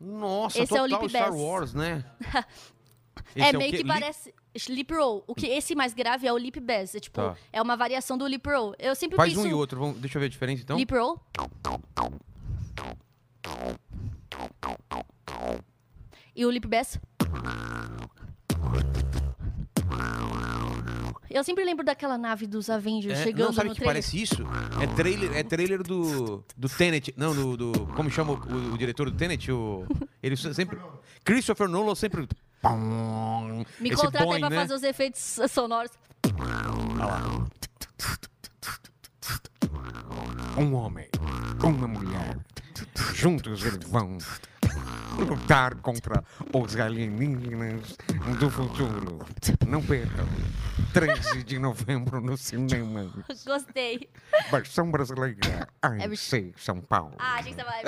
Nossa, 0.00 0.62
Esse 0.62 0.76
é 0.76 0.82
o 0.82 0.88
total 0.88 1.00
Lip 1.02 1.10
Star 1.10 1.30
Bass. 1.30 1.40
Wars, 1.40 1.74
né? 1.74 2.04
é 3.36 3.50
o 3.50 3.58
meio 3.58 3.70
que 3.70 3.76
Lip- 3.78 3.86
parece 3.88 4.34
lip 4.68 4.92
roll. 4.94 5.24
O 5.26 5.34
que 5.34 5.46
esse 5.46 5.74
mais 5.74 5.94
grave 5.94 6.26
é 6.26 6.32
o 6.32 6.38
lip 6.38 6.58
bass, 6.60 6.94
é 6.94 7.00
tipo, 7.00 7.20
Tá. 7.20 7.36
é 7.52 7.60
uma 7.62 7.76
variação 7.76 8.18
do 8.18 8.26
lip 8.26 8.48
roll. 8.48 8.74
Eu 8.78 8.94
sempre 8.94 9.16
Faz 9.16 9.32
penso 9.32 9.46
um 9.46 9.50
e 9.50 9.54
outro. 9.54 9.78
Vamos- 9.80 9.98
Deixa 9.98 10.18
eu 10.18 10.20
ver 10.20 10.26
a 10.26 10.30
diferença 10.30 10.62
então. 10.62 10.76
lip 10.76 10.92
roll. 10.94 11.20
E 16.40 16.44
o 16.46 16.50
lip 16.50 16.66
bass. 16.66 16.98
Eu 21.28 21.44
sempre 21.44 21.64
lembro 21.64 21.84
daquela 21.84 22.16
nave 22.16 22.46
dos 22.46 22.70
Avengers 22.70 23.18
É, 23.18 23.22
chegando 23.22 23.48
não, 23.48 23.52
sabe 23.52 23.66
no 23.68 23.72
o 23.72 23.74
que 23.76 23.82
trailer. 23.82 24.02
parece 24.02 24.22
isso? 24.22 24.42
É 24.80 24.86
trailer, 24.96 25.32
é 25.36 25.42
trailer 25.42 25.82
do, 25.82 26.42
do 26.56 26.68
Tenet. 26.68 27.12
Não, 27.14 27.34
do, 27.34 27.56
do- 27.58 27.86
Como 27.88 28.10
chama 28.10 28.32
o, 28.32 28.72
o 28.72 28.78
diretor 28.78 29.10
do 29.10 29.16
Tenet? 29.16 29.52
O, 29.52 29.84
ele 30.22 30.34
sempre. 30.34 30.78
Christopher 31.22 31.68
Nolan 31.68 31.94
sempre. 31.94 32.26
Me 33.78 33.90
Esse 33.90 33.96
contrata 34.02 34.24
Boeing, 34.24 34.40
pra 34.40 34.48
né? 34.50 34.56
fazer 34.56 34.74
os 34.74 34.82
efeitos 34.82 35.38
sonoros. 35.50 35.90
Um 40.56 40.74
homem, 40.74 41.06
uma 41.62 41.86
mulher. 41.86 42.38
Juntos 43.14 43.62
eles 43.64 43.86
vão 43.88 44.16
lutar 45.24 45.76
contra 45.76 46.24
os 46.52 46.76
alienígenas 46.76 47.96
do 48.38 48.50
futuro. 48.50 49.24
Não 49.66 49.82
percam. 49.82 50.26
13 50.92 51.44
de 51.44 51.58
novembro 51.58 52.20
no 52.20 52.36
cinema. 52.36 53.10
Gostei. 53.46 54.08
Versão 54.50 54.90
brasileira. 54.90 55.68
É 55.82 56.04
AMC 56.04 56.52
São 56.56 56.80
Paulo. 56.80 57.14
Ah, 57.18 57.42
que 57.42 57.54
você 57.54 57.64
vai. 57.64 57.82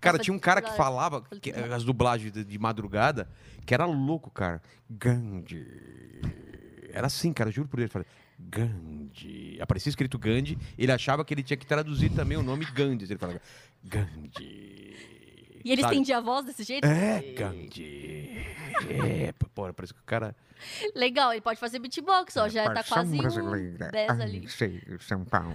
Cara, 0.00 0.18
tinha 0.18 0.34
um 0.34 0.38
cara 0.38 0.60
que 0.60 0.72
falava 0.76 1.22
que, 1.40 1.50
as 1.52 1.84
dublagens 1.84 2.32
de, 2.32 2.44
de 2.44 2.58
madrugada, 2.58 3.28
que 3.64 3.74
era 3.74 3.84
louco, 3.84 4.30
cara. 4.30 4.60
Gandhi. 4.88 5.66
Era 6.92 7.06
assim, 7.06 7.32
cara, 7.32 7.50
juro 7.50 7.68
por 7.68 7.78
ele. 7.78 7.88
Falei, 7.88 8.06
Gandhi. 8.38 9.58
Aparecia 9.60 9.90
escrito 9.90 10.18
Gandhi, 10.18 10.58
ele 10.76 10.92
achava 10.92 11.24
que 11.24 11.32
ele 11.32 11.42
tinha 11.42 11.56
que 11.56 11.66
traduzir 11.66 12.10
também 12.10 12.36
o 12.36 12.42
nome 12.42 12.64
Gandhi. 12.66 13.04
Ele 13.04 13.18
falava, 13.18 13.40
Gandhi. 13.84 15.15
E 15.64 15.72
ele 15.72 15.82
Sabe? 15.82 15.94
estendia 15.94 16.18
a 16.18 16.20
voz 16.20 16.44
desse 16.46 16.62
jeito? 16.64 16.84
É, 16.86 17.20
Gandhi. 17.32 18.46
É, 18.88 19.32
pô, 19.54 19.72
parece 19.72 19.92
que 19.94 20.00
o 20.00 20.04
cara. 20.04 20.34
Legal, 20.94 21.32
ele 21.32 21.40
pode 21.40 21.58
fazer 21.60 21.78
beatbox, 21.78 22.36
ó. 22.36 22.48
Já 22.48 22.64
tá 22.64 22.74
Versão 22.74 22.96
quase 22.96 23.14
um 23.14 23.18
brasileira. 23.18 23.90
10 23.90 24.20
ali. 24.20 24.38
AMC 24.38 24.82
São 25.00 25.24
Paulo. 25.24 25.54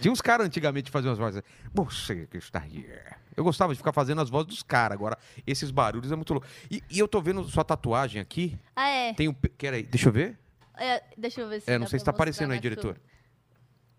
Tinha 0.00 0.12
uns 0.12 0.20
caras 0.20 0.46
antigamente 0.46 0.84
que 0.86 0.90
faziam 0.90 1.12
as 1.12 1.18
vozes. 1.18 1.42
Você 1.72 2.26
que 2.26 2.36
está 2.38 2.60
aí. 2.60 2.86
Eu 3.36 3.44
gostava 3.44 3.72
de 3.72 3.78
ficar 3.78 3.92
fazendo 3.92 4.20
as 4.20 4.30
vozes 4.30 4.48
dos 4.48 4.62
caras. 4.62 4.94
Agora, 4.96 5.18
esses 5.46 5.70
barulhos 5.70 6.10
é 6.12 6.16
muito 6.16 6.32
louco. 6.32 6.46
E, 6.70 6.82
e 6.90 6.98
eu 6.98 7.06
tô 7.08 7.20
vendo 7.20 7.44
sua 7.44 7.64
tatuagem 7.64 8.20
aqui. 8.20 8.58
Ah, 8.74 8.88
é. 8.88 9.14
Tem 9.14 9.28
um. 9.28 9.34
pe- 9.34 9.48
Peraí, 9.50 9.82
deixa 9.82 10.08
eu 10.08 10.12
ver. 10.12 10.38
É, 10.78 11.02
Deixa 11.16 11.40
eu 11.40 11.48
ver 11.48 11.60
se 11.60 11.70
É, 11.70 11.78
não 11.78 11.86
sei 11.86 11.98
se 11.98 12.04
tá 12.04 12.10
aparecendo 12.10 12.52
aí, 12.52 12.60
diretor. 12.60 12.98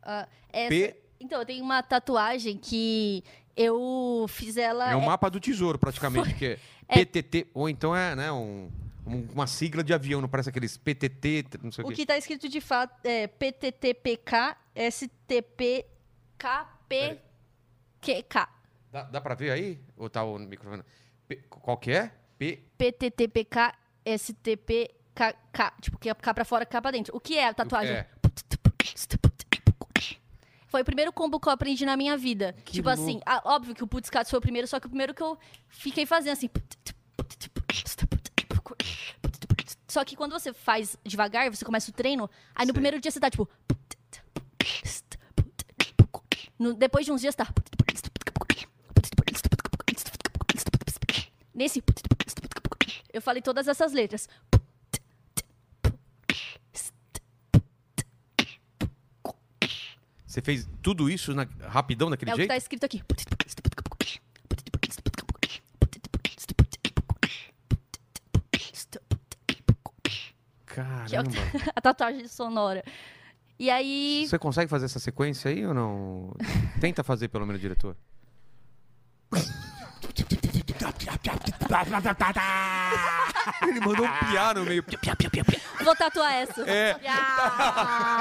Ah, 0.04 0.28
essa- 0.54 0.70
P- 0.70 0.96
Então, 1.20 1.40
eu 1.40 1.46
tenho 1.46 1.64
uma 1.64 1.82
tatuagem 1.82 2.56
que 2.58 3.24
eu 3.58 4.26
fiz 4.30 4.56
ela. 4.56 4.90
É 4.92 4.96
um 4.96 5.02
mapa 5.06 5.30
do 5.30 5.40
tesouro, 5.40 5.78
praticamente, 5.80 6.34
que 6.36 6.46
é, 6.46 6.60
É. 6.88 7.04
PTT. 7.04 7.48
Ou 7.54 7.68
então 7.68 7.94
é, 7.96 8.16
né, 8.16 8.32
um, 8.32 8.70
um- 9.06 9.28
uma 9.34 9.46
sigla 9.48 9.84
de 9.84 9.94
avião, 9.94 10.22
não 10.22 10.30
parece 10.30 10.48
aqueles 10.50 10.78
PTT, 10.78 11.46
não 11.62 11.72
sei 11.72 11.84
o, 11.84 11.88
O 11.88 11.90
quê. 11.90 11.96
que 11.98 12.06
tá 12.06 12.18
escrito 12.18 12.48
de 12.48 12.62
fato 12.62 12.94
é 13.06 13.28
PTTPK. 13.28 14.56
Dá, 18.92 19.04
dá 19.04 19.20
pra 19.22 19.36
ver 19.36 19.52
aí? 19.52 19.80
Ou 19.98 20.10
tá 20.10 20.24
o 20.24 20.38
microfone? 20.40 20.84
P- 21.28 21.44
qual 21.50 21.78
que 21.78 21.92
é? 21.92 22.12
P. 22.38 22.64
PTTPK 22.78 23.74
STPKK. 24.06 25.74
Tipo, 25.82 25.98
que 25.98 26.10
é 26.10 26.14
K 26.14 26.34
pra 26.34 26.46
fora, 26.46 26.66
K 26.66 26.82
pra 26.82 26.92
dentro. 26.92 27.16
O 27.16 27.20
que 27.20 27.38
é 27.38 27.48
a 27.50 27.54
tatuagem? 27.54 27.94
É. 27.96 28.08
Foi 30.68 30.82
o 30.82 30.86
primeiro 30.86 31.12
combo 31.14 31.40
que 31.40 31.48
eu 31.48 31.52
aprendi 31.54 31.86
na 31.86 31.96
minha 31.96 32.18
vida. 32.18 32.54
Que 32.66 32.74
tipo 32.74 32.90
assim, 32.90 33.14
louco. 33.14 33.24
ah, 33.26 33.42
óbvio 33.46 33.74
que 33.74 33.84
o 33.84 33.88
Putz 33.88 34.10
Cats 34.10 34.30
foi 34.30 34.38
o 34.38 34.42
primeiro, 34.42 34.68
só 34.68 34.80
que 34.80 34.86
o 34.88 34.90
primeiro 34.90 35.14
que 35.14 35.24
eu 35.24 35.38
fiquei 35.70 36.06
fazendo 36.06 36.34
assim. 36.34 36.50
Só 39.88 40.04
que 40.04 40.16
quando 40.16 40.34
você 40.34 40.54
faz 40.54 40.98
devagar, 41.06 41.50
você 41.50 41.64
começa 41.64 41.90
o 41.90 41.94
treino, 41.94 42.30
aí 42.54 42.66
no 42.66 42.68
Sei. 42.68 42.74
primeiro 42.74 43.00
dia 43.00 43.10
você 43.12 43.20
tá 43.20 43.30
tipo. 43.30 43.48
No- 46.60 46.74
depois 46.74 47.06
de 47.06 47.12
uns 47.12 47.22
dias 47.22 47.36
tá. 47.36 47.48
Nesse. 51.54 51.84
Eu 53.14 53.22
falei 53.22 53.42
todas 53.42 53.68
essas 53.68 53.94
letras. 53.94 54.28
Você 60.38 60.42
fez 60.44 60.70
tudo 60.84 61.10
isso 61.10 61.34
na- 61.34 61.48
rapidão 61.68 62.12
daquele 62.12 62.30
É 62.30 62.34
o 62.36 62.36
que 62.36 62.42
jeito? 62.42 62.50
tá 62.50 62.58
escrito 62.58 62.84
aqui. 62.84 63.02
Que 70.68 70.80
é 70.80 70.84
o 70.84 70.86
Caramba. 71.24 71.32
que- 71.32 71.32
a 71.76 71.82
tatuagem 71.82 72.28
sonora. 72.28 72.84
E 73.60 73.70
aí. 73.70 74.26
Você 74.28 74.38
consegue 74.38 74.70
fazer 74.70 74.86
essa 74.86 75.00
sequência 75.00 75.50
aí 75.50 75.66
ou 75.66 75.74
não? 75.74 76.36
Tenta 76.80 77.04
fazer, 77.04 77.28
pelo 77.30 77.46
menos, 77.46 77.60
diretor. 77.60 77.96
Ele 83.68 83.80
mandou 83.80 84.06
um 84.06 84.12
piá 84.32 84.54
no 84.54 84.64
meio. 84.66 84.84
Vou 85.84 85.96
tatuar 85.96 86.34
essa. 86.34 86.62
É. 86.70 86.96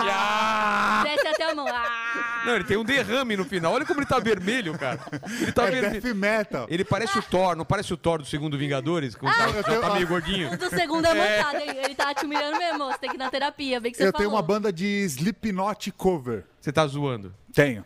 Ah, 0.09 1.03
Desce 1.05 1.27
até 1.29 1.51
a 1.51 1.55
mão. 1.55 1.67
Ah. 1.69 2.43
Não, 2.45 2.55
ele 2.55 2.65
tem 2.65 2.77
um 2.77 2.85
derrame 2.85 3.37
no 3.37 3.45
final. 3.45 3.73
Olha 3.73 3.85
como 3.85 4.01
ele 4.01 4.07
tá 4.07 4.19
vermelho, 4.21 4.79
cara. 4.79 5.01
Ele 5.41 5.53
tá 5.53 5.65
É 5.67 5.71
vermelho. 5.71 6.01
death 6.01 6.15
metal. 6.15 6.67
Ele 6.71 6.85
parece 6.85 7.19
o 7.19 7.23
Thor, 7.23 7.57
não 7.57 7.65
parece 7.65 7.93
o 7.93 7.97
Thor 7.97 8.19
do 8.19 8.25
segundo 8.25 8.57
Vingadores? 8.57 9.15
Que 9.17 9.25
o 9.25 9.29
cara 9.29 9.53
já 9.53 9.63
tenho- 9.63 9.81
tá 9.81 9.91
meio 9.95 10.07
gordinho. 10.07 10.53
O 10.53 10.57
do 10.57 10.69
segundo 10.71 11.07
é 11.07 11.15
montado, 11.15 11.57
hein? 11.57 11.77
Ele 11.83 11.95
tá 11.95 12.15
te 12.15 12.25
humilhando 12.25 12.59
mesmo. 12.59 12.85
Você 12.87 12.99
tem 12.99 13.11
que 13.11 13.17
ir 13.17 13.19
na 13.19 13.31
terapia, 13.31 13.81
bem 13.81 13.91
que 13.93 13.99
você 13.99 14.05
Eu 14.07 14.13
tenho 14.13 14.29
falou. 14.29 14.37
uma 14.41 14.47
banda 14.47 14.73
de 14.73 14.87
Slipknot 15.07 15.91
cover. 15.93 16.45
Você 16.61 16.71
tá 16.73 16.87
zoando. 16.87 17.35
Tenho. 17.53 17.85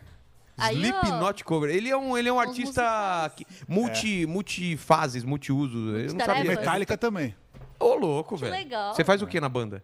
Aí, 0.61 0.75
ó. 0.77 0.79
Slipknot 0.79 1.43
cover. 1.43 1.69
Ele 1.69 1.89
é 1.89 1.97
um, 1.97 2.17
ele 2.17 2.29
é 2.29 2.33
um 2.33 2.39
artista 2.39 3.31
que- 3.35 3.45
multi, 3.67 4.25
multifases, 4.25 5.23
multiuso. 5.23 5.77
Eu 5.97 6.13
não 6.13 6.25
sabia. 6.25 6.43
Metallica 6.43 6.97
também. 6.97 7.35
Ô, 7.79 7.95
louco, 7.95 8.37
velho. 8.37 8.51
legal. 8.53 8.93
Você 8.93 9.03
faz 9.03 9.21
o 9.21 9.27
que 9.27 9.39
na 9.41 9.49
banda? 9.49 9.83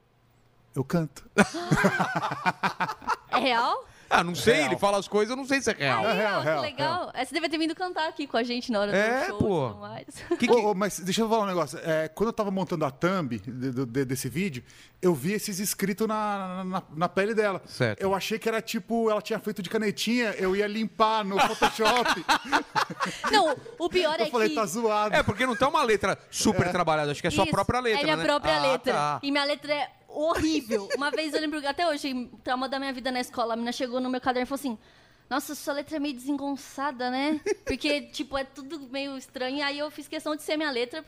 Eu 0.75 0.83
canto. 0.83 1.27
É 3.29 3.39
real? 3.39 3.85
Ah, 4.09 4.23
não 4.23 4.33
sei, 4.35 4.55
Real. 4.55 4.65
ele 4.67 4.77
fala 4.77 4.97
as 4.97 5.07
coisas, 5.07 5.29
eu 5.29 5.35
não 5.35 5.45
sei 5.45 5.61
se 5.61 5.69
é 5.71 5.73
real. 5.77 6.05
Aí, 6.05 6.15
real, 6.17 6.39
ó, 6.39 6.41
real, 6.43 6.61
que 6.61 6.65
legal. 6.69 7.11
É, 7.13 7.25
Você 7.25 7.33
devia 7.33 7.49
ter 7.49 7.57
vindo 7.57 7.75
cantar 7.75 8.07
aqui 8.07 8.25
com 8.27 8.37
a 8.37 8.43
gente 8.43 8.71
na 8.71 8.79
hora 8.79 8.95
É, 8.95 9.19
do 9.21 9.25
show 9.27 9.37
pô. 9.37 9.65
e 9.65 9.69
tudo 9.69 9.79
mais. 9.81 10.05
Que 10.39 10.47
que- 10.47 10.51
Ô, 10.51 10.71
ô, 10.71 10.73
mas 10.75 10.99
deixa 10.99 11.21
eu 11.21 11.29
falar 11.29 11.43
um 11.43 11.47
negócio. 11.47 11.79
É, 11.83 12.07
quando 12.07 12.27
eu 12.29 12.33
tava 12.33 12.49
montando 12.51 12.85
a 12.85 12.91
thumb 12.91 13.37
de- 13.39 13.71
de- 13.71 13.85
de- 13.85 14.05
desse 14.05 14.29
vídeo, 14.29 14.63
eu 15.01 15.13
vi 15.13 15.33
esses 15.33 15.59
escritos 15.59 16.07
na, 16.07 16.63
na, 16.63 16.83
na 16.95 17.09
pele 17.09 17.33
dela. 17.33 17.61
Certo. 17.65 18.01
Eu 18.01 18.15
achei 18.15 18.39
que 18.39 18.47
era 18.47 18.61
tipo, 18.61 19.09
ela 19.09 19.21
tinha 19.21 19.39
feito 19.39 19.61
de 19.61 19.69
canetinha, 19.69 20.31
eu 20.37 20.55
ia 20.55 20.67
limpar 20.67 21.23
no 21.25 21.37
Photoshop. 21.39 22.25
Não, 23.31 23.55
o 23.77 23.89
pior 23.89 24.19
é 24.19 24.23
eu 24.23 24.31
falei, 24.31 24.49
que... 24.49 24.55
tá 24.55 24.65
zoado. 24.65 25.15
É, 25.15 25.23
porque 25.23 25.45
não 25.45 25.55
tá 25.55 25.67
uma 25.67 25.83
letra 25.83 26.17
super 26.31 26.71
trabalhada, 26.71 27.11
acho 27.11 27.21
que 27.21 27.27
é 27.27 27.31
sua 27.31 27.43
Isso, 27.43 27.51
própria 27.51 27.79
letra, 27.79 28.01
É 28.01 28.03
minha 28.03 28.17
né? 28.17 28.23
própria 28.25 28.57
Ah, 28.57 28.61
letra. 28.71 28.93
tá. 28.93 29.19
E 29.23 29.31
minha 29.31 29.43
letra 29.43 29.73
é 29.73 29.89
horrível. 30.07 30.89
Uma 30.95 31.11
vez 31.11 31.33
eu 31.33 31.41
lembro 31.41 31.65
até 31.67 31.87
hoje, 31.87 32.29
trauma 32.43 32.67
da 32.69 32.79
minha 32.79 32.93
vida 32.93 33.11
na 33.11 33.19
escola, 33.19 33.53
a 33.53 33.55
menina 33.55 33.71
chegou 33.71 33.99
no 33.99 34.09
meu 34.09 34.21
caderno 34.21 34.45
e 34.45 34.47
falou 34.47 34.59
assim: 34.59 34.77
Nossa, 35.29 35.53
sua 35.55 35.73
letra 35.73 35.97
é 35.97 35.99
meio 35.99 36.13
desengonçada, 36.13 37.09
né? 37.09 37.41
Porque, 37.65 38.01
tipo, 38.01 38.37
é 38.37 38.43
tudo 38.43 38.79
meio 38.89 39.17
estranho. 39.17 39.63
Aí 39.63 39.79
eu 39.79 39.91
fiz 39.91 40.07
questão 40.07 40.35
de 40.35 40.43
ser 40.43 40.57
minha 40.57 40.71
letra. 40.71 41.03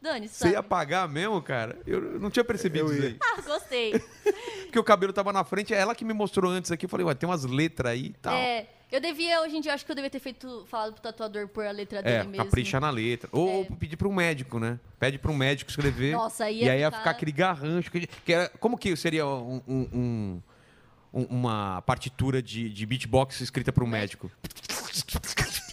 Você 0.00 0.28
sabe? 0.28 0.52
ia 0.52 0.60
apagar 0.60 1.08
mesmo, 1.08 1.42
cara? 1.42 1.76
Eu 1.84 2.20
não 2.20 2.30
tinha 2.30 2.44
percebido 2.44 2.92
isso 2.92 3.02
aí. 3.02 3.16
Ah, 3.20 3.40
gostei. 3.40 3.98
Porque 4.62 4.78
o 4.78 4.84
cabelo 4.84 5.12
tava 5.12 5.32
na 5.32 5.42
frente, 5.42 5.74
é 5.74 5.76
ela 5.76 5.94
que 5.94 6.04
me 6.04 6.14
mostrou 6.14 6.52
antes 6.52 6.70
aqui. 6.70 6.86
Eu 6.86 6.88
falei, 6.88 7.04
ué, 7.04 7.14
tem 7.14 7.28
umas 7.28 7.44
letras 7.44 7.92
aí 7.92 8.06
e 8.06 8.12
tal. 8.12 8.32
É, 8.32 8.68
eu 8.90 9.00
devia, 9.00 9.40
hoje 9.42 9.56
em 9.56 9.60
dia, 9.60 9.74
acho 9.74 9.84
que 9.84 9.90
eu 9.90 9.94
devia 9.96 10.10
ter 10.10 10.18
feito, 10.20 10.64
falado 10.68 10.92
pro 10.94 11.02
tatuador 11.02 11.46
pôr 11.48 11.66
a 11.66 11.70
letra 11.70 12.02
dele 12.02 12.16
É, 12.16 12.24
mesmo. 12.24 12.44
capricha 12.44 12.80
na 12.80 12.90
letra. 12.90 13.28
Ou, 13.32 13.48
ou 13.48 13.64
pedir 13.66 13.96
pra 13.96 14.08
um 14.08 14.12
médico, 14.14 14.58
né? 14.58 14.78
Pede 14.98 15.18
pra 15.18 15.30
um 15.30 15.36
médico 15.36 15.70
escrever. 15.70 16.12
Nossa, 16.12 16.44
aí 16.44 16.62
E 16.62 16.64
ia 16.64 16.72
aí 16.72 16.80
ia 16.80 16.86
ficar- 16.90 16.98
ficar 17.00 17.10
aquele 17.10 17.32
garrancho. 17.32 17.90
Que, 17.90 18.06
que 18.06 18.32
era, 18.32 18.48
como 18.60 18.76
que 18.78 18.94
seria 18.96 19.26
um- 19.26 19.62
um- 19.68 19.88
um- 19.92 20.42
um- 21.18 21.26
uma 21.38 21.82
partitura 21.82 22.42
de, 22.42 22.68
de 22.68 22.86
beatbox 22.86 23.40
escrita 23.40 23.72
por 23.72 23.82
um 23.82 23.86
médico? 23.86 24.30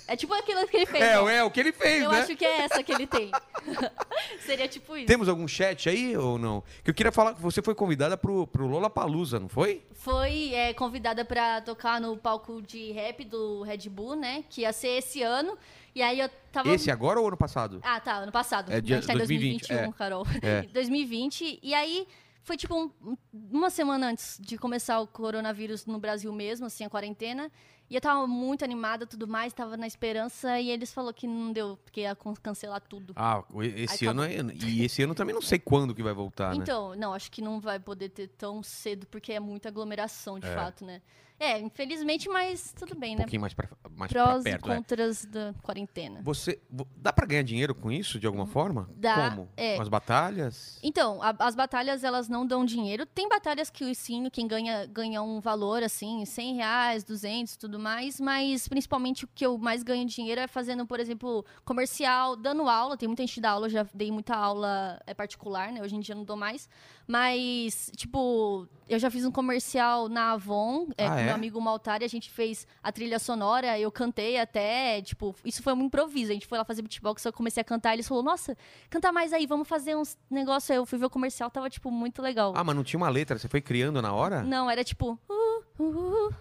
É 0.08 0.16
tipo 0.16 0.34
aquilo 0.36 0.68
que 0.68 0.78
ele 0.78 0.86
fez. 0.86 1.04
É, 1.04 1.20
ó. 1.20 1.28
é 1.28 1.44
o 1.44 1.50
que 1.50 1.60
ele 1.60 1.72
fez, 1.72 2.04
Eu 2.04 2.12
né? 2.12 2.20
acho 2.22 2.36
que 2.36 2.46
é 2.46 2.62
essa 2.62 2.84
que 2.84 2.92
ele 2.92 3.08
tem. 3.08 3.32
Seria 4.46 4.68
tipo 4.68 4.96
isso. 4.96 5.08
Temos 5.08 5.28
algum 5.28 5.48
chat 5.48 5.90
aí 5.90 6.16
ou 6.16 6.38
não? 6.38 6.64
Que 6.84 6.92
eu 6.92 6.94
queria 6.94 7.12
falar 7.12 7.34
que 7.34 7.42
você 7.42 7.62
foi 7.62 7.74
convidada 7.74 8.16
pro, 8.16 8.46
pro 8.46 8.68
Lola 8.68 8.90
Palusa, 8.90 9.40
não 9.40 9.50
foi? 9.50 9.84
Foi 9.94 10.54
é, 10.54 10.74
convidada 10.74 11.26
pra 11.26 11.60
tocar 11.62 12.00
no 12.00 12.16
palco 12.18 12.62
de 12.62 12.92
rap 12.92 13.24
do 13.26 13.64
Red 13.64 13.90
Bull, 13.90 14.16
né? 14.16 14.44
Que 14.48 14.62
ia 14.62 14.72
ser 14.72 14.90
esse 14.90 15.24
ano. 15.24 15.58
E 15.96 16.04
aí 16.04 16.20
eu 16.20 16.30
tava. 16.52 16.70
Esse 16.70 16.92
agora 16.92 17.20
ou 17.20 17.28
ano 17.28 17.38
passado? 17.38 17.80
Ah, 17.82 18.00
tá, 18.00 18.18
ano 18.18 18.32
passado. 18.32 18.72
É 18.72 18.80
dia 18.80 18.98
a 18.98 19.00
gente 19.00 19.08
tá 19.08 19.14
em 19.14 19.18
2020, 19.18 19.68
2021, 19.68 19.90
é. 19.90 19.94
Carol. 19.98 20.28
É. 20.44 20.62
2020. 20.72 21.60
E 21.64 21.74
aí 21.74 22.08
foi 22.46 22.56
tipo 22.56 22.76
um- 22.76 23.18
uma 23.52 23.70
semana 23.70 24.08
antes 24.12 24.38
de 24.40 24.58
começar 24.58 25.00
o 25.02 25.08
coronavírus 25.08 25.86
no 25.86 25.98
Brasil 26.00 26.32
mesmo, 26.32 26.68
assim, 26.68 26.86
a 26.86 26.90
quarentena. 26.90 27.52
E 27.90 27.96
eu 27.96 28.02
tava 28.02 28.26
muito 28.26 28.64
animada 28.64 29.06
tudo 29.06 29.28
mais, 29.28 29.52
tava 29.52 29.76
na 29.76 29.86
esperança. 29.88 30.60
E 30.60 30.70
eles 30.70 30.94
falaram 30.94 31.14
que 31.14 31.28
não 31.28 31.52
deu, 31.52 31.78
porque 31.84 32.02
ia 32.02 32.16
cancelar 32.42 32.82
tudo. 32.82 33.14
Ah, 33.16 33.44
esse 33.76 34.06
Aí 34.06 34.10
ano 34.10 34.24
é, 34.24 34.38
e 34.64 34.84
esse 34.86 35.02
ano 35.04 35.14
também 35.14 35.34
não 35.36 35.42
sei 35.42 35.60
quando 35.60 35.94
que 35.94 36.02
vai 36.04 36.14
voltar, 36.14 36.52
né? 36.56 36.62
Então, 36.62 36.96
não, 36.96 37.14
acho 37.14 37.32
que 37.32 37.42
não 37.42 37.60
vai 37.60 37.80
poder 37.80 38.10
ter 38.10 38.28
tão 38.30 38.62
cedo, 38.64 39.06
porque 39.08 39.34
é 39.34 39.40
muita 39.40 39.70
aglomeração, 39.70 40.40
de 40.40 40.48
É. 40.48 40.54
fato, 40.56 40.86
né? 40.86 41.02
É, 41.40 41.60
infelizmente, 41.60 42.30
mas 42.30 42.74
tudo 42.78 42.96
bem, 42.96 43.14
Um 43.14 43.18
né? 43.18 43.24
pouquinho 43.24 43.42
mais 43.42 43.54
pra, 43.54 43.68
mais 43.96 44.12
pra 44.12 44.24
Prós 44.24 44.42
e 44.42 44.44
perto, 44.46 44.72
é. 44.72 44.76
contras 44.78 45.26
da 45.26 45.54
quarentena. 45.62 46.22
Você 46.24 46.60
vo- 46.70 46.88
dá 46.96 47.12
pra 47.12 47.26
ganhar 47.26 47.44
dinheiro 47.44 47.76
com 47.76 47.92
isso 47.92 48.18
de 48.20 48.26
alguma 48.26 48.46
forma? 48.48 48.82
Uhum. 48.90 48.96
Dá, 48.98 49.30
Como? 49.30 49.50
é. 49.58 49.76
Com 49.76 49.82
as 49.82 49.90
batalhas? 49.90 50.80
Então, 50.82 51.22
a- 51.22 51.36
as 51.40 51.54
batalhas, 51.56 52.04
elas 52.06 52.30
não 52.30 52.48
dão 52.48 52.64
dinheiro. 52.64 53.06
Tem 53.06 53.28
batalhas 53.28 53.70
que 53.70 53.94
sim, 53.94 54.30
quem 54.32 54.48
ganha, 54.48 54.86
ganha 54.86 55.22
um 55.22 55.42
valor, 55.42 55.84
assim, 55.84 56.24
100 56.26 56.56
reais, 56.56 57.04
200 57.04 57.56
tudo 57.58 57.66
tudo 57.76 57.80
mais, 57.80 58.22
mas 58.22 58.68
principalmente 58.68 59.26
o 59.26 59.30
que 59.34 59.44
eu 59.46 59.58
mais 59.58 59.82
ganho 59.82 60.06
dinheiro 60.06 60.40
é 60.40 60.48
fazendo, 60.48 60.86
por 60.86 61.00
exemplo, 61.00 61.44
comercial, 61.66 62.36
dando 62.36 62.70
aula. 62.70 62.96
Tem 62.96 63.08
muita 63.10 63.24
gente 63.24 63.34
que 63.34 63.42
dá 63.42 63.50
aula, 63.50 63.66
eu 63.66 63.72
já 63.72 63.86
dei 63.94 64.12
muita 64.12 64.36
aula 64.36 65.02
é, 65.06 65.14
particular, 65.16 65.72
né? 65.72 65.82
Hoje 65.82 65.96
em 65.96 66.00
dia 66.00 66.14
não 66.16 66.24
dou 66.24 66.38
mais. 66.38 66.70
Mas, 67.08 67.92
tipo, 67.96 68.68
eu 68.88 69.00
já 69.00 69.10
fiz 69.10 69.26
um 69.26 69.32
comercial 69.32 70.08
na 70.10 70.32
Avon, 70.34 70.88
é, 70.98 71.06
Ah, 71.06 71.12
com 71.12 71.18
é? 71.20 71.24
meu 71.26 71.36
amigo 71.36 71.60
Maltari, 71.62 72.06
a 72.06 72.08
gente 72.08 72.30
fez 72.30 72.68
a 72.84 72.92
trilha 72.92 73.18
sonora, 73.20 73.80
eu 73.80 73.92
cantei 73.92 74.40
até, 74.40 75.02
tipo, 75.02 75.36
isso 75.44 75.64
foi 75.64 75.74
um 75.74 75.82
improviso. 75.84 76.32
A 76.32 76.34
gente 76.34 76.48
foi 76.48 76.58
lá 76.58 76.64
fazer 76.66 76.82
beatbox, 76.82 77.24
eu 77.26 77.34
comecei 77.34 77.62
a 77.62 77.64
cantar, 77.64 77.94
eles 77.94 78.08
falaram, 78.08 78.26
nossa, 78.26 78.56
canta 78.90 79.12
mais 79.12 79.34
aí, 79.34 79.46
vamos 79.46 79.68
fazer 79.68 79.96
uns 79.96 80.18
negócios. 80.30 80.70
Aí 80.72 80.78
eu 80.78 80.86
fui 80.86 81.00
ver 81.00 81.06
o 81.06 81.10
comercial, 81.10 81.50
tava, 81.50 81.70
tipo, 81.70 81.90
muito 81.90 82.22
legal. 82.22 82.54
Ah, 82.56 82.64
mas 82.64 82.76
não 82.76 82.84
tinha 82.84 82.98
uma 82.98 83.10
letra, 83.10 83.38
você 83.38 83.48
foi 83.48 83.62
criando 83.62 84.02
na 84.02 84.14
hora? 84.14 84.44
Não, 84.44 84.70
era 84.70 84.84
tipo. 84.84 85.20
uh, 85.30 85.84
uh, 85.84 85.84
uh, 86.28 86.34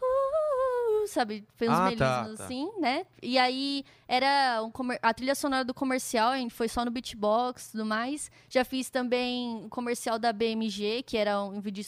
sabe? 1.07 1.45
Foi 1.55 1.69
uns 1.69 1.75
Ah, 1.79 1.85
melismos 1.85 1.99
tá, 1.99 2.35
tá. 2.37 2.45
assim, 2.45 2.69
né? 2.81 3.07
E 3.23 3.39
aí 3.39 3.85
era 4.09 4.63
um 4.63 4.71
comer- 4.71 4.99
a 5.03 5.13
trilha 5.15 5.35
sonora 5.35 5.65
do 5.65 5.73
comercial, 5.75 6.31
a 6.33 6.39
gente 6.39 6.53
foi 6.55 6.69
só 6.69 6.85
no 6.85 6.91
beatbox 6.91 7.69
e 7.69 7.73
tudo 7.73 7.85
mais. 7.87 8.31
Já 8.49 8.65
fiz 8.65 8.91
também 8.91 9.65
o 9.65 9.69
comercial 9.69 10.19
da 10.19 10.33
BMG, 10.33 11.03
que 11.05 11.17
era 11.17 11.43
um 11.43 11.61
vídeo 11.61 11.83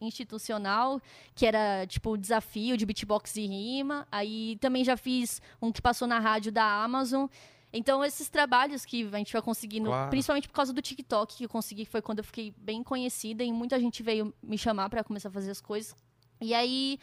institucional, 0.00 1.00
que 1.34 1.46
era 1.46 1.86
tipo 1.86 2.10
o 2.10 2.16
desafio 2.16 2.76
de 2.76 2.86
beatbox 2.86 3.36
e 3.36 3.46
rima. 3.46 4.06
Aí 4.10 4.56
também 4.60 4.84
já 4.84 4.96
fiz 4.96 5.40
um 5.60 5.72
que 5.72 5.82
passou 5.82 6.06
na 6.06 6.18
rádio 6.18 6.52
da 6.52 6.64
Amazon. 6.64 7.26
Então, 7.72 8.02
esses 8.04 8.28
trabalhos 8.28 8.84
que 8.86 9.08
a 9.12 9.18
gente 9.18 9.32
vai 9.32 9.42
conseguindo, 9.42 9.86
Claro. 9.88 10.08
principalmente 10.08 10.48
por 10.48 10.54
causa 10.54 10.72
do 10.72 10.80
TikTok, 10.80 11.36
que 11.36 11.44
eu 11.44 11.48
consegui, 11.48 11.84
foi 11.84 12.00
quando 12.00 12.18
eu 12.20 12.24
fiquei 12.24 12.54
bem 12.56 12.82
conhecida 12.82 13.42
e 13.44 13.52
muita 13.52 13.78
gente 13.78 14.02
veio 14.02 14.32
me 14.42 14.56
chamar 14.56 14.88
pra 14.88 15.04
começar 15.04 15.28
a 15.28 15.32
fazer 15.32 15.50
as 15.50 15.60
coisas. 15.60 15.94
E 16.40 16.54
aí 16.54 16.98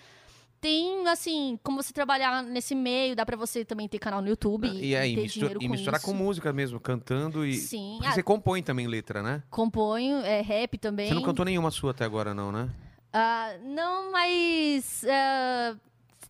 tem 0.64 1.06
assim, 1.10 1.60
como 1.62 1.84
você 1.84 1.92
trabalhar 1.92 2.42
nesse 2.42 2.74
meio, 2.74 3.16
dá 3.18 3.26
pra 3.26 3.36
você 3.36 3.66
também 3.66 3.86
ter 3.88 4.00
canal 4.00 4.22
no 4.22 4.30
YouTube 4.30 4.66
E 4.68 4.96
aí, 4.96 5.14
ter 5.14 5.22
mistu- 5.24 5.40
dinheiro 5.40 5.60
e 5.62 5.66
com 5.68 5.72
misturar 5.74 6.00
isso. 6.00 6.10
com 6.10 6.14
música 6.16 6.54
mesmo, 6.54 6.80
cantando 6.80 7.46
e. 7.46 7.54
Sim, 7.56 8.00
ah, 8.04 8.14
você 8.14 8.24
compõe 8.24 8.64
também 8.64 8.88
letra, 8.88 9.22
né? 9.22 9.44
componho, 9.50 10.18
é 10.20 10.40
rap 10.42 10.78
também. 10.78 11.10
Você 11.10 11.14
não 11.14 11.22
cantou 11.22 11.44
nenhuma 11.44 11.70
sua 11.70 11.92
até 11.92 12.06
agora, 12.06 12.34
não, 12.34 12.50
né? 12.52 12.70
Ah, 13.12 13.56
não, 13.64 14.12
mas 14.12 15.04
ah, 15.08 15.76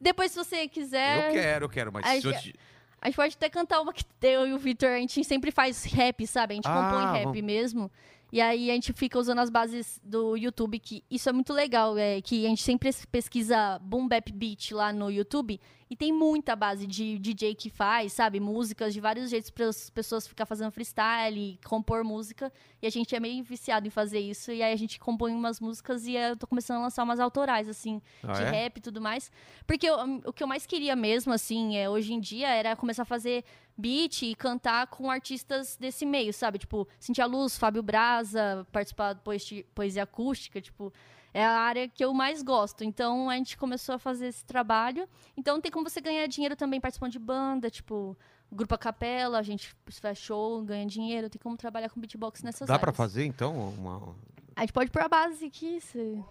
depois 0.01 0.31
se 0.31 0.37
você 0.37 0.67
quiser, 0.67 1.27
Eu 1.29 1.31
quero, 1.33 1.65
eu 1.65 1.69
quero, 1.69 1.93
mas 1.93 2.03
a 2.05 2.15
gente- 2.19 2.51
te- 2.53 2.55
a 2.99 3.05
gente 3.07 3.15
pode 3.15 3.35
até 3.35 3.49
cantar 3.49 3.81
uma 3.81 3.93
que 3.93 4.03
eu 4.23 4.47
e 4.47 4.53
o 4.53 4.57
Victor, 4.57 4.89
a 4.89 4.97
gente 4.97 5.23
sempre 5.23 5.51
faz 5.51 5.83
rap, 5.83 6.25
sabe? 6.25 6.53
A 6.53 6.55
gente 6.55 6.67
Ah, 6.67 6.73
compõe 6.73 7.11
rap 7.13 7.23
vamos. 7.25 7.41
mesmo. 7.41 7.91
E 8.33 8.41
aí 8.41 8.71
a 8.71 8.73
gente 8.73 8.91
fica 8.93 9.19
usando 9.19 9.37
as 9.37 9.51
bases 9.51 10.01
do 10.03 10.35
YouTube, 10.35 10.79
que 10.79 11.03
isso 11.07 11.29
é 11.29 11.31
muito 11.31 11.53
legal, 11.53 11.95
é 11.95 12.19
que 12.19 12.43
a 12.47 12.49
gente 12.49 12.63
sempre 12.63 12.89
pesquisa 13.11 13.77
boom 13.77 14.07
bap 14.07 14.31
beat 14.33 14.71
lá 14.71 14.91
no 14.91 15.11
YouTube 15.11 15.61
e 15.87 15.95
tem 15.95 16.11
muita 16.11 16.55
base 16.55 16.87
de 16.87 17.19
DJ 17.19 17.53
que 17.53 17.69
faz, 17.69 18.13
sabe? 18.13 18.39
Músicas 18.39 18.91
de 18.91 18.99
vários 18.99 19.29
jeitos 19.29 19.51
para 19.51 19.67
as 19.67 19.91
pessoas 19.91 20.25
ficar 20.27 20.47
fazendo 20.47 20.71
freestyle, 20.71 21.59
compor 21.63 22.03
música. 22.03 22.51
E 22.81 22.87
a 22.87 22.89
gente 22.89 23.15
é 23.15 23.19
meio 23.19 23.43
viciado 23.43 23.85
em 23.85 23.91
fazer 23.91 24.19
isso. 24.19 24.51
E 24.51 24.63
aí 24.63 24.73
a 24.73 24.75
gente 24.75 24.99
compõe 24.99 25.31
umas 25.31 25.59
músicas 25.59 26.07
e 26.07 26.15
eu 26.15 26.35
tô 26.35 26.47
começando 26.47 26.77
a 26.77 26.81
lançar 26.81 27.03
umas 27.03 27.19
autorais, 27.19 27.69
assim, 27.69 28.01
Ah, 28.23 28.31
de 28.31 28.41
é? 28.41 28.49
rap 28.49 28.77
e 28.77 28.81
tudo 28.81 28.99
mais. 28.99 29.31
Porque 29.67 29.87
eu- 29.87 29.99
o 30.25 30.33
que 30.33 30.41
eu 30.41 30.47
mais 30.47 30.65
queria 30.65 30.95
mesmo, 30.95 31.31
assim, 31.31 31.77
é, 31.77 31.87
hoje 31.87 32.11
em 32.13 32.19
dia, 32.19 32.47
era 32.49 32.75
começar 32.75 33.03
a 33.03 33.05
fazer 33.05 33.43
beat 33.77 34.21
e 34.23 34.35
cantar 34.35 34.87
com 34.87 35.09
artistas 35.09 35.75
desse 35.77 36.05
meio, 36.05 36.33
sabe? 36.33 36.59
Tipo, 36.59 36.87
Cintia 36.99 37.25
Luz, 37.25 37.57
Fábio 37.57 37.81
Braza, 37.83 38.65
participar 38.71 39.13
de 39.13 39.21
poesia, 39.21 39.65
poesia 39.73 40.03
acústica, 40.03 40.61
tipo, 40.61 40.93
é 41.33 41.43
a 41.43 41.51
área 41.59 41.87
que 41.89 42.03
eu 42.05 42.13
mais 42.13 42.43
gosto. 42.43 42.83
Então 42.83 43.29
a 43.29 43.35
gente 43.37 43.57
começou 43.57 43.95
a 43.95 43.99
fazer 43.99 44.27
esse 44.27 44.45
trabalho. 44.45 45.07
Então 45.35 45.59
tem 45.59 45.71
como 45.71 45.89
você 45.89 45.99
ganhar 45.99 46.27
dinheiro 46.27 46.55
também 46.55 46.79
participando 46.79 47.11
de 47.11 47.19
banda, 47.19 47.69
tipo, 47.69 48.15
grupo 48.51 48.75
a 48.75 48.77
capela, 48.77 49.39
a 49.39 49.43
gente 49.43 49.75
faz 49.99 50.17
show, 50.19 50.61
ganha 50.61 50.85
dinheiro, 50.85 51.29
tem 51.29 51.41
como 51.41 51.57
trabalhar 51.57 51.89
com 51.89 51.99
beatbox 51.99 52.43
nessas 52.43 52.67
Dá 52.67 52.77
pra 52.77 52.89
áreas. 52.89 52.97
fazer 52.97 53.25
então 53.25 53.57
uma. 53.69 54.15
A 54.55 54.61
gente 54.61 54.73
pode 54.73 54.91
pôr 54.91 55.01
a 55.01 55.07
base 55.09 55.45
aqui, 55.45 55.81
se... 55.81 56.23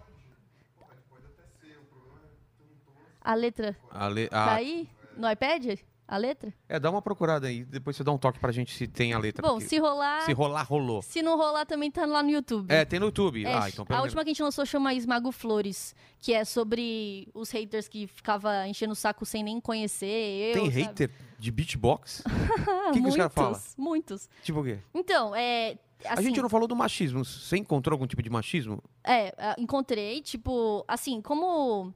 A 3.21 3.33
letra 3.35 3.75
a 3.89 4.07
le- 4.07 4.27
tá 4.27 4.37
a- 4.37 4.55
aí? 4.55 4.89
No 5.17 5.29
iPad? 5.29 5.79
A 6.13 6.17
letra? 6.17 6.53
É, 6.69 6.79
dá 6.79 6.91
uma 6.91 7.01
procurada 7.01 7.47
aí, 7.47 7.63
depois 7.65 7.95
você 7.97 8.03
dá 8.03 8.11
um 8.11 8.19
toque 8.19 8.37
pra 8.37 8.51
gente 8.51 8.71
se 8.71 8.85
tem 8.87 9.13
a 9.13 9.17
letra. 9.17 9.41
Bom, 9.41 9.55
porque 9.55 9.67
se 9.67 9.79
rolar. 9.79 10.21
se 10.21 10.31
rolar, 10.31 10.61
rolou. 10.61 11.01
Se 11.01 11.23
não 11.23 11.35
rolar, 11.35 11.65
também 11.65 11.89
tá 11.89 12.05
lá 12.05 12.21
no 12.21 12.29
YouTube. 12.29 12.71
É, 12.71 12.85
tem 12.85 12.99
no 12.99 13.07
YouTube. 13.07 13.43
É, 13.43 13.51
ah, 13.51 13.67
então 13.67 13.83
pelo 13.83 13.97
a 13.97 14.01
menos. 14.01 14.11
última 14.11 14.23
que 14.23 14.29
a 14.29 14.33
gente 14.33 14.43
lançou 14.43 14.63
chama 14.63 14.93
Esmago 14.93 15.31
Flores, 15.31 15.95
que 16.19 16.31
é 16.31 16.45
sobre 16.45 17.27
os 17.33 17.49
haters 17.49 17.87
que 17.87 18.05
ficava 18.05 18.67
enchendo 18.67 18.93
o 18.93 18.95
saco 18.95 19.25
sem 19.25 19.41
nem 19.41 19.59
conhecer. 19.59 20.05
Eu, 20.05 20.53
Tem 20.53 20.65
sabe? 20.69 20.81
hater 20.83 21.09
de 21.39 21.49
beatbox? 21.51 22.19
O 22.19 22.23
que 22.93 22.99
que 22.99 22.99
os 22.99 23.01
muitos, 23.01 23.15
caras 23.17 23.33
falam? 23.33 23.59
Muitos. 23.75 24.29
tipo 24.43 24.59
o 24.59 24.63
quê? 24.63 24.77
Então, 24.93 25.35
é. 25.35 25.79
a 26.05 26.13
Assim, 26.13 26.25
gente 26.25 26.39
não 26.43 26.47
falou 26.47 26.67
do 26.67 26.75
machismo. 26.75 27.25
Você 27.25 27.57
encontrou 27.57 27.95
algum 27.95 28.05
tipo 28.05 28.21
de 28.21 28.29
machismo? 28.29 28.83
É, 29.03 29.33
ah, 29.35 29.55
encontrei, 29.57 30.21
tipo, 30.21 30.85
assim, 30.87 31.21
como 31.21 31.91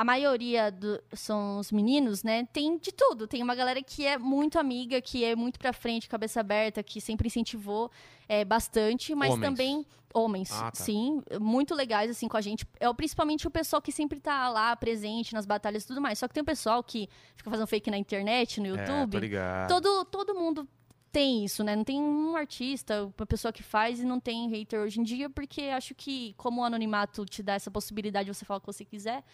a 0.00 0.04
maioria 0.04 0.70
do- 0.70 1.02
são 1.12 1.58
os 1.58 1.72
meninos, 1.72 2.22
né? 2.22 2.46
Tem 2.52 2.78
de 2.78 2.92
tudo. 2.92 3.26
Tem 3.26 3.42
uma 3.42 3.54
galera 3.56 3.82
que 3.82 4.06
é 4.06 4.16
muito 4.16 4.56
amiga, 4.56 5.00
que 5.00 5.24
é 5.24 5.34
muito 5.34 5.58
pra 5.58 5.72
frente, 5.72 6.08
cabeça 6.08 6.38
aberta, 6.38 6.82
que 6.84 7.00
sempre 7.00 7.26
incentivou 7.26 7.90
é, 8.28 8.44
bastante, 8.44 9.12
mas 9.14 9.32
Homens. 9.32 9.50
também 9.50 9.86
homens, 10.14 10.50
Ah, 10.52 10.70
tá. 10.70 10.74
sim, 10.74 11.20
muito 11.40 11.74
legais 11.74 12.10
assim 12.10 12.28
com 12.28 12.36
a 12.36 12.40
gente. 12.40 12.64
É 12.78 12.92
principalmente 12.94 13.46
o 13.46 13.50
pessoal 13.50 13.82
que 13.82 13.90
sempre 13.90 14.20
tá 14.20 14.48
lá 14.48 14.74
presente 14.76 15.34
nas 15.34 15.44
batalhas 15.44 15.82
e 15.82 15.86
tudo 15.88 16.00
mais. 16.00 16.18
Só 16.18 16.28
que 16.28 16.34
tem 16.34 16.42
o 16.42 16.46
pessoal 16.46 16.82
que 16.82 17.08
fica 17.34 17.50
fazendo 17.50 17.66
fake 17.66 17.90
na 17.90 17.98
internet, 17.98 18.60
no 18.60 18.76
É, 18.78 18.84
tô 18.86 18.92
YouTube. 18.92 19.18
ligado. 19.20 19.68
Todo, 19.68 20.04
todo 20.04 20.34
mundo 20.34 20.66
tem 21.12 21.44
isso, 21.44 21.64
né? 21.64 21.74
Não 21.74 21.84
tem 21.84 22.00
um 22.00 22.36
artista, 22.36 23.04
uma 23.18 23.26
pessoa 23.26 23.52
que 23.52 23.62
faz 23.62 24.00
e 24.00 24.04
não 24.04 24.20
tem 24.20 24.48
hater 24.48 24.80
hoje 24.80 25.00
em 25.00 25.02
dia, 25.02 25.28
porque 25.30 25.62
acho 25.62 25.94
que 25.94 26.34
como 26.36 26.60
o 26.60 26.64
anonimato 26.64 27.24
te 27.24 27.42
dá 27.42 27.54
essa 27.54 27.70
possibilidade 27.70 28.30
de 28.30 28.34
você 28.36 28.44
falar 28.44 28.58
o 28.58 28.60
que 28.60 28.66
você 28.66 28.84
quiser. 28.84 29.24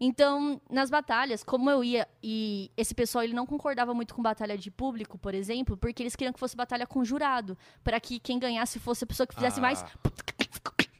Então, 0.00 0.60
nas 0.70 0.90
batalhas, 0.90 1.42
como 1.42 1.68
eu 1.68 1.82
ia 1.82 2.06
e 2.22 2.70
esse 2.76 2.94
pessoal 2.94 3.24
ele 3.24 3.32
não 3.34 3.44
concordava 3.44 3.92
muito 3.92 4.14
com 4.14 4.22
batalha 4.22 4.56
de 4.56 4.70
público, 4.70 5.18
por 5.18 5.34
exemplo, 5.34 5.76
porque 5.76 6.02
eles 6.04 6.14
queriam 6.14 6.32
que 6.32 6.38
fosse 6.38 6.56
batalha 6.56 6.86
com 6.86 7.04
jurado, 7.04 7.58
para 7.82 7.98
que 7.98 8.20
quem 8.20 8.38
ganhasse 8.38 8.78
fosse 8.78 9.02
a 9.02 9.06
pessoa 9.06 9.26
que 9.26 9.34
fizesse 9.34 9.58
Ah. 9.58 9.62
mais 9.62 9.84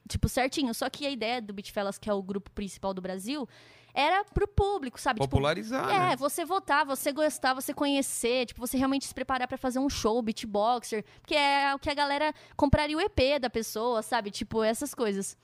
tipo 0.07 0.27
certinho. 0.27 0.73
Só 0.73 0.89
que 0.89 1.05
a 1.05 1.09
ideia 1.09 1.41
do 1.41 1.53
Beatfellas, 1.53 1.97
que 1.97 2.09
é 2.09 2.13
o 2.13 2.21
grupo 2.21 2.51
principal 2.51 2.93
do 2.93 3.01
Brasil, 3.01 3.47
era 3.99 4.23
pro 4.23 4.47
público, 4.47 4.99
sabe? 4.99 5.19
Tipo, 5.19 5.29
Popularizar, 5.29 5.89
é, 5.89 6.09
né? 6.09 6.15
você 6.15 6.45
votar, 6.45 6.85
você 6.85 7.11
gostar, 7.11 7.53
você 7.53 7.73
conhecer, 7.73 8.45
tipo, 8.45 8.61
você 8.61 8.77
realmente 8.77 9.05
se 9.05 9.13
preparar 9.13 9.45
pra 9.45 9.57
fazer 9.57 9.79
um 9.79 9.89
show, 9.89 10.21
beatboxer, 10.21 11.03
que 11.25 11.35
é 11.35 11.75
o 11.75 11.79
que 11.79 11.89
a 11.89 11.93
galera 11.93 12.33
compraria 12.55 12.95
o 12.95 13.01
EP 13.01 13.41
da 13.41 13.49
pessoa, 13.49 14.01
sabe? 14.01 14.31
Tipo, 14.31 14.63
essas 14.63 14.93
coisas. 14.93 15.37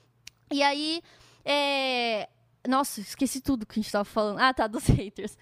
E 0.49 0.63
aí, 0.63 1.01
é... 1.43 2.29
Nossa, 2.65 2.99
esqueci 3.01 3.41
tudo 3.41 3.65
que 3.65 3.79
a 3.79 3.83
gente 3.83 3.91
tava 3.91 4.05
falando. 4.05 4.39
Ah, 4.39 4.53
tá, 4.53 4.65
dos 4.67 4.85
haters. 4.89 5.37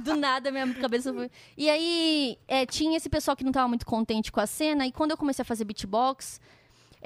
Do 0.00 0.16
nada, 0.16 0.50
minha 0.50 0.74
cabeça 0.74 1.14
foi... 1.14 1.30
E 1.56 1.70
aí, 1.70 2.38
é, 2.48 2.66
tinha 2.66 2.96
esse 2.96 3.08
pessoal 3.08 3.36
que 3.36 3.44
não 3.44 3.52
tava 3.52 3.68
muito 3.68 3.86
contente 3.86 4.32
com 4.32 4.40
a 4.40 4.46
cena, 4.46 4.84
e 4.84 4.90
quando 4.90 5.12
eu 5.12 5.16
comecei 5.16 5.42
a 5.42 5.46
fazer 5.46 5.64
beatbox, 5.64 6.40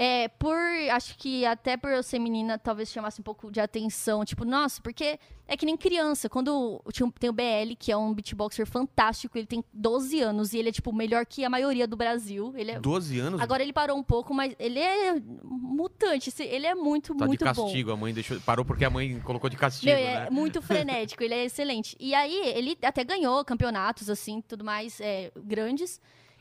é, 0.00 0.28
por. 0.28 0.56
Acho 0.92 1.18
que 1.18 1.44
até 1.44 1.76
por 1.76 1.90
eu 1.90 2.02
ser 2.04 2.20
menina, 2.20 2.56
talvez 2.56 2.88
chamasse 2.88 3.20
um 3.20 3.24
pouco 3.24 3.50
de 3.50 3.58
atenção. 3.60 4.24
Tipo, 4.24 4.44
nossa, 4.44 4.80
porque 4.80 5.18
é 5.48 5.56
que 5.56 5.66
nem 5.66 5.76
criança. 5.76 6.28
Quando 6.28 6.80
tinha 6.92 7.04
um- 7.04 7.10
tem 7.10 7.28
o 7.28 7.32
BL, 7.32 7.74
que 7.76 7.90
é 7.90 7.96
um 7.96 8.14
beatboxer 8.14 8.64
fantástico, 8.64 9.36
ele 9.36 9.46
tem 9.46 9.64
12 9.72 10.20
anos 10.20 10.52
e 10.52 10.58
ele 10.58 10.68
é, 10.68 10.72
tipo, 10.72 10.92
melhor 10.92 11.26
que 11.26 11.44
a 11.44 11.50
maioria 11.50 11.84
do 11.88 11.96
Brasil. 11.96 12.52
Ele 12.56 12.70
é. 12.70 12.78
12 12.78 13.18
anos? 13.18 13.40
Agora 13.40 13.60
ele 13.60 13.72
parou 13.72 13.98
um 13.98 14.02
pouco, 14.04 14.32
mas 14.32 14.54
ele 14.60 14.78
é 14.78 15.20
mutante. 15.42 16.28
esse- 16.28 16.44
Ele 16.44 16.66
é 16.66 16.74
muito, 16.76 17.14
tá 17.14 17.24
de 17.24 17.28
muito 17.28 17.44
bom. 17.44 17.64
castigo, 17.64 17.90
a 17.90 17.96
mãe 17.96 18.14
deixou. 18.14 18.40
Parou 18.40 18.64
porque 18.64 18.84
a 18.84 18.90
mãe 18.90 19.18
colocou 19.20 19.50
de 19.50 19.56
castigo, 19.56 19.90
Meu, 19.90 19.98
é 20.00 20.20
né? 20.24 20.30
muito 20.30 20.62
frenético, 20.62 21.22
ele 21.24 21.34
é 21.34 21.44
excelente. 21.44 21.96
E 21.98 22.14
aí, 22.14 22.34
ele 22.54 22.78
até 22.82 23.02
ganhou 23.02 23.44
campeonatos, 23.44 24.08
assim, 24.08 24.40
tudo 24.46 24.64
mais, 24.64 25.00
é, 25.00 25.32
grandes. 25.36 26.00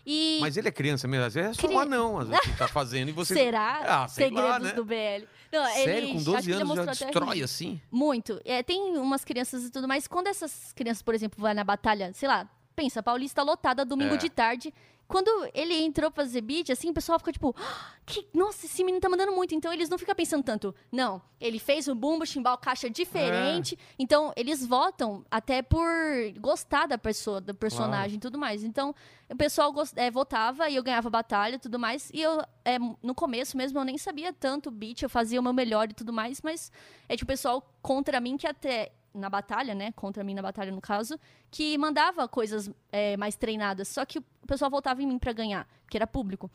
E. 0.09 0.37
Mas 0.39 0.55
ele 0.55 0.69
é 0.69 0.71
criança 0.71 1.05
mesmo, 1.05 1.25
às 1.25 1.33
vezes 1.33 1.49
é 1.51 1.53
só 1.53 1.67
Cri- 1.67 1.75
um 1.75 1.79
anão, 1.79 2.17
às 2.19 2.29
vezes, 2.29 2.45
que 2.45 2.57
tá 2.57 2.67
fazendo 2.67 3.09
e 3.09 3.11
você. 3.13 3.33
Será? 3.33 4.03
Ah, 4.03 4.07
sei 4.07 4.27
Segredos 4.27 4.49
lá, 4.49 4.59
né? 4.59 4.71
do 4.71 4.85
BL. 4.85 5.27
Não, 5.51 5.65
Sério, 5.65 5.93
ele, 5.93 6.07
com 6.11 6.15
acho 6.17 6.25
12 6.25 6.43
que 6.43 6.51
ele 6.53 6.61
anos 6.61 6.75
já 6.75 6.85
destrói 6.85 7.41
assim? 7.43 7.81
Muito. 7.91 8.39
É, 8.45 8.63
tem 8.63 8.97
umas 8.97 9.25
crianças 9.25 9.65
e 9.65 9.69
tudo 9.69 9.87
mais. 9.87 10.07
Quando 10.07 10.27
essas 10.27 10.71
crianças, 10.73 11.01
por 11.01 11.13
exemplo, 11.13 11.41
vão 11.41 11.53
na 11.53 11.63
batalha, 11.63 12.11
sei 12.13 12.27
lá, 12.29 12.47
pensa, 12.75 13.03
Paulista 13.03 13.43
lotada, 13.43 13.83
domingo 13.83 14.13
É. 14.13 14.17
de 14.17 14.29
tarde. 14.29 14.73
Quando 15.07 15.29
ele 15.53 15.73
entrou 15.73 16.11
pra 16.11 16.23
fazer 16.25 16.41
beat, 16.41 16.69
assim, 16.69 16.89
o 16.89 16.93
pessoal 16.93 17.17
fica 17.17 17.31
tipo, 17.31 17.55
"Ah, 17.57 17.91
que, 18.05 18.27
nossa, 18.33 18.65
esse 18.65 18.83
menino 18.83 18.99
tá 19.01 19.07
mandando 19.07 19.31
muito. 19.31 19.55
Então 19.55 19.71
eles 19.71 19.87
não 19.89 19.97
ficam 19.97 20.13
pensando 20.13 20.43
tanto. 20.43 20.75
Não, 20.91 21.21
ele 21.39 21.59
fez 21.59 21.87
o 21.87 21.95
bumbo, 21.95 22.25
chimbal, 22.25 22.57
caixa 22.57 22.89
diferente. 22.89 23.75
É. 23.75 23.93
Então 23.97 24.33
eles 24.35 24.65
votam 24.65 25.23
até 25.31 25.61
por 25.61 25.81
gostar 26.39 26.87
da 26.87 26.97
pessoa, 26.97 27.39
do 27.39 27.53
personagem 27.55 28.17
e 28.17 28.19
tudo 28.19 28.37
mais. 28.37 28.63
Então 28.63 28.93
o 29.29 29.35
pessoal 29.35 29.71
gos- 29.71 29.93
é, 29.95 30.11
votava 30.11 30.69
e 30.69 30.75
eu 30.75 30.83
ganhava 30.83 31.09
batalha 31.09 31.55
e 31.55 31.59
tudo 31.59 31.79
mais. 31.79 32.09
E 32.13 32.21
eu, 32.21 32.41
é, 32.65 32.77
no 33.01 33.15
começo 33.15 33.55
mesmo, 33.55 33.79
eu 33.79 33.85
nem 33.85 33.97
sabia 33.97 34.33
tanto 34.33 34.69
beat, 34.69 35.03
eu 35.03 35.09
fazia 35.09 35.39
o 35.39 35.43
meu 35.43 35.53
melhor 35.53 35.89
e 35.89 35.93
tudo 35.93 36.11
mais, 36.11 36.41
mas 36.41 36.69
é 37.07 37.15
tipo 37.15 37.25
o 37.31 37.33
pessoal 37.33 37.73
contra 37.81 38.19
mim 38.19 38.35
que 38.35 38.45
até 38.47 38.91
na 39.13 39.29
batalha, 39.31 39.73
né? 39.73 39.91
Contra 39.93 40.23
mim 40.23 40.35
na 40.35 40.43
batalha, 40.43 40.71
no 40.71 40.79
caso, 40.79 41.19
que 41.49 41.75
mandava 41.77 42.27
coisas 42.27 42.69
é, 42.91 43.17
mais 43.17 43.35
treinadas. 43.35 43.87
Só 43.87 44.05
que 44.05 44.21
o 44.47 44.53
pessoal 44.53 44.71
voltava 44.71 45.01
em 45.03 45.05
mim 45.05 45.19
pra 45.19 45.33
ganhar, 45.33 45.67
que 45.89 45.97
era 45.97 46.07
público. 46.07 46.49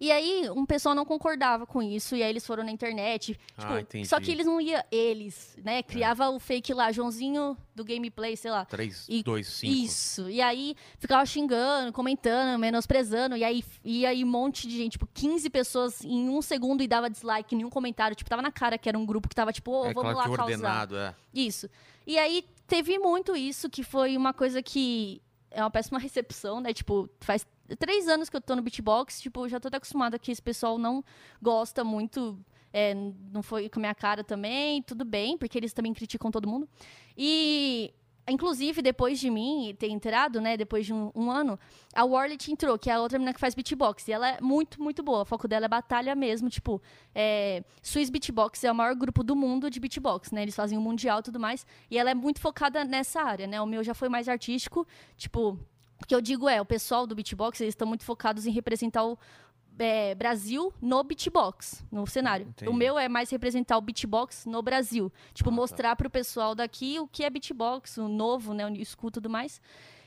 E 0.00 0.10
aí, 0.10 0.48
um 0.50 0.64
pessoal 0.64 0.94
não 0.94 1.04
concordava 1.04 1.66
com 1.66 1.82
isso, 1.82 2.14
e 2.16 2.22
aí 2.22 2.30
eles 2.30 2.46
foram 2.46 2.64
na 2.64 2.70
internet. 2.70 3.38
Tipo, 3.58 3.72
Ah, 3.72 4.04
só 4.06 4.18
que 4.20 4.30
eles 4.30 4.46
não 4.46 4.60
iam, 4.60 4.82
eles, 4.90 5.56
né? 5.62 5.82
Criava 5.82 6.30
o 6.30 6.38
fake 6.38 6.72
lá, 6.72 6.90
Joãozinho 6.90 7.56
do 7.74 7.84
gameplay, 7.84 8.36
sei 8.36 8.50
lá. 8.50 8.64
3, 8.64 9.06
E- 9.08 9.22
2, 9.22 9.46
5. 9.46 9.72
Isso. 9.74 10.30
E 10.30 10.40
aí 10.40 10.74
ficava 10.98 11.24
xingando, 11.26 11.92
comentando, 11.92 12.58
menosprezando. 12.58 13.36
E 13.36 13.44
aí 13.44 13.64
ia 13.84 14.08
aí 14.10 14.24
um 14.24 14.28
monte 14.28 14.66
de 14.68 14.76
gente, 14.76 14.92
tipo, 14.92 15.08
15 15.12 15.50
pessoas 15.50 16.02
em 16.04 16.28
um 16.28 16.40
segundo 16.40 16.82
e 16.82 16.86
dava 16.88 17.10
dislike, 17.10 17.54
nenhum 17.54 17.70
comentário. 17.70 18.16
Tipo, 18.16 18.30
tava 18.30 18.42
na 18.42 18.52
cara 18.52 18.78
que 18.78 18.88
era 18.88 18.98
um 18.98 19.04
grupo 19.04 19.28
que 19.28 19.34
tava, 19.34 19.52
tipo, 19.52 19.70
ô, 19.70 19.86
É 19.86 19.92
vamos 19.92 20.02
claro 20.12 20.16
lá 20.16 20.22
que 20.24 20.36
causar. 20.36 20.42
ordenado, 20.54 20.96
é. 20.96 21.14
Isso. 21.34 21.68
E 22.06 22.16
aí 22.18 22.44
teve 22.66 22.98
muito 22.98 23.36
isso, 23.36 23.68
que 23.68 23.82
foi 23.82 24.16
uma 24.16 24.32
coisa 24.32 24.62
que 24.62 25.20
é 25.54 25.62
uma 25.62 25.70
péssima 25.70 25.98
recepção, 25.98 26.60
né? 26.60 26.72
Tipo, 26.72 27.08
faz 27.20 27.46
três 27.78 28.08
anos 28.08 28.28
que 28.28 28.36
eu 28.36 28.40
tô 28.40 28.54
no 28.54 28.62
beatbox, 28.62 29.20
tipo, 29.20 29.48
já 29.48 29.58
tô 29.58 29.68
acostumada 29.74 30.18
que 30.18 30.30
esse 30.30 30.42
pessoal 30.42 30.76
não 30.76 31.02
gosta 31.40 31.82
muito. 31.82 32.38
é, 32.72 32.94
não 33.32 33.42
foi 33.42 33.68
com 33.68 33.78
a 33.78 33.82
minha 33.82 33.94
cara 33.94 34.22
também, 34.24 34.82
tudo 34.82 35.04
bem, 35.04 35.38
porque 35.38 35.56
eles 35.56 35.72
também 35.72 35.94
criticam 35.94 36.30
todo 36.30 36.48
mundo. 36.48 36.68
E. 37.16 37.94
Inclusive, 38.26 38.80
depois 38.80 39.20
de 39.20 39.28
mim 39.28 39.76
ter 39.78 39.88
entrado, 39.88 40.40
né, 40.40 40.56
depois 40.56 40.86
de 40.86 40.94
um, 40.94 41.12
um 41.14 41.30
ano, 41.30 41.58
a 41.94 42.04
Warlet 42.04 42.50
entrou, 42.50 42.78
que 42.78 42.88
é 42.88 42.94
a 42.94 43.00
outra 43.00 43.18
menina 43.18 43.34
que 43.34 43.40
faz 43.40 43.54
beatbox. 43.54 44.08
E 44.08 44.12
ela 44.12 44.28
é 44.28 44.40
muito, 44.40 44.82
muito 44.82 45.02
boa. 45.02 45.22
O 45.22 45.24
foco 45.26 45.46
dela 45.46 45.66
é 45.66 45.68
batalha 45.68 46.14
mesmo. 46.14 46.48
Tipo, 46.48 46.80
é, 47.14 47.62
Swiss 47.82 48.08
Beatbox 48.08 48.64
é 48.64 48.72
o 48.72 48.74
maior 48.74 48.94
grupo 48.94 49.22
do 49.22 49.36
mundo 49.36 49.70
de 49.70 49.78
beatbox, 49.78 50.32
né? 50.32 50.42
Eles 50.42 50.56
fazem 50.56 50.78
o 50.78 50.80
mundial 50.80 51.20
e 51.20 51.22
tudo 51.22 51.38
mais. 51.38 51.66
E 51.90 51.98
ela 51.98 52.10
é 52.10 52.14
muito 52.14 52.40
focada 52.40 52.82
nessa 52.84 53.20
área, 53.20 53.46
né? 53.46 53.60
O 53.60 53.66
meu 53.66 53.84
já 53.84 53.92
foi 53.92 54.08
mais 54.08 54.26
artístico. 54.26 54.86
Tipo, 55.18 55.58
o 56.02 56.06
que 56.06 56.14
eu 56.14 56.20
digo 56.20 56.48
é, 56.48 56.60
o 56.60 56.64
pessoal 56.64 57.06
do 57.06 57.14
beatbox, 57.14 57.60
eles 57.60 57.72
estão 57.72 57.86
muito 57.86 58.04
focados 58.04 58.46
em 58.46 58.50
representar 58.50 59.04
o 59.04 59.18
é, 59.78 60.14
Brasil 60.14 60.72
no 60.80 61.02
beatbox, 61.02 61.84
no 61.90 62.06
cenário. 62.06 62.46
Entendi. 62.48 62.70
O 62.70 62.74
meu 62.74 62.98
é 62.98 63.08
mais 63.08 63.30
representar 63.30 63.76
o 63.76 63.80
beatbox 63.80 64.46
no 64.46 64.62
Brasil. 64.62 65.12
Tipo, 65.32 65.50
mostrar 65.50 65.96
pro 65.96 66.10
pessoal 66.10 66.54
daqui 66.54 66.98
o 66.98 67.08
que 67.08 67.24
é 67.24 67.30
beatbox, 67.30 67.98
o 67.98 68.08
novo, 68.08 68.54
né? 68.54 68.66
O 68.66 68.84
school 68.84 69.08
e 69.08 69.12
tudo 69.12 69.30
mais. 69.30 69.60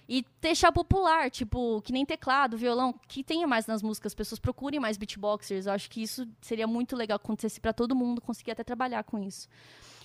E 0.10 0.26
deixar 0.40 0.72
popular, 0.72 1.30
tipo, 1.30 1.82
que 1.82 1.92
nem 1.92 2.06
teclado, 2.06 2.58
violão, 2.58 2.96
que 3.10 3.24
tenha 3.24 3.46
mais 3.46 3.68
nas 3.68 3.82
músicas, 3.82 4.12
as 4.12 4.16
pessoas 4.16 4.40
procurem 4.40 4.80
mais 4.80 4.98
beatboxers. 4.98 5.66
Eu 5.66 5.74
acho 5.74 5.90
que 5.90 6.02
isso 6.02 6.26
seria 6.42 6.66
muito 6.66 6.96
legal 6.96 7.20
que 7.20 7.26
acontecesse 7.26 7.60
pra 7.60 7.74
todo 7.74 7.94
mundo, 7.94 8.22
conseguir 8.22 8.52
até 8.52 8.64
trabalhar 8.64 9.04
com 9.04 9.20
isso. 9.20 9.50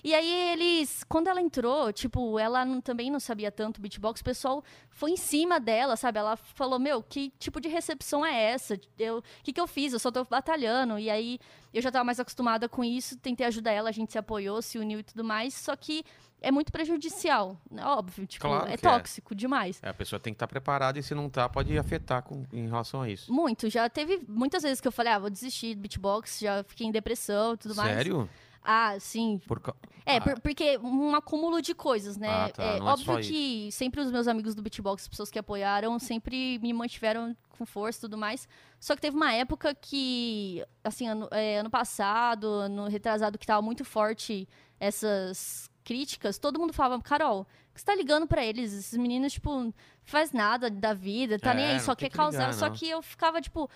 E 0.03 0.13
aí 0.13 0.29
eles, 0.51 1.03
quando 1.05 1.27
ela 1.29 1.41
entrou, 1.41 1.93
tipo, 1.93 2.37
ela 2.37 2.65
não- 2.65 2.81
também 2.81 3.09
não 3.09 3.19
sabia 3.19 3.51
tanto 3.51 3.79
beatbox, 3.79 4.19
o 4.19 4.23
pessoal 4.23 4.63
foi 4.89 5.11
em 5.11 5.17
cima 5.17 5.59
dela, 5.59 5.95
sabe? 5.95 6.19
Ela 6.19 6.35
falou, 6.35 6.77
meu, 6.77 7.01
que 7.01 7.31
tipo 7.39 7.61
de 7.61 7.69
recepção 7.69 8.25
é 8.25 8.51
essa? 8.51 8.77
Eu, 8.99 9.19
o 9.19 9.23
que 9.43 9.53
que 9.53 9.61
eu 9.61 9.67
fiz? 9.67 9.93
Eu 9.93 9.99
só 9.99 10.11
tô 10.11 10.25
batalhando. 10.25 10.99
E 10.99 11.09
aí 11.09 11.39
eu 11.73 11.81
já 11.81 11.89
tava 11.89 12.03
mais 12.03 12.19
acostumada 12.19 12.67
com 12.67 12.83
isso, 12.83 13.17
tentei 13.17 13.47
ajudar 13.47 13.71
ela, 13.71 13.89
a 13.89 13.93
gente 13.93 14.11
se 14.11 14.17
apoiou, 14.17 14.61
se 14.61 14.77
uniu 14.77 14.99
e 14.99 15.03
tudo 15.03 15.23
mais, 15.23 15.53
só 15.53 15.75
que 15.75 16.03
é 16.41 16.51
muito 16.51 16.73
prejudicial, 16.73 17.57
né? 17.71 17.85
óbvio, 17.85 18.27
tipo, 18.27 18.45
Claro 18.45 18.67
é 18.69 18.73
é. 18.73 18.77
tóxico 18.77 19.33
demais. 19.33 19.79
É, 19.81 19.87
a 19.87 19.93
pessoa 19.93 20.19
tem 20.19 20.33
que 20.33 20.35
estar 20.35 20.47
preparada 20.47 20.99
e 20.99 21.03
se 21.03 21.15
não 21.15 21.29
tá, 21.29 21.47
pode 21.47 21.77
afetar 21.77 22.21
com, 22.21 22.43
em 22.51 22.67
relação 22.67 23.01
a 23.01 23.09
isso. 23.09 23.31
Muito, 23.31 23.69
já 23.69 23.87
teve 23.89 24.21
muitas 24.27 24.61
vezes 24.61 24.81
que 24.81 24.87
eu 24.87 24.91
falei, 24.91 25.13
ah, 25.13 25.19
vou 25.19 25.29
desistir 25.29 25.73
do 25.75 25.79
beatbox, 25.81 26.39
já 26.41 26.61
fiquei 26.65 26.85
em 26.85 26.91
depressão 26.91 27.53
e 27.53 27.57
tudo 27.57 27.75
mais. 27.75 27.95
Sério? 27.95 28.29
Ah, 28.63 28.95
sim, 28.99 29.39
Por 29.47 29.59
ca- 29.59 29.75
É, 30.05 30.17
Ah. 30.17 30.21
por- 30.21 30.39
porque 30.41 30.77
um 30.79 31.15
acúmulo 31.15 31.61
de 31.61 31.73
coisas, 31.73 32.17
né? 32.17 32.27
Ah, 32.29 32.49
tá, 32.49 32.63
É, 32.63 32.79
não 32.79 32.87
é 32.87 32.91
óbvio 32.91 33.05
só 33.05 33.19
que 33.21 33.69
sempre 33.71 34.01
os 34.01 34.11
meus 34.11 34.27
amigos 34.27 34.53
do 34.55 34.61
beatbox, 34.61 35.03
as 35.03 35.07
pessoas 35.07 35.29
que 35.29 35.39
apoiaram, 35.39 35.97
sempre 35.99 36.59
me 36.59 36.73
mantiveram 36.73 37.35
com 37.57 37.65
força 37.65 37.99
e 37.99 38.01
tudo 38.01 38.17
mais. 38.17 38.47
Só 38.79 38.95
que 38.95 39.01
teve 39.01 39.15
uma 39.15 39.31
época 39.33 39.73
que, 39.75 40.63
assim, 40.83 41.07
ano, 41.07 41.27
é, 41.31 41.59
ano 41.59 41.69
passado, 41.69 42.45
ano 42.47 42.87
retrasado, 42.87 43.37
que 43.37 43.45
tava 43.45 43.61
muito 43.61 43.85
forte 43.85 44.47
essas 44.79 45.69
críticas, 45.83 46.37
todo 46.37 46.59
mundo 46.59 46.73
falava, 46.73 47.01
Carol, 47.01 47.45
que 47.73 47.79
você 47.79 47.85
tá 47.85 47.95
ligando 47.95 48.27
pra 48.27 48.45
eles? 48.45 48.73
Esses 48.73 48.97
meninos, 48.97 49.33
tipo, 49.33 49.73
faz 50.03 50.31
nada 50.31 50.69
da 50.69 50.93
vida, 50.93 51.39
tá 51.39 51.53
nem 51.53 51.65
É, 51.65 51.67
aí, 51.69 51.73
não 51.75 51.79
só 51.83 51.95
quer 51.95 52.09
que 52.09 52.15
causar. 52.15 52.39
ligar, 52.39 52.53
só 52.53 52.69
que 52.69 52.87
eu 52.89 53.01
ficava, 53.01 53.41
tipo, 53.41 53.69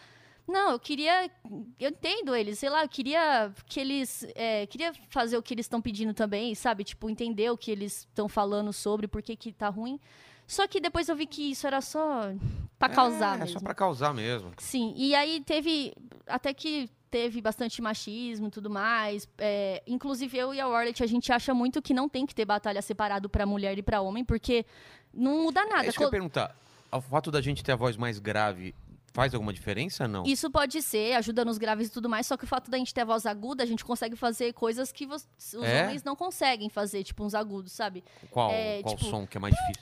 não, 0.47 0.71
eu 0.71 0.79
queria. 0.79 1.29
Eu 1.77 1.89
entendo 1.89 2.33
eles, 2.33 2.57
sei 2.57 2.69
lá, 2.69 2.83
eu 2.83 2.89
queria 2.89 3.51
que 3.65 3.79
eles. 3.79 4.25
é, 4.33 4.65
queria 4.65 4.93
fazer 5.09 5.37
o 5.37 5.43
que 5.43 5.53
eles 5.53 5.65
estão 5.65 5.81
pedindo 5.81 6.13
também, 6.13 6.55
sabe? 6.55 6.85
Tipo, 6.85 7.09
entender 7.09 7.49
o 7.49 7.57
que 7.57 7.69
eles 7.69 7.99
estão 7.99 8.29
falando 8.29 8.71
sobre, 8.71 9.07
por 9.07 9.21
que, 9.21 9.35
que 9.35 9.51
tá 9.51 9.67
ruim. 9.67 9.99
Só 10.47 10.65
que 10.65 10.79
depois 10.79 11.09
eu 11.09 11.15
vi 11.15 11.25
que 11.25 11.51
isso 11.51 11.67
era 11.67 11.81
só 11.81 12.31
pra 12.79 12.87
causar 12.87 13.35
é, 13.35 13.39
mesmo. 13.39 13.57
É 13.57 13.59
só 13.59 13.59
pra 13.59 13.75
causar 13.75 14.13
mesmo. 14.13 14.53
Sim, 14.57 14.93
e 14.95 15.13
aí 15.13 15.41
teve. 15.41 15.93
Até 16.25 16.53
que 16.53 16.89
teve 17.11 17.41
bastante 17.41 17.81
machismo 17.81 18.47
e 18.47 18.51
tudo 18.51 18.69
mais. 18.69 19.27
é, 19.37 19.83
inclusive 19.85 20.37
eu 20.37 20.53
e 20.53 20.61
a 20.61 20.67
Warlet, 20.67 21.03
a 21.03 21.07
gente 21.07 21.31
acha 21.31 21.53
muito 21.53 21.81
que 21.81 21.93
não 21.93 22.07
tem 22.07 22.25
que 22.25 22.35
ter 22.35 22.45
batalha 22.45 22.81
separado 22.81 23.29
pra 23.29 23.45
mulher 23.45 23.77
e 23.77 23.81
pra 23.81 24.01
homem, 24.01 24.23
porque 24.23 24.65
não 25.13 25.43
muda 25.43 25.65
nada. 25.65 25.85
É 25.85 25.89
isso 25.89 25.97
que 25.97 26.03
eu 26.03 26.07
ia 26.07 26.11
perguntar. 26.11 26.55
O 26.89 27.01
fato 27.01 27.29
da 27.29 27.41
gente 27.41 27.63
ter 27.63 27.73
a 27.73 27.75
voz 27.75 27.97
mais 27.97 28.17
grave 28.17 28.73
faz 29.18 29.34
alguma 29.34 29.52
diferença 29.52 30.07
não? 30.07 30.22
Isso 30.27 30.48
pode 30.52 30.80
ser, 30.80 31.14
ajuda 31.15 31.44
nos 31.44 31.57
graves 31.57 31.88
e 31.88 31.91
tudo 31.91 32.07
mais, 32.07 32.27
só 32.27 32.38
que 32.38 32.44
o 32.44 32.48
fato 32.48 32.69
da 32.69 32.77
gente 32.77 32.94
ter 32.94 33.03
voz 33.03 33.26
aguda, 33.26 33.64
a 33.64 33.65
gente 33.65 33.84
consegue 33.84 34.15
fazer 34.15 34.53
coisas 34.53 34.91
que 34.91 35.07
os 35.07 35.27
É? 35.64 35.85
homens 35.85 36.03
não 36.03 36.15
conseguem 36.15 36.69
fazer, 36.69 37.03
tipo 37.03 37.23
uns 37.23 37.34
agudos, 37.34 37.72
sabe? 37.72 38.03
Qual, 38.30 38.52
é, 38.52 38.84
qual 38.84 38.95
tipo- 38.95 39.10
som 39.10 39.26
que 39.26 39.35
é 39.35 39.39
mais 39.39 39.56
difícil? 39.56 39.81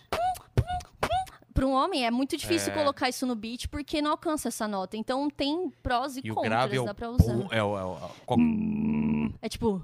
Para 1.54 1.66
um 1.66 1.72
homem 1.74 2.06
é 2.06 2.12
muito 2.12 2.38
difícil 2.38 2.72
É. 2.72 2.76
colocar 2.76 3.10
isso 3.10 3.26
no 3.26 3.36
beat 3.36 3.68
porque 3.68 4.02
não 4.02 4.12
alcança 4.12 4.48
essa 4.48 4.68
nota. 4.70 4.96
Então 4.96 5.30
tem 5.30 5.70
prós 5.84 6.16
e, 6.16 6.20
E 6.20 6.30
contras, 6.30 6.46
grave 6.50 6.78
é 6.78 6.82
o 6.82 6.86
dá 6.86 6.94
pra 6.94 7.10
usar. 7.10 7.34
é 7.52 7.62
o, 7.64 7.78
é 7.78 7.86
o- 7.86 7.98
é 8.30 9.46
É 9.46 9.50
tipo, 9.50 9.82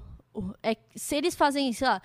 é, 0.62 0.76
se 0.96 1.14
eles 1.16 1.34
fazem, 1.34 1.70
sei 1.74 1.88
lá. 1.88 2.00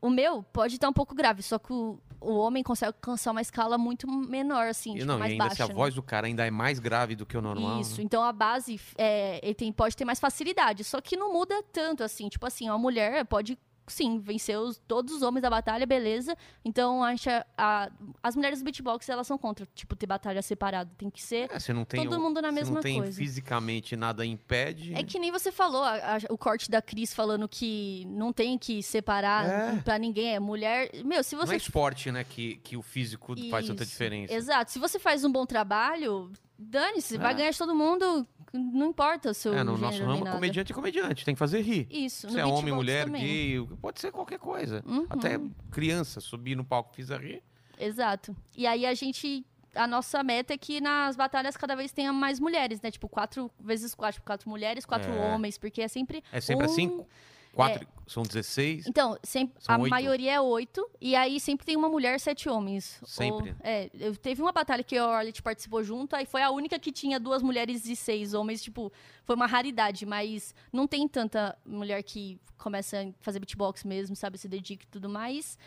O 0.00 0.10
meu 0.10 0.42
pode 0.42 0.74
estar 0.74 0.88
um 0.88 0.92
pouco 0.92 1.14
grave, 1.14 1.42
só 1.42 1.58
que 1.58 1.72
o, 1.72 1.98
o 2.22 2.38
homem 2.38 2.62
consegue 2.62 2.94
alcançar 2.96 3.30
uma 3.32 3.40
escala 3.40 3.76
muito 3.76 4.06
menor, 4.08 4.68
assim, 4.68 4.92
E 4.92 4.94
tipo, 4.94 5.06
não, 5.06 5.16
e 5.16 5.18
mais 5.18 5.32
ainda 5.32 5.44
baixa. 5.44 5.56
se 5.56 5.62
a 5.62 5.68
né? 5.68 5.74
voz 5.74 5.94
do 5.94 6.02
cara 6.02 6.26
ainda 6.26 6.46
é 6.46 6.50
mais 6.50 6.78
grave 6.78 7.14
do 7.16 7.26
que 7.26 7.36
o 7.36 7.42
normal. 7.42 7.80
Isso, 7.80 7.98
né? 7.98 8.04
então 8.04 8.22
a 8.22 8.32
base 8.32 8.80
é, 8.96 9.40
ele 9.42 9.54
tem, 9.54 9.72
pode 9.72 9.96
ter 9.96 10.04
mais 10.04 10.20
facilidade, 10.20 10.84
só 10.84 11.00
que 11.00 11.16
não 11.16 11.32
muda 11.32 11.62
tanto 11.72 12.02
assim. 12.02 12.28
Tipo 12.28 12.46
assim, 12.46 12.68
uma 12.68 12.78
mulher 12.78 13.24
pode 13.26 13.58
sim 13.86 14.18
vencer 14.18 14.58
os, 14.58 14.78
todos 14.86 15.12
os 15.14 15.22
homens 15.22 15.42
da 15.42 15.50
batalha, 15.50 15.84
beleza. 15.86 16.36
Então 16.64 17.02
acha 17.02 17.44
a, 17.56 17.90
as 18.22 18.36
mulheres 18.36 18.60
do 18.60 18.64
beatbox 18.64 19.08
elas 19.08 19.26
são 19.26 19.36
contra, 19.36 19.66
tipo, 19.74 19.94
ter 19.96 20.06
batalha 20.06 20.40
separada. 20.42 20.90
Tem 20.96 21.10
que 21.10 21.20
ser. 21.22 21.50
É, 21.52 21.58
você 21.58 21.72
não 21.72 21.84
tem 21.84 22.02
Todo 22.04 22.16
o- 22.18 22.22
mundo 22.22 22.40
na 22.40 22.48
você 22.48 22.54
mesma 22.54 22.74
não 22.76 22.82
tem 22.82 22.98
coisa. 22.98 23.16
fisicamente 23.18 23.96
nada 23.96 24.24
impede. 24.24 24.94
É 24.94 25.02
que 25.02 25.18
nem 25.18 25.30
você 25.30 25.50
falou, 25.52 25.82
a- 25.82 26.16
a- 26.16 26.32
o 26.32 26.38
corte 26.38 26.70
da 26.70 26.80
Cris 26.80 27.12
falando 27.14 27.48
que 27.48 28.04
não 28.08 28.32
tem 28.32 28.56
que 28.58 28.82
separar 28.82 29.46
É. 29.48 29.76
pra 29.82 29.98
ninguém, 29.98 30.34
é 30.34 30.40
mulher. 30.40 30.90
Meu, 31.04 31.22
se 31.24 31.34
Não 31.36 31.44
você 31.46 31.54
é 31.54 31.56
esporte, 31.56 32.10
né, 32.12 32.24
que, 32.24 32.56
que 32.58 32.76
o 32.76 32.82
físico 32.82 33.34
faz 33.50 33.66
tanta 33.66 33.82
Isso, 33.82 33.92
diferença. 33.92 34.32
Exato. 34.32 34.70
Se 34.70 34.78
você 34.78 34.98
faz 34.98 35.24
um 35.24 35.30
bom 35.32 35.44
trabalho, 35.46 36.30
dane-se, 36.62 37.18
vai 37.18 37.32
É. 37.32 37.36
ganhar 37.36 37.50
de 37.50 37.58
todo 37.58 37.74
mundo, 37.74 38.26
não 38.52 38.88
importa 38.88 39.30
o 39.30 39.34
seu 39.34 39.52
É, 39.54 39.62
no 39.64 39.76
nosso 39.78 40.02
ramo, 40.04 40.24
comediante 40.26 40.72
é 40.72 40.74
comediante, 40.74 41.24
tem 41.24 41.34
que 41.34 41.38
fazer 41.38 41.60
rir. 41.62 41.86
Isso, 41.90 42.30
Se 42.30 42.38
é 42.38 42.44
homem, 42.44 42.72
mulher, 42.74 43.06
também. 43.06 43.22
gay, 43.22 43.66
pode 43.80 44.00
ser 44.00 44.12
qualquer 44.12 44.38
coisa. 44.38 44.82
Uhum. 44.86 45.06
Até 45.10 45.40
criança 45.70 46.20
subir 46.20 46.54
no 46.56 46.64
palco 46.64 46.90
e 46.92 46.96
fizer 46.96 47.20
rir. 47.20 47.42
Exato. 47.78 48.36
E 48.56 48.66
aí 48.66 48.86
a 48.86 48.94
gente. 48.94 49.44
A 49.74 49.86
nossa 49.86 50.22
meta 50.22 50.52
é 50.52 50.58
que 50.58 50.82
nas 50.82 51.16
batalhas 51.16 51.56
cada 51.56 51.74
vez 51.74 51.92
tenha 51.92 52.12
mais 52.12 52.38
mulheres, 52.38 52.78
né? 52.82 52.90
Tipo, 52.90 53.08
quatro 53.08 53.50
vezes 53.58 53.94
quatro. 53.94 54.16
Tipo, 54.16 54.26
quatro 54.26 54.50
mulheres, 54.50 54.84
quatro 54.84 55.10
É. 55.10 55.34
homens, 55.34 55.56
porque 55.56 55.80
é 55.80 55.88
sempre. 55.88 56.22
É 56.30 56.42
sempre 56.42 56.66
um- 56.66 56.70
assim? 56.70 57.04
Quatro, 57.52 57.86
são 58.06 58.22
16. 58.22 58.86
Então, 58.86 59.16
sempre, 59.22 59.54
a 59.66 59.78
oito? 59.78 59.90
maioria 59.90 60.32
é 60.32 60.40
oito, 60.40 60.88
e 61.00 61.14
aí 61.14 61.38
sempre 61.38 61.66
tem 61.66 61.76
uma 61.76 61.88
mulher, 61.88 62.18
sete 62.18 62.48
homens. 62.48 63.00
Sempre? 63.06 63.50
Ou- 63.50 63.56
é, 63.62 63.90
eu, 63.98 64.16
teve 64.16 64.40
uma 64.42 64.52
batalha 64.52 64.82
que 64.82 64.96
a 64.96 65.06
Orlet 65.06 65.42
participou 65.42 65.82
junto, 65.82 66.16
aí 66.16 66.26
foi 66.26 66.42
a 66.42 66.50
única 66.50 66.78
que 66.78 66.90
tinha 66.90 67.20
duas 67.20 67.42
mulheres 67.42 67.86
e 67.86 67.94
seis 67.94 68.34
homens, 68.34 68.62
tipo, 68.62 68.92
foi 69.24 69.36
uma 69.36 69.46
raridade, 69.46 70.06
mas 70.06 70.54
não 70.72 70.86
tem 70.86 71.06
tanta 71.06 71.56
mulher 71.64 72.02
que 72.02 72.40
começa 72.56 73.00
a 73.02 73.12
fazer 73.20 73.38
beatbox 73.38 73.84
mesmo, 73.84 74.16
sabe, 74.16 74.38
se 74.38 74.48
dedica 74.48 74.84
e 74.84 74.88
tudo 74.88 75.08
mais. 75.08 75.58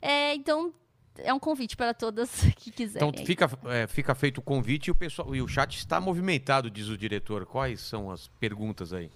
É, 0.00 0.34
então, 0.34 0.72
é 1.18 1.32
um 1.32 1.38
convite 1.38 1.76
para 1.76 1.92
todas 1.92 2.30
que 2.56 2.70
quiserem. 2.70 3.08
Então 3.08 3.26
fica, 3.26 3.50
é, 3.66 3.86
fica 3.86 4.14
feito 4.14 4.38
o 4.38 4.42
convite 4.42 4.88
e 4.88 4.90
o, 4.90 4.94
pessoal, 4.94 5.34
e 5.34 5.42
o 5.42 5.48
chat 5.48 5.76
está 5.76 6.00
movimentado, 6.00 6.70
diz 6.70 6.88
o 6.88 6.96
diretor. 6.96 7.46
Quais 7.46 7.80
são 7.80 8.10
as 8.10 8.28
perguntas 8.28 8.92
aí? 8.92 9.10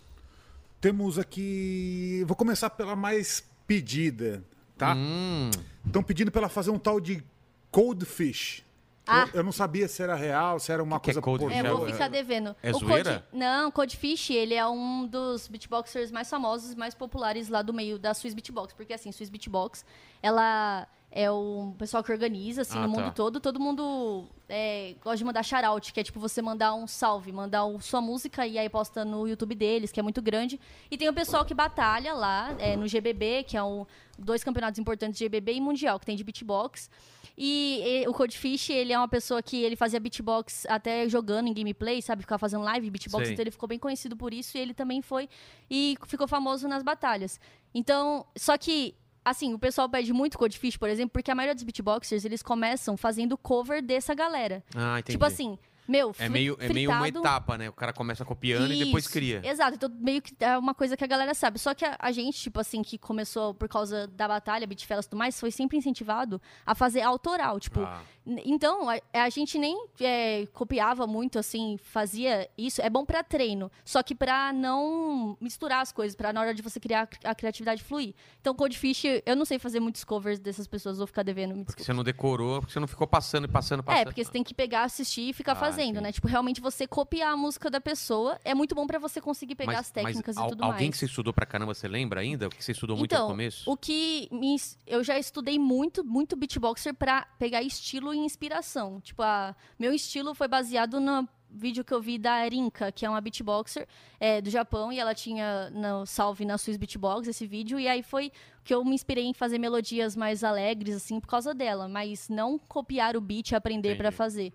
Temos 0.80 1.18
aqui. 1.18 2.24
Vou 2.26 2.36
começar 2.36 2.70
pela 2.70 2.94
mais 2.94 3.44
pedida, 3.66 4.44
tá? 4.76 4.94
Hum, 4.94 5.50
Estão 5.84 6.02
pedindo 6.02 6.30
pra 6.30 6.42
ela 6.42 6.48
fazer 6.48 6.70
um 6.70 6.78
tal 6.78 7.00
de 7.00 7.22
Cold 7.70 8.04
Fish. 8.04 8.64
Ah. 9.06 9.28
Eu, 9.32 9.40
eu 9.40 9.44
não 9.44 9.52
sabia 9.52 9.86
se 9.86 10.02
era 10.02 10.16
real, 10.16 10.58
se 10.58 10.72
era 10.72 10.82
uma 10.82 10.98
Que 10.98 11.04
que 11.04 11.18
é 11.18 11.22
coisa 11.22 11.22
Cold 11.22 11.44
por 11.44 11.52
É, 11.52 11.70
eu 11.70 11.78
vou 11.78 11.86
ficar 11.86 12.08
devendo. 12.08 12.56
É 12.62 12.70
o 12.72 12.78
zoeira? 12.78 13.20
Code... 13.20 13.38
Não, 13.38 13.70
Codefish, 13.70 14.30
ele 14.30 14.54
é 14.54 14.66
um 14.66 15.06
dos 15.06 15.46
beatboxers 15.46 16.10
mais 16.10 16.28
famosos, 16.28 16.74
mais 16.74 16.94
populares 16.94 17.48
lá 17.48 17.62
do 17.62 17.72
meio 17.72 17.98
da 17.98 18.12
Swiss 18.12 18.34
Beatbox. 18.34 18.74
Porque, 18.74 18.92
assim, 18.92 19.12
Swiss 19.12 19.30
Beatbox, 19.30 19.84
ela 20.20 20.88
é 21.18 21.30
o 21.30 21.72
pessoal 21.78 22.04
que 22.04 22.12
organiza, 22.12 22.60
assim, 22.60 22.76
Ah, 22.78 22.86
no 22.86 22.94
tá. 22.94 23.00
mundo 23.00 23.14
todo. 23.14 23.40
Todo 23.40 23.58
mundo 23.58 24.26
é, 24.50 24.94
gosta 25.02 25.16
de 25.16 25.24
mandar 25.24 25.42
shout-out, 25.42 25.90
que 25.92 25.98
é 25.98 26.02
tipo 26.04 26.20
você 26.20 26.42
mandar 26.42 26.74
um 26.74 26.86
salve, 26.86 27.32
mandar 27.32 27.64
o- 27.64 27.80
sua 27.80 28.02
música 28.02 28.46
e 28.46 28.58
aí 28.58 28.68
posta 28.68 29.02
no 29.02 29.26
YouTube 29.26 29.54
deles, 29.54 29.90
que 29.90 29.98
é 29.98 30.02
muito 30.02 30.20
grande. 30.20 30.60
E 30.90 30.98
tem 30.98 31.08
o 31.08 31.14
pessoal 31.14 31.42
que 31.42 31.54
batalha 31.54 32.12
lá 32.12 32.54
é, 32.58 32.76
no 32.76 32.86
GBB, 32.86 33.44
que 33.44 33.56
é 33.56 33.62
um, 33.62 33.86
dois 34.18 34.44
campeonatos 34.44 34.78
importantes 34.78 35.18
de 35.18 35.24
GBB 35.24 35.54
e 35.54 35.60
Mundial, 35.60 35.98
que 35.98 36.04
tem 36.04 36.16
de 36.16 36.22
beatbox. 36.22 36.90
E, 37.38 38.02
e 38.02 38.08
o 38.08 38.12
Codefish, 38.14 38.70
ele 38.70 38.92
é 38.92 38.98
uma 38.98 39.08
pessoa 39.08 39.42
que 39.42 39.56
ele 39.62 39.74
fazia 39.76 39.98
beatbox 39.98 40.66
até 40.68 41.08
jogando 41.08 41.48
em 41.48 41.54
gameplay, 41.54 42.02
sabe? 42.02 42.22
Ficava 42.22 42.38
fazendo 42.38 42.62
live 42.64 42.90
beatbox, 42.90 43.24
Sei. 43.24 43.32
então 43.32 43.42
ele 43.42 43.50
ficou 43.50 43.66
bem 43.68 43.78
conhecido 43.78 44.16
por 44.16 44.32
isso 44.34 44.56
e 44.56 44.60
ele 44.60 44.74
também 44.74 45.00
foi 45.00 45.28
e 45.70 45.96
ficou 46.06 46.28
famoso 46.28 46.68
nas 46.68 46.82
batalhas. 46.82 47.40
Então, 47.74 48.26
só 48.36 48.56
que 48.58 48.94
assim, 49.26 49.52
o 49.52 49.58
pessoal 49.58 49.88
pede 49.88 50.12
muito 50.12 50.38
Codefish, 50.38 50.76
por 50.76 50.88
exemplo, 50.88 51.10
porque 51.12 51.30
a 51.30 51.34
maioria 51.34 51.54
dos 51.54 51.64
beatboxers, 51.64 52.24
eles 52.24 52.42
começam 52.42 52.96
fazendo 52.96 53.36
cover 53.36 53.82
dessa 53.82 54.14
galera. 54.14 54.62
Ah, 54.74 55.00
entendi. 55.00 55.12
Tipo 55.12 55.24
assim, 55.24 55.58
meu, 55.88 56.12
É 56.18 56.28
meio, 56.28 56.56
é 56.60 56.68
meio 56.68 56.90
uma 56.90 57.06
etapa, 57.08 57.56
né? 57.58 57.68
O 57.68 57.72
cara 57.72 57.92
começa 57.92 58.24
copiando 58.24 58.72
e 58.72 58.84
depois 58.84 59.04
isso, 59.04 59.12
cria. 59.12 59.40
Exato, 59.44 59.74
então 59.74 59.88
meio 60.00 60.20
que 60.22 60.34
é 60.40 60.56
uma 60.58 60.74
coisa 60.74 60.96
que 60.96 61.04
a 61.04 61.06
galera 61.06 61.32
sabe. 61.34 61.58
Só 61.58 61.74
que 61.74 61.84
a, 61.84 61.96
a 61.98 62.10
gente, 62.12 62.38
tipo 62.40 62.58
assim, 62.60 62.82
que 62.82 62.98
começou 62.98 63.54
por 63.54 63.68
causa 63.68 64.06
da 64.08 64.26
batalha, 64.28 64.66
Bitfellas 64.66 65.06
e 65.06 65.08
tudo 65.08 65.18
mais, 65.18 65.38
foi 65.38 65.50
sempre 65.50 65.76
incentivado 65.76 66.40
a 66.64 66.74
fazer 66.74 67.02
autoral. 67.02 67.58
Tipo, 67.60 67.80
Ah. 67.80 68.00
Então 68.44 68.88
a, 68.90 68.98
a 69.12 69.28
gente 69.30 69.58
nem 69.58 69.86
é, 70.00 70.46
copiava 70.52 71.06
muito, 71.06 71.38
assim, 71.38 71.78
fazia 71.82 72.48
isso. 72.58 72.82
É 72.82 72.90
bom 72.90 73.04
pra 73.04 73.22
treino, 73.22 73.70
só 73.84 74.02
que 74.02 74.14
pra 74.14 74.52
não 74.52 75.36
misturar 75.40 75.80
as 75.82 75.92
coisas, 75.92 76.16
pra 76.16 76.32
na 76.32 76.40
hora 76.40 76.54
de 76.54 76.62
você 76.62 76.80
criar 76.80 77.02
a 77.02 77.06
cri- 77.06 77.20
a 77.24 77.34
criatividade 77.34 77.82
fluir. 77.84 78.14
Então, 78.40 78.54
Codefish, 78.54 79.04
eu 79.24 79.36
não 79.36 79.44
sei 79.44 79.58
fazer 79.58 79.78
muitos 79.80 80.02
covers 80.04 80.38
dessas 80.40 80.66
pessoas, 80.66 80.98
vou 80.98 81.06
ficar 81.06 81.22
devendo, 81.22 81.54
me 81.54 81.64
Porque 81.64 81.84
você 81.84 81.92
não 81.92 82.02
decorou, 82.02 82.60
porque 82.60 82.72
você 82.72 82.80
não 82.80 82.88
ficou 82.88 83.06
passando 83.06 83.44
e 83.44 83.48
passando, 83.48 83.82
passando. 83.82 84.00
É, 84.02 84.04
porque 84.04 84.24
você 84.24 84.30
tem 84.30 84.42
que 84.42 84.54
pegar, 84.54 84.84
assistir 84.84 85.28
e 85.28 85.32
ficar 85.32 85.52
Ah, 85.52 85.56
fazendo, 85.56 85.90
entendi. 85.90 86.00
né? 86.02 86.12
Tipo, 86.12 86.26
realmente 86.28 86.60
você 86.60 86.86
copiar 86.86 87.32
a 87.32 87.36
música 87.36 87.70
da 87.70 87.80
pessoa 87.80 88.40
é 88.44 88.54
muito 88.54 88.74
bom 88.74 88.86
pra 88.86 88.98
você 88.98 89.20
conseguir 89.20 89.54
pegar 89.54 89.72
Mas- 89.72 89.80
as 89.86 89.90
técnicas 89.90 90.34
mas 90.36 90.36
e 90.36 90.40
al- 90.44 90.48
tudo 90.50 90.64
alguém 90.64 90.86
mais. 90.88 90.90
que 90.90 90.98
você 90.98 91.06
estudou 91.06 91.32
pra 91.32 91.46
caramba, 91.46 91.74
você 91.74 91.86
lembra 91.88 92.20
ainda? 92.20 92.46
O 92.46 92.50
que 92.50 92.62
você 92.64 92.72
estudou 92.72 92.96
muito 92.96 93.12
no 93.12 93.16
então, 93.16 93.28
começo? 93.28 93.70
o 93.70 93.76
que 93.76 94.28
me 94.32 94.56
eu 94.86 95.04
já 95.04 95.18
estudei 95.18 95.58
muito, 95.58 96.02
muito 96.04 96.34
beatboxer 96.36 96.94
pra 96.94 97.26
pegar 97.38 97.62
estilo 97.62 98.12
e 98.16 98.24
inspiração. 98.24 99.00
Tipo, 99.00 99.22
a, 99.22 99.54
meu 99.78 99.92
estilo 99.92 100.34
foi 100.34 100.48
baseado 100.48 101.00
no 101.00 101.28
vídeo 101.48 101.84
que 101.84 101.94
eu 101.94 102.00
vi 102.00 102.18
da 102.18 102.42
Rinka, 102.44 102.92
que 102.92 103.06
é 103.06 103.08
uma 103.08 103.20
beatboxer 103.20 103.86
é, 104.20 104.40
do 104.40 104.50
Japão, 104.50 104.92
e 104.92 104.98
ela 104.98 105.14
tinha 105.14 105.70
no 105.70 106.04
salve 106.04 106.44
na 106.44 106.58
Swiss 106.58 106.76
Beatbox 106.76 107.28
esse 107.28 107.46
vídeo, 107.46 107.78
e 107.78 107.88
aí 107.88 108.02
foi 108.02 108.30
que 108.64 108.74
eu 108.74 108.84
me 108.84 108.94
inspirei 108.94 109.24
em 109.24 109.32
fazer 109.32 109.58
melodias 109.58 110.16
mais 110.16 110.42
alegres, 110.44 110.96
assim, 110.96 111.20
por 111.20 111.28
causa 111.28 111.54
dela, 111.54 111.88
mas 111.88 112.28
não 112.28 112.58
copiar 112.58 113.16
o 113.16 113.20
beat 113.20 113.50
e 113.52 113.54
aprender 113.54 113.96
pra 113.96 114.08
Entendi. 114.08 114.16
fazer. 114.16 114.52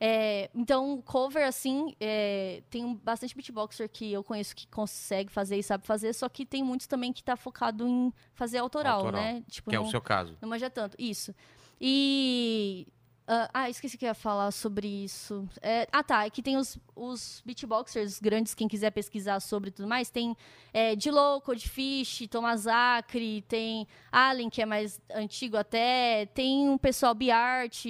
É, 0.00 0.50
então, 0.54 1.00
cover, 1.02 1.46
assim, 1.46 1.94
é, 2.00 2.62
tem 2.68 2.94
bastante 2.96 3.34
beatboxer 3.34 3.88
que 3.88 4.12
eu 4.12 4.22
conheço 4.22 4.54
que 4.54 4.66
consegue 4.66 5.30
fazer 5.30 5.56
e 5.56 5.62
sabe 5.62 5.86
fazer, 5.86 6.12
só 6.12 6.28
que 6.28 6.44
tem 6.44 6.62
muitos 6.62 6.86
também 6.86 7.12
que 7.12 7.22
tá 7.22 7.36
focado 7.36 7.86
em 7.86 8.12
fazer 8.34 8.58
autoral, 8.58 8.98
Autoral, 8.98 9.22
né? 9.22 9.42
Tipo, 9.48 9.70
que 9.70 9.76
é 9.76 9.80
o 9.80 9.86
seu 9.86 10.00
caso. 10.00 10.36
não 10.42 10.48
manja 10.48 10.68
tanto. 10.68 10.94
Isso. 10.98 11.34
E. 11.80 12.86
ah, 13.26 13.48
ah, 13.54 13.70
esqueci 13.70 13.96
que 13.96 14.04
eu 14.04 14.08
ia 14.08 14.14
falar 14.14 14.50
sobre 14.50 14.86
isso. 14.86 15.48
É, 15.62 15.88
ah, 15.90 16.02
tá. 16.02 16.24
Aqui 16.24 16.42
tem 16.42 16.58
os, 16.58 16.78
os 16.94 17.42
beatboxers 17.44 18.20
grandes, 18.20 18.54
quem 18.54 18.68
quiser 18.68 18.90
pesquisar 18.90 19.40
sobre 19.40 19.70
tudo 19.70 19.88
mais. 19.88 20.10
Tem 20.10 20.36
é, 20.74 20.94
Dilo, 20.94 21.40
Codefish, 21.40 22.28
Thomas 22.28 22.66
Acre, 22.66 23.42
tem 23.48 23.86
Allen, 24.12 24.50
que 24.50 24.60
é 24.60 24.66
mais 24.66 25.00
antigo 25.14 25.56
até. 25.56 26.26
Tem 26.34 26.68
um 26.68 26.76
pessoal 26.76 27.14
Biart, 27.14 27.86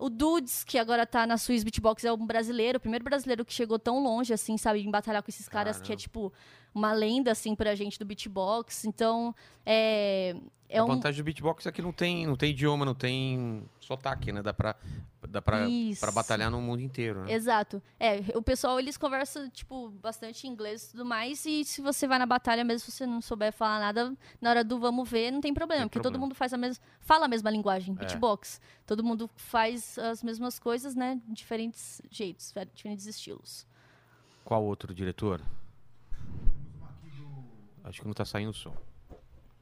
o 0.00 0.10
Dudes, 0.10 0.64
que 0.64 0.76
agora 0.76 1.06
tá 1.06 1.28
na 1.28 1.38
Swiss 1.38 1.62
Beatbox, 1.62 2.04
é 2.04 2.12
um 2.12 2.26
brasileiro, 2.26 2.78
o 2.78 2.80
primeiro 2.80 3.04
brasileiro 3.04 3.44
que 3.44 3.52
chegou 3.52 3.78
tão 3.78 4.02
longe, 4.02 4.32
assim, 4.32 4.56
sabe, 4.56 4.80
em 4.80 4.90
batalhar 4.90 5.22
com 5.22 5.30
esses 5.30 5.48
caras, 5.48 5.76
que 5.76 5.92
é 5.92 5.96
Caramba. 5.96 6.00
tipo 6.00 6.32
uma 6.74 6.92
lenda, 6.92 7.30
assim, 7.32 7.54
pra 7.54 7.74
gente 7.74 7.98
do 7.98 8.04
beatbox. 8.04 8.84
Então, 8.84 9.34
é. 9.64 10.34
É 10.68 10.78
a 10.78 10.84
um, 10.84 10.86
vantagem 10.86 11.22
do 11.22 11.24
beatbox 11.26 11.66
é 11.66 11.72
que 11.72 11.82
não 11.82 11.92
tem, 11.92 12.26
não 12.26 12.34
tem 12.34 12.48
idioma, 12.50 12.82
não 12.86 12.94
tem 12.94 13.62
sotaque, 13.78 14.32
né? 14.32 14.40
Dá 14.40 14.54
pra, 14.54 14.74
dá 15.28 15.42
pra, 15.42 15.68
Isso. 15.68 16.00
pra 16.00 16.10
batalhar 16.10 16.50
no 16.50 16.62
mundo 16.62 16.80
inteiro, 16.80 17.24
né? 17.24 17.32
Exato. 17.34 17.82
É, 18.00 18.20
o 18.34 18.40
pessoal, 18.40 18.80
eles 18.80 18.96
conversam, 18.96 19.50
tipo, 19.50 19.90
bastante 20.02 20.46
inglês 20.46 20.84
e 20.84 20.90
tudo 20.92 21.04
mais, 21.04 21.44
e 21.44 21.62
se 21.62 21.82
você 21.82 22.08
vai 22.08 22.18
na 22.18 22.24
batalha, 22.24 22.64
mesmo 22.64 22.90
se 22.90 22.90
você 22.90 23.04
não 23.04 23.20
souber 23.20 23.52
falar 23.52 23.80
nada, 23.80 24.16
na 24.40 24.48
hora 24.48 24.64
do 24.64 24.78
vamos 24.78 25.06
ver, 25.06 25.30
não 25.30 25.42
tem 25.42 25.52
problema, 25.52 25.82
Tem 25.82 25.88
porque 25.90 26.00
problema. 26.00 26.14
todo 26.14 26.20
mundo 26.22 26.34
faz 26.34 26.54
a 26.54 26.56
mesma, 26.56 26.82
fala 27.02 27.26
a 27.26 27.28
mesma 27.28 27.50
linguagem, 27.50 27.94
É. 27.94 27.98
beatbox. 27.98 28.58
Todo 28.86 29.04
mundo 29.04 29.28
faz 29.36 29.98
as 29.98 30.22
mesmas 30.22 30.58
coisas, 30.58 30.94
né, 30.94 31.20
diferentes 31.28 32.00
jeitos, 32.10 32.54
diferentes 32.72 33.04
estilos. 33.04 33.66
Qual 34.42 34.64
outro 34.64 34.94
diretor? 34.94 35.38
Acho 37.84 38.00
que 38.00 38.06
não 38.06 38.14
tá 38.14 38.24
saindo 38.24 38.50
o 38.50 38.54
som. 38.54 38.72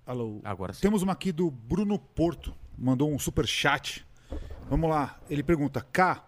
Alô. 0.06 0.40
Agora 0.44 0.72
sim. 0.72 0.80
Temos 0.80 1.02
uma 1.02 1.12
aqui 1.12 1.32
do 1.32 1.50
Bruno 1.50 1.98
Porto, 1.98 2.54
mandou 2.76 3.10
um 3.12 3.18
super 3.18 3.46
chat. 3.46 4.04
Vamos 4.68 4.88
lá. 4.90 5.18
Ele 5.28 5.42
pergunta: 5.42 5.80
K, 5.92 6.24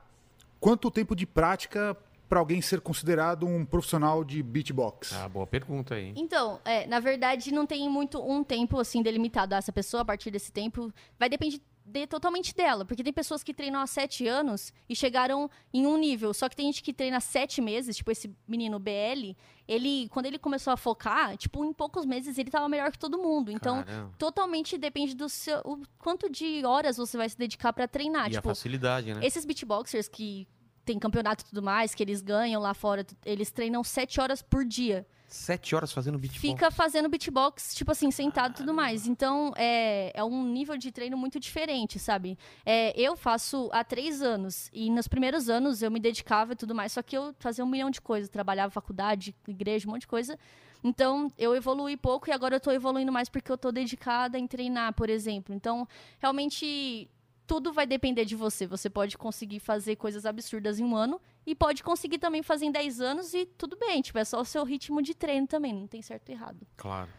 quanto 0.61 0.91
tempo 0.91 1.15
de 1.17 1.27
prática 1.27 1.97
para 2.29 2.39
alguém 2.41 2.63
ser 2.63 2.81
considerado 2.81 3.45
um 3.47 3.65
profissional 3.65 4.25
de 4.25 4.43
beatbox? 4.43 5.13
Ah, 5.13 5.29
boa 5.29 5.47
pergunta 5.47 5.95
aí. 5.95 6.07
hein? 6.07 6.15
Então, 6.17 6.61
é, 6.65 6.87
na 6.87 6.99
verdade, 6.99 7.53
não 7.53 7.67
tem 7.67 7.89
muito 7.91 8.19
um 8.23 8.43
tempo 8.43 8.79
assim 8.81 9.03
delimitado. 9.03 9.55
Ah, 9.55 9.59
essa 9.59 9.73
pessoa, 9.73 10.03
a 10.03 10.05
partir 10.05 10.31
desse 10.31 10.51
tempo, 10.51 10.93
vai 11.19 11.29
depender 11.29 11.61
de- 11.85 12.07
totalmente 12.07 12.55
dela. 12.55 12.85
Porque 12.85 13.03
tem 13.03 13.13
pessoas 13.13 13.43
que 13.43 13.53
treinam 13.53 13.81
há 13.81 13.87
sete 13.87 14.27
anos 14.27 14.73
e 14.89 14.95
chegaram 14.97 15.51
em 15.73 15.87
um 15.87 15.97
nível. 15.97 16.33
Só 16.33 16.49
que 16.49 16.57
tem 16.57 16.67
gente 16.67 16.83
que 16.83 16.93
treina 16.93 17.21
sete 17.21 17.61
meses, 17.61 17.97
tipo 17.97 18.11
esse 18.11 18.35
menino 18.47 18.79
BL, 18.79 19.37
ele, 19.67 20.09
quando 20.11 20.27
ele 20.27 20.39
começou 20.39 20.73
a 20.73 20.77
focar, 20.77 21.37
tipo, 21.37 21.65
em 21.65 21.73
poucos 21.73 22.05
meses 22.05 22.39
ele 22.39 22.51
tava 22.51 22.69
melhor 22.69 22.91
que 22.93 22.99
todo 22.99 23.19
mundo. 23.19 23.51
Então, 23.51 23.83
Caramba. 23.83 24.15
totalmente 24.19 24.77
depende 24.79 25.15
do 25.15 25.29
seu. 25.29 25.59
O 25.65 25.83
quanto 25.99 26.31
de 26.31 26.65
horas 26.65 26.97
você 26.97 27.17
vai 27.17 27.29
se 27.29 27.37
dedicar 27.37 27.73
pra 27.73 27.87
treinar. 27.89 28.25
E 28.27 28.37
a 28.37 28.41
tipo, 28.41 28.49
facilidade, 28.49 29.15
né? 29.15 29.21
esses 29.25 29.45
beatboxers 29.45 30.09
que 30.09 30.47
tem 30.85 30.99
campeonato 30.99 31.45
e 31.45 31.49
tudo 31.49 31.63
mais, 31.63 31.95
que 31.95 32.03
eles 32.03 32.21
ganham 32.21 32.61
lá 32.61 32.75
fora, 32.75 33.07
eles 33.25 33.51
treinam 33.51 33.85
sete 33.85 34.21
horas 34.21 34.43
por 34.43 34.65
dia 34.65 35.07
Sete 35.33 35.75
horas 35.75 35.91
fazendo 35.91 36.19
beatbox. 36.19 36.41
fica 36.41 36.71
fazendo 36.71 37.09
beatbox, 37.09 37.75
tipo 37.75 37.91
assim, 37.91 38.11
sentado 38.11 38.53
e 38.53 38.57
tudo 38.57 38.75
mais. 38.75 39.07
Então, 39.07 39.55
é, 39.57 40.13
é 40.15 40.23
um 40.23 40.45
nível 40.45 40.77
de 40.77 40.93
treino 40.93 41.17
muito 41.17 41.41
diferente, 41.41 41.99
sabe? 41.99 42.39
É, 42.67 42.93
eu 43.01 43.17
faço 43.17 43.71
há 43.73 43.83
três 43.83 44.21
anos, 44.21 44.69
e 44.75 44.91
nos 44.91 45.09
primeiros 45.09 45.49
anos 45.49 45.81
eu 45.81 45.91
me 45.91 45.99
dedicava 45.99 46.53
e 46.53 46.57
tudo 46.57 46.75
mais, 46.75 46.93
só 46.93 47.01
que 47.01 47.17
eu 47.17 47.35
fazia 47.39 47.65
um 47.65 47.69
milhão 47.69 47.91
de 47.91 48.01
coisas, 48.01 48.29
trabalhava 48.29 48.71
faculdade, 48.71 49.35
igreja, 49.49 49.89
um 49.89 49.93
monte 49.93 50.03
de 50.03 50.07
coisa. 50.07 50.39
Então, 50.85 51.33
eu 51.39 51.55
evoluí 51.55 51.97
pouco 51.97 52.29
e 52.29 52.33
agora 52.33 52.57
eu 52.57 52.61
tô 52.61 52.71
evoluindo 52.71 53.11
mais 53.11 53.31
porque 53.31 53.51
eu 53.51 53.57
tô 53.57 53.73
dedicada 53.73 54.39
em 54.39 54.47
treinar, 54.47 54.93
por 54.93 55.09
exemplo. 55.09 55.55
Então, 55.55 55.89
realmente, 56.19 57.09
tudo 57.53 57.71
vai 57.71 57.87
depender 57.87 58.25
de 58.25 58.35
você. 58.35 58.67
Você 58.67 58.89
pode 58.89 59.19
conseguir 59.19 59.61
fazer 59.61 59.97
coisas 59.97 60.25
absurdas 60.25 60.81
em 60.81 60.85
um 60.85 60.97
ano 60.97 61.21
e 61.45 61.55
pode 61.55 61.83
conseguir 61.83 62.17
também 62.17 62.43
fazer 62.43 62.65
em 62.65 62.73
10 62.73 62.99
anos 63.03 63.35
e 63.35 63.45
tudo 63.45 63.77
bem, 63.77 64.01
tipo, 64.01 64.19
é 64.19 64.25
só 64.25 64.41
o 64.41 64.45
seu 64.45 64.65
ritmo 64.65 65.03
de 65.03 65.15
treino 65.15 65.47
também, 65.47 65.71
não 65.71 65.87
tem 65.87 66.01
certo 66.01 66.31
e 66.31 66.33
errado. 66.33 66.67
Claro. 66.79 67.11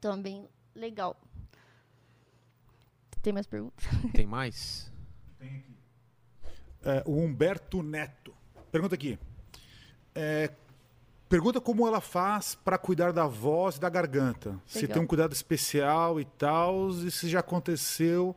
Também 0.00 0.48
legal. 0.74 1.20
Tem 3.20 3.30
mais 3.30 3.46
perguntas? 3.46 3.84
Tem 4.14 4.26
mais? 4.26 4.90
É, 6.82 7.02
o 7.04 7.18
Humberto 7.18 7.82
Neto. 7.82 8.32
Pergunta 8.70 8.94
aqui. 8.94 9.18
É, 10.14 10.52
pergunta 11.28 11.60
como 11.60 11.84
ela 11.84 12.00
faz 12.00 12.54
para 12.54 12.78
cuidar 12.78 13.12
da 13.12 13.26
voz 13.26 13.74
e 13.74 13.80
da 13.80 13.88
garganta. 13.88 14.56
Se 14.64 14.82
Legal. 14.82 14.94
tem 14.94 15.02
um 15.02 15.06
cuidado 15.06 15.32
especial 15.32 16.20
e 16.20 16.24
tal, 16.24 16.90
e 16.90 17.10
se 17.10 17.28
já 17.28 17.40
aconteceu 17.40 18.36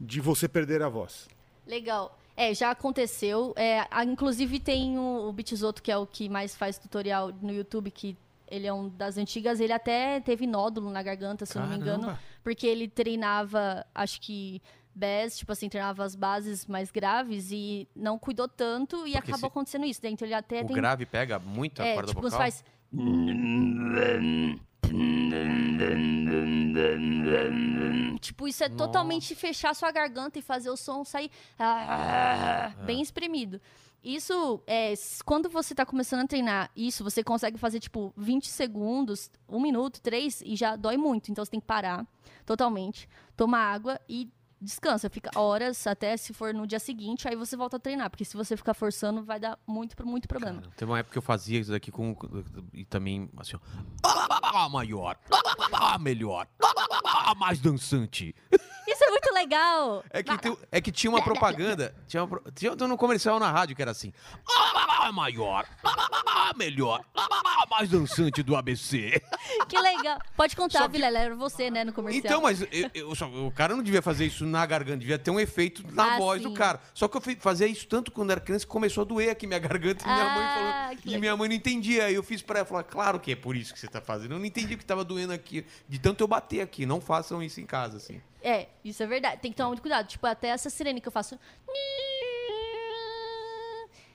de 0.00 0.20
você 0.20 0.48
perder 0.48 0.82
a 0.82 0.88
voz. 0.88 1.28
Legal. 1.66 2.16
É, 2.36 2.54
já 2.54 2.70
aconteceu. 2.70 3.52
É, 3.56 3.84
inclusive 4.04 4.60
tem 4.60 4.98
o, 4.98 5.28
o 5.28 5.32
Bitsoto, 5.32 5.82
que 5.82 5.90
é 5.90 5.96
o 5.96 6.06
que 6.06 6.28
mais 6.28 6.54
faz 6.54 6.78
tutorial 6.78 7.32
no 7.42 7.52
YouTube, 7.52 7.90
que 7.90 8.16
ele 8.50 8.66
é 8.66 8.72
um 8.72 8.88
das 8.88 9.18
antigas. 9.18 9.58
Ele 9.60 9.72
até 9.72 10.20
teve 10.20 10.46
nódulo 10.46 10.88
na 10.90 11.02
garganta, 11.02 11.44
se 11.44 11.56
eu 11.58 11.62
não 11.62 11.68
me 11.68 11.76
engano. 11.76 12.02
Caramba. 12.04 12.20
Porque 12.44 12.66
ele 12.66 12.88
treinava, 12.88 13.84
acho 13.94 14.20
que 14.20 14.62
BES, 14.94 15.38
tipo 15.38 15.52
assim, 15.52 15.68
treinava 15.68 16.04
as 16.04 16.14
bases 16.14 16.64
mais 16.66 16.90
graves 16.90 17.50
e 17.50 17.86
não 17.94 18.18
cuidou 18.18 18.48
tanto 18.48 18.96
e 19.06 19.12
Porque 19.12 19.30
acabou 19.32 19.48
acontecendo 19.48 19.84
isso. 19.84 20.00
né? 20.02 20.10
Então 20.10 20.26
ele 20.26 20.34
até 20.34 20.62
O 20.62 20.66
tem 20.66 20.76
grave 20.76 21.04
pega 21.06 21.38
muito 21.38 21.82
a 21.82 21.86
É, 21.86 21.94
corda 21.94 22.08
tipo, 22.08 22.22
vocal? 22.22 22.38
faz. 22.38 22.64
Tipo, 28.20 28.48
isso 28.48 28.64
é 28.64 28.68
totalmente 28.68 29.34
fechar 29.34 29.74
sua 29.74 29.90
garganta 29.90 30.38
e 30.38 30.42
fazer 30.42 30.70
o 30.70 30.76
som 30.76 31.04
sair 31.04 31.30
ah, 31.58 32.72
bem 32.84 33.00
espremido. 33.00 33.60
Isso 34.02 34.62
é 34.66 34.94
quando 35.24 35.48
você 35.48 35.74
tá 35.74 35.84
começando 35.84 36.20
a 36.20 36.26
treinar, 36.26 36.70
isso 36.76 37.02
você 37.02 37.22
consegue 37.22 37.58
fazer 37.58 37.80
tipo 37.80 38.12
20 38.16 38.46
segundos, 38.46 39.30
um 39.48 39.60
minuto, 39.60 40.00
três 40.00 40.40
e 40.42 40.54
já 40.54 40.76
dói 40.76 40.96
muito. 40.96 41.30
Então 41.30 41.44
você 41.44 41.50
tem 41.50 41.60
que 41.60 41.66
parar 41.66 42.06
totalmente, 42.46 43.08
tomar 43.36 43.72
água 43.72 44.00
e 44.08 44.30
descansa. 44.60 45.10
Fica 45.10 45.30
horas 45.38 45.86
até 45.86 46.16
se 46.16 46.32
for 46.32 46.54
no 46.54 46.66
dia 46.66 46.78
seguinte, 46.78 47.28
aí 47.28 47.36
você 47.36 47.56
volta 47.56 47.76
a 47.76 47.80
treinar, 47.80 48.10
porque 48.10 48.24
se 48.24 48.36
você 48.36 48.56
ficar 48.56 48.74
forçando 48.74 49.22
vai 49.22 49.40
dar 49.40 49.58
muito 49.66 49.94
muito 50.06 50.28
problema. 50.28 50.60
Cara, 50.60 50.72
Teve 50.76 50.90
uma 50.90 50.98
época 50.98 51.12
que 51.12 51.18
eu 51.18 51.22
fazia 51.22 51.58
isso 51.58 51.70
daqui 51.70 51.90
com. 51.90 52.16
E 52.72 52.84
também, 52.84 53.28
assim, 53.36 53.56
ó. 53.56 54.37
Maior. 54.70 55.16
Melhor. 56.00 56.46
Mais 57.38 57.60
dançante. 57.60 58.34
Isso 58.98 59.04
é 59.04 59.10
muito 59.10 59.32
legal. 59.32 60.04
É 60.10 60.24
que, 60.24 60.36
tem- 60.38 60.58
é 60.72 60.80
que 60.80 60.90
tinha 60.90 61.08
uma 61.08 61.22
propaganda. 61.22 61.94
Tinha, 62.08 62.24
uma, 62.24 62.42
tinha 62.52 62.72
um 62.72 62.96
comercial 62.96 63.38
na 63.38 63.48
rádio 63.48 63.76
que 63.76 63.80
era 63.82 63.92
assim. 63.92 64.12
Maior. 65.14 65.64
Melhor. 66.56 67.04
Mais 67.70 67.88
dançante 67.88 68.42
do 68.42 68.56
ABC. 68.56 69.22
Que 69.68 69.78
legal. 69.78 70.18
Pode 70.36 70.56
contar, 70.56 70.82
que- 70.86 70.88
Vilela, 70.92 71.18
era 71.18 71.34
você, 71.36 71.70
né, 71.70 71.84
no 71.84 71.92
comercial. 71.92 72.24
Então, 72.24 72.42
mas 72.42 72.60
eu- 72.62 72.90
eu 72.92 73.14
só- 73.14 73.28
o 73.28 73.52
cara 73.52 73.76
não 73.76 73.82
devia 73.84 74.02
fazer 74.02 74.26
isso 74.26 74.44
na 74.44 74.66
garganta, 74.66 74.98
devia 74.98 75.18
ter 75.18 75.30
um 75.30 75.38
efeito 75.38 75.84
na 75.94 76.14
Ah, 76.14 76.18
voz 76.18 76.42
sim. 76.42 76.48
do 76.48 76.54
cara. 76.54 76.80
Só 76.92 77.06
que 77.06 77.16
eu 77.16 77.22
fazia 77.38 77.66
isso 77.68 77.86
tanto 77.86 78.10
quando 78.10 78.32
era 78.32 78.40
criança 78.40 78.64
que 78.66 78.70
começou 78.72 79.02
a 79.02 79.04
doer 79.04 79.30
aqui 79.30 79.46
minha 79.46 79.60
garganta 79.60 80.04
e 80.04 80.08
minha 80.12 80.24
Ah, 80.24 80.34
mãe 80.34 80.96
falou. 80.96 81.14
E 81.14 81.18
minha 81.18 81.36
mãe 81.36 81.48
não 81.48 81.54
entendia. 81.56 82.06
Aí 82.06 82.14
eu 82.14 82.22
fiz 82.24 82.42
pra 82.42 82.58
ela 82.58 82.66
falar, 82.66 82.82
claro 82.82 83.20
que 83.20 83.30
é 83.32 83.36
por 83.36 83.54
isso 83.54 83.72
que 83.72 83.78
você 83.78 83.86
tá 83.86 84.00
fazendo. 84.00 84.32
Eu 84.32 84.38
não 84.40 84.46
entendi 84.46 84.74
o 84.74 84.78
que 84.78 84.84
tava 84.84 85.04
doendo 85.04 85.32
aqui. 85.32 85.64
De 85.88 85.98
tanto 85.98 86.22
eu 86.24 86.28
bater 86.28 86.60
aqui. 86.62 86.84
Não 86.84 87.00
façam 87.00 87.40
isso 87.42 87.60
em 87.60 87.66
casa, 87.66 87.98
assim. 87.98 88.20
É, 88.42 88.68
isso 88.84 89.02
é 89.02 89.06
verdade. 89.06 89.40
Tem 89.40 89.50
que 89.50 89.56
tomar 89.56 89.68
muito 89.68 89.80
cuidado. 89.82 90.06
Tipo, 90.06 90.26
até 90.26 90.48
essa 90.48 90.70
sirene 90.70 91.00
que 91.00 91.08
eu 91.08 91.12
faço. 91.12 91.38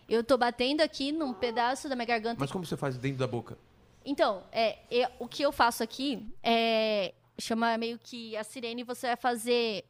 Eu 0.08 0.24
tô 0.24 0.38
batendo 0.38 0.82
aqui 0.82 1.12
num 1.12 1.34
pedaço 1.34 1.88
da 1.90 1.96
minha 1.96 2.06
garganta. 2.06 2.38
Mas 2.40 2.52
como 2.52 2.66
você 2.66 2.78
faz 2.78 2.98
dentro 2.98 3.18
da 3.20 3.28
boca? 3.28 3.58
Então, 4.06 4.44
é, 4.52 4.78
é, 4.92 5.12
o 5.20 5.28
que 5.28 5.42
eu 5.44 5.52
faço 5.52 5.82
aqui 5.84 6.26
é. 6.42 7.14
Chama 7.40 7.76
meio 7.80 7.98
que 7.98 8.38
a 8.38 8.44
sirene, 8.44 8.84
você 8.84 9.08
vai 9.08 9.16
fazer 9.16 9.86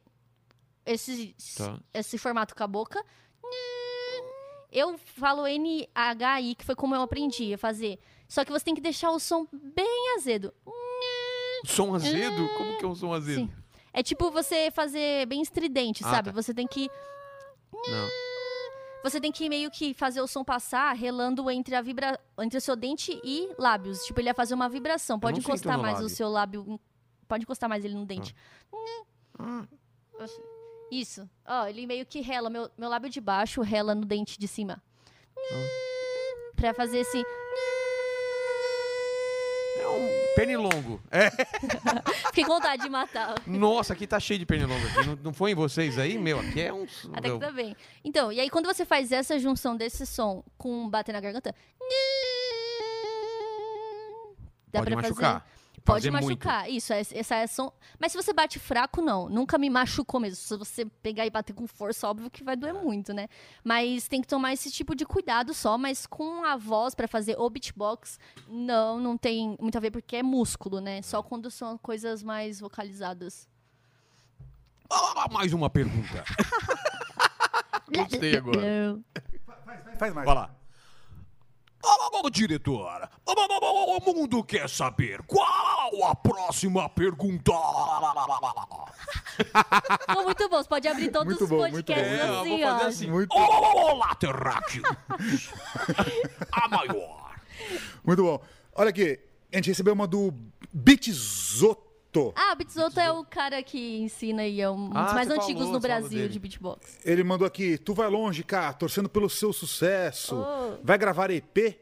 esse, 0.86 1.34
Tá. 1.58 1.78
esse 1.92 2.16
formato 2.16 2.54
com 2.54 2.62
a 2.64 2.66
boca. 2.66 3.04
Eu 4.72 4.96
falo 4.98 5.46
N-H-I, 5.46 6.54
que 6.54 6.64
foi 6.64 6.74
como 6.74 6.94
eu 6.94 7.02
aprendi 7.02 7.52
a 7.52 7.58
fazer. 7.58 8.00
Só 8.26 8.44
que 8.44 8.50
você 8.50 8.64
tem 8.64 8.74
que 8.74 8.80
deixar 8.80 9.10
o 9.10 9.20
som 9.20 9.46
bem 9.52 10.14
azedo. 10.16 10.54
Som 11.66 11.94
azedo? 11.94 12.48
Como 12.56 12.78
que 12.78 12.84
é 12.84 12.88
um 12.88 12.94
som 12.94 13.12
azedo? 13.12 13.40
Sim. 13.42 13.50
É 13.94 14.02
tipo 14.02 14.30
você 14.30 14.70
fazer 14.72 15.24
bem 15.26 15.40
estridente, 15.40 16.02
Ah, 16.04 16.10
sabe? 16.10 16.30
tá. 16.30 16.34
Você 16.42 16.52
tem 16.52 16.66
que. 16.66 16.90
Não. 17.72 18.08
Você 19.04 19.20
tem 19.20 19.30
que 19.30 19.48
meio 19.48 19.70
que 19.70 19.94
fazer 19.94 20.20
o 20.20 20.26
som 20.26 20.42
passar 20.42 20.92
relando 20.94 21.48
entre 21.50 21.74
a 21.74 21.80
vibra... 21.82 22.18
entre 22.38 22.56
o 22.58 22.60
seu 22.60 22.74
dente 22.74 23.20
e 23.22 23.54
lábios. 23.58 24.02
Tipo, 24.04 24.20
ele 24.20 24.28
ia 24.30 24.34
fazer 24.34 24.54
uma 24.54 24.68
vibração. 24.68 25.20
Pode 25.20 25.38
encostar 25.40 25.78
mais 25.78 25.94
lábio. 25.94 26.06
o 26.06 26.08
seu 26.08 26.28
lábio. 26.28 26.80
Pode 27.28 27.44
encostar 27.44 27.68
mais 27.68 27.84
ele 27.84 27.94
no 27.94 28.04
dente. 28.06 28.34
Isso. 30.90 31.28
Ó, 31.46 31.66
ele 31.66 31.86
meio 31.86 32.06
que 32.06 32.20
rela. 32.20 32.48
Meu, 32.50 32.70
meu 32.78 32.88
lábio 32.88 33.10
de 33.10 33.20
baixo 33.20 33.60
rela 33.62 33.94
no 33.94 34.04
dente 34.04 34.38
de 34.38 34.48
cima. 34.48 34.82
Pra 36.56 36.72
fazer 36.74 36.98
esse. 36.98 37.22
Um 39.94 40.34
pernilongo. 40.34 41.00
É. 41.10 41.30
Fiquei 42.28 42.44
com 42.44 42.54
vontade 42.54 42.82
de 42.82 42.88
matar. 42.88 43.34
Nossa, 43.46 43.92
aqui 43.92 44.06
tá 44.06 44.18
cheio 44.20 44.38
de 44.38 44.46
pernilongo 44.46 44.86
aqui. 44.86 45.06
Não, 45.06 45.16
não 45.16 45.32
foi 45.32 45.52
em 45.52 45.54
vocês 45.54 45.98
aí? 45.98 46.18
Meu, 46.18 46.40
aqui 46.40 46.60
é 46.60 46.72
um. 46.72 46.86
Até 47.12 47.30
que 47.30 47.38
tá 47.38 47.50
bem. 47.50 47.76
Então, 48.04 48.32
e 48.32 48.40
aí 48.40 48.50
quando 48.50 48.66
você 48.66 48.84
faz 48.84 49.12
essa 49.12 49.38
junção 49.38 49.76
desse 49.76 50.06
som 50.06 50.44
com 50.58 50.88
bater 50.88 51.12
na 51.12 51.20
garganta. 51.20 51.54
Dá 54.72 54.80
pode 54.80 54.90
pra 54.92 55.02
machucar. 55.02 55.40
fazer. 55.40 55.63
Pode 55.82 56.08
Fazer 56.08 56.10
muito. 56.10 56.24
machucar, 56.26 56.70
isso, 56.70 56.92
essa 56.92 57.16
essa 57.16 57.34
é 57.36 57.46
som. 57.46 57.72
Mas 57.98 58.12
se 58.12 58.16
você 58.16 58.32
bate 58.32 58.58
fraco, 58.58 59.02
não. 59.02 59.28
Nunca 59.28 59.58
me 59.58 59.68
machucou 59.68 60.18
mesmo. 60.20 60.36
Se 60.36 60.56
você 60.56 60.86
pegar 60.86 61.26
e 61.26 61.30
bater 61.30 61.52
com 61.52 61.66
força, 61.66 62.08
óbvio 62.08 62.30
que 62.30 62.42
vai 62.42 62.56
doer 62.56 62.72
muito, 62.72 63.12
né? 63.12 63.28
Mas 63.62 64.08
tem 64.08 64.20
que 64.22 64.26
tomar 64.26 64.52
esse 64.52 64.70
tipo 64.70 64.94
de 64.94 65.04
cuidado 65.04 65.52
só. 65.52 65.76
Mas 65.76 66.06
com 66.06 66.44
a 66.44 66.56
voz 66.56 66.94
pra 66.94 67.06
fazer 67.06 67.38
o 67.38 67.50
beatbox, 67.50 68.18
não, 68.48 68.98
não 68.98 69.18
tem 69.18 69.56
muito 69.60 69.76
a 69.76 69.80
ver, 69.80 69.90
porque 69.90 70.16
é 70.16 70.22
músculo, 70.22 70.80
né? 70.80 71.02
Só 71.02 71.22
quando 71.22 71.50
são 71.50 71.76
coisas 71.76 72.22
mais 72.22 72.60
vocalizadas. 72.60 73.46
Ah, 74.90 75.28
mais 75.30 75.52
uma 75.52 75.68
pergunta. 75.68 76.24
Gostei 77.94 78.36
agora. 78.36 78.60
Não. 78.60 79.04
Faz 79.98 80.14
mais. 80.14 80.24
Vai 80.24 80.34
lá. 80.34 80.63
Ô, 82.22 82.30
diretor, 82.30 83.08
o 83.26 84.00
mundo 84.14 84.42
quer 84.42 84.68
saber 84.68 85.20
qual 85.26 86.04
a 86.10 86.14
próxima 86.14 86.88
pergunta. 86.88 87.52
Muito 90.22 90.48
bom. 90.48 90.62
Você 90.62 90.68
pode 90.68 90.88
abrir 90.88 91.10
todos 91.10 91.26
Muito 91.26 91.44
os 91.44 91.50
bom, 91.50 91.68
muito 91.70 91.86
podcasts 91.86 92.20
É, 92.20 92.28
eu 92.28 92.40
assim, 92.40 92.48
vou 92.48 92.58
fazer 92.60 92.84
ó. 92.84 92.88
assim. 92.88 93.10
Muito, 93.10 93.36
Olá, 93.36 94.14
terráqueo. 94.14 94.82
a 96.52 96.68
maior. 96.68 97.34
muito 98.04 98.22
bom. 98.22 98.40
Olha 98.74 98.90
aqui, 98.90 99.20
a 99.52 99.56
gente 99.56 99.68
recebeu 99.68 99.92
uma 99.92 100.06
do 100.06 100.32
Bitzoto. 100.72 101.93
Ah, 102.36 102.52
o 102.52 102.56
Bitsoto 102.56 103.00
é 103.00 103.10
o 103.10 103.24
cara 103.24 103.62
que 103.62 103.98
ensina 103.98 104.46
e 104.46 104.60
é 104.60 104.70
um 104.70 104.90
Ah, 104.94 105.04
dos 105.04 105.12
mais 105.14 105.28
você 105.28 105.34
antigos 105.34 105.62
falou, 105.62 105.72
no 105.74 105.80
Brasil 105.80 106.28
de 106.28 106.38
beatbox. 106.38 106.98
Ele 107.04 107.24
mandou 107.24 107.46
aqui, 107.46 107.78
tu 107.78 107.94
vai 107.94 108.08
longe, 108.08 108.42
cá, 108.42 108.72
torcendo 108.72 109.08
pelo 109.08 109.28
seu 109.28 109.52
sucesso. 109.52 110.36
Oh. 110.36 110.76
Vai 110.82 110.96
gravar 110.98 111.30
EP? 111.30 111.78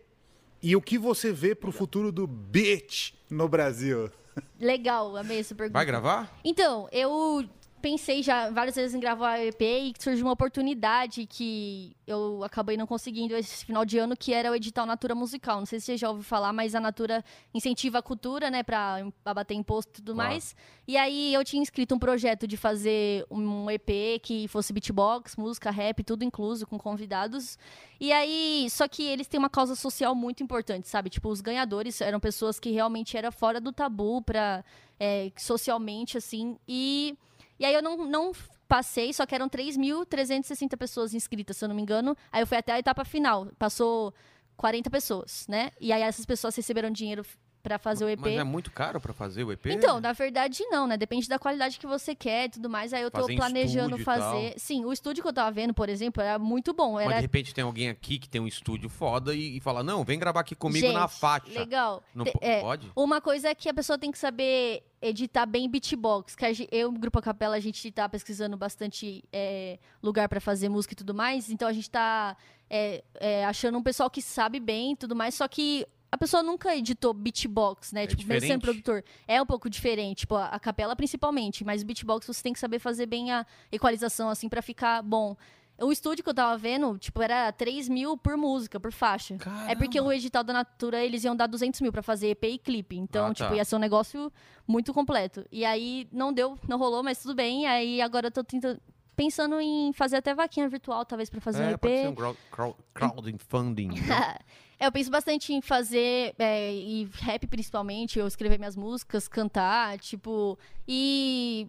E 0.63 0.77
o 0.77 0.81
que 0.81 0.97
você 0.97 1.33
vê 1.33 1.55
pro 1.55 1.73
futuro 1.73 2.13
do 2.13 2.27
beat 2.27 3.15
no 3.29 3.49
Brasil? 3.49 4.11
Legal, 4.59 5.17
amei 5.17 5.41
essa 5.41 5.55
pergunta. 5.55 5.79
Vai 5.79 5.85
gravar? 5.85 6.39
Então, 6.45 6.89
eu 6.93 7.45
pensei 7.83 8.23
já 8.23 8.49
várias 8.51 8.77
vezes 8.77 8.95
em 8.95 9.01
gravar 9.01 9.39
EP 9.39 9.61
e 9.61 9.93
surgiu 9.99 10.25
uma 10.25 10.33
oportunidade 10.33 11.27
que 11.27 11.97
eu 12.07 12.43
acabei 12.45 12.77
não 12.77 12.87
conseguindo 12.87 13.35
esse 13.35 13.65
final 13.67 13.85
de 13.85 13.99
ano, 13.99 14.17
que 14.17 14.33
era 14.33 14.51
o 14.51 14.55
edital 14.55 14.87
Natura 14.87 15.15
Musical. 15.15 15.59
Não 15.59 15.67
sei 15.67 15.81
se 15.81 15.87
você 15.87 15.97
já 15.97 16.09
ouviu 16.09 16.23
falar, 16.23 16.53
mas 16.53 16.77
a 16.77 16.81
Natura 16.81 17.25
incentiva 17.53 17.99
a 17.99 18.03
cultura, 18.03 18.51
né, 18.51 18.63
pra 18.63 19.05
abater 19.25 19.57
imposto 19.57 19.91
e 19.91 19.95
tudo 19.97 20.15
mais. 20.15 20.55
E 20.87 20.97
aí 20.97 21.35
eu 21.35 21.45
tinha 21.45 21.61
inscrito 21.61 21.95
um 21.95 21.99
projeto 21.99 22.47
de 22.47 22.57
fazer 22.57 23.27
um 23.29 23.69
EP 23.71 24.21
que 24.23 24.47
fosse 24.47 24.73
beatbox, 24.73 25.37
música, 25.37 25.71
rap, 25.71 26.05
tudo 26.05 26.23
incluso, 26.23 26.67
com 26.67 26.79
convidados. 26.79 27.59
E 28.01 28.13
aí, 28.13 28.69
só 28.71 28.87
que 28.87 29.03
eles 29.03 29.27
têm 29.27 29.39
uma 29.39 29.51
causa 29.51 29.75
social 29.75 30.15
muito 30.15 30.43
importante, 30.43 30.89
sabe? 30.89 31.11
Tipo, 31.11 31.29
os 31.29 31.41
ganhadores 31.41 32.01
eram 32.01 32.21
pessoas 32.21 32.61
que 32.61 32.71
realmente 32.71 33.17
era 33.17 33.33
fora 33.33 33.61
do 33.61 33.73
tabu 33.73 34.23
pra, 34.23 34.65
é, 34.99 35.33
socialmente, 35.37 36.17
assim. 36.17 36.57
E, 36.67 37.17
e 37.63 37.65
aí 37.65 37.75
eu 37.75 37.81
não, 37.81 37.97
não 37.99 38.33
passei, 38.67 39.13
só 39.13 39.25
que 39.25 39.37
eram 39.37 39.49
3.360 39.49 40.77
pessoas 40.77 41.15
inscritas, 41.15 41.57
se 41.57 41.65
eu 41.65 41.69
não 41.69 41.77
me 41.77 41.83
engano. 41.83 42.17
Aí 42.33 42.43
eu 42.43 42.47
fui 42.47 42.59
até 42.59 42.73
a 42.73 42.79
etapa 42.81 43.05
final. 43.05 43.47
Passou 43.57 44.13
40 44.57 44.91
pessoas, 44.91 45.47
né? 45.47 45.71
E 45.81 45.93
aí 45.93 46.03
essas 46.03 46.27
pessoas 46.27 46.57
receberam 46.57 46.91
dinheiro 46.91 47.25
pra 47.63 47.79
fazer 47.79 48.05
o 48.05 48.09
EP. 48.09 48.21
Mas 48.21 48.39
é 48.39 48.45
muito 48.45 48.71
caro 48.71 49.01
pra 49.01 49.13
fazer 49.13 49.45
o 49.45 49.53
EP? 49.53 49.67
Então, 49.67 50.01
na 50.01 50.13
verdade, 50.13 50.65
não, 50.67 50.87
né? 50.87 50.97
Depende 50.97 51.29
da 51.29 51.39
qualidade 51.39 51.79
que 51.79 51.87
você 51.87 52.15
quer 52.15 52.47
e 52.47 52.49
tudo 52.51 52.69
mais. 52.69 52.93
Aí 52.93 53.03
eu 53.03 53.11
em 53.29 53.37
planejando 53.37 53.97
fazer. 53.99 54.55
Sim, 54.59 54.85
o 54.85 54.93
estúdio 54.93 55.23
que 55.23 55.29
eu 55.29 55.33
tava 55.33 55.51
vendo, 55.51 55.73
por 55.73 55.89
exemplo, 55.89 56.23
era 56.23 56.39
muito 56.39 56.75
bom. 56.75 56.95
Mas 56.95 57.07
Era 57.07 57.15
de 57.17 57.21
repente 57.23 57.55
tem 57.55 57.63
alguém 57.63 57.89
aqui 57.89 58.19
que 58.19 58.29
tem 58.29 58.41
um 58.41 58.47
estúdio 58.47 58.89
foda 58.89 59.35
e, 59.35 59.57
e 59.57 59.61
fala: 59.61 59.83
Não, 59.83 60.03
vem 60.03 60.19
gravar 60.19 60.41
aqui 60.41 60.55
comigo 60.55 60.87
Gente, 60.87 60.95
na 60.95 61.07
faixa. 61.07 61.59
Legal. 61.59 62.03
Não 62.15 62.25
é, 62.41 62.61
pode? 62.61 62.91
Uma 62.97 63.21
coisa 63.21 63.49
é 63.49 63.55
que 63.55 63.69
a 63.69 63.75
pessoa 63.75 63.99
tem 63.99 64.11
que 64.11 64.19
saber 64.19 64.83
editar 65.01 65.47
bem 65.47 65.69
beatbox. 65.71 66.35
Que 66.35 66.45
a 66.45 66.53
gen- 66.53 66.69
eu, 66.73 66.91
Grupo 66.91 67.19
A 67.19 67.23
Capela, 67.23 67.57
a 67.57 67.61
gente 67.61 67.91
tá 67.93 68.09
pesquisando 68.09 68.57
bastante 68.57 69.23
é, 69.33 69.79
lugar 70.03 70.29
pra 70.29 70.41
fazer 70.41 70.69
música 70.69 70.95
e 70.95 70.97
tudo 70.97 71.15
mais. 71.15 71.49
Então 71.51 71.69
a 71.69 71.73
gente 71.73 71.91
tá 71.91 72.37
é, 72.69 73.05
é, 73.21 73.45
achando 73.45 73.79
um 73.79 73.83
pessoal 73.83 74.11
que 74.11 74.21
sabe 74.21 74.59
bem 74.59 74.93
e 74.93 74.97
tudo 74.97 75.15
mais. 75.15 75.35
Só 75.35 75.47
que 75.47 75.87
a 76.13 76.19
pessoa 76.19 76.43
nunca 76.43 76.77
editou 76.77 77.15
beatbox, 77.15 77.91
né? 77.93 78.05
É 78.05 78.07
tipo, 78.07 78.21
mesmo 78.27 78.47
sendo 78.47 78.61
diferente? 78.61 78.63
produtor. 78.63 79.05
É 79.27 79.41
um 79.41 79.47
pouco 79.47 79.71
diferente. 79.71 80.19
Tipo, 80.21 80.35
a, 80.37 80.47
a 80.49 80.61
capela 80.61 80.95
principalmente. 80.95 81.65
Mas 81.65 81.83
o 81.83 81.87
beatbox 81.87 82.27
você 82.27 82.43
tem 82.43 82.53
que 82.53 82.59
saber 82.61 82.79
fazer 82.79 83.07
bem 83.07 83.33
a 83.33 83.47
equalização, 83.73 84.29
assim, 84.29 84.47
pra 84.49 84.61
ficar 84.61 85.03
bom. 85.03 85.35
O 85.81 85.91
estúdio 85.91 86.23
que 86.23 86.29
eu 86.29 86.35
tava 86.35 86.57
vendo, 86.59 86.97
tipo, 86.99 87.21
era 87.23 87.51
3 87.51 87.89
mil 87.89 88.17
por 88.17 88.37
música, 88.37 88.79
por 88.79 88.93
faixa. 88.93 89.37
É 89.67 89.75
porque 89.75 89.99
o 89.99 90.13
edital 90.13 90.45
da 90.45 90.53
Natura, 90.53 91.03
eles 91.03 91.25
iam 91.25 91.35
dar 91.35 91.47
200 91.47 91.81
mil 91.81 91.91
pra 91.91 92.03
fazer 92.03 92.29
EP 92.29 92.45
e 92.45 92.59
clipe. 92.59 92.97
Então, 92.97 93.25
Ah, 93.25 93.29
tá. 93.29 93.35
tipo, 93.35 93.55
ia 93.57 93.65
ser 93.65 93.77
um 93.77 93.79
negócio 93.81 94.31
muito 94.69 94.93
completo. 94.93 95.45
E 95.51 95.65
aí, 95.65 96.07
não 96.13 96.31
deu, 96.33 96.59
não 96.69 96.79
rolou, 96.79 97.03
mas 97.03 97.23
tudo 97.23 97.35
bem. 97.35 97.67
Aí, 97.67 98.03
agora 98.03 98.27
eu 98.27 98.31
tô 98.31 98.45
tentando... 98.45 98.79
Pensando 99.15 99.61
em 99.61 99.93
fazer 99.93 100.17
até 100.17 100.35
vaquinha 100.35 100.67
virtual, 100.69 101.05
talvez, 101.05 101.29
pra 101.29 101.39
fazer 101.41 101.63
um 101.63 101.67
é, 101.69 101.73
EP. 101.73 101.81
pode 101.81 101.97
ser 102.01 102.09
um 102.09 102.15
crowd, 102.15 102.39
crowd, 102.51 102.77
crowdfunding. 102.95 103.91
É, 104.83 104.87
eu 104.87 104.91
penso 104.91 105.13
bastante 105.13 105.53
em 105.53 105.61
fazer, 105.61 106.35
é, 106.37 106.75
e 106.75 107.09
rap 107.21 107.47
principalmente, 107.47 108.19
eu 108.19 108.27
escrever 108.27 108.59
minhas 108.59 108.75
músicas, 108.75 109.29
cantar, 109.29 109.97
tipo. 110.01 110.59
E 110.89 111.69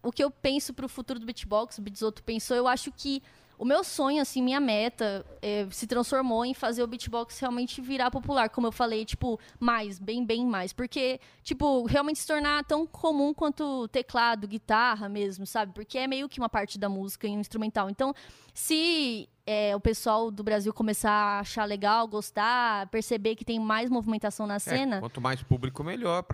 o 0.00 0.12
que 0.12 0.22
eu 0.22 0.30
penso 0.30 0.72
pro 0.72 0.88
futuro 0.88 1.18
do 1.18 1.26
beatbox, 1.26 1.78
o 1.78 1.82
Beatsoto 1.82 2.22
pensou, 2.22 2.56
eu 2.56 2.68
acho 2.68 2.92
que 2.92 3.20
o 3.58 3.64
meu 3.64 3.82
sonho, 3.82 4.22
assim, 4.22 4.40
minha 4.40 4.60
meta 4.60 5.26
é, 5.42 5.66
se 5.72 5.88
transformou 5.88 6.44
em 6.44 6.54
fazer 6.54 6.84
o 6.84 6.86
beatbox 6.86 7.36
realmente 7.40 7.80
virar 7.80 8.12
popular, 8.12 8.48
como 8.48 8.68
eu 8.68 8.72
falei, 8.72 9.04
tipo, 9.04 9.40
mais, 9.58 9.98
bem, 9.98 10.24
bem 10.24 10.46
mais. 10.46 10.72
Porque, 10.72 11.18
tipo, 11.42 11.84
realmente 11.84 12.20
se 12.20 12.28
tornar 12.28 12.62
tão 12.64 12.86
comum 12.86 13.34
quanto 13.34 13.88
teclado, 13.88 14.46
guitarra 14.46 15.08
mesmo, 15.08 15.46
sabe? 15.46 15.72
Porque 15.72 15.98
é 15.98 16.06
meio 16.06 16.28
que 16.28 16.38
uma 16.38 16.48
parte 16.48 16.78
da 16.78 16.88
música 16.88 17.26
e 17.26 17.30
um 17.30 17.40
instrumental. 17.40 17.90
Então, 17.90 18.14
se 18.54 19.28
é, 19.46 19.76
o 19.76 19.80
pessoal 19.80 20.30
do 20.30 20.42
Brasil 20.42 20.74
começar 20.74 21.10
a 21.12 21.38
achar 21.40 21.64
legal, 21.64 22.08
gostar, 22.08 22.88
perceber 22.88 23.36
que 23.36 23.44
tem 23.44 23.60
mais 23.60 23.88
movimentação 23.88 24.46
na 24.46 24.56
É, 24.56 24.58
cena, 24.58 24.98
quanto 25.00 25.20
mais 25.20 25.42
público, 25.42 25.84
melhor 25.84 26.24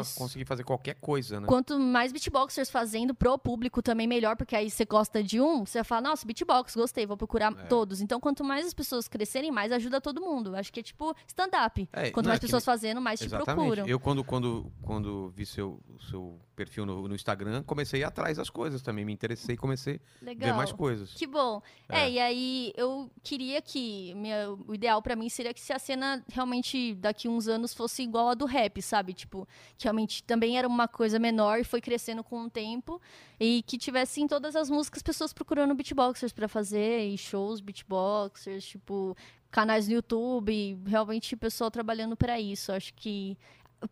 Isso. 0.00 0.16
conseguir 0.16 0.44
fazer 0.46 0.64
qualquer 0.64 0.94
coisa, 0.94 1.40
né? 1.40 1.46
Quanto 1.46 1.78
mais 1.78 2.10
beatboxers 2.10 2.70
fazendo 2.70 3.14
pro 3.14 3.36
público 3.38 3.82
também 3.82 4.06
melhor, 4.06 4.36
porque 4.36 4.56
aí 4.56 4.70
você 4.70 4.84
gosta 4.84 5.22
de 5.22 5.40
um, 5.40 5.66
você 5.66 5.78
vai 5.78 5.84
falar, 5.84 6.00
nossa, 6.00 6.26
beatbox, 6.26 6.74
gostei, 6.74 7.06
vou 7.06 7.16
procurar 7.16 7.52
É. 7.52 7.66
todos. 7.66 8.00
Então, 8.00 8.18
quanto 8.18 8.42
mais 8.42 8.66
as 8.66 8.72
pessoas 8.74 9.06
crescerem, 9.08 9.50
mais 9.50 9.70
ajuda 9.70 10.00
todo 10.00 10.20
mundo. 10.22 10.56
Acho 10.56 10.72
que 10.72 10.80
é 10.80 10.82
tipo 10.82 11.14
stand-up. 11.26 11.86
É, 11.92 12.10
quanto 12.10 12.26
não, 12.26 12.30
mais 12.30 12.38
é 12.38 12.40
que 12.40 12.46
pessoas 12.46 12.64
fazendo, 12.64 13.00
mais 13.00 13.20
te 13.20 13.26
Exatamente. 13.26 13.56
procuram. 13.56 13.86
Eu, 13.86 14.00
quando, 14.00 14.24
quando, 14.24 14.72
quando 14.82 15.28
vi 15.36 15.44
seu, 15.44 15.80
seu 16.10 16.40
perfil 16.54 16.86
no, 16.86 17.06
no 17.08 17.14
Instagram, 17.14 17.62
comecei 17.64 18.00
a 18.00 18.02
ir 18.02 18.04
atrás 18.06 18.36
das 18.36 18.48
coisas 18.48 18.80
também. 18.82 19.04
Me 19.04 19.12
interessei 19.12 19.54
e 19.54 19.58
comecei 19.58 20.00
a 20.22 20.24
ver 20.26 20.54
mais 20.54 20.72
coisas. 20.72 21.12
Que 21.14 21.26
bom. 21.26 21.60
É. 21.88 22.00
É, 22.04 22.10
e 22.10 22.18
aí 22.18 22.72
eu 22.76 23.10
queria 23.22 23.60
que. 23.60 24.14
minha- 24.14 24.50
o 24.52 24.74
ideal 24.74 25.00
pra 25.02 25.16
mim 25.16 25.28
seria 25.28 25.52
que 25.52 25.60
se 25.60 25.72
a 25.72 25.78
cena 25.78 26.24
realmente 26.32 26.94
daqui 26.94 27.28
uns 27.28 27.48
anos 27.48 27.74
fosse 27.74 28.02
igual 28.02 28.28
a 28.30 28.34
do 28.34 28.44
rap, 28.46 28.80
sabe? 28.80 29.12
Tipo, 29.12 29.46
que 29.76 29.84
realmente 29.84 30.22
também 30.22 30.56
era 30.58 30.66
uma 30.68 30.86
coisa 30.88 31.18
menor 31.18 31.58
e 31.60 31.64
foi 31.64 31.80
crescendo 31.80 32.22
com 32.24 32.42
o 32.44 32.50
tempo. 32.50 33.00
E 33.38 33.62
que 33.66 33.76
tivesse 33.76 34.20
em 34.20 34.26
todas 34.28 34.54
as 34.56 34.70
músicas 34.70 35.02
pessoas 35.02 35.32
procurando 35.32 35.74
beatboxers 35.74 36.32
pra 36.32 36.46
fazer, 36.48 37.08
e 37.08 37.18
shows 37.18 37.60
beatboxers, 37.60 38.64
tipo, 38.64 39.16
canais 39.50 39.86
no 39.88 39.94
YouTube, 39.94 40.78
realmente 40.86 41.36
pessoal 41.36 41.70
trabalhando 41.70 42.16
pra 42.16 42.40
isso. 42.40 42.72
Acho 42.72 42.92
que. 42.94 43.36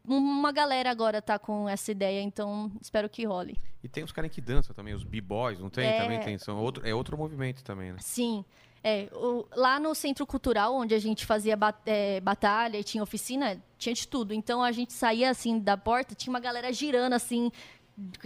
Uma 0.06 0.52
galera 0.52 0.90
agora 0.90 1.20
tá 1.22 1.38
com 1.38 1.68
essa 1.68 1.90
ideia, 1.90 2.20
então 2.22 2.70
espero 2.80 3.08
que 3.08 3.24
role. 3.24 3.56
E 3.82 3.88
tem 3.88 4.04
os 4.04 4.12
caras 4.12 4.30
que 4.30 4.40
dançam 4.40 4.74
também, 4.74 4.94
os 4.94 5.02
b-boys, 5.04 5.58
não 5.58 5.68
tem? 5.70 5.86
É. 5.86 6.00
Também 6.02 6.20
tem. 6.20 6.38
São 6.38 6.58
outro, 6.58 6.86
é 6.86 6.94
outro 6.94 7.16
movimento 7.18 7.62
também, 7.64 7.92
né? 7.92 7.98
Sim. 8.00 8.44
É, 8.84 9.08
o- 9.12 9.46
lá 9.54 9.78
no 9.78 9.94
Centro 9.94 10.26
Cultural, 10.26 10.74
onde 10.74 10.92
a 10.94 10.98
gente 10.98 11.24
fazia 11.24 11.56
ba- 11.56 11.74
é, 11.86 12.20
batalha 12.20 12.76
e 12.78 12.82
tinha 12.84 13.02
oficina, 13.02 13.56
tinha 13.78 13.94
de 13.94 14.08
tudo. 14.08 14.34
Então 14.34 14.62
a 14.62 14.72
gente 14.72 14.92
saía 14.92 15.30
assim 15.30 15.58
da 15.58 15.76
porta, 15.76 16.14
tinha 16.16 16.32
uma 16.32 16.40
galera 16.40 16.72
girando 16.72 17.12
assim. 17.12 17.50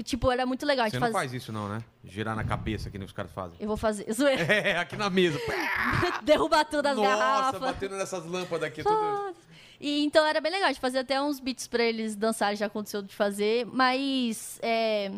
Tipo, 0.05 0.30
era 0.30 0.47
muito 0.47 0.64
legal. 0.64 0.88
Você 0.88 0.97
não 0.97 1.01
faz- 1.09 1.12
faz 1.12 1.32
isso 1.34 1.52
não, 1.52 1.68
né? 1.68 1.82
Girar 2.05 2.36
na 2.36 2.44
cabeça 2.44 2.88
que 2.88 2.97
nem 2.98 3.05
os 3.05 3.12
caras 3.12 3.32
fazem. 3.32 3.56
Eu 3.60 3.66
vou 3.66 3.76
fazer. 3.76 4.06
É, 4.48 4.78
aqui 4.78 4.97
na 4.97 5.10
mesa. 5.10 5.38
Derrubar 6.22 6.64
todas 6.64 6.93
as 6.93 6.97
Nossa, 6.97 7.09
garrafas. 7.18 7.60
batendo 7.60 7.97
nessas 7.97 8.24
lâmpadas 8.24 8.68
aqui. 8.68 8.82
Tudo... 8.84 9.34
E 9.81 10.05
então 10.05 10.24
era 10.24 10.40
bem 10.40 10.53
legal, 10.53 10.69
gente 10.69 10.81
fazia 10.81 11.01
até 11.01 11.20
uns 11.20 11.40
beats 11.40 11.66
pra 11.66 11.82
eles 11.82 12.16
dançarem, 12.16 12.57
já 12.57 12.66
aconteceu 12.66 13.03
de 13.03 13.15
fazer, 13.15 13.66
mas 13.66 14.59
é, 14.62 15.11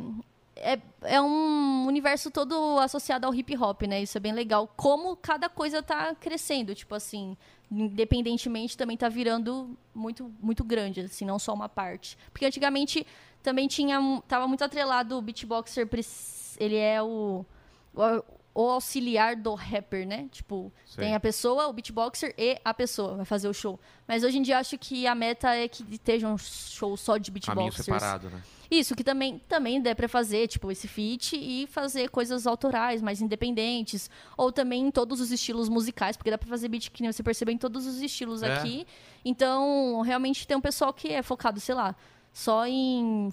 é, 0.56 0.78
é 1.02 1.20
um 1.20 1.86
universo 1.86 2.30
todo 2.30 2.78
associado 2.80 3.26
ao 3.26 3.34
hip 3.34 3.56
hop, 3.56 3.82
né? 3.82 4.02
Isso 4.02 4.16
é 4.16 4.20
bem 4.20 4.32
legal. 4.32 4.68
Como 4.76 5.16
cada 5.16 5.48
coisa 5.48 5.82
tá 5.82 6.14
crescendo, 6.14 6.74
tipo 6.74 6.94
assim, 6.94 7.36
independentemente 7.70 8.76
também 8.76 8.96
tá 8.96 9.08
virando 9.08 9.76
muito, 9.94 10.32
muito 10.40 10.64
grande, 10.64 11.00
assim, 11.02 11.24
não 11.24 11.38
só 11.38 11.54
uma 11.54 11.68
parte. 11.68 12.18
Porque 12.32 12.46
antigamente 12.46 13.06
também 13.42 13.68
tinha, 13.68 14.00
tava 14.26 14.48
muito 14.48 14.64
atrelado 14.64 15.16
o 15.16 15.22
beatboxer, 15.22 15.88
ele 16.58 16.76
é 16.76 17.00
o, 17.02 17.44
o, 18.60 18.70
auxiliar 18.70 19.36
do 19.36 19.54
rapper, 19.54 20.06
né? 20.06 20.28
Tipo, 20.32 20.72
Sei. 20.84 21.04
tem 21.04 21.14
a 21.14 21.20
pessoa, 21.20 21.68
o 21.68 21.72
beatboxer 21.72 22.34
e 22.36 22.58
a 22.64 22.74
pessoa 22.74 23.14
vai 23.16 23.24
fazer 23.24 23.48
o 23.48 23.54
show. 23.54 23.78
Mas 24.06 24.24
hoje 24.24 24.38
em 24.38 24.42
dia 24.42 24.58
acho 24.58 24.76
que 24.78 25.06
a 25.06 25.14
meta 25.14 25.54
é 25.54 25.68
que 25.68 25.84
esteja 25.94 26.26
um 26.26 26.36
show 26.36 26.96
só 26.96 27.16
de 27.18 27.30
Caminho 27.30 27.66
beatboxers. 27.70 27.84
separado, 27.84 28.30
né? 28.30 28.42
Isso, 28.70 28.94
que 28.94 29.02
também, 29.04 29.38
também 29.48 29.80
dá 29.80 29.94
pra 29.94 30.08
fazer, 30.08 30.46
tipo, 30.48 30.70
esse 30.70 30.86
feat 30.88 31.36
e 31.36 31.66
fazer 31.68 32.10
coisas 32.10 32.46
autorais, 32.46 33.00
mais 33.00 33.22
independentes. 33.22 34.10
Ou 34.36 34.50
também 34.52 34.86
em 34.88 34.90
todos 34.90 35.20
os 35.20 35.30
estilos 35.30 35.68
musicais, 35.68 36.16
porque 36.16 36.30
dá 36.30 36.36
pra 36.36 36.48
fazer 36.48 36.68
beat 36.68 36.90
que 36.90 37.00
nem 37.00 37.10
você 37.12 37.22
percebeu 37.22 37.54
em 37.54 37.58
todos 37.58 37.86
os 37.86 38.02
estilos 38.02 38.42
É. 38.42 38.52
aqui. 38.58 38.86
Então, 39.24 40.00
realmente 40.02 40.46
tem 40.46 40.56
um 40.56 40.60
pessoal 40.60 40.92
que 40.92 41.08
é 41.12 41.22
focado, 41.22 41.60
sei 41.60 41.74
lá, 41.74 41.94
só 42.32 42.66
em 42.66 43.32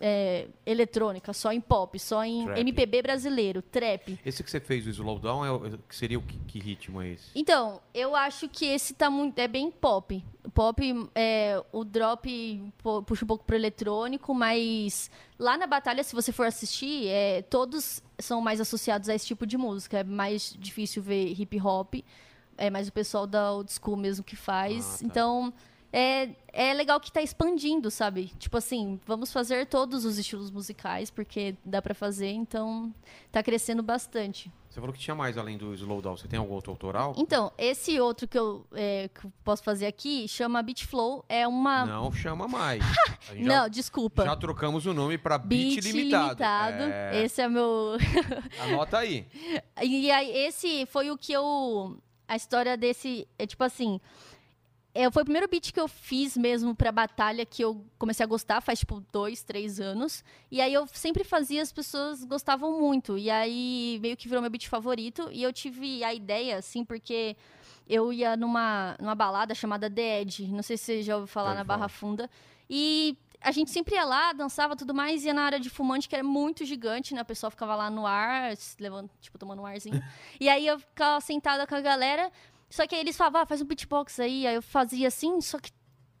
é, 0.00 0.48
eletrônica, 0.64 1.32
só 1.32 1.52
em 1.52 1.60
pop, 1.60 1.98
só 1.98 2.24
em 2.24 2.44
Trap. 2.46 2.58
MPB 2.60 3.02
brasileiro, 3.02 3.60
trap. 3.60 4.18
Esse 4.24 4.42
que 4.42 4.50
você 4.50 4.58
fez, 4.58 4.86
o 4.86 4.90
Slowdown, 4.90 5.44
é, 5.44 5.50
o- 5.52 5.78
seria 5.90 6.18
o 6.18 6.22
que, 6.22 6.38
que 6.38 6.58
ritmo 6.58 7.02
é 7.02 7.10
esse? 7.10 7.26
Então, 7.34 7.80
eu 7.92 8.16
acho 8.16 8.48
que 8.48 8.64
esse 8.64 8.94
tá 8.94 9.10
muito. 9.10 9.38
É 9.38 9.46
bem 9.46 9.70
pop. 9.70 10.24
Pop, 10.54 11.10
é, 11.14 11.62
o 11.70 11.84
drop 11.84 12.72
pu- 12.78 13.02
puxa 13.02 13.24
um 13.24 13.28
pouco 13.28 13.44
pro 13.44 13.54
eletrônico, 13.54 14.34
mas 14.34 15.10
lá 15.38 15.58
na 15.58 15.66
batalha, 15.66 16.02
se 16.02 16.14
você 16.14 16.32
for 16.32 16.46
assistir, 16.46 17.06
é, 17.08 17.42
todos 17.42 18.02
são 18.18 18.40
mais 18.40 18.60
associados 18.60 19.08
a 19.08 19.14
esse 19.14 19.26
tipo 19.26 19.46
de 19.46 19.58
música. 19.58 19.98
É 19.98 20.04
mais 20.04 20.56
difícil 20.58 21.02
ver 21.02 21.38
hip 21.38 21.60
hop. 21.60 21.94
É 22.56 22.68
mais 22.70 22.88
o 22.88 22.92
pessoal 22.92 23.26
da 23.26 23.52
old 23.52 23.70
school 23.72 23.96
mesmo 23.96 24.24
que 24.24 24.36
faz. 24.36 24.96
Ah, 24.96 24.98
tá. 24.98 25.04
Então, 25.06 25.52
é, 25.92 26.30
é 26.52 26.74
legal 26.74 27.00
que 27.00 27.10
tá 27.10 27.20
expandindo, 27.22 27.90
sabe? 27.90 28.32
Tipo 28.38 28.56
assim, 28.56 29.00
vamos 29.06 29.32
fazer 29.32 29.66
todos 29.66 30.04
os 30.04 30.18
estilos 30.18 30.50
musicais, 30.50 31.10
porque 31.10 31.56
dá 31.64 31.80
pra 31.82 31.94
fazer, 31.94 32.30
então 32.30 32.94
tá 33.30 33.42
crescendo 33.42 33.82
bastante. 33.82 34.50
Você 34.70 34.78
falou 34.78 34.94
que 34.94 35.00
tinha 35.00 35.16
mais 35.16 35.36
além 35.36 35.58
do 35.58 35.74
Slowdown. 35.74 36.16
Você 36.16 36.28
tem 36.28 36.38
algum 36.38 36.54
outro 36.54 36.70
autoral? 36.70 37.12
Então, 37.16 37.52
esse 37.58 37.98
outro 37.98 38.28
que 38.28 38.38
eu, 38.38 38.64
é, 38.72 39.10
que 39.12 39.24
eu 39.24 39.32
posso 39.42 39.64
fazer 39.64 39.84
aqui 39.86 40.28
chama 40.28 40.62
Beat 40.62 40.86
Flow. 40.86 41.24
É 41.28 41.46
uma. 41.46 41.84
Não 41.84 42.12
chama 42.12 42.46
mais. 42.46 42.80
Não, 43.34 43.64
já, 43.64 43.68
desculpa. 43.68 44.24
já 44.24 44.36
trocamos 44.36 44.86
o 44.86 44.94
nome 44.94 45.18
pra 45.18 45.38
Beat, 45.38 45.74
Beat 45.74 45.84
Limitado. 45.86 46.24
Limitado. 46.28 46.82
É, 46.84 47.24
Esse 47.24 47.42
é 47.42 47.48
meu. 47.48 47.96
Anota 48.62 48.98
aí. 48.98 49.26
E 49.82 50.08
aí, 50.08 50.30
esse 50.46 50.86
foi 50.86 51.10
o 51.10 51.18
que 51.18 51.32
eu. 51.32 51.98
A 52.28 52.36
história 52.36 52.76
desse. 52.76 53.26
É 53.36 53.46
tipo 53.48 53.64
assim. 53.64 54.00
É, 54.92 55.08
foi 55.10 55.22
o 55.22 55.24
primeiro 55.24 55.46
beat 55.46 55.72
que 55.72 55.78
eu 55.78 55.86
fiz 55.86 56.36
mesmo 56.36 56.74
pra 56.74 56.90
batalha 56.90 57.46
que 57.46 57.62
eu 57.62 57.84
comecei 57.96 58.24
a 58.24 58.26
gostar, 58.26 58.60
faz 58.60 58.80
tipo 58.80 59.00
dois, 59.12 59.42
três 59.42 59.78
anos. 59.78 60.24
E 60.50 60.60
aí 60.60 60.74
eu 60.74 60.86
sempre 60.88 61.22
fazia, 61.22 61.62
as 61.62 61.72
pessoas 61.72 62.24
gostavam 62.24 62.80
muito. 62.80 63.16
E 63.16 63.30
aí 63.30 63.98
meio 64.02 64.16
que 64.16 64.26
virou 64.26 64.42
meu 64.42 64.50
beat 64.50 64.68
favorito. 64.68 65.28
E 65.30 65.42
eu 65.42 65.52
tive 65.52 66.02
a 66.02 66.12
ideia, 66.12 66.58
assim, 66.58 66.84
porque 66.84 67.36
eu 67.88 68.12
ia 68.12 68.36
numa, 68.36 68.96
numa 69.00 69.14
balada 69.14 69.54
chamada 69.54 69.88
The 69.88 70.22
Edge. 70.22 70.48
Não 70.48 70.62
sei 70.62 70.76
se 70.76 70.84
você 70.84 71.02
já 71.02 71.14
ouviu 71.14 71.28
falar 71.28 71.54
na 71.54 71.62
Barra. 71.62 71.88
Funda. 71.88 72.28
E 72.68 73.16
a 73.40 73.52
gente 73.52 73.70
sempre 73.70 73.94
ia 73.94 74.04
lá, 74.04 74.32
dançava 74.32 74.76
tudo 74.76 74.92
mais, 74.92 75.24
ia 75.24 75.32
na 75.32 75.42
área 75.42 75.58
de 75.58 75.70
fumante, 75.70 76.08
que 76.08 76.14
era 76.14 76.22
muito 76.22 76.64
gigante, 76.64 77.14
né? 77.14 77.22
O 77.22 77.24
pessoal 77.24 77.50
ficava 77.50 77.74
lá 77.74 77.88
no 77.88 78.06
ar, 78.06 78.52
levando, 78.78 79.10
tipo, 79.20 79.38
tomando 79.38 79.62
um 79.62 79.66
arzinho. 79.66 80.02
e 80.38 80.48
aí 80.48 80.66
eu 80.66 80.78
ficava 80.78 81.20
sentada 81.20 81.66
com 81.66 81.74
a 81.74 81.80
galera. 81.80 82.30
Só 82.70 82.86
que 82.86 82.94
aí 82.94 83.00
eles 83.00 83.16
falavam, 83.16 83.40
ah, 83.42 83.46
faz 83.46 83.60
um 83.60 83.64
beatbox 83.66 84.18
aí. 84.20 84.46
Aí 84.46 84.54
eu 84.54 84.62
fazia 84.62 85.08
assim, 85.08 85.40
só 85.40 85.58
que 85.58 85.70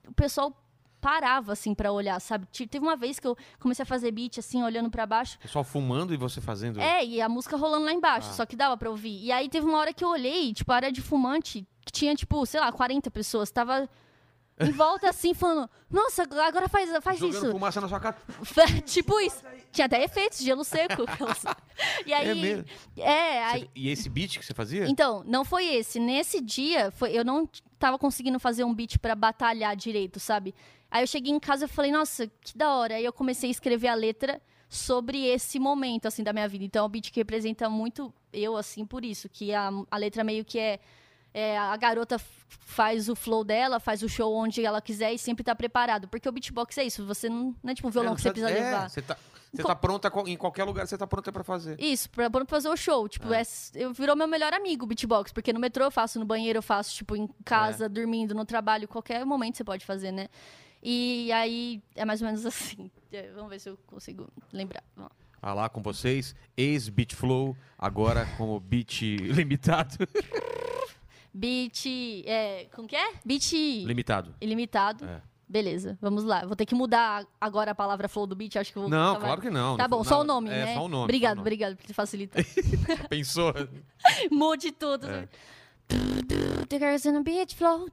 o 0.06 0.12
pessoal 0.12 0.54
parava, 1.00 1.52
assim, 1.52 1.74
pra 1.74 1.90
olhar, 1.92 2.20
sabe? 2.20 2.44
Te- 2.52 2.66
Teve 2.66 2.84
uma 2.84 2.94
vez 2.96 3.18
que 3.18 3.26
eu 3.26 3.34
comecei 3.58 3.82
a 3.84 3.86
fazer 3.86 4.10
beat, 4.10 4.36
assim, 4.38 4.62
olhando 4.62 4.90
pra 4.90 5.06
baixo. 5.06 5.38
Pessoal 5.38 5.64
fumando 5.64 6.12
e 6.12 6.16
você 6.18 6.40
fazendo. 6.42 6.78
É, 6.80 7.02
e 7.02 7.22
a 7.22 7.28
música 7.28 7.56
rolando 7.56 7.86
lá 7.86 7.92
embaixo, 7.92 8.28
Ah. 8.30 8.32
só 8.34 8.44
que 8.44 8.54
dava 8.54 8.76
pra 8.76 8.90
ouvir. 8.90 9.18
E 9.24 9.32
aí 9.32 9.48
teve 9.48 9.64
uma 9.66 9.78
hora 9.78 9.94
que 9.94 10.04
eu 10.04 10.08
olhei, 10.10 10.52
tipo, 10.52 10.70
a 10.72 10.76
área 10.76 10.92
de 10.92 11.00
fumante, 11.00 11.66
que 11.86 11.92
tinha, 11.92 12.14
tipo, 12.14 12.44
sei 12.44 12.60
lá, 12.60 12.70
40 12.70 13.10
pessoas. 13.10 13.50
Tava 13.50 13.88
em 14.60 14.70
volta 14.72 15.08
assim, 15.08 15.34
falando, 15.34 15.68
nossa, 15.90 16.22
agora 16.22 16.68
faz, 16.68 16.90
faz 17.02 17.18
Jogando 17.18 17.36
isso. 17.36 17.50
fumaça 17.52 17.80
na 17.80 17.88
sua 17.88 18.00
cara. 18.00 18.16
tipo 18.84 19.18
isso. 19.20 19.42
Tinha 19.72 19.86
até 19.86 20.02
efeitos, 20.04 20.38
gelo 20.40 20.64
seco. 20.64 21.04
e 22.06 22.12
aí. 22.12 22.28
É 22.28 22.34
mesmo? 22.34 22.64
É, 22.96 23.44
aí. 23.44 23.60
Você- 23.62 23.68
E 23.74 23.88
esse 23.90 24.08
beat 24.08 24.38
que 24.38 24.44
você 24.44 24.54
fazia? 24.54 24.86
Então, 24.88 25.22
não 25.26 25.44
foi 25.44 25.64
esse. 25.66 25.98
Nesse 25.98 26.40
dia, 26.40 26.90
foi, 26.90 27.12
eu 27.16 27.24
não 27.24 27.48
tava 27.78 27.98
conseguindo 27.98 28.38
fazer 28.38 28.64
um 28.64 28.74
beat 28.74 28.98
pra 28.98 29.14
batalhar 29.14 29.74
direito, 29.76 30.20
sabe? 30.20 30.54
Aí 30.90 31.02
eu 31.02 31.06
cheguei 31.06 31.32
em 31.32 31.38
casa 31.40 31.66
e 31.66 31.68
falei, 31.68 31.92
nossa, 31.92 32.26
que 32.40 32.56
da 32.56 32.74
hora. 32.74 32.94
Aí 32.96 33.04
eu 33.04 33.12
comecei 33.12 33.48
a 33.48 33.52
escrever 33.52 33.88
a 33.88 33.94
letra 33.94 34.40
sobre 34.68 35.24
esse 35.26 35.58
momento, 35.58 36.06
assim, 36.06 36.22
da 36.22 36.32
minha 36.32 36.48
vida. 36.48 36.64
Então, 36.64 36.84
é 36.84 36.86
um 36.86 36.90
beat 36.90 37.10
que 37.10 37.20
representa 37.20 37.68
muito 37.70 38.12
eu, 38.32 38.56
assim, 38.56 38.84
por 38.84 39.04
isso. 39.04 39.28
Que 39.28 39.52
a, 39.54 39.70
a 39.90 39.96
letra 39.96 40.22
meio 40.24 40.44
que 40.44 40.58
é, 40.58 40.78
é, 41.32 41.58
A 41.58 41.76
garota 41.76 42.20
faz 42.48 43.08
o 43.08 43.16
flow 43.16 43.44
dela, 43.44 43.80
faz 43.80 44.02
o 44.02 44.08
show 44.08 44.34
onde 44.34 44.64
ela 44.64 44.80
quiser 44.80 45.12
e 45.12 45.18
sempre 45.18 45.44
tá 45.44 45.54
preparado. 45.54 46.08
Porque 46.08 46.28
o 46.28 46.32
beatbox 46.32 46.78
é 46.78 46.84
isso. 46.84 47.04
Você 47.06 47.28
não, 47.28 47.54
não 47.62 47.70
é 47.70 47.74
tipo 47.74 47.88
um 47.88 47.90
violão 47.90 48.12
É, 48.12 48.16
que 48.16 48.22
você 48.22 48.30
precisa 48.30 48.50
é, 48.50 48.64
levar. 48.64 48.90
Você 48.90 49.02
tá, 49.02 49.16
Você 49.52 49.62
tá 49.62 49.74
pronta 49.74 50.12
em 50.26 50.36
qualquer 50.36 50.64
lugar, 50.64 50.86
você 50.86 50.98
tá 50.98 51.06
pronta 51.06 51.32
pra 51.32 51.44
fazer. 51.44 51.80
Isso, 51.80 52.10
pra, 52.10 52.28
pra 52.30 52.44
fazer 52.44 52.68
o 52.68 52.76
show. 52.76 53.08
Tipo, 53.08 53.32
é. 53.32 53.42
eu 53.74 53.92
virou 53.92 54.16
meu 54.16 54.26
melhor 54.26 54.52
amigo 54.52 54.84
o 54.84 54.88
beatbox, 54.88 55.32
porque 55.32 55.52
no 55.52 55.60
metrô 55.60 55.84
eu 55.84 55.90
faço, 55.90 56.18
no 56.18 56.24
banheiro 56.24 56.58
eu 56.58 56.62
faço, 56.62 56.94
tipo, 56.94 57.16
em 57.16 57.28
casa, 57.44 57.88
dormindo, 57.88 58.34
no 58.34 58.44
trabalho, 58.44 58.88
qualquer 58.88 59.24
momento 59.24 59.56
você 59.56 59.64
pode 59.64 59.84
fazer, 59.84 60.12
né? 60.12 60.28
E 60.82 61.30
aí 61.32 61.82
é 61.94 62.04
mais 62.04 62.20
ou 62.22 62.26
menos 62.26 62.44
assim. 62.46 62.90
É, 63.12 63.30
Vamos 63.32 63.50
ver 63.50 63.58
se 63.58 63.68
eu 63.68 63.76
consigo 63.86 64.28
lembrar. 64.52 64.82
Vamos. 64.96 65.12
Ah 65.42 65.54
lá 65.54 65.70
com 65.70 65.80
vocês, 65.82 66.34
ex-Beat 66.54 67.14
Flow, 67.14 67.56
agora 67.78 68.26
como 68.36 68.60
Beat 68.60 69.00
Limitado. 69.32 69.96
Beat. 71.32 71.86
É, 72.26 72.66
como 72.74 72.88
que 72.88 72.96
é? 72.96 73.12
Beat 73.24 73.52
Limitado. 73.52 74.34
ilimitado. 74.40 75.04
É. 75.04 75.22
Beleza, 75.50 75.98
vamos 76.00 76.22
lá. 76.22 76.46
Vou 76.46 76.54
ter 76.54 76.64
que 76.64 76.76
mudar 76.76 77.26
agora 77.40 77.72
a 77.72 77.74
palavra 77.74 78.08
flow 78.08 78.24
do 78.24 78.36
beat, 78.36 78.54
acho 78.54 78.72
que 78.72 78.78
vou. 78.78 78.88
Não, 78.88 79.18
claro 79.18 79.40
que 79.40 79.50
não. 79.50 79.76
Tá 79.76 79.82
não 79.82 79.90
bom, 79.90 80.04
foi 80.04 80.08
só 80.08 80.20
o 80.20 80.24
nome, 80.24 80.48
é, 80.48 80.64
né? 80.64 80.74
só 80.74 80.84
o 80.84 80.88
nome. 80.88 81.02
Obrigado, 81.02 81.32
o 81.32 81.36
nome. 81.36 81.40
obrigado 81.40 81.76
por 81.76 81.92
facilitar. 81.92 82.44
Pensou? 83.10 83.52
Mude 84.30 84.70
tudo. 84.70 85.08
É. 85.08 85.28
The 86.68 86.78
girls 86.78 87.08
in 87.08 87.14
the 87.14 87.22
beach 87.22 87.56
flow. 87.56 87.88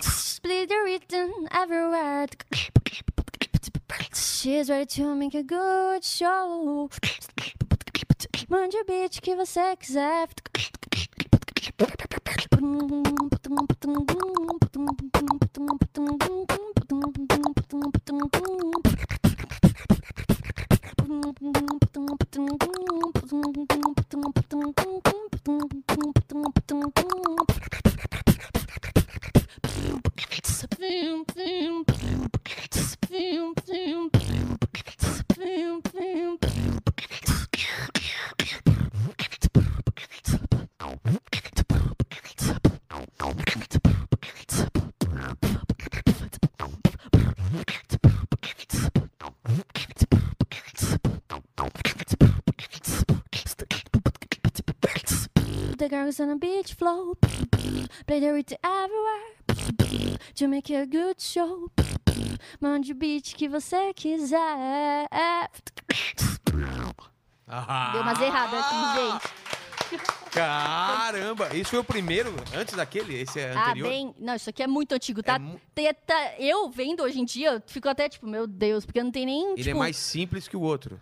Split 0.00 0.68
the 0.68 0.82
rhythm 0.82 1.46
everywhere. 1.50 2.28
She's 4.14 4.70
ready 4.70 4.86
to 4.86 5.14
make 5.14 5.36
a 5.36 5.42
good 5.42 6.02
show. 6.02 6.88
Mande 8.48 8.78
o 8.78 8.84
beat 8.86 9.20
que 9.20 9.36
você 9.36 9.76
quiser. 9.76 10.28
Okay. 11.68 12.06
The 55.78 55.88
girls 55.90 56.20
on 56.20 56.28
the 56.28 56.36
beach 56.36 56.74
flow. 56.74 57.14
Play 58.06 58.20
the 58.20 58.32
rhythm 58.32 58.56
everywhere. 58.64 60.16
To 60.36 60.48
make 60.48 60.70
a 60.70 60.86
good 60.86 61.20
show. 61.20 61.70
Mande 62.60 62.92
o 62.92 62.94
beat 62.94 63.34
que 63.34 63.48
você 63.48 63.92
quiser. 63.94 65.06
Ah, 65.10 65.48
Deu 67.92 68.02
umas 68.02 68.20
erradas 68.20 68.64
aqui, 68.64 68.76
gente. 68.96 70.25
Caramba, 70.36 71.54
isso 71.56 71.70
foi 71.70 71.78
o 71.78 71.84
primeiro, 71.84 72.34
antes 72.54 72.74
daquele, 72.74 73.14
esse 73.20 73.40
é 73.40 73.52
Ah, 73.52 73.70
anterior. 73.70 73.88
bem. 73.88 74.14
Não, 74.18 74.34
isso 74.34 74.50
aqui 74.50 74.62
é 74.62 74.66
muito 74.66 74.92
antigo, 74.92 75.22
tá? 75.22 75.36
É 75.36 75.38
mu- 75.38 75.60
eu 76.38 76.68
vendo 76.70 77.02
hoje 77.02 77.18
em 77.20 77.24
dia, 77.24 77.52
eu 77.54 77.62
fico 77.66 77.88
até 77.88 78.08
tipo, 78.08 78.26
meu 78.26 78.46
Deus, 78.46 78.84
porque 78.84 79.02
não 79.02 79.10
tem 79.10 79.24
nem. 79.26 79.52
Ele 79.52 79.62
tipo, 79.62 79.70
é 79.70 79.74
mais 79.74 79.96
simples 79.96 80.46
que 80.46 80.56
o 80.56 80.60
outro. 80.60 81.00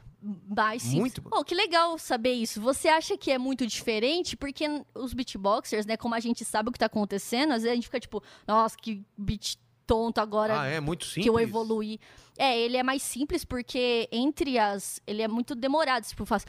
mais 0.49 0.83
simples. 0.83 1.01
muito 1.01 1.21
bom. 1.23 1.31
Oh, 1.35 1.45
que 1.45 1.55
legal 1.55 1.99
saber 1.99 2.33
isso. 2.33 2.61
Você 2.61 2.89
acha 2.89 3.17
que 3.19 3.31
é 3.31 3.37
muito 3.39 3.67
diferente? 3.67 4.37
Porque 4.37 4.65
os 4.95 5.13
beatboxers, 5.13 5.85
né, 5.85 5.97
como 5.99 6.15
a 6.15 6.21
gente 6.21 6.45
sabe 6.45 6.71
o 6.71 6.73
que 6.73 6.79
tá 6.79 6.87
acontecendo, 6.87 7.51
às 7.53 7.63
vezes 7.63 7.73
a 7.73 7.75
gente 7.75 7.85
fica 7.85 8.01
tipo, 8.01 8.23
nossa, 8.47 8.75
que 8.81 9.05
beat 9.19 9.57
tonto 9.87 10.19
agora. 10.21 10.61
Ah, 10.63 10.67
é 10.67 10.81
muito 10.81 11.05
simples. 11.05 11.25
que 11.25 11.29
eu 11.29 11.39
evoluí. 11.39 11.99
É, 12.39 12.59
ele 12.59 12.77
é 12.79 12.83
mais 12.83 13.03
simples 13.03 13.45
porque 13.45 14.09
entre 14.11 14.59
as. 14.59 14.99
Ele 15.07 15.21
é 15.23 15.29
muito 15.29 15.55
demorado. 15.55 16.05
Tipo, 16.07 16.25
faz. 16.25 16.47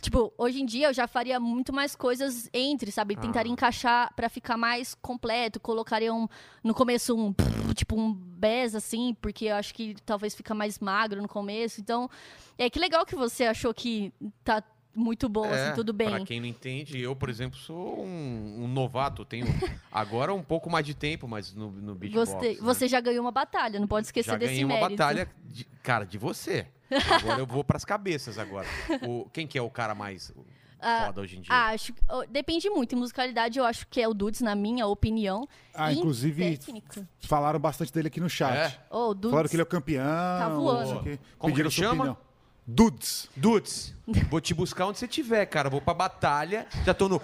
Tipo, 0.00 0.32
hoje 0.38 0.60
em 0.60 0.66
dia 0.66 0.88
eu 0.88 0.94
já 0.94 1.06
faria 1.06 1.38
muito 1.40 1.72
mais 1.72 1.94
coisas 1.96 2.48
entre, 2.52 2.90
sabe? 2.90 3.16
Tentaria 3.16 3.50
Ah. 3.50 3.52
encaixar 3.52 4.14
pra 4.14 4.28
ficar 4.28 4.56
mais 4.56 4.94
completo. 4.94 5.60
Colocaria 5.60 6.12
um, 6.12 6.28
no 6.62 6.74
começo 6.74 7.16
um. 7.16 7.34
Tipo, 7.78 7.96
um 7.96 8.12
bez, 8.12 8.74
assim, 8.74 9.14
porque 9.20 9.44
eu 9.46 9.54
acho 9.56 9.72
que 9.74 9.94
talvez 10.04 10.34
fica 10.34 10.54
mais 10.54 10.78
magro 10.80 11.22
no 11.22 11.28
começo. 11.28 11.80
Então, 11.80 12.10
é 12.56 12.68
que 12.68 12.78
legal 12.78 13.06
que 13.06 13.14
você 13.14 13.44
achou 13.44 13.72
que 13.72 14.12
tá 14.42 14.62
muito 14.98 15.28
bom, 15.28 15.44
É, 15.46 15.66
assim, 15.68 15.74
tudo 15.74 15.92
bem. 15.92 16.08
Pra 16.10 16.20
quem 16.24 16.40
não 16.40 16.46
entende, 16.46 17.00
eu, 17.00 17.14
por 17.16 17.28
exemplo, 17.30 17.58
sou 17.58 18.00
um, 18.04 18.64
um 18.64 18.68
novato. 18.68 19.24
Tenho 19.24 19.46
agora 19.90 20.34
um 20.34 20.42
pouco 20.42 20.68
mais 20.68 20.84
de 20.84 20.94
tempo, 20.94 21.26
mas 21.28 21.54
no, 21.54 21.70
no 21.70 21.94
beatbox. 21.94 22.30
Você, 22.30 22.48
né? 22.50 22.56
você 22.60 22.88
já 22.88 23.00
ganhou 23.00 23.22
uma 23.24 23.32
batalha, 23.32 23.78
não 23.80 23.86
pode 23.86 24.06
esquecer 24.06 24.30
Já 24.32 24.36
desse 24.36 24.52
ganhei 24.52 24.64
uma 24.64 24.74
mérito. 24.74 24.90
batalha, 24.96 25.28
de- 25.44 25.64
cara, 25.82 26.04
de 26.04 26.18
você. 26.18 26.66
Agora 27.10 27.38
eu 27.40 27.46
vou 27.46 27.62
pras 27.62 27.84
cabeças 27.84 28.38
agora. 28.38 28.66
O, 29.06 29.28
quem 29.32 29.46
que 29.46 29.58
é 29.58 29.62
o 29.62 29.68
cara 29.70 29.94
mais 29.94 30.32
Ah, 30.80 31.04
foda 31.06 31.20
hoje 31.20 31.36
em 31.36 31.42
dia? 31.42 31.54
Acho, 31.54 31.92
depende 32.30 32.70
muito. 32.70 32.94
Em 32.94 32.98
musicalidade, 32.98 33.58
eu 33.58 33.64
acho 33.64 33.86
que 33.88 34.00
é 34.00 34.08
o 34.08 34.14
Dudes, 34.14 34.40
na 34.40 34.54
minha 34.54 34.86
opinião. 34.86 35.46
Ah, 35.74 35.92
inclusive, 35.92 36.56
técnica. 36.56 37.06
falaram 37.20 37.60
bastante 37.60 37.92
dele 37.92 38.08
aqui 38.08 38.20
no 38.20 38.28
chat. 38.30 38.54
É? 38.74 38.78
Oh, 38.90 39.12
Dudes. 39.12 39.30
Falaram 39.30 39.48
que 39.50 39.54
ele 39.56 39.62
é 39.62 39.64
o 39.64 39.66
campeão. 39.66 40.04
Tá 40.04 40.48
voando. 40.48 41.18
Como 41.38 41.54
que 41.54 41.60
ele 41.60 41.70
sua 41.70 41.84
chama? 41.84 42.04
opinião. 42.04 42.27
Dudes. 42.70 43.30
Dudes, 43.34 43.94
vou 44.28 44.42
te 44.42 44.52
buscar 44.52 44.84
onde 44.86 44.98
você 44.98 45.06
estiver, 45.06 45.46
cara. 45.46 45.70
Vou 45.70 45.80
pra 45.80 45.94
batalha. 45.94 46.66
Já 46.84 46.92
tô 46.92 47.08
no. 47.08 47.20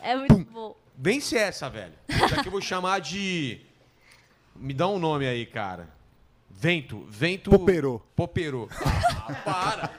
É 0.00 0.14
muito 0.14 0.38
bom. 0.52 0.76
Vence 0.96 1.36
essa, 1.36 1.68
velho. 1.68 1.92
Isso 2.08 2.34
aqui 2.36 2.46
eu 2.46 2.52
vou 2.52 2.60
chamar 2.60 3.00
de. 3.00 3.60
Me 4.54 4.72
dá 4.72 4.86
um 4.88 4.98
nome 5.00 5.26
aí, 5.26 5.44
cara. 5.44 5.88
Vento. 6.48 7.04
Vento. 7.10 7.50
Popero. 7.50 8.00
Popero. 8.14 8.68
Ah, 8.72 9.34
para. 9.44 9.90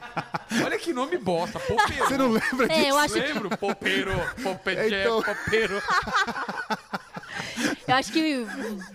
Olha 0.64 0.80
que 0.80 0.94
nome 0.94 1.18
bosta. 1.18 1.60
Popero. 1.60 2.06
Você 2.08 2.18
não 2.18 2.32
lembra 2.32 2.66
É, 2.66 2.76
disso? 2.78 2.88
eu 2.88 2.98
acho, 2.98 3.14
Lembro? 3.16 3.58
Popero. 3.58 4.12
Popetché, 4.42 5.02
Então- 5.02 5.22
Popero. 5.22 5.82
Eu 7.88 7.96
acho 7.96 8.12
que 8.12 8.46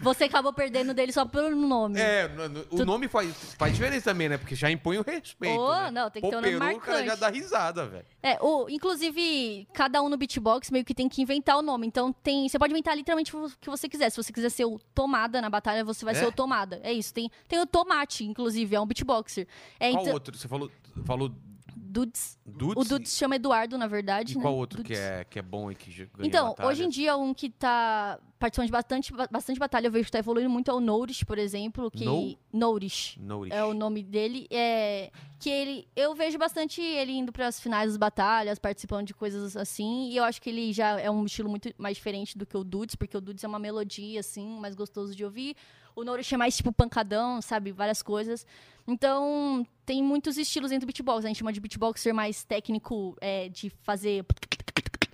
você 0.00 0.24
acabou 0.24 0.52
perdendo 0.52 0.92
dele 0.92 1.12
só 1.12 1.24
pelo 1.24 1.54
nome. 1.56 1.98
É, 1.98 2.30
o 2.70 2.84
nome 2.84 3.08
faz, 3.08 3.34
faz 3.58 3.72
diferença 3.72 4.10
também, 4.10 4.28
né? 4.28 4.38
Porque 4.38 4.54
já 4.54 4.70
impõe 4.70 4.98
o 4.98 5.02
respeito. 5.02 5.58
Oh, 5.60 5.74
né? 5.74 5.90
não, 5.90 6.10
tem 6.10 6.22
que 6.22 6.28
ter 6.28 6.36
um 6.36 6.40
nome 6.40 6.52
Popero, 6.52 6.76
o 6.76 6.80
cara 6.80 6.98
já 6.98 7.04
marcante. 7.06 7.20
dá 7.20 7.28
risada, 7.28 7.86
velho. 7.86 8.04
É, 8.22 8.38
o, 8.40 8.68
inclusive, 8.68 9.66
cada 9.72 10.02
um 10.02 10.08
no 10.08 10.16
beatbox 10.16 10.70
meio 10.70 10.84
que 10.84 10.94
tem 10.94 11.08
que 11.08 11.22
inventar 11.22 11.56
o 11.56 11.62
nome. 11.62 11.86
Então, 11.86 12.12
tem, 12.12 12.48
você 12.48 12.58
pode 12.58 12.72
inventar 12.72 12.96
literalmente 12.96 13.34
o 13.34 13.50
que 13.60 13.70
você 13.70 13.88
quiser. 13.88 14.10
Se 14.10 14.16
você 14.22 14.32
quiser 14.32 14.50
ser 14.50 14.64
o 14.64 14.78
Tomada 14.94 15.40
na 15.40 15.48
batalha, 15.48 15.84
você 15.84 16.04
vai 16.04 16.14
É? 16.14 16.18
ser 16.18 16.26
o 16.26 16.32
Tomada. 16.32 16.80
É 16.82 16.92
isso. 16.92 17.14
Tem, 17.14 17.30
tem 17.48 17.58
o 17.60 17.66
Tomate, 17.66 18.24
inclusive, 18.24 18.76
é 18.76 18.80
um 18.80 18.86
beatboxer. 18.86 19.46
É, 19.80 19.90
Qual 19.90 20.02
então, 20.02 20.14
outro? 20.14 20.36
Você 20.36 20.46
falou, 20.48 20.70
falou 21.04 21.32
Dudes. 21.76 22.38
Dudes? 22.44 22.84
O 22.84 22.88
Dudes 22.88 23.16
chama 23.16 23.36
Eduardo, 23.36 23.76
na 23.78 23.86
verdade. 23.86 24.32
E 24.32 24.36
né? 24.36 24.42
qual 24.42 24.54
outro 24.54 24.82
Dudes. 24.82 24.96
que 24.98 25.02
é, 25.02 25.24
que 25.24 25.38
é 25.38 25.42
bom 25.42 25.70
e 25.70 25.74
que 25.74 25.90
já 25.90 26.04
ganhou 26.04 26.26
Então, 26.26 26.48
batalhas? 26.48 26.70
hoje 26.72 26.84
em 26.84 26.88
dia, 26.88 27.16
um 27.16 27.32
que 27.34 27.50
tá 27.50 28.18
participando 28.38 28.66
de 28.66 28.72
bastante, 28.72 29.12
ba- 29.12 29.28
bastante 29.30 29.58
batalha, 29.58 29.86
eu 29.86 29.92
vejo 29.92 30.06
que 30.06 30.10
tá 30.12 30.18
evoluindo 30.18 30.50
muito, 30.50 30.70
é 30.70 30.74
o 30.74 30.80
Nourish, 30.80 31.24
por 31.24 31.38
exemplo. 31.38 31.90
Que... 31.90 32.04
No- 32.04 32.36
Nourish. 32.52 33.18
Nourish. 33.20 33.54
É 33.54 33.64
o 33.64 33.72
nome 33.74 34.02
dele. 34.02 34.46
É... 34.50 35.10
Que 35.38 35.50
ele. 35.50 35.88
Eu 35.96 36.14
vejo 36.14 36.38
bastante 36.38 36.80
ele 36.80 37.12
indo 37.12 37.32
pras 37.32 37.58
finais 37.60 37.88
das 37.90 37.96
batalhas, 37.96 38.58
participando 38.58 39.06
de 39.06 39.14
coisas 39.14 39.56
assim. 39.56 40.08
E 40.10 40.16
eu 40.16 40.22
acho 40.24 40.40
que 40.40 40.48
ele 40.50 40.72
já 40.72 41.00
é 41.00 41.10
um 41.10 41.24
estilo 41.24 41.48
muito 41.48 41.72
mais 41.76 41.96
diferente 41.96 42.38
do 42.38 42.46
que 42.46 42.56
o 42.56 42.62
Dudes, 42.62 42.94
porque 42.94 43.16
o 43.16 43.20
Dudes 43.20 43.42
é 43.42 43.48
uma 43.48 43.58
melodia, 43.58 44.20
assim, 44.20 44.46
mais 44.60 44.74
gostoso 44.76 45.14
de 45.16 45.24
ouvir. 45.24 45.56
O 45.96 46.04
Nourish 46.04 46.32
é 46.32 46.38
mais 46.38 46.56
tipo 46.56 46.72
pancadão, 46.72 47.42
sabe? 47.42 47.70
Várias 47.72 48.02
coisas. 48.02 48.46
Então, 48.86 49.66
tem 49.84 50.02
muitos 50.02 50.36
estilos 50.36 50.70
dentro 50.70 50.86
do 50.86 50.88
beatbox. 50.88 51.24
A 51.24 51.28
gente 51.28 51.38
chama 51.38 51.52
de 51.52 51.60
beatboxer 51.60 52.14
mais 52.14 52.44
técnico, 52.44 53.16
é, 53.20 53.48
de 53.48 53.70
fazer. 53.82 54.24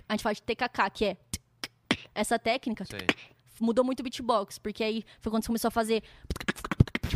A 0.07 0.13
gente 0.13 0.23
fala 0.23 0.33
de 0.33 0.41
TKK, 0.41 0.89
que 0.93 1.05
é. 1.05 1.17
Essa 2.15 2.39
técnica 2.39 2.83
Sei. 2.85 2.99
mudou 3.59 3.85
muito 3.85 3.99
o 3.99 4.03
beatbox, 4.03 4.57
porque 4.57 4.83
aí 4.83 5.05
foi 5.21 5.31
quando 5.31 5.43
você 5.43 5.47
começou 5.47 5.67
a 5.67 5.71
fazer. 5.71 6.03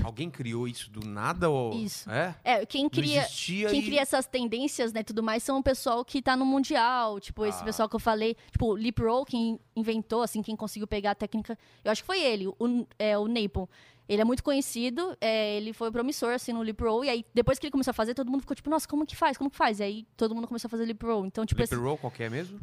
Alguém 0.03 0.29
criou 0.29 0.67
isso 0.67 0.89
do 0.91 1.05
nada 1.07 1.49
ou... 1.49 1.73
Isso. 1.73 2.09
É? 2.09 2.35
É, 2.43 2.65
quem 2.65 2.89
cria. 2.89 3.23
Quem 3.25 3.79
e- 3.79 3.83
cria 3.85 4.01
essas 4.01 4.25
tendências, 4.25 4.91
né, 4.93 5.03
tudo 5.03 5.23
mais, 5.23 5.43
são 5.43 5.57
o 5.59 5.63
pessoal 5.63 6.03
que 6.03 6.21
tá 6.21 6.35
no 6.35 6.45
mundial, 6.45 7.19
tipo, 7.19 7.45
esse 7.45 7.61
Ah. 7.61 7.65
pessoal 7.65 7.87
que 7.89 7.95
eu 7.95 7.99
falei, 7.99 8.35
tipo, 8.51 8.67
o 8.67 8.75
Lip 8.75 9.01
Roll, 9.01 9.25
quem 9.25 9.59
inventou, 9.75 10.21
assim, 10.21 10.41
quem 10.41 10.55
conseguiu 10.55 10.87
pegar 10.87 11.11
a 11.11 11.15
técnica, 11.15 11.57
eu 11.83 11.91
acho 11.91 12.01
que 12.01 12.07
foi 12.07 12.21
ele, 12.21 12.47
o, 12.47 12.55
é, 12.99 13.17
o 13.17 13.27
Napon. 13.27 13.67
Ele 14.09 14.21
é 14.21 14.25
muito 14.25 14.43
conhecido, 14.43 15.15
é, 15.21 15.55
ele 15.55 15.71
foi 15.71 15.89
promissor, 15.89 16.33
assim, 16.33 16.51
no 16.51 16.61
Lip 16.61 16.83
Roll, 16.83 17.05
e 17.05 17.09
aí, 17.09 17.25
depois 17.33 17.57
que 17.57 17.65
ele 17.67 17.71
começou 17.71 17.91
a 17.91 17.93
fazer, 17.93 18.13
todo 18.13 18.29
mundo 18.29 18.41
ficou 18.41 18.53
tipo, 18.53 18.69
nossa, 18.69 18.85
como 18.85 19.05
que 19.05 19.15
faz, 19.15 19.37
como 19.37 19.49
que 19.49 19.55
faz? 19.55 19.79
E 19.79 19.83
aí, 19.83 20.07
todo 20.17 20.35
mundo 20.35 20.45
começou 20.45 20.67
a 20.67 20.69
fazer 20.69 20.83
Lip 20.85 21.05
Roll, 21.05 21.25
então, 21.25 21.45
tipo, 21.45 21.61
Lip 21.61 21.71
esse- 21.73 21.81
roll, 21.81 21.97
qual 21.97 22.11
que 22.11 22.21
é 22.23 22.29
mesmo? 22.29 22.59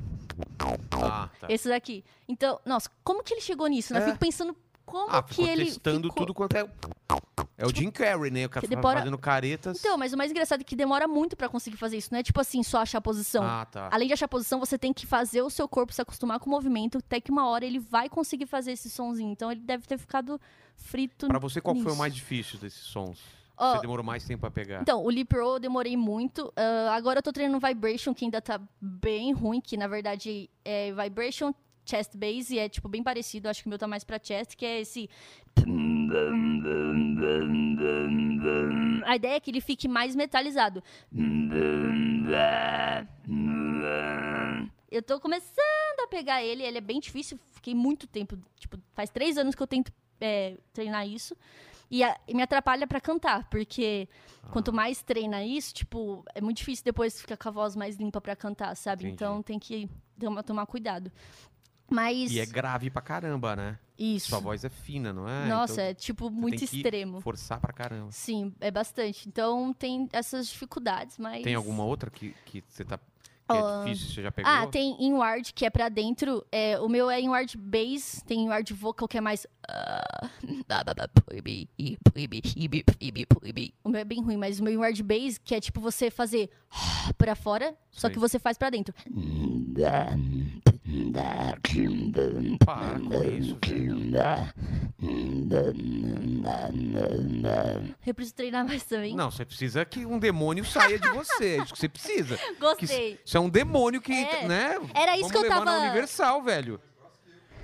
Ah, 0.91 1.31
tá. 1.41 1.47
Esse 1.49 1.69
daqui. 1.69 2.05
Então, 2.29 2.61
nossa, 2.67 2.91
como 3.03 3.23
que 3.25 3.33
ele 3.33 3.41
chegou 3.41 3.67
nisso? 3.67 3.93
né? 3.95 4.01
Eu 4.01 4.03
É. 4.05 4.07
fico 4.09 4.19
pensando 4.19 4.55
como 4.91 5.11
Ah, 5.11 5.23
que 5.23 5.43
ele 5.43 5.65
testando 5.67 6.09
ficou... 6.09 6.27
tudo 6.27 6.35
quanto 6.35 6.57
é. 6.57 6.69
É 7.57 7.67
o 7.67 7.75
Jim 7.75 7.91
Carrey, 7.91 8.31
né? 8.31 8.47
O 8.47 8.49
cara 8.49 8.67
demora- 8.67 8.99
fazendo 9.01 9.19
caretas. 9.19 9.79
Então, 9.79 9.99
mas 9.99 10.13
o 10.15 10.17
mais 10.17 10.31
engraçado 10.31 10.63
é 10.63 10.65
que 10.65 10.75
demora 10.75 11.07
muito 11.07 11.37
pra 11.37 11.47
conseguir 11.49 11.77
fazer 11.77 11.99
isso. 11.99 12.09
Não 12.11 12.19
é 12.19 12.23
tipo 12.23 12.41
assim, 12.41 12.63
só 12.63 12.79
achar 12.79 12.99
a 12.99 13.03
posição. 13.03 13.43
Ah, 13.45 13.67
tá. 13.67 13.89
Além 13.93 14.07
de 14.09 14.15
achar 14.15 14.25
a 14.25 14.29
posição, 14.29 14.59
você 14.59 14.79
tem 14.79 14.93
que 14.95 15.07
fazer 15.07 15.43
o 15.43 15.51
seu 15.51 15.69
corpo 15.69 15.93
se 15.93 16.01
acostumar 16.01 16.39
com 16.41 16.47
o 16.47 16.51
movimento, 16.51 16.99
até 16.99 17.21
que 17.21 17.31
uma 17.31 17.47
hora 17.49 17.65
ele 17.67 17.79
vai 17.79 18.09
conseguir 18.09 18.47
fazer 18.47 18.73
esse 18.73 18.89
sonzinho. 18.89 19.31
Então 19.31 19.53
ele 19.53 19.61
deve 19.61 19.87
ter 19.87 19.99
ficado 19.99 20.41
frito. 20.75 21.29
Pra 21.29 21.39
você, 21.39 21.61
qual 21.61 21.75
foi 21.75 21.83
o 21.85 21.87
nisso. 21.89 21.99
mais 21.99 22.15
difícil 22.15 22.59
desses 22.59 22.81
sons? 22.81 23.19
Você 23.59 23.81
demorou 23.83 24.03
mais 24.03 24.25
tempo 24.25 24.41
pra 24.41 24.51
pegar? 24.51 24.81
Então, 24.81 25.05
o 25.05 25.11
Lip 25.11 25.37
Roll 25.37 25.57
eu 25.57 25.61
demorei 25.61 25.95
muito. 25.95 26.51
Ah, 26.57 26.95
agora 26.95 27.19
eu 27.19 27.23
tô 27.23 27.31
treinando 27.31 27.61
Vibration, 27.67 28.15
que 28.15 28.25
ainda 28.25 28.41
tá 28.41 28.59
bem 28.81 29.35
ruim, 29.35 29.61
que 29.61 29.77
na 29.77 29.87
verdade 29.87 30.49
é 30.65 30.91
Vibration, 30.93 31.53
Chest 31.85 32.17
Bass, 32.17 32.51
e 32.51 32.59
é 32.59 32.69
tipo 32.69 32.89
bem 32.89 33.03
parecido, 33.03 33.49
acho 33.49 33.63
que 33.63 33.67
o 33.69 33.71
meu 33.71 33.79
tá 33.79 33.87
mais 33.89 34.05
pra 34.05 34.19
chest, 34.23 34.55
que 34.57 34.65
é 34.65 34.81
esse. 34.81 35.09
A 39.07 39.17
ideia 39.17 39.35
é 39.37 39.41
que 39.41 39.51
ele 39.51 39.61
fique 39.61 39.89
mais 39.89 40.15
metalizado. 40.15 40.83
Eu 44.91 45.03
tô 45.03 45.21
começando 45.21 46.01
a 46.03 46.07
pegar 46.09 46.43
ele, 46.43 46.63
ele 46.63 46.79
é 46.79 46.81
bem 46.81 46.99
difícil, 47.01 47.39
fiquei 47.53 47.75
muito 47.75 48.07
tempo, 48.07 48.37
tipo, 48.57 48.77
faz 48.95 49.09
três 49.11 49.39
anos 49.39 49.55
que 49.55 49.63
eu 49.63 49.67
tento 49.67 49.93
é, 50.21 50.57
treinar 50.73 51.07
isso. 51.09 51.35
E, 51.91 52.05
a- 52.05 52.17
e 52.29 52.35
me 52.35 52.43
atrapalha 52.43 52.87
pra 52.87 53.01
cantar, 53.01 53.49
porque 53.49 54.09
quanto 54.53 54.73
mais 54.73 55.03
treina 55.03 55.45
isso, 55.45 55.75
tipo, 55.75 56.25
é 56.35 56.41
muito 56.41 56.59
difícil 56.59 56.85
depois 56.85 57.21
ficar 57.21 57.37
com 57.37 57.49
a 57.49 57.53
voz 57.53 57.75
mais 57.75 57.97
limpa 57.97 58.21
pra 58.21 58.37
cantar, 58.37 58.77
sabe? 58.77 59.03
Entendi. 59.05 59.15
Então 59.15 59.43
tem 59.43 59.59
que 59.59 59.89
tomar, 60.19 60.43
tomar 60.45 60.67
cuidado. 60.67 61.11
Mas. 61.91 62.31
E 62.31 62.39
é 62.41 62.47
grave 62.47 62.89
pra 62.89 63.03
caramba, 63.03 63.57
né? 63.57 63.79
Isso. 63.99 64.29
Sua 64.31 64.39
voz 64.41 64.65
é 64.65 64.71
fina, 64.71 65.13
não 65.13 65.29
é? 65.29 65.47
Nossa, 65.47 65.75
Então, 65.75 65.85
é 65.85 65.95
tipo 65.95 66.31
muito 66.31 66.65
extremo. 66.65 67.21
Forçar 67.21 67.61
pra 67.61 67.73
caramba. 67.73 68.11
Sim, 68.13 68.55
é 68.61 68.71
bastante. 68.71 69.29
Então 69.29 69.75
tem 69.75 70.09
essas 70.13 70.47
dificuldades, 70.49 71.19
mas. 71.19 71.43
Tem 71.43 71.55
alguma 71.55 71.85
outra 71.85 72.11
que, 72.11 72.35
que 72.47 72.65
você 72.67 72.85
tá. 72.85 72.99
Ah. 73.53 73.83
é 73.87 73.91
difícil, 73.91 74.15
você 74.15 74.23
já 74.23 74.31
pegou? 74.31 74.51
Ah, 74.51 74.67
tem 74.67 74.97
inward, 75.05 75.53
que 75.53 75.65
é 75.67 75.71
pra 75.71 75.89
dentro. 75.89 76.45
É, 76.53 76.79
o 76.81 76.89
meu 76.89 77.11
é 77.11 77.21
inward 77.21 77.57
bass, 77.57 78.23
tem 78.27 78.45
inward 78.45 78.73
vocal, 78.75 79.07
que 79.09 79.19
é 79.19 79.21
mais. 79.21 79.47
ah, 79.69 80.29
O 83.85 83.89
meu 83.89 84.01
é 84.01 84.05
bem 84.05 84.23
ruim, 84.23 84.37
mas 84.37 84.61
o 84.61 84.65
meu 84.65 84.73
inward 84.73 85.03
bass, 85.03 85.39
que 85.39 85.55
é 85.55 85.61
tipo 85.61 85.81
você 85.81 86.11
fazer 86.11 86.51
pra 87.19 87.35
fora, 87.35 87.75
só 87.91 88.09
Sei. 88.09 88.11
que 88.11 88.19
você 88.19 88.39
faz 88.39 88.57
pra 88.59 88.71
dentro. 88.71 88.95
Para 92.65 92.99
com 92.99 93.25
isso, 93.25 93.57
velho. 93.65 94.11
Eu 98.07 98.15
preciso 98.15 98.35
treinar 98.35 98.67
mais 98.67 98.83
também. 98.85 99.15
Não, 99.15 99.31
você 99.31 99.45
precisa 99.45 99.85
que 99.85 100.05
um 100.05 100.19
demônio 100.19 100.65
saia 100.65 100.99
de 100.99 101.09
você. 101.11 101.57
É 101.59 101.63
isso 101.63 101.73
que 101.73 101.79
você 101.79 101.89
precisa. 101.89 102.37
Que 102.51 102.55
Gostei. 102.61 103.13
isso- 103.13 103.19
isso 103.25 103.39
é 103.41 103.47
um 103.47 103.49
demônio 103.51 104.01
que, 104.01 104.13
É. 104.13 104.47
né? 104.47 104.79
Era 104.95 105.17
isso 105.17 105.29
vamos 105.29 105.33
que 105.33 105.37
eu 105.39 105.43
levar 105.43 105.65
na 105.65 105.73
tava- 105.73 105.85
Universal, 105.85 106.43
velho. 106.43 106.81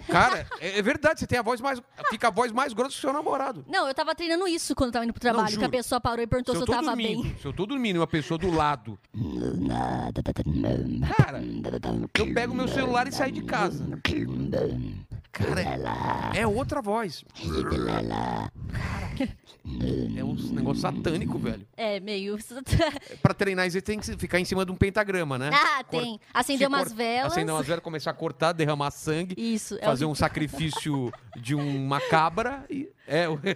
Cara, 0.08 0.46
é, 0.60 0.78
é 0.78 0.82
verdade, 0.82 1.18
você 1.18 1.26
tem 1.26 1.36
a 1.36 1.42
voz 1.42 1.60
mais. 1.60 1.82
Fica 2.10 2.28
a 2.28 2.30
voz 2.30 2.52
mais 2.52 2.72
grossa 2.72 2.92
que 2.92 2.98
o 2.98 3.00
seu 3.00 3.12
namorado. 3.12 3.64
Não, 3.68 3.88
eu 3.88 3.94
tava 3.94 4.14
treinando 4.14 4.46
isso 4.46 4.72
quando 4.72 4.90
eu 4.90 4.92
tava 4.92 5.04
indo 5.04 5.12
pro 5.12 5.20
trabalho, 5.20 5.46
que 5.48 5.54
juro. 5.54 5.66
a 5.66 5.68
pessoa 5.68 6.00
parou 6.00 6.22
e 6.22 6.26
perguntou 6.28 6.54
se 6.54 6.60
eu 6.60 6.66
tô 6.66 6.70
tava 6.72 6.86
dormindo, 6.86 7.22
bem. 7.24 7.36
se 7.40 7.44
eu 7.44 7.52
tô 7.52 7.66
dormindo 7.66 7.96
e 7.96 7.98
uma 7.98 8.06
pessoa 8.06 8.38
do 8.38 8.48
lado. 8.48 8.96
Cara, 11.16 11.42
eu 12.14 12.32
pego 12.32 12.54
meu 12.54 12.68
celular 12.68 13.08
e 13.08 13.12
saio 13.12 13.32
de 13.32 13.42
casa. 13.42 13.84
Cara, 15.36 15.60
é, 16.34 16.40
é 16.40 16.46
outra 16.46 16.80
voz. 16.80 17.24
Cara, 17.70 18.50
é 20.16 20.24
um 20.24 20.34
negócio 20.52 20.80
satânico, 20.82 21.38
velho. 21.38 21.66
É, 21.76 21.98
meio. 22.00 22.38
Pra 23.22 23.34
treinar, 23.34 23.68
você 23.70 23.80
tem 23.82 23.98
que 23.98 24.16
ficar 24.16 24.38
em 24.40 24.44
cima 24.44 24.64
de 24.64 24.72
um 24.72 24.76
pentagrama, 24.76 25.38
né? 25.38 25.50
ah, 25.52 25.82
Cor- 25.84 26.00
tem. 26.02 26.20
Acender 26.32 26.68
umas 26.68 26.88
cor- 26.88 26.96
velas. 26.96 27.32
Acender 27.32 27.54
umas 27.54 27.66
velas, 27.66 27.82
começar 27.82 28.10
a 28.10 28.14
cortar, 28.14 28.52
derramar 28.52 28.90
sangue, 28.90 29.34
Isso. 29.36 29.76
é 29.80 29.84
fazer 29.84 30.04
o 30.04 30.10
um 30.10 30.14
sacrifício 30.14 31.12
de 31.36 31.54
uma 31.54 32.00
cabra. 32.00 32.64
E, 32.70 32.88
é, 33.06 33.28
o- 33.28 33.38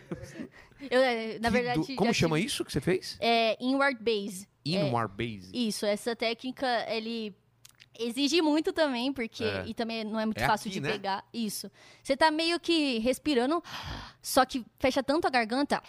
Eu, 0.90 0.98
é, 1.02 1.38
na 1.38 1.48
que 1.50 1.52
verdade. 1.58 1.80
do- 1.80 1.94
como 1.94 2.12
chama 2.14 2.36
tive- 2.36 2.46
isso 2.46 2.64
que 2.64 2.72
você 2.72 2.80
fez? 2.80 3.16
É 3.20 3.54
inward 3.62 3.98
base. 4.02 4.48
Inward 4.64 5.12
base. 5.14 5.50
Isso, 5.52 5.84
essa 5.84 6.16
técnica, 6.16 6.66
ele 6.88 7.34
exige 8.00 8.40
muito 8.42 8.72
também, 8.72 9.12
porque. 9.12 9.44
É. 9.44 9.64
E 9.66 9.74
também 9.74 10.04
não 10.04 10.18
é 10.18 10.24
muito 10.24 10.40
É 10.40 10.46
fácil 10.46 10.68
aqui, 10.68 10.80
de 10.80 10.80
né? 10.80 10.92
pegar. 10.92 11.24
Isso. 11.32 11.70
Você 12.02 12.16
tá 12.16 12.30
meio 12.30 12.58
que 12.58 12.98
respirando, 12.98 13.62
só 14.22 14.44
que 14.44 14.64
fecha 14.78 15.02
tanto 15.02 15.26
a 15.26 15.30
garganta. 15.30 15.82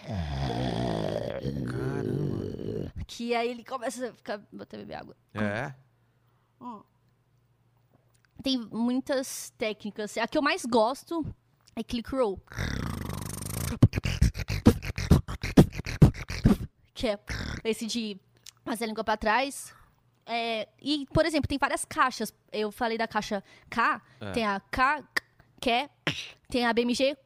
Que 3.07 3.33
aí 3.35 3.49
ele 3.49 3.63
começa 3.63 4.09
a 4.09 4.13
ficar. 4.13 4.38
Vou 4.51 4.63
até 4.63 4.77
beber 4.77 4.95
água. 4.95 5.15
É. 5.33 5.73
Tem 8.43 8.57
muitas 8.71 9.51
técnicas. 9.57 10.17
A 10.17 10.27
que 10.27 10.38
eu 10.38 10.41
mais 10.41 10.65
gosto 10.65 11.23
é 11.75 11.83
click 11.83 12.09
roll. 12.09 12.41
Que 16.93 17.07
é 17.07 17.19
esse 17.63 17.85
de 17.85 18.19
fazer 18.63 18.85
a 18.85 18.88
língua 18.88 19.03
pra 19.03 19.17
trás. 19.17 19.73
É, 20.26 20.68
e, 20.81 21.06
por 21.14 21.26
exemplo, 21.26 21.48
tem 21.48 21.57
várias 21.57 21.84
caixas. 21.85 22.34
Eu 22.52 22.72
falei 22.72 22.98
da 22.98 23.07
caixa 23.07 23.43
K, 23.69 24.02
É. 24.19 24.31
tem 24.31 24.45
a 24.45 24.60
K, 24.60 25.03
Q, 25.60 25.89
tem 26.49 26.65
a 26.65 26.73
BMG, 26.73 27.18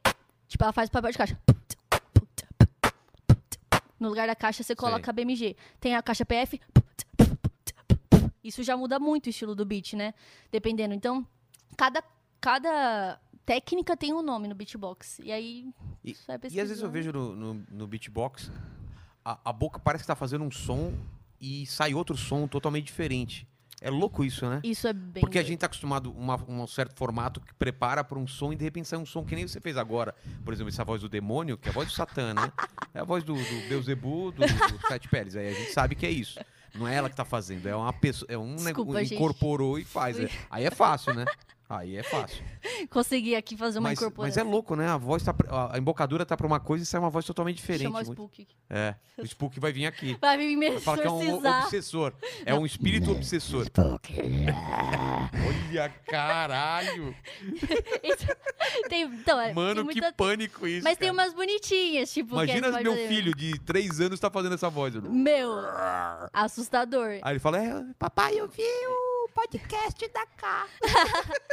tipo, 0.48 0.64
ela 0.64 0.74
faz 0.74 0.90
papel 0.90 1.12
de 1.12 1.18
caixa. 1.18 1.40
No 4.00 4.10
lugar 4.10 4.28
da 4.28 4.36
caixa, 4.36 4.62
você 4.64 4.76
coloca 4.76 5.10
a 5.10 5.14
BMG. 5.14 5.56
Tem 5.80 5.96
a 5.96 6.02
caixa 6.04 6.26
PF. 6.26 6.60
Isso 8.44 8.62
já 8.62 8.78
muda 8.78 9.00
muito 9.00 9.28
o 9.28 9.30
estilo 9.30 9.56
do 9.56 9.66
beat, 9.66 9.94
né? 9.94 10.14
Dependendo. 10.52 10.94
Então, 10.94 11.26
cada, 11.78 12.04
cada 12.40 13.20
técnica 13.46 13.96
tem 13.98 14.14
um 14.14 14.22
nome 14.22 14.48
no 14.48 14.54
beatbox. 14.56 15.20
E 15.20 15.32
aí, 15.32 15.68
E, 16.04 16.14
você 16.14 16.24
vai 16.28 16.40
e 16.52 16.60
às 16.62 16.68
vezes 16.70 16.84
eu 16.84 16.90
vejo 16.90 17.12
no, 17.12 17.36
no, 17.36 17.66
no 17.72 17.88
beatbox, 17.88 18.52
a, 19.24 19.40
a 19.50 19.54
boca 19.54 19.80
parece 19.80 20.04
que 20.04 20.08
tá 20.08 20.16
fazendo 20.16 20.44
um 20.44 20.52
som 20.52 20.94
e 21.46 21.66
sai 21.66 21.94
outro 21.94 22.18
som 22.18 22.48
totalmente 22.48 22.86
diferente. 22.86 23.48
É 23.82 23.90
louco 23.90 24.24
isso, 24.24 24.50
né? 24.50 24.62
Isso 24.64 24.88
é 24.88 24.94
bem. 24.94 25.22
Porque 25.22 25.38
a 25.38 25.42
doido. 25.42 25.48
gente 25.52 25.60
tá 25.60 25.66
acostumado 25.68 26.10
a 26.18 26.52
um 26.52 26.66
certo 26.66 26.96
formato 26.98 27.40
que 27.42 27.54
prepara 27.54 28.04
para 28.04 28.18
um 28.18 28.26
som 28.26 28.52
e 28.52 28.56
de 28.56 28.64
repente 28.64 28.88
sai 28.88 28.98
um 28.98 29.06
som 29.06 29.24
que 29.24 29.36
nem 29.36 29.48
você 29.48 29.60
fez 29.60 29.78
agora. 29.78 30.16
Por 30.44 30.54
exemplo, 30.54 30.70
essa 30.70 30.84
voz 30.84 31.02
do 31.02 31.10
demônio, 31.10 31.58
que 31.58 31.68
é 31.68 31.72
a 31.72 31.74
voz 31.74 31.90
do 31.90 31.94
Satã, 31.94 32.34
né? 32.34 32.52
É 32.94 33.00
a 33.02 33.04
voz 33.04 33.24
do, 33.24 33.34
do 33.36 33.70
Beuzebu, 33.70 34.32
do, 34.32 34.42
do 34.42 34.88
Sete 34.88 35.08
Pérez. 35.10 35.36
Aí 35.36 35.50
a 35.50 35.54
gente 35.54 35.72
sabe 35.72 35.94
que 35.94 36.06
é 36.06 36.10
isso. 36.10 36.40
Não 36.74 36.88
é 36.88 36.96
ela 36.96 37.10
que 37.10 37.16
tá 37.16 37.24
fazendo, 37.26 37.68
é 37.68 37.76
uma 37.76 37.94
pessoa, 37.94 38.28
é 38.30 38.38
um 38.38 38.56
Desculpa, 38.56 38.80
negócio 38.80 39.00
gente. 39.06 39.16
incorporou 39.16 39.78
e 39.78 39.84
faz. 39.86 40.20
É- 40.20 40.30
Aí 40.50 40.66
é 40.66 40.72
fácil, 40.72 41.14
né? 41.14 41.26
Aí 41.68 41.98
é 41.98 42.04
fácil. 42.04 42.44
Consegui 42.92 43.36
aqui 43.36 43.58
fazer 43.58 43.80
uma 43.80 43.90
Mas, 43.90 44.00
mas 44.00 44.04
é 44.04 44.06
incorporação. 44.08 44.50
louco, 44.52 44.76
né? 44.76 44.88
A 44.88 44.98
voz 44.98 45.24
tá, 45.24 45.34
a- 45.50 45.78
embocadura 45.78 46.24
tá 46.26 46.38
pra 46.38 46.46
uma 46.46 46.60
coisa 46.60 46.84
e 46.84 46.86
sai 46.86 47.00
uma 47.00 47.10
voz 47.10 47.26
totalmente 47.26 47.56
diferente. 47.58 47.84
Chama 47.84 48.02
o 48.02 48.06
Muito- 48.06 48.12
Spook. 48.22 48.48
É, 48.70 48.94
o 49.18 49.26
Spook 49.26 49.60
vai 49.60 49.72
vir 49.74 49.88
aqui. 49.88 50.16
Vai 50.22 50.38
me 50.38 50.70
Vai 50.70 50.80
falar 50.80 50.98
que 51.00 51.08
é 51.08 51.12
um 51.12 51.36
obsessor. 51.44 52.14
É 52.46 52.54
um 52.54 52.66
espírito 52.68 53.12
obsessor. 53.12 53.66
Olha, 55.72 55.90
caralho! 56.08 57.16
Tem, 58.90 59.04
então, 59.04 59.40
é, 59.40 59.54
Mano, 59.54 59.84
tem 59.86 59.94
que 59.96 60.02
muita- 60.02 60.14
pânico 60.14 60.68
isso. 60.68 60.84
Mas 60.84 60.98
tem 60.98 61.10
cara. 61.14 61.14
umas 61.28 61.34
bonitinhas, 61.34 62.12
tipo. 62.12 62.30
que 62.30 62.34
Imagina 62.36 62.72
meu 62.82 62.94
fazer. 62.94 63.08
filho 63.08 63.36
de 63.36 63.60
3 63.60 64.02
anos 64.02 64.20
tá 64.20 64.30
fazendo 64.30 64.54
essa 64.56 64.70
voz. 64.70 64.96
Meu, 64.96 65.52
assustador. 66.34 67.20
Aí 67.22 67.34
ele 67.34 67.40
fala: 67.40 67.58
é, 67.64 67.84
Papai, 67.98 68.40
eu 68.40 68.48
vi 68.48 68.62
o 68.64 69.15
podcast 69.36 70.08
da 70.14 70.26
K. 70.26 70.68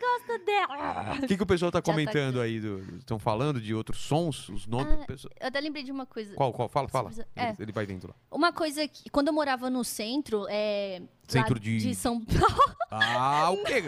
Gosta 0.00 0.38
dela. 0.44 1.16
O 1.22 1.26
que, 1.26 1.36
que 1.36 1.42
o 1.42 1.46
pessoal 1.46 1.70
tá 1.70 1.82
tá 1.82 1.90
comentando 1.92 2.40
aí? 2.40 2.60
Estão 2.98 3.18
falando 3.18 3.60
de 3.60 3.74
outros 3.74 3.98
sons? 4.00 4.48
Os 4.48 4.66
nomes? 4.66 4.98
Ah, 5.02 5.04
pessoal- 5.06 5.32
Eu 5.40 5.48
até 5.48 5.60
lembrei 5.60 5.82
de 5.82 5.90
uma 5.90 6.06
coisa. 6.06 6.34
Qual, 6.34 6.52
qual? 6.52 6.68
Fala, 6.68 6.88
fala. 6.88 7.06
precisa- 7.06 7.26
Ele, 7.36 7.46
é. 7.46 7.54
ele 7.58 7.72
vai 7.72 7.84
dentro 7.86 8.08
lá. 8.08 8.14
Uma 8.30 8.52
coisa 8.52 8.86
que. 8.88 9.10
Quando 9.10 9.28
eu 9.28 9.32
morava 9.34 9.68
no 9.68 9.84
centro, 9.84 10.46
é. 10.48 11.02
Centro 11.26 11.58
de- 11.58 11.78
de 11.78 11.94
São 11.94 12.22
Ah, 12.90 13.50
o 13.50 13.62
quê? 13.64 13.82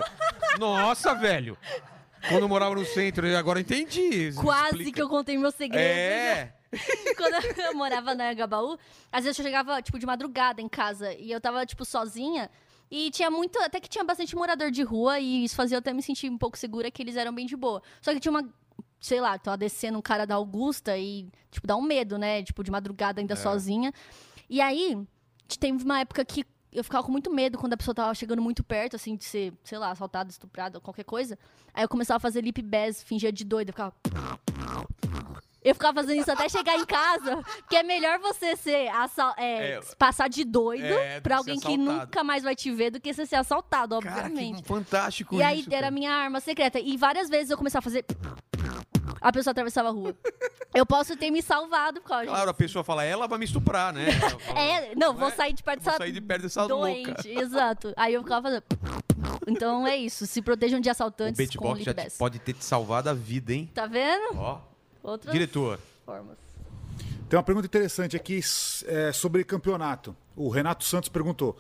Nossa, 0.59 1.15
velho! 1.15 1.57
Quando 2.28 2.43
eu 2.43 2.49
morava 2.49 2.74
no 2.74 2.85
centro, 2.85 3.27
agora 3.36 3.59
eu 3.59 3.62
entendi. 3.62 4.32
Quase 4.35 4.77
Explica. 4.77 4.93
que 4.93 5.03
eu 5.03 5.09
contei 5.09 5.39
meu 5.39 5.51
segredo. 5.53 5.78
É! 5.81 6.53
Quando 7.16 7.61
eu 7.61 7.74
morava 7.74 8.15
na 8.15 8.32
Gabaú, 8.35 8.77
às 9.12 9.23
vezes 9.24 9.39
eu 9.39 9.45
chegava, 9.45 9.81
tipo, 9.81 9.99
de 9.99 10.07
madrugada 10.07 10.61
em 10.61 10.69
casa 10.69 11.12
e 11.15 11.31
eu 11.31 11.41
tava, 11.41 11.65
tipo, 11.65 11.85
sozinha. 11.85 12.51
E 12.97 13.11
tinha 13.11 13.29
muito, 13.29 13.59
até 13.59 13.81
que 13.81 13.89
tinha 13.89 14.05
bastante 14.05 14.37
morador 14.37 14.71
de 14.71 14.85
rua 14.85 15.19
e 15.19 15.45
isso 15.45 15.57
fazia 15.57 15.75
eu 15.75 15.81
até 15.81 15.93
me 15.93 16.01
sentir 16.01 16.31
um 16.31 16.39
pouco 16.39 16.57
segura 16.57 16.89
que 16.93 17.03
eles 17.03 17.16
eram 17.16 17.35
bem 17.35 17.45
de 17.45 17.57
boa. 17.57 17.83
Só 18.01 18.15
que 18.15 18.21
tinha 18.21 18.31
uma, 18.31 18.49
sei 19.01 19.21
lá, 19.21 19.37
tava 19.37 19.57
descendo 19.57 19.99
um 19.99 20.01
cara 20.01 20.25
da 20.25 20.37
Augusta 20.37 20.97
e, 20.97 21.29
tipo, 21.51 21.66
dá 21.66 21.75
um 21.75 21.83
medo, 21.83 22.16
né? 22.16 22.45
Tipo, 22.45 22.62
de 22.62 22.71
madrugada 22.71 23.21
ainda 23.21 23.35
sozinha. 23.35 23.93
E 24.49 24.61
aí, 24.61 24.97
teve 25.59 25.83
uma 25.83 25.99
época 25.99 26.25
que 26.25 26.47
eu 26.71 26.85
ficava 26.85 27.03
com 27.03 27.11
muito 27.11 27.33
medo 27.33 27.59
quando 27.59 27.73
a 27.73 27.77
pessoa 27.77 27.97
tava 27.97 28.15
chegando 28.15 28.41
muito 28.41 28.62
perto, 28.62 28.95
assim, 28.95 29.16
de 29.16 29.25
ser, 29.25 29.53
sei 29.65 29.77
lá, 29.77 29.91
assaltada, 29.91 30.31
estuprada, 30.31 30.79
qualquer 30.79 31.05
coisa. 31.05 31.37
Aí 31.73 31.83
eu 31.83 31.89
começava 31.89 32.19
a 32.19 32.21
fazer 32.21 32.43
lip 32.43 32.62
bass, 32.62 33.03
fingia 33.03 33.33
de 33.33 33.45
doida, 33.45 33.73
ficava. 33.73 33.93
Eu 35.65 35.74
ficava 35.74 36.03
fazendo 36.03 36.20
isso 36.20 36.31
até 36.31 36.47
chegar 36.49 36.77
em 36.77 36.85
casa, 36.85 37.36
porque 37.59 37.77
é 37.77 37.82
melhor 37.82 38.19
você 38.19 38.55
ser 38.55 38.89
assal- 38.89 39.35
é, 39.39 39.70
É. 39.77 39.81
passar 39.99 40.28
de 40.28 40.45
doido 40.45 40.85
É, 40.85 41.20
pra 41.20 41.36
que 41.36 41.39
alguém 41.39 41.59
que 41.59 41.77
nunca 41.78 42.23
mais 42.23 42.43
vai 42.43 42.55
te 42.55 42.70
ver 42.70 42.91
do 42.91 43.01
que 43.01 43.12
você 43.15 43.24
ser 43.24 43.36
assaltado, 43.36 43.99
Cara, 44.01 44.27
obviamente. 44.27 44.62
que 44.62 44.69
fantástico 44.69 45.35
E 45.36 45.43
aí 45.43 45.61
isso, 45.61 45.69
era 45.70 45.77
cara. 45.77 45.89
a 45.89 45.91
minha 45.91 46.12
arma 46.12 46.39
secreta. 46.41 46.78
E 46.78 46.97
várias 46.99 47.31
vezes 47.31 47.51
eu 47.51 47.57
começava 47.57 47.81
a 47.81 47.82
fazer. 47.82 48.05
A 49.20 49.32
pessoa 49.32 49.53
atravessava 49.53 49.89
a 49.89 49.93
rua. 49.93 50.15
Eu 50.74 50.85
posso 50.85 51.16
ter 51.16 51.31
me 51.31 51.41
salvado 51.41 52.01
por 52.03 52.09
causa 52.09 52.27
Claro, 52.27 52.51
a 52.51 52.55
pessoa 52.55 52.85
fala, 52.85 53.03
ela 53.05 53.27
vai 53.27 53.39
me 53.39 53.47
estuprar, 53.47 53.91
né? 53.93 54.07
Fala, 54.20 54.59
É, 54.61 54.95
não, 54.95 55.15
vou 55.15 55.28
é? 55.28 55.31
sair 55.31 55.55
de 55.55 55.62
perto 55.62 55.81
Vou 55.81 55.86
dessa 55.93 55.97
sair 55.99 56.12
de 56.12 56.20
perto 56.20 56.43
dessa 56.43 56.66
doente. 56.69 57.07
louca. 57.07 57.28
Exato. 57.28 57.95
Aí 57.97 58.12
eu 58.12 58.23
ficava 58.23 58.43
fazendo. 58.49 58.65
Então 59.49 59.86
é 59.86 59.97
isso. 59.97 60.27
Se 60.27 60.43
protejam 60.43 60.78
de 60.81 60.89
O 60.89 60.93
assaltantes 60.93 61.39
com 61.57 61.73
beatbox 61.74 61.85
já 61.85 61.95
pode 62.19 62.39
ter 62.39 62.53
te 62.53 62.65
salvado 62.65 63.09
a 63.09 63.15
vida, 63.15 63.55
hein? 63.55 63.70
Tá 63.73 63.86
vendo? 63.86 64.36
Ó, 64.36 64.59
Outras 65.05 65.32
diretor. 65.32 65.78
formas. 66.06 66.39
Tem 67.28 67.36
uma 67.36 67.43
pergunta 67.43 67.66
interessante 67.66 68.16
aqui 68.16 68.40
é, 68.86 69.12
sobre 69.12 69.44
campeonato. 69.44 70.16
O 70.35 70.48
Renato 70.48 70.82
Santos 70.82 71.10
perguntou: 71.10 71.59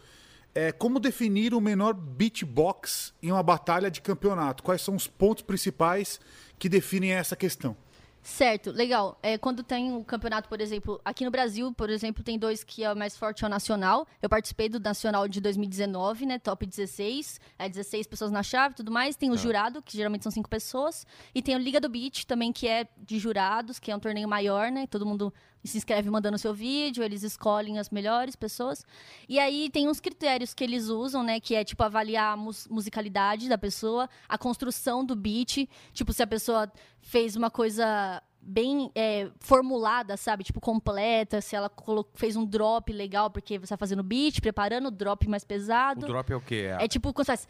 é, 0.54 0.72
como 0.72 0.98
definir 0.98 1.52
o 1.52 1.60
menor 1.60 1.92
beatbox 1.92 3.12
em 3.22 3.30
uma 3.30 3.42
batalha 3.42 3.90
de 3.90 4.00
campeonato? 4.00 4.62
Quais 4.62 4.80
são 4.80 4.96
os 4.96 5.06
pontos 5.06 5.42
principais 5.42 6.18
que 6.58 6.70
definem 6.70 7.12
essa 7.12 7.36
questão? 7.36 7.76
Certo, 8.24 8.72
legal. 8.72 9.18
É, 9.22 9.36
quando 9.36 9.62
tem 9.62 9.94
o 9.94 10.02
campeonato, 10.02 10.48
por 10.48 10.58
exemplo, 10.58 10.98
aqui 11.04 11.26
no 11.26 11.30
Brasil, 11.30 11.70
por 11.74 11.90
exemplo, 11.90 12.24
tem 12.24 12.38
dois 12.38 12.64
que 12.64 12.82
é 12.82 12.90
o 12.90 12.96
mais 12.96 13.14
forte 13.18 13.44
é 13.44 13.46
o 13.46 13.50
Nacional. 13.50 14.08
Eu 14.22 14.30
participei 14.30 14.66
do 14.66 14.80
Nacional 14.80 15.28
de 15.28 15.42
2019, 15.42 16.24
né? 16.24 16.38
Top 16.38 16.64
16. 16.64 17.38
É 17.58 17.68
16 17.68 18.06
pessoas 18.06 18.30
na 18.30 18.42
chave 18.42 18.72
e 18.72 18.76
tudo 18.76 18.90
mais. 18.90 19.14
Tem 19.14 19.30
o 19.30 19.36
jurado, 19.36 19.82
que 19.82 19.94
geralmente 19.94 20.22
são 20.22 20.32
cinco 20.32 20.48
pessoas. 20.48 21.06
E 21.34 21.42
tem 21.42 21.54
o 21.54 21.58
Liga 21.58 21.78
do 21.78 21.88
Beat 21.88 22.24
também, 22.24 22.50
que 22.50 22.66
é 22.66 22.88
de 22.96 23.18
jurados, 23.18 23.78
que 23.78 23.90
é 23.90 23.96
um 23.96 24.00
torneio 24.00 24.26
maior, 24.26 24.70
né? 24.70 24.86
Todo 24.86 25.04
mundo 25.04 25.30
se 25.68 25.78
inscreve 25.78 26.10
mandando 26.10 26.36
seu 26.38 26.52
vídeo, 26.54 27.02
eles 27.02 27.22
escolhem 27.22 27.78
as 27.78 27.90
melhores 27.90 28.36
pessoas. 28.36 28.84
E 29.28 29.38
aí 29.38 29.70
tem 29.70 29.88
uns 29.88 30.00
critérios 30.00 30.52
que 30.54 30.62
eles 30.64 30.88
usam, 30.88 31.22
né? 31.22 31.40
Que 31.40 31.54
é 31.54 31.64
tipo 31.64 31.82
avaliar 31.82 32.34
a 32.34 32.36
mus- 32.36 32.66
musicalidade 32.68 33.48
da 33.48 33.56
pessoa, 33.58 34.08
a 34.28 34.36
construção 34.36 35.04
do 35.04 35.16
beat. 35.16 35.68
Tipo, 35.92 36.12
se 36.12 36.22
a 36.22 36.26
pessoa 36.26 36.70
fez 37.00 37.34
uma 37.36 37.50
coisa 37.50 38.22
bem 38.46 38.90
é, 38.94 39.30
formulada, 39.40 40.18
sabe? 40.18 40.44
Tipo, 40.44 40.60
completa, 40.60 41.40
se 41.40 41.56
ela 41.56 41.70
fez 42.12 42.36
um 42.36 42.44
drop 42.44 42.92
legal, 42.92 43.30
porque 43.30 43.58
você 43.58 43.68
tá 43.68 43.76
fazendo 43.78 44.02
beat, 44.02 44.40
preparando 44.42 44.88
o 44.88 44.90
drop 44.90 45.26
mais 45.28 45.42
O 45.44 45.46
pesado. 45.46 46.06
drop 46.06 46.30
é 46.30 46.36
o 46.36 46.40
quê? 46.42 46.68
É 46.78 46.86
tipo 46.86 47.10
quando 47.14 47.26
faz. 47.26 47.48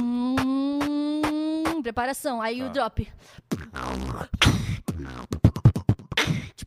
Hum, 0.00 1.82
Preparação, 1.82 2.40
aí 2.42 2.62
o 2.62 2.70
drop. 2.70 3.08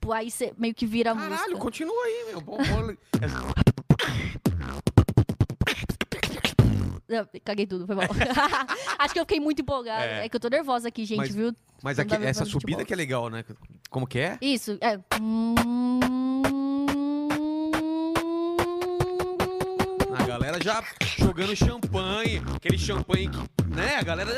Tipo, 0.01 0.11
aí 0.13 0.31
você 0.31 0.51
meio 0.57 0.73
que 0.73 0.87
vira 0.87 1.13
Caralho, 1.13 1.31
música. 1.35 1.57
continua 1.59 2.03
aí, 2.05 2.25
meu. 2.29 2.41
Bom. 2.41 2.57
Não, 7.07 7.27
Caguei 7.45 7.67
tudo, 7.67 7.85
foi 7.85 7.95
mal. 7.95 8.07
Acho 8.97 9.13
que 9.13 9.19
eu 9.19 9.23
fiquei 9.25 9.39
muito 9.39 9.61
empolgada. 9.61 10.03
É. 10.03 10.25
É, 10.25 10.29
que 10.29 10.35
eu 10.35 10.39
tô 10.39 10.47
nervosa 10.49 10.87
aqui, 10.87 11.05
gente, 11.05 11.17
Mas- 11.19 11.35
viu? 11.35 11.53
Mas 11.83 11.99
aqui, 11.99 12.15
essa 12.15 12.45
subida 12.45 12.59
futebol. 12.79 12.85
que 12.85 12.93
é 12.93 12.95
legal, 12.95 13.29
né? 13.29 13.45
Como 13.91 14.07
que 14.07 14.17
é? 14.19 14.37
Isso, 14.41 14.75
é. 14.81 14.99
A 20.17 20.23
galera 20.25 20.57
já 20.63 20.83
jogando 21.17 21.55
champanhe, 21.55 22.41
aquele 22.55 22.77
champanhe 22.77 23.29
que, 23.29 23.37
né? 23.75 23.97
A 23.97 24.03
galera. 24.03 24.31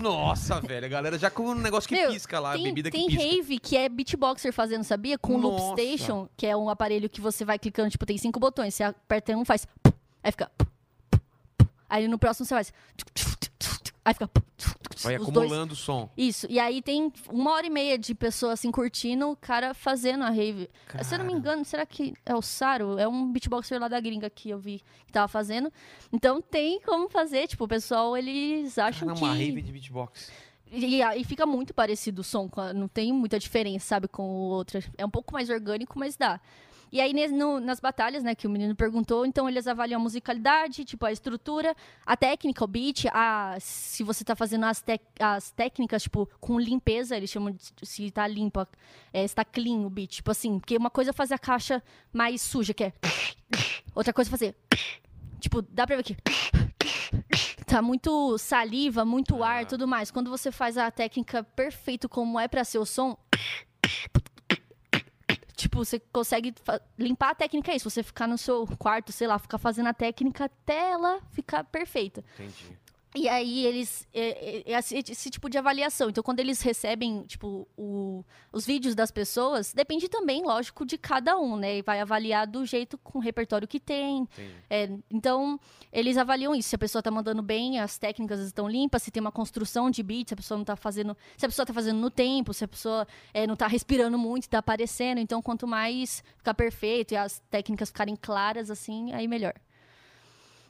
Nossa, 0.00 0.60
velho, 0.60 0.86
a 0.86 0.88
galera 0.88 1.18
já 1.18 1.30
com 1.30 1.50
um 1.50 1.54
negócio 1.54 1.88
que 1.88 1.94
Meu, 1.94 2.10
pisca 2.12 2.38
lá, 2.38 2.52
tem, 2.52 2.64
bebida 2.64 2.90
tem 2.90 3.08
que 3.08 3.16
pisca. 3.16 3.30
rave 3.30 3.58
que 3.58 3.76
é 3.76 3.88
beatboxer 3.88 4.52
fazendo, 4.52 4.84
sabia? 4.84 5.18
Com 5.18 5.38
Nossa. 5.38 5.64
Loop 5.64 5.80
Station, 5.80 6.28
que 6.36 6.46
é 6.46 6.56
um 6.56 6.68
aparelho 6.68 7.08
que 7.08 7.20
você 7.20 7.44
vai 7.44 7.58
clicando, 7.58 7.90
tipo, 7.90 8.06
tem 8.06 8.16
cinco 8.18 8.38
botões. 8.38 8.74
Você 8.74 8.82
aperta 8.82 9.36
um, 9.36 9.44
faz. 9.44 9.66
Aí 10.22 10.30
fica. 10.30 10.50
Aí 11.88 12.06
no 12.06 12.18
próximo 12.18 12.46
você 12.46 12.54
faz. 12.54 12.72
Aí 14.08 14.14
fica. 14.14 14.30
Vai 15.02 15.16
acumulando 15.16 15.74
o 15.74 15.76
som. 15.76 16.08
Isso. 16.16 16.46
E 16.48 16.58
aí 16.58 16.80
tem 16.80 17.12
uma 17.28 17.52
hora 17.52 17.66
e 17.66 17.70
meia 17.70 17.98
de 17.98 18.14
pessoa 18.14 18.54
assim 18.54 18.70
curtindo, 18.70 19.28
o 19.30 19.36
cara 19.36 19.74
fazendo 19.74 20.24
a 20.24 20.30
rave. 20.30 20.70
Se 21.02 21.14
eu 21.14 21.18
não 21.18 21.26
me 21.26 21.32
Cara. 21.32 21.40
engano, 21.40 21.64
será 21.64 21.84
que 21.84 22.14
é 22.24 22.34
o 22.34 22.40
Saro? 22.40 22.98
É 22.98 23.06
um 23.06 23.30
beatboxer 23.30 23.78
lá 23.78 23.86
da 23.86 24.00
gringa 24.00 24.30
que 24.30 24.48
eu 24.48 24.58
vi 24.58 24.82
que 25.06 25.12
tava 25.12 25.28
fazendo. 25.28 25.70
Então 26.10 26.40
tem 26.40 26.80
como 26.80 27.08
fazer, 27.10 27.46
tipo, 27.46 27.64
o 27.64 27.68
pessoal, 27.68 28.16
eles 28.16 28.78
acham 28.78 29.08
Cara, 29.08 29.18
que. 29.18 29.24
uma 29.24 29.34
rave 29.34 29.60
de 29.60 29.72
beatbox. 29.72 30.32
E 30.70 31.02
aí 31.02 31.22
fica 31.24 31.44
muito 31.44 31.74
parecido 31.74 32.22
o 32.22 32.24
som, 32.24 32.48
não 32.74 32.88
tem 32.88 33.12
muita 33.12 33.38
diferença, 33.38 33.86
sabe, 33.86 34.08
com 34.08 34.22
o 34.22 34.48
outro. 34.48 34.82
É 34.96 35.04
um 35.04 35.10
pouco 35.10 35.34
mais 35.34 35.50
orgânico, 35.50 35.98
mas 35.98 36.16
dá. 36.16 36.40
E 36.90 37.00
aí, 37.00 37.12
no- 37.28 37.60
nas 37.60 37.80
batalhas, 37.80 38.22
né, 38.22 38.34
que 38.34 38.46
o 38.46 38.50
menino 38.50 38.74
perguntou, 38.74 39.26
então 39.26 39.48
eles 39.48 39.66
avaliam 39.66 40.00
a 40.00 40.02
musicalidade, 40.02 40.84
tipo, 40.84 41.04
a 41.04 41.12
estrutura, 41.12 41.74
a 42.06 42.16
técnica, 42.16 42.64
o 42.64 42.66
beat, 42.66 43.06
a, 43.12 43.56
se 43.60 44.02
você 44.02 44.24
tá 44.24 44.34
fazendo 44.34 44.64
as, 44.64 44.80
tec- 44.80 45.02
as 45.20 45.50
técnicas, 45.50 46.02
tipo, 46.02 46.28
com 46.40 46.58
limpeza, 46.58 47.16
eles 47.16 47.30
chamam 47.30 47.52
de 47.52 47.86
se 47.86 48.10
tá 48.10 48.26
limpa, 48.26 48.68
é, 49.12 49.26
se 49.26 49.34
tá 49.34 49.44
clean 49.44 49.86
o 49.86 49.90
beat, 49.90 50.10
tipo 50.16 50.30
assim, 50.30 50.58
porque 50.58 50.76
uma 50.76 50.90
coisa 50.90 51.10
é 51.10 51.12
fazer 51.12 51.34
a 51.34 51.38
caixa 51.38 51.82
mais 52.12 52.40
suja, 52.42 52.72
que 52.72 52.84
é... 52.84 52.92
Outra 53.94 54.12
coisa 54.12 54.28
é 54.28 54.32
fazer... 54.32 54.56
Tipo, 55.40 55.62
dá 55.62 55.86
pra 55.86 55.96
ver 55.96 56.00
aqui 56.00 56.16
tá 57.66 57.82
muito 57.82 58.38
saliva, 58.38 59.04
muito 59.04 59.44
ar, 59.44 59.66
tudo 59.66 59.86
mais. 59.86 60.10
Quando 60.10 60.30
você 60.30 60.50
faz 60.50 60.78
a 60.78 60.90
técnica 60.90 61.44
perfeito 61.44 62.08
como 62.08 62.40
é 62.40 62.48
pra 62.48 62.64
ser 62.64 62.78
o 62.78 62.86
som, 62.86 63.14
tipo, 65.58 65.84
você 65.84 65.98
consegue 65.98 66.54
limpar 66.96 67.30
a 67.30 67.34
técnica 67.34 67.72
aí. 67.72 67.78
Se 67.78 67.84
você 67.84 68.02
ficar 68.02 68.26
no 68.26 68.38
seu 68.38 68.66
quarto, 68.78 69.12
sei 69.12 69.26
lá, 69.26 69.38
ficar 69.38 69.58
fazendo 69.58 69.88
a 69.88 69.94
técnica 69.94 70.44
até 70.44 70.92
ela 70.92 71.20
ficar 71.32 71.64
perfeita. 71.64 72.24
Entendi. 72.34 72.78
E 73.18 73.28
aí 73.28 73.66
eles. 73.66 74.06
É, 74.14 74.60
é- 74.70 74.72
é 74.72 74.78
esse, 74.78 75.28
tipo 75.30 75.50
de 75.50 75.58
avaliação. 75.58 76.08
Então, 76.08 76.22
quando 76.22 76.38
eles 76.38 76.62
recebem, 76.62 77.22
tipo, 77.24 77.66
o- 77.76 78.24
os 78.52 78.64
vídeos 78.64 78.94
das 78.94 79.10
pessoas, 79.10 79.72
depende 79.72 80.08
também, 80.08 80.42
lógico, 80.44 80.86
de 80.86 80.96
cada 80.96 81.36
um, 81.36 81.56
né? 81.56 81.78
E 81.78 81.82
vai 81.82 82.00
avaliar 82.00 82.46
do 82.46 82.64
jeito 82.64 82.96
com 82.98 83.18
o 83.18 83.20
repertório 83.20 83.66
que 83.66 83.80
tem. 83.80 84.28
É, 84.70 84.88
então, 85.10 85.58
eles 85.92 86.16
avaliam 86.16 86.54
isso. 86.54 86.68
Se 86.68 86.76
a 86.76 86.78
pessoa 86.78 87.02
tá 87.02 87.10
mandando 87.10 87.42
bem, 87.42 87.80
as 87.80 87.98
técnicas 87.98 88.38
estão 88.40 88.68
limpas, 88.68 89.02
se 89.02 89.10
tem 89.10 89.20
uma 89.20 89.32
construção 89.32 89.90
de 89.90 90.02
beat, 90.02 90.28
se 90.28 90.34
a 90.34 90.36
pessoa 90.36 90.58
não 90.58 90.64
tá 90.64 90.76
fazendo. 90.76 91.16
Se 91.36 91.44
a 91.44 91.48
pessoa 91.48 91.66
tá 91.66 91.72
fazendo 91.74 91.98
no 91.98 92.10
tempo, 92.10 92.54
se 92.54 92.62
a 92.64 92.68
pessoa 92.68 93.06
é, 93.34 93.46
não 93.46 93.56
tá 93.56 93.66
respirando 93.66 94.16
muito, 94.16 94.48
tá 94.48 94.58
aparecendo. 94.58 95.18
Então, 95.18 95.42
quanto 95.42 95.66
mais 95.66 96.22
ficar 96.36 96.54
perfeito 96.54 97.12
e 97.14 97.16
as 97.16 97.40
técnicas 97.50 97.88
ficarem 97.88 98.14
claras, 98.14 98.70
assim, 98.70 99.12
aí 99.12 99.26
melhor. 99.26 99.54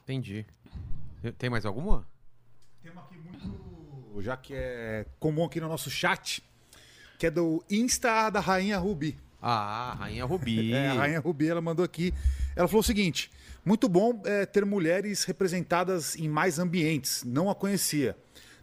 Entendi. 0.03 0.45
Tem 1.37 1.49
mais 1.49 1.65
alguma? 1.65 2.07
Tem 2.89 2.91
uma 2.91 3.01
aqui 3.01 3.17
muito. 3.19 4.21
Já 4.21 4.35
que 4.35 4.53
é 4.53 5.05
comum 5.19 5.45
aqui 5.45 5.61
no 5.61 5.67
nosso 5.67 5.89
chat, 5.89 6.43
que 7.19 7.27
é 7.27 7.31
do 7.31 7.63
Insta 7.69 8.29
da 8.29 8.39
Rainha 8.39 8.77
Rubi. 8.79 9.15
Ah, 9.41 9.95
Rainha 9.99 10.25
Rubi. 10.25 10.73
É, 10.73 10.87
a 10.87 10.93
Rainha 10.93 11.19
Rubi, 11.19 11.47
ela 11.47 11.61
mandou 11.61 11.85
aqui. 11.85 12.13
Ela 12.55 12.67
falou 12.67 12.81
o 12.81 12.83
seguinte: 12.83 13.31
muito 13.63 13.87
bom 13.87 14.21
é, 14.25 14.45
ter 14.45 14.65
mulheres 14.65 15.23
representadas 15.23 16.15
em 16.15 16.27
mais 16.27 16.57
ambientes. 16.57 17.23
Não 17.23 17.49
a 17.49 17.55
conhecia. 17.55 18.17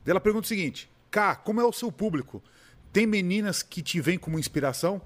Daí 0.05 0.11
Ela 0.11 0.21
pergunta 0.21 0.45
o 0.45 0.49
seguinte: 0.49 0.91
Cá, 1.11 1.37
como 1.37 1.61
é 1.61 1.65
o 1.65 1.73
seu 1.73 1.93
público? 1.93 2.43
Tem 2.93 3.07
meninas 3.07 3.63
que 3.63 3.81
te 3.81 4.01
veem 4.01 4.19
como 4.19 4.39
inspiração? 4.39 5.01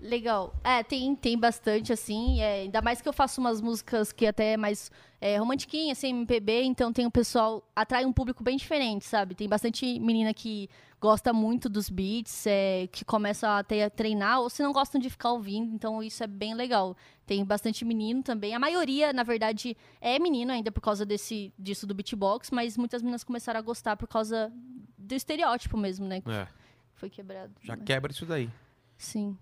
Legal. 0.00 0.54
É, 0.64 0.82
tem, 0.82 1.14
tem 1.14 1.38
bastante, 1.38 1.92
assim. 1.92 2.40
é, 2.40 2.62
ainda 2.62 2.82
mais 2.82 3.00
que 3.00 3.08
eu 3.08 3.12
faço 3.12 3.40
umas 3.40 3.60
músicas 3.60 4.10
que 4.10 4.26
até 4.26 4.54
é 4.54 4.56
mais 4.56 4.90
é, 5.20 5.36
romantiquinha, 5.36 5.92
assim, 5.92 6.08
MPB. 6.08 6.62
Então 6.62 6.92
tem 6.92 7.06
o 7.06 7.10
pessoal... 7.10 7.62
Atrai 7.76 8.04
um 8.06 8.12
público 8.12 8.42
bem 8.42 8.56
diferente, 8.56 9.04
sabe? 9.04 9.34
Tem 9.34 9.48
bastante 9.48 9.98
menina 10.00 10.32
que 10.32 10.68
gosta 11.00 11.32
muito 11.32 11.68
dos 11.68 11.88
beats, 11.90 12.46
é, 12.46 12.86
que 12.88 13.04
começa 13.04 13.58
até 13.58 13.84
a 13.84 13.90
treinar. 13.90 14.40
Ou 14.40 14.48
se 14.50 14.62
não 14.62 14.72
gostam 14.72 15.00
de 15.00 15.10
ficar 15.10 15.32
ouvindo. 15.32 15.74
Então 15.74 16.02
isso 16.02 16.22
é 16.24 16.26
bem 16.26 16.54
legal. 16.54 16.96
Tem 17.26 17.44
bastante 17.44 17.84
menino 17.84 18.22
também. 18.22 18.54
A 18.54 18.58
maioria, 18.58 19.12
na 19.12 19.22
verdade, 19.22 19.76
é 20.00 20.18
menino 20.18 20.52
ainda 20.52 20.72
por 20.72 20.80
causa 20.80 21.04
desse, 21.04 21.52
disso 21.58 21.86
do 21.86 21.94
beatbox. 21.94 22.50
Mas 22.50 22.76
muitas 22.78 23.02
meninas 23.02 23.22
começaram 23.24 23.58
a 23.58 23.62
gostar 23.62 23.96
por 23.96 24.08
causa 24.08 24.50
do 24.96 25.14
estereótipo 25.14 25.76
mesmo, 25.76 26.06
né? 26.06 26.20
Que 26.22 26.30
É, 26.30 26.48
foi 26.94 27.10
quebrado. 27.10 27.52
já 27.62 27.76
Mas- 27.76 27.84
quebra 27.84 28.10
isso 28.12 28.24
daí. 28.24 28.50
Sim. 28.96 29.36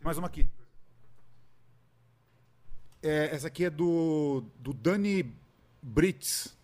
Mais 0.00 0.18
uma 0.18 0.26
aqui. 0.26 0.48
É, 3.02 3.30
essa 3.32 3.48
aqui 3.48 3.64
é 3.64 3.70
do, 3.70 4.44
do 4.58 4.72
Dani 4.72 5.32
Brits. 5.82 6.54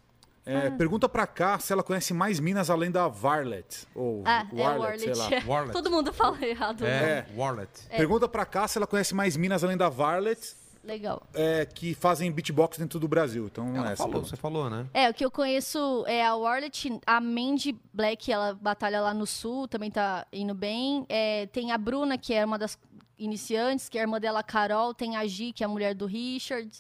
É, 0.47 0.71
Pergunta 0.71 1.07
pra 1.11 1.27
cá 1.27 1.59
se 1.59 1.75
ela 1.75 1.83
conhece 1.83 2.15
mais 2.15 2.41
minas 2.41 2.71
além 2.71 2.91
da 2.91 3.07
Varlet. 3.07 3.87
Ou 3.95 4.23
Ah, 4.25 4.47
é 4.51 4.57
Warlet, 4.63 5.07
lá. 5.11 5.25
Warlet. 5.25 5.45
Warlet. 5.47 5.73
Todo 5.75 5.91
mundo 5.91 6.11
fala 6.13 6.43
errado. 6.43 6.81
né? 6.85 6.91
É, 6.91 7.27
Warlet. 7.37 7.69
Pergunta 7.91 8.27
pra 8.27 8.47
cá 8.47 8.67
se 8.67 8.79
ela 8.79 8.87
conhece 8.87 9.15
mais 9.15 9.37
minas 9.37 9.63
além 9.63 9.77
da 9.77 9.91
Varlet 9.91 10.57
Legal. 10.83 11.23
é, 11.35 11.67
que 11.67 11.93
fazem 11.95 12.33
beatbox 12.33 12.79
dentro 12.79 12.99
do 12.99 13.07
Brasil. 13.07 13.45
Então, 13.45 13.77
Ela 13.77 13.93
essa 13.93 14.05
falou, 14.05 14.25
você 14.25 14.37
falou, 14.37 14.71
né? 14.71 14.87
É, 14.95 15.11
o 15.11 15.13
que 15.13 15.23
eu 15.23 15.31
conheço 15.31 16.03
é 16.07 16.25
a 16.25 16.35
Warlet, 16.35 16.99
a 17.07 17.21
Mandy 17.21 17.77
Black, 17.93 18.33
ela 18.33 18.55
batalha 18.55 19.03
lá 19.03 19.13
no 19.13 19.27
sul, 19.27 19.69
também 19.69 19.91
tá 19.91 20.27
indo 20.33 20.55
bem. 20.55 21.05
É, 21.11 21.45
tem 21.49 21.73
a 21.73 21.77
Bruna, 21.77 22.17
que 22.17 22.33
é 22.33 22.43
uma 22.43 22.57
das 22.59 22.79
iniciantes, 23.19 23.89
que 23.89 23.99
é 23.99 24.01
a 24.01 24.05
irmã 24.05 24.21
dela, 24.21 24.43
Carol. 24.43 24.95
Tem 24.95 25.17
a 25.17 25.27
Gi, 25.27 25.53
que 25.53 25.63
é 25.63 25.67
a 25.67 25.69
mulher 25.69 25.95
do 25.95 26.07
Richard. 26.07 26.71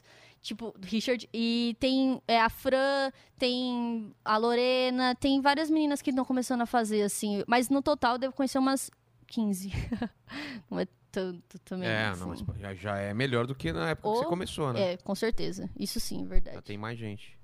Tipo, 0.40 0.73
do 0.78 0.86
Richard. 0.86 1.28
E 1.32 1.77
tem 1.81 2.23
é, 2.27 2.40
a 2.40 2.48
Fran, 2.48 3.10
tem 3.39 4.15
a 4.24 4.36
Lorena, 4.36 5.15
tem 5.15 5.40
várias 5.40 5.69
meninas 5.69 6.01
que 6.01 6.10
estão 6.10 6.24
começando 6.24 6.60
a 6.62 6.66
fazer, 6.66 7.02
assim. 7.02 7.43
Mas 7.47 7.69
no 7.69 7.82
total 7.82 8.15
eu 8.15 8.19
devo 8.19 8.35
conhecer 8.35 8.59
umas 8.59 8.90
15. 9.27 9.73
não 10.70 10.78
é 10.78 10.86
tanto 11.10 11.59
também. 11.60 11.89
É, 11.89 12.06
assim. 12.06 12.20
não, 12.20 12.28
mas 12.28 12.60
já, 12.60 12.74
já 12.74 12.98
é 12.98 13.12
melhor 13.12 13.47
do 13.47 13.55
que 13.55 13.73
na 13.73 13.90
época 13.90 14.09
que 14.09 14.15
Ou- 14.15 14.23
você 14.23 14.28
começou, 14.28 14.73
né? 14.73 14.93
É, 14.93 14.97
com 14.97 15.15
certeza. 15.15 15.69
Isso 15.78 15.98
sim, 16.01 16.23
Já 16.23 16.28
verdade. 16.28 16.62
tem 16.62 16.78
mais 16.78 16.98
gente. 16.98 17.36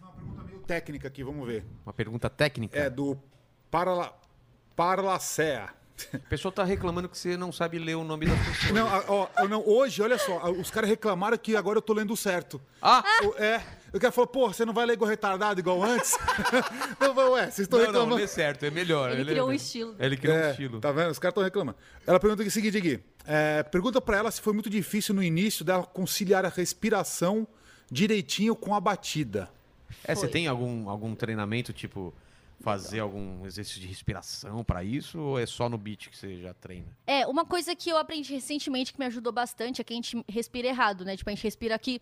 Uma 0.00 0.12
pergunta 0.12 0.44
meio 0.44 0.60
técnica 0.60 1.08
aqui, 1.08 1.22
vamos 1.22 1.46
ver. 1.46 1.64
Uma 1.84 1.92
pergunta 1.92 2.30
técnica. 2.30 2.78
É 2.78 2.88
do 2.90 3.18
Parla... 3.70 4.18
Parlacea. 4.74 5.79
O 6.14 6.18
pessoal 6.30 6.52
tá 6.52 6.64
reclamando 6.64 7.08
que 7.08 7.18
você 7.18 7.36
não 7.36 7.50
sabe 7.52 7.78
ler 7.78 7.94
o 7.96 8.04
nome 8.04 8.26
das 8.26 8.38
pessoas. 8.38 8.72
Não, 8.72 8.86
ó, 9.08 9.48
não, 9.48 9.66
hoje, 9.66 10.00
olha 10.02 10.18
só, 10.18 10.50
os 10.50 10.70
caras 10.70 10.88
reclamaram 10.88 11.36
que 11.38 11.56
agora 11.56 11.78
eu 11.78 11.82
tô 11.82 11.92
lendo 11.92 12.16
certo. 12.16 12.60
Ah! 12.80 13.02
O- 13.24 13.34
É, 13.42 13.62
o 13.92 13.98
cara 13.98 14.12
falou, 14.12 14.28
pô, 14.28 14.48
você 14.48 14.64
não 14.64 14.72
vai 14.72 14.86
ler 14.86 14.92
igual 14.94 15.08
retardado 15.10 15.58
igual 15.60 15.82
antes? 15.82 16.16
eu 17.00 17.14
falei, 17.14 17.30
ué, 17.32 17.42
vocês 17.50 17.58
estão 17.60 17.78
Não, 17.78 17.86
não, 17.86 17.92
reclamando. 17.92 18.16
lê 18.20 18.26
certo, 18.28 18.64
é 18.64 18.70
melhor. 18.70 19.10
Ele 19.10 19.22
é 19.22 19.24
criou 19.24 19.48
um 19.48 19.52
estilo. 19.52 19.94
Ele 19.98 20.16
criou 20.16 20.36
um 20.36 20.40
É, 20.40 20.50
estilo. 20.50 20.80
Tá 20.80 20.92
vendo? 20.92 21.10
Os 21.10 21.18
caras 21.18 21.32
estão 21.32 21.42
reclamando. 21.44 21.76
Ela 22.06 22.20
pergunta 22.20 22.42
aqui 22.42 22.48
o 22.48 22.52
seguinte, 22.52 22.80
Gui. 22.80 23.00
É, 23.26 23.62
pergunta 23.64 24.00
pra 24.00 24.16
ela 24.16 24.30
se 24.30 24.40
foi 24.40 24.52
muito 24.52 24.70
difícil 24.70 25.14
no 25.14 25.22
início 25.22 25.64
dela 25.64 25.84
conciliar 25.84 26.44
a 26.44 26.48
respiração 26.48 27.46
direitinho 27.90 28.54
com 28.54 28.74
a 28.74 28.80
batida. 28.80 29.48
É, 30.04 30.14
você 30.14 30.22
Foi. 30.22 30.30
tem 30.30 30.46
algum, 30.46 30.88
algum 30.88 31.14
treinamento, 31.14 31.72
tipo, 31.72 32.14
fazer 32.60 33.00
algum 33.00 33.44
exercício 33.46 33.80
de 33.80 33.86
respiração 33.86 34.62
pra 34.62 34.84
isso? 34.84 35.18
Ou 35.18 35.38
é 35.38 35.46
só 35.46 35.68
no 35.68 35.78
beat 35.78 36.08
que 36.08 36.16
você 36.16 36.36
já 36.36 36.54
treina? 36.54 36.96
É, 37.06 37.26
uma 37.26 37.44
coisa 37.44 37.74
que 37.74 37.90
eu 37.90 37.96
aprendi 37.96 38.32
recentemente 38.32 38.92
que 38.92 38.98
me 38.98 39.06
ajudou 39.06 39.32
bastante 39.32 39.80
é 39.80 39.84
que 39.84 39.92
a 39.92 39.96
gente 39.96 40.22
respira 40.28 40.68
errado, 40.68 41.04
né? 41.04 41.16
Tipo, 41.16 41.30
a 41.30 41.34
gente 41.34 41.42
respira 41.42 41.74
aqui 41.74 42.00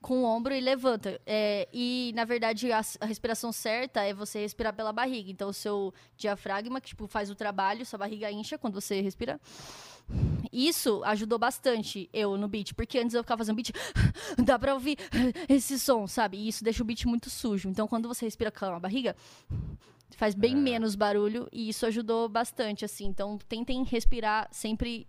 com 0.00 0.22
o 0.22 0.24
ombro 0.24 0.54
e 0.54 0.60
levanta. 0.60 1.20
É, 1.26 1.68
e, 1.72 2.12
na 2.14 2.24
verdade, 2.24 2.70
a, 2.70 2.80
a 3.00 3.06
respiração 3.06 3.50
certa 3.50 4.02
é 4.02 4.12
você 4.12 4.40
respirar 4.40 4.74
pela 4.74 4.92
barriga. 4.92 5.30
Então, 5.30 5.48
o 5.48 5.54
seu 5.54 5.92
diafragma, 6.16 6.80
que, 6.80 6.88
tipo, 6.88 7.06
faz 7.06 7.30
o 7.30 7.34
trabalho, 7.34 7.86
sua 7.86 7.98
barriga 7.98 8.30
incha 8.30 8.58
quando 8.58 8.74
você 8.74 9.00
respira. 9.00 9.40
Isso 10.52 11.02
ajudou 11.04 11.38
bastante 11.38 12.08
eu 12.12 12.36
no 12.36 12.46
beat, 12.46 12.74
porque 12.74 12.98
antes 12.98 13.14
eu 13.14 13.22
ficava 13.22 13.38
fazendo 13.38 13.56
beat, 13.56 13.72
dá 14.44 14.58
pra 14.58 14.74
ouvir 14.74 14.98
esse 15.48 15.78
som, 15.78 16.06
sabe? 16.06 16.36
E 16.36 16.48
isso 16.48 16.62
deixa 16.62 16.82
o 16.82 16.86
beat 16.86 17.06
muito 17.06 17.30
sujo. 17.30 17.68
Então, 17.68 17.88
quando 17.88 18.06
você 18.06 18.24
respira 18.24 18.52
com 18.52 18.66
a 18.66 18.78
barriga, 18.78 19.16
faz 20.16 20.34
É. 20.34 20.38
bem 20.38 20.54
menos 20.56 20.94
barulho 20.94 21.48
e 21.52 21.68
isso 21.68 21.84
ajudou 21.86 22.28
bastante, 22.28 22.84
assim. 22.84 23.06
Então, 23.06 23.38
tentem 23.48 23.82
respirar 23.84 24.48
sempre 24.52 25.06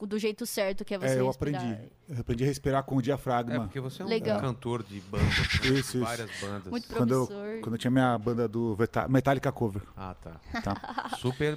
do 0.00 0.18
jeito 0.18 0.44
certo, 0.44 0.84
que 0.84 0.94
é 0.94 0.98
você 0.98 1.14
É, 1.14 1.20
eu 1.20 1.26
respirar. 1.28 1.62
aprendi. 1.62 1.92
Eu 2.08 2.20
aprendi 2.20 2.42
a 2.42 2.46
respirar 2.48 2.82
com 2.82 2.96
o 2.96 2.98
É, 2.98 3.02
diafragma. 3.02 3.60
porque 3.60 3.78
você 3.78 4.02
é 4.02 4.04
um 4.04 4.08
Legal. 4.08 4.40
cantor 4.40 4.82
de 4.82 5.00
bandas, 5.00 5.28
né? 5.28 5.34
Isso, 5.78 5.96
isso. 5.96 6.00
várias 6.00 6.28
bandas. 6.40 6.66
Muito 6.66 6.88
quando, 6.92 7.12
eu, 7.14 7.26
professor. 7.26 7.60
quando 7.60 7.74
eu 7.74 7.78
tinha 7.78 7.90
minha 7.92 8.18
banda 8.18 8.48
do 8.48 8.76
Metallica 9.08 9.52
Cover. 9.52 9.82
Ah, 9.96 10.14
tá. 10.20 10.40
Tá? 10.60 11.08
Super 11.20 11.56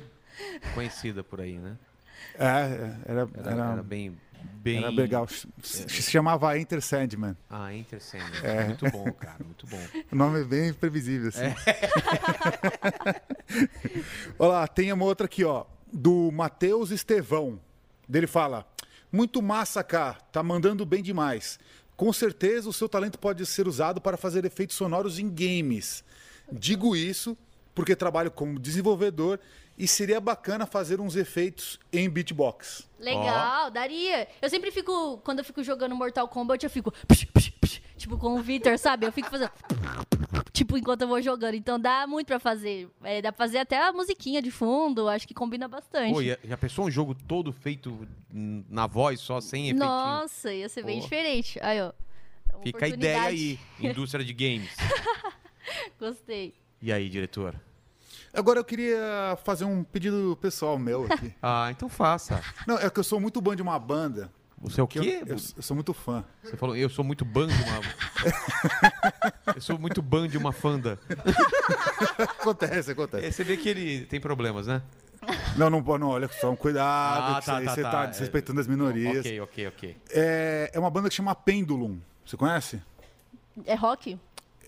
conhecida 0.75 1.23
por 1.23 1.41
aí, 1.41 1.57
né? 1.57 1.75
É, 2.39 2.95
era, 3.05 3.05
Era, 3.05 3.29
era, 3.35 3.71
era 3.73 3.83
bem... 3.83 4.17
bem... 4.57 4.77
era 4.77 4.89
legal. 4.89 5.27
Se 5.27 5.47
se 5.61 6.11
chamava 6.11 6.57
Enter 6.57 6.81
Sandman. 6.81 7.35
Ah, 7.49 7.73
Enter 7.73 8.01
Sandman. 8.01 8.39
É. 8.43 8.65
Muito 8.65 8.89
bom, 8.91 9.11
cara, 9.13 9.43
muito 9.43 9.67
bom. 9.67 9.79
O 10.11 10.15
nome 10.15 10.41
é 10.41 10.43
bem 10.43 10.73
previsível, 10.73 11.29
assim. 11.29 11.43
É. 11.43 11.55
Olha 14.39 14.51
lá, 14.51 14.67
tem 14.67 14.91
uma 14.91 15.05
outra 15.05 15.25
aqui, 15.25 15.43
ó. 15.43 15.65
Do 15.91 16.31
Matheus 16.31 16.91
Estevão. 16.91 17.59
Dele 18.07 18.27
fala: 18.27 18.65
Muito 19.11 19.41
massa, 19.41 19.83
cá. 19.83 20.17
Tá 20.31 20.43
mandando 20.43 20.85
bem 20.85 21.01
demais. 21.01 21.59
Com 21.95 22.11
certeza 22.11 22.69
o 22.69 22.73
seu 22.73 22.89
talento 22.89 23.17
pode 23.17 23.45
ser 23.45 23.67
usado 23.67 24.01
para 24.01 24.17
fazer 24.17 24.43
efeitos 24.43 24.75
sonoros 24.75 25.17
em 25.17 25.29
games. 25.29 26.03
Digo 26.51 26.95
isso 26.95 27.37
porque 27.73 27.95
trabalho 27.95 28.31
como 28.31 28.59
desenvolvedor 28.59 29.39
e 29.77 29.87
seria 29.87 30.19
bacana 30.19 30.65
fazer 30.65 31.01
uns 31.01 31.15
efeitos 31.15 31.79
em 31.91 32.09
beatbox. 32.09 32.87
Legal, 32.99 33.69
daria. 33.69 34.27
Eu 34.41 34.49
sempre 34.49 34.71
fico, 34.71 35.17
quando 35.17 35.39
eu 35.39 35.45
fico 35.45 35.63
jogando 35.63 35.95
Mortal 35.95 36.27
Kombat, 36.27 36.63
eu 36.63 36.69
fico. 36.69 36.91
psh, 36.91 37.25
psh, 37.25 37.49
psh, 37.49 37.81
tipo, 37.97 38.17
com 38.17 38.35
o 38.35 38.41
Victor, 38.41 38.77
sabe? 38.79 39.05
Eu 39.05 39.11
fico 39.11 39.29
fazendo. 39.29 39.51
Tipo, 40.51 40.77
enquanto 40.77 41.01
eu 41.01 41.07
vou 41.09 41.21
jogando. 41.21 41.55
Então 41.55 41.77
dá 41.77 42.07
muito 42.07 42.27
pra 42.27 42.39
fazer. 42.39 42.89
É, 43.03 43.21
dá 43.21 43.29
pra 43.29 43.45
fazer 43.45 43.57
até 43.57 43.77
a 43.77 43.91
musiquinha 43.91 44.41
de 44.41 44.49
fundo, 44.49 45.09
acho 45.09 45.27
que 45.27 45.33
combina 45.33 45.67
bastante. 45.67 46.13
Pô, 46.13 46.23
já, 46.23 46.57
pensou 46.57 46.85
um 46.85 46.91
jogo 46.91 47.13
todo 47.13 47.51
feito 47.51 48.07
na 48.31 48.87
voz, 48.87 49.19
só 49.19 49.41
sem 49.41 49.65
efeitinho? 49.65 49.85
Nossa, 49.85 50.53
ia 50.53 50.69
ser 50.69 50.83
bem 50.83 50.97
Pô. 50.97 51.03
diferente. 51.03 51.59
Aí, 51.61 51.81
ó. 51.81 51.91
é 52.49 52.55
uma 52.55 52.63
Fica 52.63 52.85
a 52.85 52.87
ideia 52.87 53.21
aí, 53.23 53.59
indústria 53.81 54.23
de 54.23 54.31
games. 54.31 54.73
Gostei. 55.99 56.53
E 56.81 56.89
aí, 56.89 57.09
diretor? 57.09 57.59
Agora 58.35 58.59
eu 58.59 58.63
queria 58.65 59.37
fazer 59.43 59.65
um 59.65 59.83
pedido 59.83 60.37
pessoal 60.41 60.77
meu 60.77 61.05
aqui. 61.11 61.33
Ah, 61.41 61.67
então 61.71 61.87
faça. 61.89 62.41
Não, 62.67 62.77
é 62.77 62.89
que 62.89 62.99
eu 62.99 63.03
sou 63.03 63.19
muito 63.19 63.39
bom 63.41 63.55
de 63.55 63.61
uma 63.61 63.77
banda. 63.79 64.31
Você 64.59 64.79
é 64.79 64.83
o 64.83 64.87
Que 64.87 64.99
eu, 64.99 65.03
quê? 65.03 65.21
eu- 65.25 65.35
eu 65.35 65.61
sou 65.61 65.75
muito 65.75 65.93
fã. 65.93 66.23
Você 66.43 66.57
falou, 66.57 66.75
eu 66.75 66.89
sou 66.89 67.03
muito 67.05 67.23
ban 67.25 67.45
de 67.47 67.53
uma... 67.53 67.81
eu 69.55 69.61
sou 69.61 69.77
muito 69.77 70.01
ban 70.01 70.27
de 70.27 70.37
uma 70.37 70.51
fanda. 70.51 70.97
Acontece, 72.39 72.91
acontece. 72.91 73.25
É, 73.25 73.31
você 73.31 73.43
vê 73.43 73.57
que 73.57 73.67
ele 73.69 74.05
tem 74.05 74.19
problemas, 74.19 74.67
né? 74.67 74.81
Não, 75.57 75.69
não, 75.69 75.83
pode- 75.83 76.01
não, 76.01 76.09
olha 76.09 76.27
só, 76.27 76.51
um 76.51 76.55
cuidado, 76.55 77.35
Ah, 77.37 77.41
tá, 77.41 77.61
tá, 77.61 77.73
você 77.75 77.81
tá. 77.81 77.91
tá 77.91 78.03
É. 78.03 78.07
desrespeitando 78.07 78.59
as 78.61 78.67
minorias. 78.67 79.19
Ok, 79.19 79.41
ok, 79.41 79.67
ok. 79.67 79.97
É, 80.11 80.71
é 80.73 80.79
uma 80.79 80.89
banda 80.89 81.09
que 81.09 81.15
chama 81.15 81.33
Pendulum. 81.35 81.99
Você 82.25 82.37
conhece? 82.37 82.81
É 83.65 83.73
rock? 83.75 84.19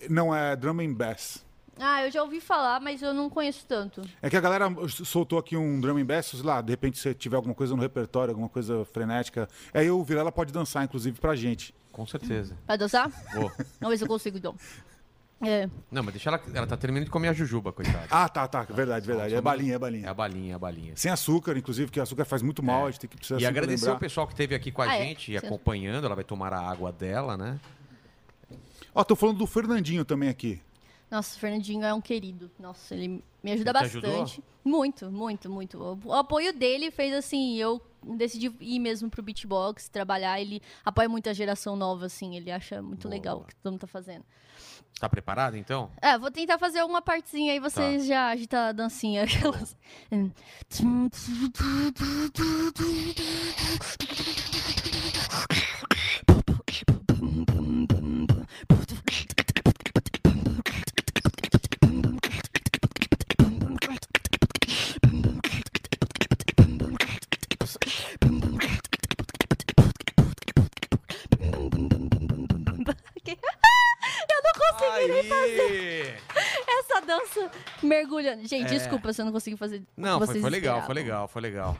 Não, 0.08 0.34
é 0.34 0.54
Drum 0.56 0.80
and 0.80 0.94
Bass. 0.94 1.44
Ah, 1.80 2.04
eu 2.04 2.10
já 2.10 2.22
ouvi 2.22 2.40
falar, 2.40 2.80
mas 2.80 3.02
eu 3.02 3.14
não 3.14 3.30
conheço 3.30 3.64
tanto. 3.66 4.02
É 4.20 4.28
que 4.28 4.36
a 4.36 4.40
galera 4.40 4.66
soltou 4.88 5.38
aqui 5.38 5.56
um 5.56 5.80
Drum 5.80 5.96
and 5.98 6.04
Bass, 6.06 6.26
sei 6.26 6.42
lá, 6.42 6.60
de 6.60 6.70
repente 6.70 6.98
se 6.98 7.14
tiver 7.14 7.36
alguma 7.36 7.54
coisa 7.54 7.74
no 7.76 7.80
repertório, 7.82 8.32
alguma 8.32 8.48
coisa 8.48 8.84
frenética. 8.86 9.48
Aí 9.72 9.90
o 9.90 10.02
Vilela 10.02 10.32
pode 10.32 10.52
dançar, 10.52 10.84
inclusive, 10.84 11.20
pra 11.20 11.36
gente. 11.36 11.74
Com 11.92 12.06
certeza. 12.06 12.56
Vai 12.66 12.76
dançar? 12.78 13.08
Vou. 13.34 13.50
Vamos 13.80 13.90
ver 13.90 13.98
se 13.98 14.04
eu 14.04 14.08
consigo, 14.08 14.38
então. 14.38 14.54
É. 15.40 15.68
Não, 15.88 16.02
mas 16.02 16.14
deixa 16.14 16.30
ela. 16.30 16.40
Ela 16.52 16.66
tá 16.66 16.76
terminando 16.76 17.04
de 17.04 17.10
comer 17.12 17.28
a 17.28 17.32
jujuba, 17.32 17.72
coitada. 17.72 18.06
Ah, 18.10 18.28
tá, 18.28 18.48
tá, 18.48 18.62
verdade, 18.62 19.06
verdade. 19.06 19.34
É 19.36 19.40
balinha, 19.40 19.72
é 19.72 19.76
É 19.76 19.78
balinha. 19.78 20.10
a 20.10 20.14
balinha, 20.14 20.52
é 20.52 20.54
a 20.56 20.58
balinha. 20.58 20.92
Sem 20.96 21.12
açúcar, 21.12 21.56
inclusive, 21.56 21.92
que 21.92 22.00
açúcar 22.00 22.24
faz 22.24 22.42
muito 22.42 22.60
mal, 22.60 22.86
a 22.86 22.90
gente 22.90 23.00
tem 23.02 23.10
que 23.10 23.16
precisar 23.16 23.40
E 23.40 23.46
agradecer 23.46 23.84
lembrar. 23.84 23.96
o 23.98 24.00
pessoal 24.00 24.26
que 24.26 24.32
esteve 24.32 24.54
aqui 24.56 24.72
com 24.72 24.82
a 24.82 24.86
Ah, 24.86 24.96
é. 24.96 25.04
gente 25.04 25.32
e 25.32 25.38
Sim. 25.38 25.46
acompanhando. 25.46 26.04
Ela 26.04 26.16
vai 26.16 26.24
tomar 26.24 26.52
a 26.52 26.60
água 26.60 26.90
dela, 26.90 27.36
né? 27.36 27.60
Ó, 28.92 29.04
tô 29.04 29.14
falando 29.14 29.38
do 29.38 29.46
Fernandinho 29.46 30.04
também 30.04 30.28
aqui. 30.28 30.60
Nossa, 31.10 31.36
o 31.36 31.40
Fernandinho 31.40 31.84
é 31.84 31.94
um 31.94 32.00
querido. 32.00 32.50
Nossa, 32.58 32.94
ele 32.94 33.24
me 33.42 33.52
ajuda 33.52 33.70
Ele 33.70 33.80
bastante. 33.80 34.42
Muito, 34.64 35.10
muito, 35.10 35.48
muito. 35.50 35.78
O, 35.78 36.08
o 36.08 36.12
apoio 36.12 36.52
dele 36.52 36.90
fez 36.90 37.14
assim, 37.14 37.56
eu 37.56 37.80
decidi 38.02 38.52
ir 38.60 38.78
mesmo 38.78 39.08
pro 39.08 39.22
beatbox, 39.22 39.88
trabalhar. 39.88 40.38
Ele 40.40 40.60
apoia 40.84 41.08
muito 41.08 41.28
a 41.30 41.32
geração 41.32 41.76
nova, 41.76 42.06
assim. 42.06 42.36
Ele 42.36 42.50
acha 42.50 42.82
muito 42.82 43.08
Boa. 43.08 43.14
legal 43.14 43.38
o 43.38 43.44
que 43.44 43.54
todo 43.56 43.72
mundo 43.72 43.80
tá 43.80 43.86
fazendo. 43.86 44.24
Tá 45.00 45.08
preparado 45.08 45.56
então? 45.56 45.90
É, 46.02 46.18
vou 46.18 46.30
tentar 46.30 46.58
fazer 46.58 46.80
alguma 46.80 47.00
partezinha 47.00 47.52
aí, 47.52 47.60
vocês 47.60 48.02
Tá. 48.02 48.08
já 48.08 48.28
agitam 48.30 48.60
a 48.60 48.72
dancinha. 48.72 49.22
Aquelas... 49.24 49.76
mergulhando. 77.86 78.46
Gente, 78.46 78.66
É. 78.74 78.78
desculpa 78.78 79.12
se 79.12 79.20
eu 79.20 79.26
não 79.26 79.32
consegui 79.32 79.56
fazer. 79.56 79.82
Não, 79.96 80.18
que 80.20 80.26
foi, 80.26 80.34
vocês 80.34 80.42
foi 80.42 80.50
legal, 80.50 80.82
foi 80.82 80.94
legal, 80.94 81.28
foi 81.28 81.42
legal. 81.42 81.76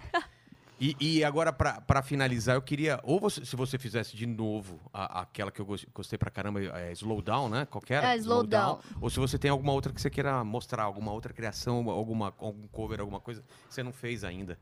E, 0.80 0.94
e 1.00 1.24
agora, 1.24 1.52
pra, 1.52 1.80
pra 1.80 2.02
finalizar, 2.02 2.54
eu 2.54 2.62
queria. 2.62 3.00
Ou 3.02 3.18
você- 3.18 3.44
se 3.44 3.56
você 3.56 3.76
fizesse 3.78 4.16
de 4.16 4.26
novo 4.26 4.78
a- 4.92 5.22
aquela 5.22 5.50
que 5.50 5.60
eu 5.60 5.66
gos- 5.66 5.84
gostei 5.92 6.16
pra 6.16 6.30
caramba, 6.30 6.60
é 6.62 6.92
Slow 6.92 7.20
Down, 7.20 7.48
né? 7.48 7.66
Qualquer. 7.66 8.04
É, 8.04 8.16
Slow 8.16 8.44
Down. 8.46 8.78
Ou 9.00 9.10
se 9.10 9.18
você 9.18 9.36
tem 9.36 9.50
alguma 9.50 9.72
outra 9.72 9.92
que 9.92 10.00
você 10.00 10.08
queira 10.08 10.44
mostrar, 10.44 10.84
alguma 10.84 11.10
outra 11.12 11.32
criação, 11.32 11.90
alguma, 11.90 12.32
algum 12.38 12.68
cover, 12.68 13.00
alguma 13.00 13.18
coisa 13.18 13.42
que 13.68 13.74
você 13.74 13.82
não 13.82 13.92
fez 13.92 14.22
ainda. 14.22 14.56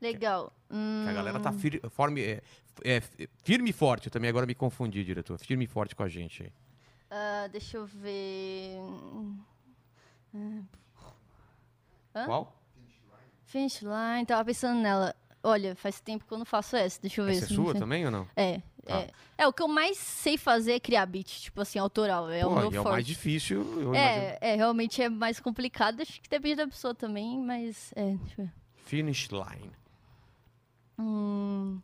Legal. 0.00 0.52
Hum, 0.70 1.02
Que 1.04 1.10
a 1.10 1.12
galera 1.12 1.38
tá 1.38 1.52
fir- 1.52 1.82
forme- 1.90 2.22
é, 2.22 2.42
é, 2.82 3.02
firme 3.44 3.68
e 3.68 3.72
forte. 3.74 4.06
Eu 4.06 4.10
também 4.10 4.30
agora 4.30 4.46
me 4.46 4.54
confundi, 4.54 5.04
diretor. 5.04 5.38
Firme 5.38 5.64
e 5.64 5.68
forte 5.68 5.94
com 5.94 6.02
a 6.02 6.08
gente 6.08 6.44
aí. 6.44 6.52
ah, 7.10 7.46
deixa 7.52 7.76
eu 7.76 7.84
ver. 7.84 8.78
Hã? 10.34 10.64
Qual? 12.26 12.54
Finish 13.46 13.80
line, 13.82 14.26
tava 14.26 14.44
pensando 14.44 14.80
nela. 14.80 15.14
Olha, 15.42 15.74
faz 15.76 16.00
tempo 16.00 16.24
que 16.26 16.32
eu 16.32 16.38
não 16.38 16.44
faço 16.44 16.76
essa. 16.76 17.00
Deixa 17.00 17.20
eu 17.20 17.24
ver 17.26 17.32
Essa 17.36 17.44
é 17.44 17.48
sua 17.48 17.74
também 17.74 18.04
ou 18.04 18.10
não? 18.10 18.28
É, 18.36 18.60
Tá. 18.84 19.00
é. 19.00 19.10
É, 19.38 19.46
o 19.46 19.52
que 19.52 19.62
eu 19.62 19.68
mais 19.68 19.96
sei 19.98 20.36
fazer 20.36 20.72
é 20.72 20.80
criar 20.80 21.06
beat, 21.06 21.26
tipo 21.42 21.60
assim, 21.60 21.78
autoral. 21.78 22.28
É 22.30 22.42
Pô, 22.42 22.48
o 22.50 22.54
meu 22.56 22.72
e 22.72 22.76
é 22.76 22.80
o 22.80 22.82
forte. 22.82 22.94
mais 22.94 23.06
difícil, 23.06 23.58
eu 23.76 23.94
imagino. 23.94 23.96
É, 23.96 24.38
é, 24.40 24.54
realmente 24.56 25.00
é 25.00 25.08
mais 25.08 25.38
complicado. 25.38 26.00
Acho 26.00 26.20
que 26.20 26.28
depende 26.28 26.56
da 26.56 26.66
pessoa 26.66 26.94
também, 26.94 27.38
mas. 27.38 27.92
É, 27.94 28.14
deixa 28.16 28.42
eu 28.42 28.44
ver. 28.46 28.52
Finish 28.84 29.28
line. 29.30 29.70
Hum. 30.98 31.80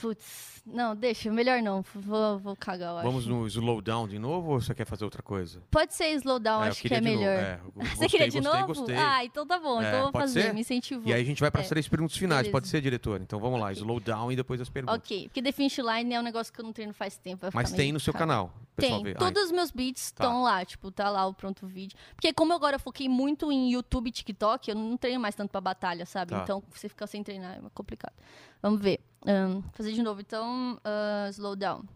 Putz, 0.00 0.60
não, 0.66 0.94
deixa, 0.96 1.30
melhor 1.30 1.62
não. 1.62 1.82
Vou, 1.94 2.38
vou 2.38 2.56
cagar, 2.56 2.90
eu 2.92 2.98
acho. 2.98 3.06
Vamos 3.06 3.26
no 3.26 3.46
slow 3.46 3.80
down 3.80 4.08
de 4.08 4.18
novo 4.18 4.50
ou 4.52 4.60
você 4.60 4.74
quer 4.74 4.84
fazer 4.84 5.04
outra 5.04 5.22
coisa? 5.22 5.62
Pode 5.70 5.94
ser 5.94 6.08
slowdown, 6.16 6.62
É, 6.62 6.66
eu 6.66 6.70
acho 6.72 6.82
que 6.82 6.92
é 6.94 7.00
melhor. 7.00 7.22
é, 7.38 7.60
eu 7.64 7.72
Você 7.84 7.88
gostei, 7.90 8.08
queria 8.08 8.28
de 8.28 8.40
gostei, 8.40 8.60
novo? 8.60 8.74
gostei. 8.74 8.96
Ah, 8.96 9.24
então 9.24 9.46
tá 9.46 9.58
bom, 9.58 9.80
É, 9.80 9.86
então 9.88 9.98
eu 10.06 10.12
vou 10.12 10.20
fazer, 10.20 10.42
ser? 10.42 10.52
me 10.54 10.60
incentivou. 10.62 11.08
E 11.08 11.12
aí 11.14 11.22
a 11.22 11.24
gente 11.24 11.38
vai 11.40 11.50
para 11.50 11.60
as 11.60 11.66
É. 11.66 11.70
três 11.70 11.86
perguntas 11.88 12.16
finais, 12.16 12.40
Beleza. 12.42 12.52
pode 12.52 12.68
ser, 12.68 12.80
diretor? 12.80 13.20
Então 13.20 13.38
vamos 13.38 13.60
lá, 13.60 13.72
slow 13.72 14.00
down 14.00 14.32
e 14.32 14.36
depois 14.36 14.60
as 14.60 14.68
perguntas. 14.68 14.96
Ok, 14.98 15.28
porque 15.28 15.40
The 15.42 15.52
Finish 15.52 15.78
Line 15.78 16.12
é 16.14 16.18
um 16.20 16.22
negócio 16.24 16.52
que 16.52 16.60
eu 16.60 16.64
não 16.64 16.72
treino 16.72 16.92
faz 16.92 17.16
tempo. 17.16 17.46
Mas 17.54 17.70
tem 17.72 17.92
no 17.92 18.00
seu 18.00 18.12
canal, 18.12 18.52
Tem, 18.76 19.02
vê. 19.02 19.14
todos 19.14 19.44
os 19.44 19.52
meus 19.52 19.70
beats 19.70 20.10
Tá. 20.10 20.24
estão 20.24 20.42
lá, 20.42 20.64
tipo, 20.64 20.90
tá 20.90 21.08
lá 21.08 21.24
o 21.26 21.32
pronto 21.34 21.66
vídeo. 21.66 21.96
Porque 22.16 22.32
como 22.32 22.52
eu 22.52 22.56
agora 22.56 22.78
foquei 22.78 23.08
muito 23.08 23.52
em 23.52 23.70
YouTube 23.72 24.08
e 24.08 24.10
TikTok, 24.10 24.70
eu 24.70 24.74
não 24.76 24.96
treino 24.96 25.20
mais 25.20 25.34
tanto 25.36 25.50
pra 25.50 25.60
batalha, 25.60 26.04
sabe? 26.04 26.32
Tá. 26.32 26.40
Então, 26.42 26.62
você 26.72 26.88
ficar 26.88 27.06
sem 27.06 27.22
treinar 27.22 27.56
é 27.56 27.60
complicado. 27.72 28.12
Vamos 28.64 28.80
ver. 28.80 28.98
Ahn, 29.26 29.62
fazer 29.74 29.92
de 29.92 30.02
novo, 30.02 30.22
então, 30.22 30.80
ah, 30.82 31.30
slow 31.30 31.54
down. 31.54 31.86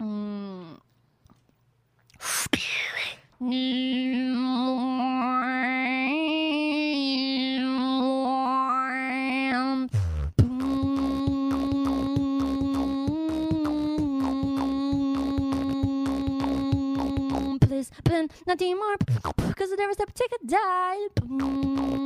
Hum. 0.00 0.78
Please, 17.60 17.90
nothing 18.46 18.76
more. 18.76 18.96
Cause 19.56 19.72
I 19.72 19.76
never 19.76 19.94
step 19.94 20.14
take 20.14 20.30
a 20.32 20.46
dive. 20.46 22.03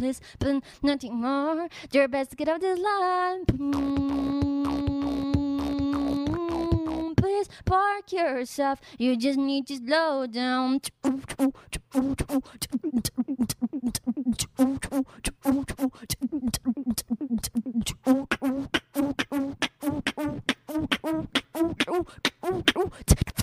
Please, 0.00 0.20
but 0.38 0.62
nothing 0.82 1.20
more. 1.20 1.68
Do 1.90 1.98
your 1.98 2.08
best 2.08 2.30
to 2.30 2.36
get 2.36 2.48
out 2.48 2.54
of 2.56 2.62
this 2.62 2.78
line. 2.80 3.44
Mm-hmm. 3.44 4.70
Please 7.18 7.48
park 7.66 8.10
yourself. 8.10 8.80
You 8.96 9.14
just 9.18 9.38
need 9.38 9.66
to 9.66 9.76
slow 9.76 10.26
down. 10.26 10.80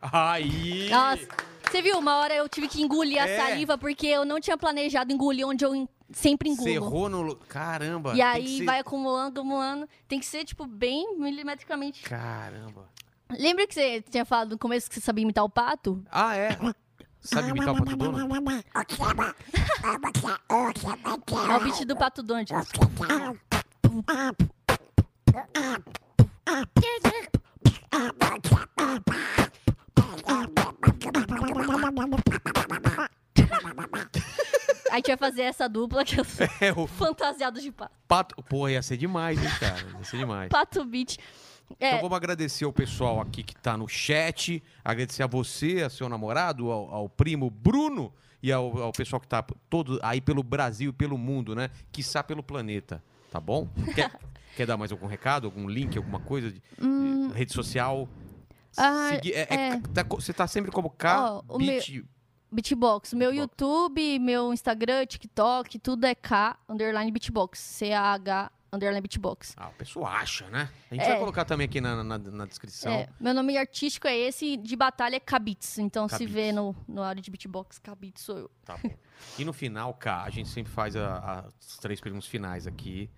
Aí! 0.00 0.88
Nossa, 0.90 1.26
você 1.70 1.80
viu? 1.82 1.98
Uma 1.98 2.16
hora 2.16 2.34
eu 2.34 2.48
tive 2.48 2.66
que 2.68 2.82
engolir 2.82 3.22
a 3.22 3.28
É. 3.28 3.36
saliva 3.36 3.78
porque 3.78 4.06
eu 4.06 4.24
não 4.24 4.40
tinha 4.40 4.56
planejado 4.56 5.12
engolir 5.12 5.46
onde 5.46 5.64
eu 5.64 5.74
en- 5.74 5.88
sempre 6.10 6.48
engulo. 6.48 6.64
Você 6.68 6.74
errou 6.74 7.08
no... 7.08 7.22
lu- 7.22 7.36
Caramba! 7.48 8.10
E 8.10 8.14
tem 8.16 8.22
aí 8.22 8.58
ser- 8.58 8.64
vai 8.64 8.80
acumulando, 8.80 9.40
acumulando. 9.40 9.88
Tem 10.08 10.18
que 10.18 10.26
ser, 10.26 10.44
tipo, 10.44 10.66
bem 10.66 11.16
milimetricamente. 11.18 12.02
Caramba! 12.02 12.88
Lembra 13.38 13.66
que 13.66 13.74
você 13.74 14.02
tinha 14.02 14.24
falado 14.24 14.50
no 14.50 14.58
começo 14.58 14.88
que 14.88 14.94
você 14.94 15.00
sabia 15.00 15.22
imitar 15.22 15.44
o 15.44 15.48
pato? 15.48 16.02
Ah, 16.10 16.36
é? 16.36 16.58
Sabe 17.20 17.50
imitar 17.50 17.74
o 17.74 17.84
Pato 17.84 17.96
Dono? 17.96 18.18
É 21.50 21.56
o 21.56 21.60
beat 21.60 21.84
do 21.84 21.96
pato 21.96 22.22
Donald. 22.22 22.52
Aí 34.90 34.96
a 34.96 34.96
gente 34.96 35.06
vai 35.06 35.16
fazer 35.16 35.42
essa 35.42 35.68
dupla 35.68 36.04
que 36.04 36.20
eu 36.20 36.24
sou 36.24 36.46
É, 36.60 36.72
o 36.72 36.86
fantasiado 36.86 37.60
de 37.60 37.72
pato. 37.72 37.94
Pato... 38.06 38.42
Pô, 38.42 38.68
ia 38.68 38.82
ser 38.82 38.96
demais, 38.96 39.42
hein, 39.42 39.50
cara? 39.58 39.80
Ia 39.98 40.04
ser 40.04 40.18
demais. 40.18 40.48
Pato 40.50 40.84
beat. 40.84 41.18
É, 41.80 41.88
Então 41.90 42.00
vamos 42.02 42.16
agradecer 42.16 42.64
ao 42.64 42.72
pessoal 42.72 43.20
aqui 43.20 43.42
que 43.42 43.54
tá 43.56 43.76
no 43.76 43.88
chat, 43.88 44.62
agradecer 44.84 45.22
a 45.22 45.26
você, 45.26 45.82
a 45.82 45.90
seu 45.90 46.08
namorado, 46.08 46.70
ao, 46.70 46.92
ao 46.94 47.08
primo 47.08 47.48
Bruno 47.50 48.12
e 48.42 48.50
ao, 48.52 48.76
ao 48.82 48.92
pessoal 48.92 49.20
que 49.20 49.28
tá 49.28 49.44
todo 49.70 49.98
aí 50.02 50.20
pelo 50.20 50.42
Brasil 50.42 50.90
e 50.90 50.92
pelo 50.92 51.16
mundo, 51.18 51.54
né? 51.54 51.70
Quiçá 51.92 52.22
pelo 52.22 52.42
planeta, 52.42 53.02
tá 53.30 53.40
bom? 53.40 53.68
Quer, 53.94 54.10
quer 54.56 54.66
dar 54.66 54.76
mais 54.76 54.90
algum 54.92 55.06
recado, 55.06 55.46
algum 55.46 55.68
link, 55.68 55.96
alguma 55.96 56.20
coisa 56.20 56.50
de, 56.50 56.60
de 56.60 57.32
rede 57.34 57.52
social? 57.52 58.02
Hum. 58.02 58.08
Ah, 58.76 59.10
Segui- 59.10 59.32
é- 59.32 59.46
é- 59.50 59.68
é. 59.74 59.80
tá 59.92 60.02
você 60.02 60.32
tá 60.32 60.46
sempre 60.46 60.70
como 60.70 60.88
K, 60.90 61.42
Ó, 61.46 61.56
o 61.56 61.58
Beat, 61.58 62.02
Beatbox. 62.50 63.12
Meu 63.14 63.30
Beatbox. 63.30 63.52
YouTube, 63.62 64.18
meu 64.18 64.52
Instagram, 64.52 65.04
TikTok, 65.06 65.78
tudo 65.78 66.04
é 66.06 66.14
K, 66.14 66.58
underline 66.68 67.10
Beatbox. 67.10 67.58
C-A-H, 67.58 68.50
underline 68.72 69.00
Beatbox. 69.02 69.54
Ah, 69.56 69.68
o 69.68 69.72
pessoal 69.74 70.06
acha, 70.06 70.48
né? 70.48 70.70
A 70.90 70.94
gente 70.94 71.04
É. 71.04 71.08
vai 71.10 71.18
colocar 71.18 71.44
também 71.44 71.66
aqui 71.66 71.80
na, 71.80 72.02
na, 72.02 72.18
na 72.18 72.46
descrição. 72.46 72.90
É, 72.90 73.08
meu 73.20 73.34
nome 73.34 73.56
artístico 73.56 74.06
é 74.08 74.16
esse, 74.16 74.56
de 74.56 74.74
batalha 74.74 75.16
é 75.16 75.20
Kabits. 75.20 75.78
Então, 75.78 76.08
se 76.08 76.24
vê 76.26 76.52
no, 76.52 76.74
no 76.88 77.02
área 77.02 77.20
de 77.20 77.30
beatbox, 77.30 77.78
Kabits 77.78 78.22
sou 78.22 78.38
eu. 78.38 78.50
Tá 78.64 78.78
bom. 78.78 78.90
E 79.38 79.44
no 79.44 79.52
final, 79.52 79.92
K, 79.94 80.24
a 80.24 80.30
gente 80.30 80.48
sempre 80.48 80.72
faz 80.72 80.96
a- 80.96 81.44
as 81.46 81.76
três 81.76 82.00
perguntas 82.00 82.26
finais 82.26 82.66
aqui, 82.66 83.10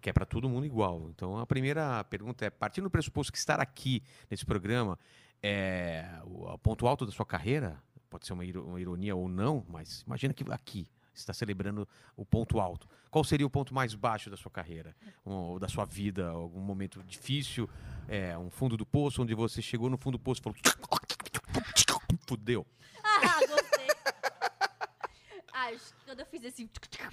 que 0.00 0.08
é 0.08 0.12
para 0.12 0.24
todo 0.24 0.48
mundo 0.48 0.64
igual. 0.66 1.08
Então, 1.10 1.38
a 1.38 1.46
primeira 1.46 2.02
pergunta 2.04 2.44
é: 2.46 2.50
partindo 2.50 2.84
do 2.84 2.90
pressuposto 2.90 3.30
que 3.30 3.38
estar 3.38 3.60
aqui 3.60 4.02
nesse 4.30 4.44
programa 4.44 4.98
é 5.42 6.06
o 6.24 6.56
ponto 6.58 6.86
alto 6.86 7.04
da 7.04 7.12
sua 7.12 7.26
carreira, 7.26 7.78
pode 8.08 8.26
ser 8.26 8.32
uma 8.32 8.42
uma 8.42 8.80
ironia 8.80 9.14
ou 9.14 9.28
não, 9.28 9.64
mas 9.68 10.02
imagina 10.06 10.32
que 10.32 10.44
aqui 10.50 10.88
está 11.14 11.32
celebrando 11.32 11.88
o 12.16 12.24
ponto 12.24 12.58
alto. 12.60 12.88
Qual 13.10 13.22
seria 13.24 13.46
o 13.46 13.50
ponto 13.50 13.72
mais 13.72 13.94
baixo 13.94 14.28
da 14.28 14.36
sua 14.36 14.50
carreira? 14.50 14.94
Ou 15.24 15.58
da 15.58 15.68
sua 15.68 15.84
vida? 15.84 16.28
Algum 16.28 16.60
momento 16.60 17.02
difícil? 17.04 17.68
É, 18.08 18.36
um 18.36 18.50
fundo 18.50 18.76
do 18.76 18.84
poço, 18.84 19.22
onde 19.22 19.34
você 19.34 19.62
chegou 19.62 19.88
no 19.88 19.96
fundo 19.96 20.18
do 20.18 20.22
poço 20.22 20.40
e 20.40 20.44
falou. 20.44 20.58
Fudeu. 22.26 22.66
Ah, 23.04 23.38
gostei. 23.46 23.88
acho 25.52 25.94
que 25.94 26.04
quando 26.04 26.20
eu 26.20 26.26
fiz 26.26 26.44
esse 26.44 26.68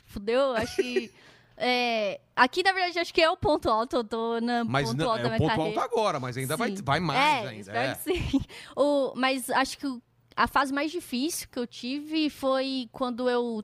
fudeu, 0.06 0.54
acho 0.56 0.76
que... 0.78 1.14
é, 1.58 2.20
aqui, 2.36 2.64
na 2.64 2.72
verdade, 2.72 3.00
acho 3.00 3.14
que 3.14 3.22
é 3.22 3.30
o 3.30 3.38
ponto 3.38 3.70
alto. 3.70 3.98
Eu 3.98 4.04
tô 4.04 4.40
no 4.40 4.66
Mas 4.66 4.90
ponto 4.90 4.98
não, 4.98 5.12
alto 5.12 5.20
é 5.20 5.24
da 5.24 5.28
o 5.28 5.32
minha 5.32 5.38
ponto 5.40 5.50
carreira. 5.58 5.82
alto 5.82 5.94
agora, 5.94 6.20
mas 6.20 6.38
ainda 6.38 6.58
vai, 6.58 6.72
vai 6.76 7.00
mais 7.00 7.20
é, 7.20 7.48
ainda. 7.50 7.62
espero 7.62 7.92
é. 7.92 7.96
que 7.96 8.02
sim. 8.32 8.42
O, 8.76 9.14
mas 9.16 9.50
acho 9.50 9.78
que 9.78 9.86
o- 9.88 10.02
a 10.36 10.48
fase 10.48 10.74
mais 10.74 10.92
difícil 10.92 11.48
que 11.52 11.60
eu 11.60 11.68
tive 11.68 12.30
foi 12.30 12.90
quando 12.92 13.30
eu 13.30 13.64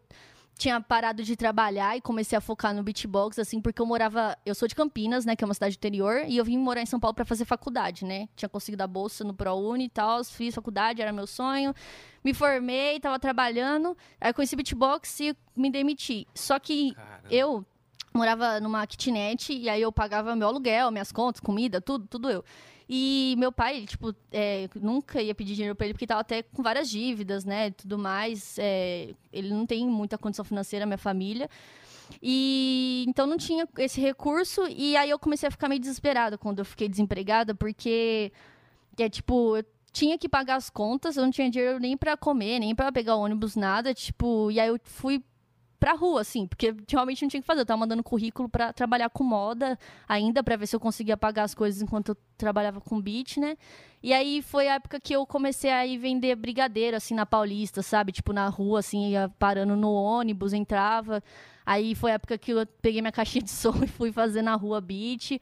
tinha 0.58 0.82
parado 0.82 1.24
de 1.24 1.36
trabalhar 1.36 1.96
e 1.96 2.02
comecei 2.02 2.38
a 2.38 2.42
focar 2.42 2.74
no 2.74 2.84
beatbox, 2.84 3.38
assim, 3.40 3.62
porque 3.62 3.82
eu 3.82 3.86
morava. 3.86 4.36
Eu 4.46 4.56
sou 4.56 4.68
de 4.68 4.76
Campinas, 4.76 5.24
né, 5.24 5.36
que 5.36 5.44
é 5.44 5.48
uma 5.48 5.54
cidade 5.54 5.76
interior, 5.76 6.24
e 6.28 6.38
eu 6.38 6.44
vim 6.44 6.58
morar 6.58 6.82
em 6.82 6.86
São 6.86 7.00
Paulo 7.00 7.14
pra 7.14 7.24
fazer 7.26 7.46
faculdade, 7.46 8.04
né? 8.04 8.28
Tinha 8.36 8.50
conseguido 8.50 8.84
a 8.84 8.88
bolsa 8.88 9.24
no 9.24 9.34
ProUni 9.34 9.86
e 9.86 9.90
tal, 9.90 10.24
fiz 10.24 10.56
faculdade, 10.56 11.02
era 11.02 11.14
meu 11.14 11.28
sonho. 11.28 11.74
Me 12.24 12.34
formei, 12.34 13.00
tava 13.00 13.20
trabalhando, 13.20 13.96
aí 14.20 14.34
conheci 14.34 14.56
beatbox 14.56 15.20
e 15.20 15.38
me 15.56 15.70
demiti. 15.70 16.28
Só 16.34 16.60
que 16.60 16.94
Caramba. 16.94 17.28
eu 17.30 17.66
morava 18.14 18.60
numa 18.60 18.86
kitnet 18.88 19.54
e 19.54 19.70
aí 19.70 19.82
eu 19.82 19.92
pagava 19.92 20.36
meu 20.36 20.48
aluguel, 20.48 20.92
minhas 20.92 21.12
contas, 21.12 21.40
comida, 21.40 21.80
tudo, 21.80 22.08
tudo 22.08 22.30
eu. 22.30 22.44
E 22.90 23.36
meu 23.38 23.52
pai, 23.52 23.86
tipo, 23.86 24.16
é, 24.32 24.70
nunca 24.76 25.22
ia 25.22 25.36
pedir 25.36 25.56
dinheiro 25.56 25.76
pra 25.76 25.86
ele 25.86 25.94
porque 25.94 26.08
tava 26.08 26.22
até 26.22 26.42
com 26.42 26.64
várias 26.64 26.90
dívidas, 26.90 27.44
né, 27.44 27.72
tudo 27.72 27.98
mais. 27.98 28.58
É, 28.58 29.14
ele 29.32 29.50
não 29.50 29.66
tem 29.66 29.86
muita 29.88 30.18
condição 30.18 30.46
financeira, 30.46 30.86
minha 30.86 30.98
família. 30.98 31.50
E 32.22 33.04
então 33.08 33.28
não 33.28 33.38
tinha 33.38 33.68
esse 33.78 34.00
recurso 34.00 34.66
e 34.70 34.96
aí 34.96 35.10
eu 35.10 35.20
comecei 35.20 35.48
a 35.48 35.52
ficar 35.52 35.68
meio 35.68 35.82
desesperada 35.82 36.38
quando 36.38 36.60
eu 36.60 36.66
fiquei 36.66 36.88
desempregada, 36.88 37.54
porque 37.54 38.32
é 38.98 39.10
tipo, 39.10 39.58
eu 39.58 39.66
tinha 39.92 40.18
que 40.18 40.30
pagar 40.30 40.56
as 40.56 40.70
contas, 40.70 41.18
eu 41.18 41.24
não 41.24 41.32
tinha 41.32 41.50
dinheiro 41.50 41.80
nem 41.80 41.98
pra 41.98 42.16
comer, 42.16 42.60
nem 42.60 42.74
pra 42.74 42.92
pegar 42.92 43.16
ônibus, 43.16 43.56
nada, 43.56 43.94
tipo, 43.94 44.50
e 44.52 44.60
aí 44.60 44.70
eu 44.70 44.80
fui 44.84 45.24
pra 45.80 45.94
rua, 45.94 46.22
assim, 46.22 46.48
porque 46.48 46.76
realmente 46.90 47.22
não 47.22 47.30
tinha 47.30 47.40
o 47.40 47.44
que 47.44 47.48
fazer. 47.48 47.62
Eu 47.62 47.66
tava 47.66 47.80
mandando 47.80 48.04
currículo 48.04 48.50
pra 48.50 48.74
trabalhar 48.74 49.10
com 49.10 49.24
moda 49.24 49.78
ainda, 50.08 50.44
pra 50.44 50.56
ver 50.56 50.68
se 50.68 50.76
eu 50.76 50.80
conseguia 50.80 51.16
pagar 51.18 51.44
as 51.44 51.54
coisas 51.54 51.82
enquanto 51.82 52.10
eu 52.10 52.18
trabalhava 52.38 52.82
com 52.82 53.00
beat, 53.02 53.38
né? 53.38 53.58
E 54.02 54.14
aí 54.14 54.42
foi 54.42 54.68
a 54.68 54.76
época 54.76 55.00
que 55.00 55.14
eu 55.14 55.26
comecei 55.26 55.72
a 55.72 55.86
ir 55.86 55.98
vender 55.98 56.36
brigadeiro, 56.36 56.98
assim, 56.98 57.14
na 57.14 57.26
Paulista, 57.26 57.82
sabe? 57.82 58.12
Tipo, 58.12 58.32
na 58.34 58.48
rua, 58.48 58.80
assim, 58.80 59.10
ia 59.12 59.30
parando 59.40 59.76
no 59.76 59.92
ônibus, 59.92 60.54
entrava. 60.54 61.24
Aí 61.66 61.96
foi 61.96 62.12
a 62.12 62.14
época 62.16 62.38
que 62.38 62.52
eu 62.52 62.66
peguei 62.82 63.02
minha 63.02 63.12
caixinha 63.14 63.44
de 63.44 63.52
som 63.52 63.74
e 63.84 63.88
fui 63.88 64.12
fazer 64.12 64.42
na 64.42 64.56
rua 64.56 64.80
beat. 64.80 65.40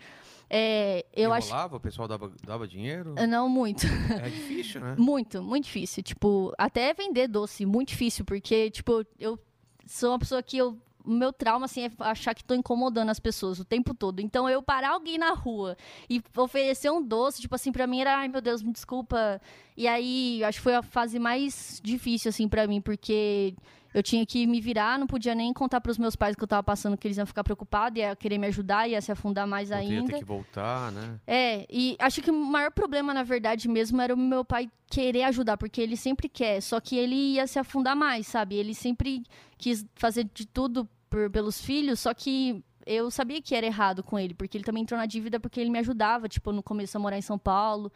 É, 0.50 1.06
eu 1.14 1.34
acho. 1.34 1.54
O 1.54 1.80
pessoal 1.80 2.08
dava, 2.08 2.32
dava 2.46 2.68
dinheiro? 2.68 3.16
Não 3.28 3.50
muito. 3.50 3.86
É 4.24 4.30
difícil, 4.30 4.80
né? 4.82 4.96
Muito, 4.98 5.42
muito 5.42 5.66
difícil. 5.66 6.04
Tipo, 6.04 6.54
até 6.58 6.94
vender 6.94 7.28
doce, 7.28 7.66
muito 7.66 7.90
difícil, 7.90 8.24
porque, 8.24 8.70
tipo, 8.70 9.06
eu 9.20 9.40
sou 9.86 10.12
uma 10.12 10.20
pessoa 10.20 10.42
que 10.44 10.58
eu. 10.58 10.78
O 11.08 11.12
meu 11.12 11.32
trauma, 11.32 11.66
assim, 11.66 11.84
é 11.84 11.92
achar 12.00 12.34
que 12.34 12.44
tô 12.44 12.56
incomodando 12.56 13.10
as 13.10 13.20
pessoas 13.20 13.60
o 13.60 13.64
tempo 13.64 13.94
todo. 13.94 14.22
Então, 14.22 14.50
eu 14.50 14.60
parar 14.64 14.94
alguém 14.94 15.20
na 15.20 15.34
rua 15.34 15.78
e 16.10 16.20
oferecer 16.36 16.90
um 16.90 17.00
doce, 17.00 17.40
tipo 17.40 17.54
assim, 17.54 17.72
pra 17.72 17.86
mim 17.86 18.02
era, 18.02 18.18
ai 18.18 18.28
meu 18.28 18.42
Deus, 18.42 18.64
me 18.64 18.72
desculpa. 18.72 19.40
E 19.78 19.88
aí, 19.88 20.44
acho 20.44 20.58
que 20.58 20.64
foi 20.64 20.74
a 20.74 20.82
fase 20.82 21.20
mais 21.20 21.80
difícil, 21.84 22.30
assim, 22.30 22.50
pra 22.50 22.66
mim, 22.66 22.82
porque 22.82 23.54
eu 23.96 24.04
tinha 24.04 24.26
que 24.26 24.46
me 24.46 24.60
virar, 24.60 25.00
não 25.00 25.08
podia 25.08 25.34
nem 25.34 25.54
contar 25.54 25.80
pros 25.80 25.98
meus 25.98 26.18
pais 26.18 26.36
que 26.36 26.44
eu 26.44 26.48
tava 26.48 26.62
passando, 26.62 26.98
que 26.98 27.08
eles 27.08 27.16
iam 27.16 27.26
ficar 27.26 27.46
preocupados, 27.46 27.98
ia 27.98 28.14
querer 28.14 28.38
me 28.38 28.48
ajudar, 28.48 28.90
ia 28.90 29.00
se 29.00 29.10
afundar 29.10 29.48
mais 29.48 29.72
Eu 29.72 29.78
ia 29.78 29.84
ainda. 30.00 30.12
ter 30.12 30.20
que 30.20 30.26
voltar, 30.26 30.92
né? 30.92 31.18
É, 31.26 31.66
e 31.70 31.96
acho 31.98 32.22
que 32.22 32.30
o 32.30 32.34
maior 32.34 32.72
problema, 32.72 33.14
na 33.14 33.24
verdade, 33.24 33.70
mesmo, 33.70 34.02
era 34.02 34.14
o 34.14 34.18
meu 34.18 34.44
pai 34.44 34.70
querer 34.88 35.24
ajudar, 35.24 35.56
porque 35.58 35.80
ele 35.80 35.96
sempre 35.96 36.28
quer, 36.28 36.60
só 36.62 36.82
que 36.82 36.98
ele 36.98 37.16
ia 37.16 37.48
se 37.48 37.58
afundar 37.58 37.96
mais, 37.96 38.28
sabe? 38.28 38.56
Ele 38.56 38.74
sempre 38.76 39.24
quis 39.58 39.86
fazer 39.96 40.30
de 40.34 40.46
tudo 40.46 40.88
por- 41.10 41.30
pelos 41.32 41.62
filhos, 41.62 42.02
só 42.02 42.14
que 42.14 42.62
eu 42.86 43.10
sabia 43.10 43.42
que 43.42 43.56
era 43.56 43.66
errado 43.66 44.04
com 44.04 44.20
ele, 44.20 44.34
porque 44.34 44.58
ele 44.58 44.66
também 44.66 44.84
entrou 44.84 45.00
na 45.00 45.06
dívida 45.06 45.40
porque 45.40 45.60
ele 45.62 45.70
me 45.70 45.80
ajudava, 45.80 46.28
tipo, 46.28 46.52
no 46.52 46.62
começo 46.62 46.98
a 46.98 47.00
morar 47.00 47.18
em 47.18 47.22
São 47.22 47.40
Paulo. 47.40 47.90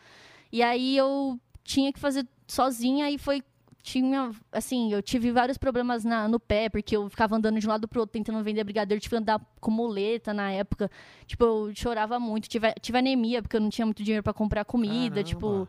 E 0.51 0.63
aí 0.63 0.95
eu 0.95 1.37
tinha 1.63 1.91
que 1.91 1.99
fazer 1.99 2.25
sozinha 2.47 3.11
e 3.11 3.17
foi 3.17 3.43
tinha, 3.81 4.31
assim, 4.51 4.91
eu 4.93 5.01
tive 5.01 5.31
vários 5.31 5.57
problemas 5.57 6.03
na- 6.03 6.27
no 6.27 6.39
pé, 6.39 6.69
porque 6.69 6.95
eu 6.95 7.09
ficava 7.09 7.35
andando 7.35 7.59
de 7.59 7.65
um 7.65 7.69
lado 7.69 7.87
pro 7.87 8.01
outro 8.01 8.13
tentando 8.13 8.43
vender 8.43 8.63
brigadeiro, 8.63 9.01
tive 9.01 9.15
que 9.15 9.21
andar 9.21 9.39
com 9.59 9.71
muleta 9.71 10.33
na 10.33 10.51
época. 10.51 10.89
Tipo, 11.25 11.43
eu 11.45 11.71
chorava 11.75 12.19
muito, 12.19 12.47
tive, 12.47 12.71
tive 12.81 12.97
anemia, 12.97 13.41
porque 13.41 13.55
eu 13.55 13.61
não 13.61 13.69
tinha 13.69 13.85
muito 13.85 14.03
dinheiro 14.03 14.23
pra 14.23 14.33
comprar 14.33 14.65
comida, 14.65 15.15
Caramba. 15.15 15.23
tipo, 15.23 15.67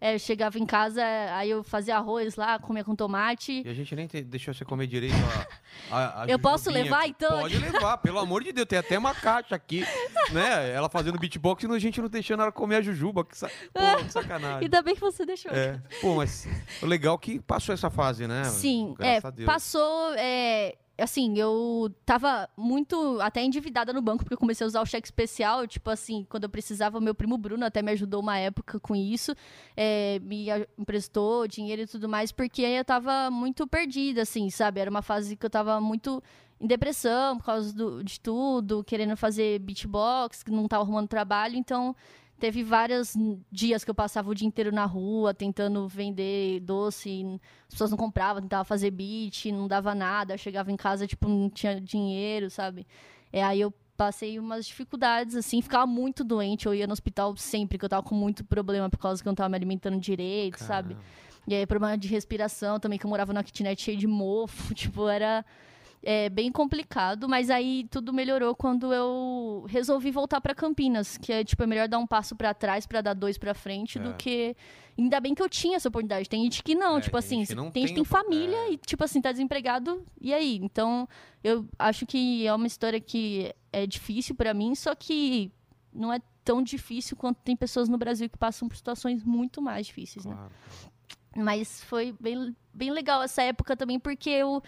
é, 0.00 0.14
eu 0.14 0.18
chegava 0.18 0.58
em 0.58 0.64
casa, 0.66 1.02
aí 1.32 1.50
eu 1.50 1.62
fazia 1.64 1.96
arroz 1.96 2.36
lá, 2.36 2.58
comia 2.58 2.84
com 2.84 2.94
tomate. 2.94 3.62
E 3.64 3.68
a 3.68 3.74
gente 3.74 3.94
nem 3.96 4.06
te- 4.06 4.22
deixou 4.22 4.54
você 4.54 4.64
comer 4.64 4.86
direito 4.86 5.14
a, 5.90 5.96
a- 5.96 6.22
a 6.22 6.26
Eu 6.30 6.38
posso 6.38 6.70
levar, 6.70 7.00
aqui. 7.00 7.10
então? 7.10 7.40
Pode 7.40 7.58
levar, 7.58 7.98
pelo 7.98 8.18
amor 8.18 8.44
de 8.44 8.52
Deus. 8.52 8.66
Tem 8.66 8.78
até 8.78 8.96
uma 8.98 9.14
caixa 9.14 9.54
aqui, 9.54 9.84
né? 10.32 10.70
Ela 10.70 10.88
fazendo 10.88 11.18
beatbox 11.18 11.64
e 11.64 11.66
a 11.66 11.78
gente 11.78 12.00
não 12.00 12.08
deixando 12.08 12.42
ela 12.42 12.52
comer 12.52 12.76
a 12.76 12.82
jujuba. 12.82 13.24
Que, 13.24 13.36
sa... 13.36 13.48
Pô, 13.72 13.80
que 14.04 14.12
sacanagem. 14.12 14.64
Ainda 14.64 14.82
bem 14.82 14.94
que 14.94 15.00
você 15.00 15.26
deixou. 15.26 15.50
É. 15.52 15.80
Pô, 16.00 16.14
mas 16.16 16.46
o 16.82 16.86
legal 16.86 17.16
é 17.16 17.18
que 17.18 17.40
passou 17.40 17.74
essa 17.74 17.90
fase, 17.90 18.26
né? 18.26 18.44
Sim, 18.44 18.94
Graças 18.98 19.34
é, 19.38 19.44
passou, 19.44 20.14
é, 20.16 20.74
assim, 20.98 21.38
eu 21.38 21.90
tava 22.04 22.48
muito 22.56 23.20
até 23.20 23.42
endividada 23.42 23.92
no 23.92 24.02
banco, 24.02 24.24
porque 24.24 24.34
eu 24.34 24.38
comecei 24.38 24.64
a 24.64 24.68
usar 24.68 24.80
o 24.82 24.86
cheque 24.86 25.06
especial, 25.06 25.66
tipo 25.66 25.88
assim, 25.90 26.26
quando 26.28 26.44
eu 26.44 26.50
precisava, 26.50 27.00
meu 27.00 27.14
primo 27.14 27.38
Bruno 27.38 27.64
até 27.64 27.80
me 27.82 27.92
ajudou 27.92 28.20
uma 28.20 28.36
época 28.38 28.80
com 28.80 28.96
isso, 28.96 29.34
é, 29.76 30.18
me 30.20 30.46
emprestou 30.76 31.46
dinheiro 31.46 31.82
e 31.82 31.86
tudo 31.86 32.08
mais, 32.08 32.32
porque 32.32 32.62
eu 32.62 32.84
tava 32.84 33.30
muito 33.30 33.66
perdida, 33.66 34.22
assim, 34.22 34.50
sabe? 34.50 34.80
Era 34.80 34.90
uma 34.90 35.02
fase 35.02 35.36
que 35.36 35.46
eu 35.46 35.50
tava 35.50 35.80
muito 35.80 36.22
em 36.60 36.66
depressão 36.66 37.38
por 37.38 37.44
causa 37.44 37.72
do- 37.72 38.02
de 38.02 38.18
tudo, 38.20 38.82
querendo 38.82 39.16
fazer 39.16 39.60
beatbox, 39.60 40.42
que 40.42 40.50
não 40.50 40.66
tava 40.66 40.82
arrumando 40.82 41.06
trabalho, 41.06 41.56
então 41.56 41.94
teve 42.38 42.62
vários 42.62 43.14
dias 43.50 43.84
que 43.84 43.90
eu 43.90 43.94
passava 43.94 44.30
o 44.30 44.34
dia 44.34 44.46
inteiro 44.46 44.72
na 44.72 44.84
rua 44.84 45.34
tentando 45.34 45.88
vender 45.88 46.60
doce, 46.60 47.40
as 47.66 47.74
pessoas 47.74 47.90
não 47.90 47.98
compravam, 47.98 48.42
tentava 48.42 48.64
fazer 48.64 48.90
beat, 48.90 49.46
não 49.46 49.66
dava 49.66 49.94
nada, 49.94 50.34
eu 50.34 50.38
chegava 50.38 50.70
em 50.70 50.76
casa, 50.76 51.06
tipo, 51.06 51.28
não 51.28 51.50
tinha 51.50 51.80
dinheiro, 51.80 52.50
sabe? 52.50 52.86
É, 53.32 53.42
aí 53.42 53.60
eu 53.60 53.72
passei 53.96 54.38
umas 54.38 54.64
dificuldades, 54.66 55.34
assim, 55.34 55.60
ficava 55.60 55.86
muito 55.86 56.22
doente, 56.22 56.66
eu 56.66 56.74
ia 56.74 56.86
no 56.86 56.92
hospital 56.92 57.36
sempre, 57.36 57.76
que 57.76 57.84
eu 57.84 57.88
tava 57.88 58.02
com 58.02 58.14
muito 58.14 58.44
problema 58.44 58.88
por 58.88 58.98
causa 58.98 59.20
que 59.20 59.28
eu 59.28 59.30
não 59.30 59.34
tava 59.36 59.48
me 59.48 59.56
alimentando 59.56 59.98
direito, 59.98 60.58
sabe? 60.58 60.94
Caramba. 60.94 61.18
E 61.48 61.54
aí, 61.54 61.66
problema 61.66 61.96
de 61.96 62.06
respiração 62.06 62.78
também, 62.78 62.98
que 62.98 63.06
eu 63.06 63.10
morava 63.10 63.32
numa 63.32 63.42
kitnet 63.42 63.80
cheia 63.80 63.96
de 63.96 64.06
mofo, 64.06 64.72
tipo, 64.76 65.08
era 65.08 65.44
é, 66.02 66.28
bem 66.28 66.50
complicado, 66.52 67.28
mas 67.28 67.50
aí 67.50 67.86
tudo 67.90 68.12
melhorou 68.12 68.54
quando 68.54 68.92
eu 68.92 69.66
resolvi 69.68 70.10
voltar 70.10 70.40
pra 70.40 70.54
Campinas, 70.54 71.16
que 71.18 71.32
é, 71.32 71.42
tipo, 71.44 71.62
é 71.62 71.66
melhor 71.66 71.88
dar 71.88 71.98
um 71.98 72.06
passo 72.06 72.36
pra 72.36 72.54
trás 72.54 72.86
pra 72.86 73.00
dar 73.00 73.14
dois 73.14 73.36
pra 73.38 73.54
frente 73.54 73.98
É. 73.98 74.02
do 74.02 74.14
que... 74.14 74.56
Ainda 74.96 75.20
bem 75.20 75.32
que 75.32 75.40
eu 75.40 75.48
tinha 75.48 75.76
essa 75.76 75.88
oportunidade, 75.88 76.28
tem 76.28 76.42
gente 76.42 76.60
que 76.62 76.74
não, 76.74 76.98
É, 76.98 77.00
tipo 77.00 77.12
tem 77.22 77.42
assim, 77.42 77.54
não 77.54 77.70
tem 77.70 77.86
tem 77.86 77.94
tem 77.94 78.04
família 78.04 78.72
e, 78.72 78.76
tipo 78.78 79.04
assim, 79.04 79.20
tá 79.20 79.30
desempregado, 79.30 80.04
e 80.20 80.34
aí? 80.34 80.58
Então, 80.60 81.08
eu 81.44 81.64
acho 81.78 82.04
que 82.04 82.44
é 82.44 82.52
uma 82.52 82.66
história 82.66 83.00
que 83.00 83.54
é 83.72 83.86
difícil 83.86 84.34
pra 84.34 84.52
mim, 84.52 84.74
só 84.74 84.96
que 84.96 85.52
não 85.92 86.12
é 86.12 86.20
tão 86.44 86.60
difícil 86.62 87.16
quanto 87.16 87.36
tem 87.44 87.54
pessoas 87.54 87.88
no 87.88 87.96
Brasil 87.96 88.28
que 88.28 88.36
passam 88.36 88.68
por 88.68 88.76
situações 88.76 89.22
muito 89.22 89.62
mais 89.62 89.86
difíceis, 89.86 90.24
né? 90.24 90.34
Claro. 90.34 90.52
Mas 91.36 91.80
foi 91.84 92.12
bem, 92.18 92.56
bem 92.74 92.90
legal 92.90 93.22
essa 93.22 93.42
época 93.42 93.76
também, 93.76 94.00
porque 94.00 94.30
eu 94.30 94.60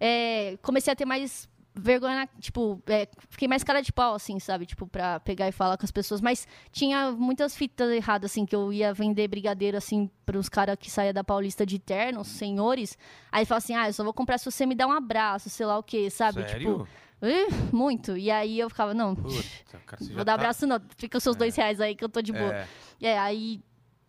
é, 0.00 0.56
comecei 0.62 0.92
a 0.92 0.96
ter 0.96 1.04
mais 1.04 1.48
vergonha, 1.78 2.26
tipo, 2.40 2.82
é, 2.86 3.06
fiquei 3.28 3.46
mais 3.46 3.62
cara 3.62 3.82
de 3.82 3.92
pau, 3.92 4.14
assim, 4.14 4.38
sabe? 4.38 4.64
Tipo, 4.64 4.86
pra 4.86 5.20
pegar 5.20 5.46
e 5.46 5.52
falar 5.52 5.76
com 5.76 5.84
as 5.84 5.90
pessoas. 5.90 6.22
Mas 6.22 6.48
tinha 6.72 7.12
muitas 7.12 7.54
fitas 7.54 7.90
erradas, 7.90 8.30
assim, 8.30 8.46
que 8.46 8.56
eu 8.56 8.72
ia 8.72 8.94
vender 8.94 9.28
brigadeiro, 9.28 9.76
assim, 9.76 10.08
pros 10.24 10.48
caras 10.48 10.76
que 10.80 10.90
saía 10.90 11.12
da 11.12 11.22
Paulista 11.22 11.66
de 11.66 11.78
terno, 11.78 12.20
os 12.22 12.28
senhores. 12.28 12.96
Aí 13.30 13.44
fala 13.44 13.58
assim, 13.58 13.74
ah, 13.74 13.88
eu 13.88 13.92
só 13.92 14.02
vou 14.02 14.14
comprar 14.14 14.38
se 14.38 14.46
você 14.50 14.64
me 14.64 14.74
der 14.74 14.86
um 14.86 14.92
abraço, 14.92 15.50
sei 15.50 15.66
lá 15.66 15.76
o 15.78 15.82
quê, 15.82 16.08
sabe? 16.08 16.42
Sério? 16.48 16.58
Tipo, 16.58 16.88
"Ih, 17.22 17.74
muito. 17.76 18.16
E 18.16 18.30
aí 18.30 18.58
eu 18.58 18.70
ficava, 18.70 18.94
não, 18.94 19.14
Puta, 19.14 19.78
cara, 19.84 20.02
vou 20.06 20.16
dar 20.18 20.24
tá- 20.24 20.32
abraço 20.34 20.66
não, 20.66 20.80
fica 20.96 21.18
os 21.18 21.22
seus 21.22 21.36
dois 21.36 21.54
reais 21.54 21.78
aí 21.78 21.94
que 21.94 22.02
eu 22.04 22.08
tô 22.08 22.22
de 22.22 22.32
boa. 22.32 22.54
É. 22.54 22.66
É, 23.02 23.18
aí 23.18 23.60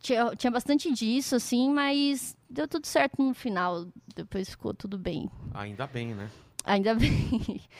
tinha, 0.02 0.34
tinha 0.38 0.52
bastante 0.52 0.90
disso, 0.94 1.36
assim, 1.36 1.70
mas 1.70 2.37
deu 2.50 2.68
tudo 2.68 2.86
certo 2.88 3.22
no 3.22 3.34
final. 3.34 3.86
Depois 4.16 4.50
ficou 4.50 4.74
tudo 4.74 4.98
bem. 4.98 5.30
Ainda 5.54 5.88
bem, 5.88 6.14
né? 6.16 6.30
Ainda 6.64 6.94
bem. 6.96 7.62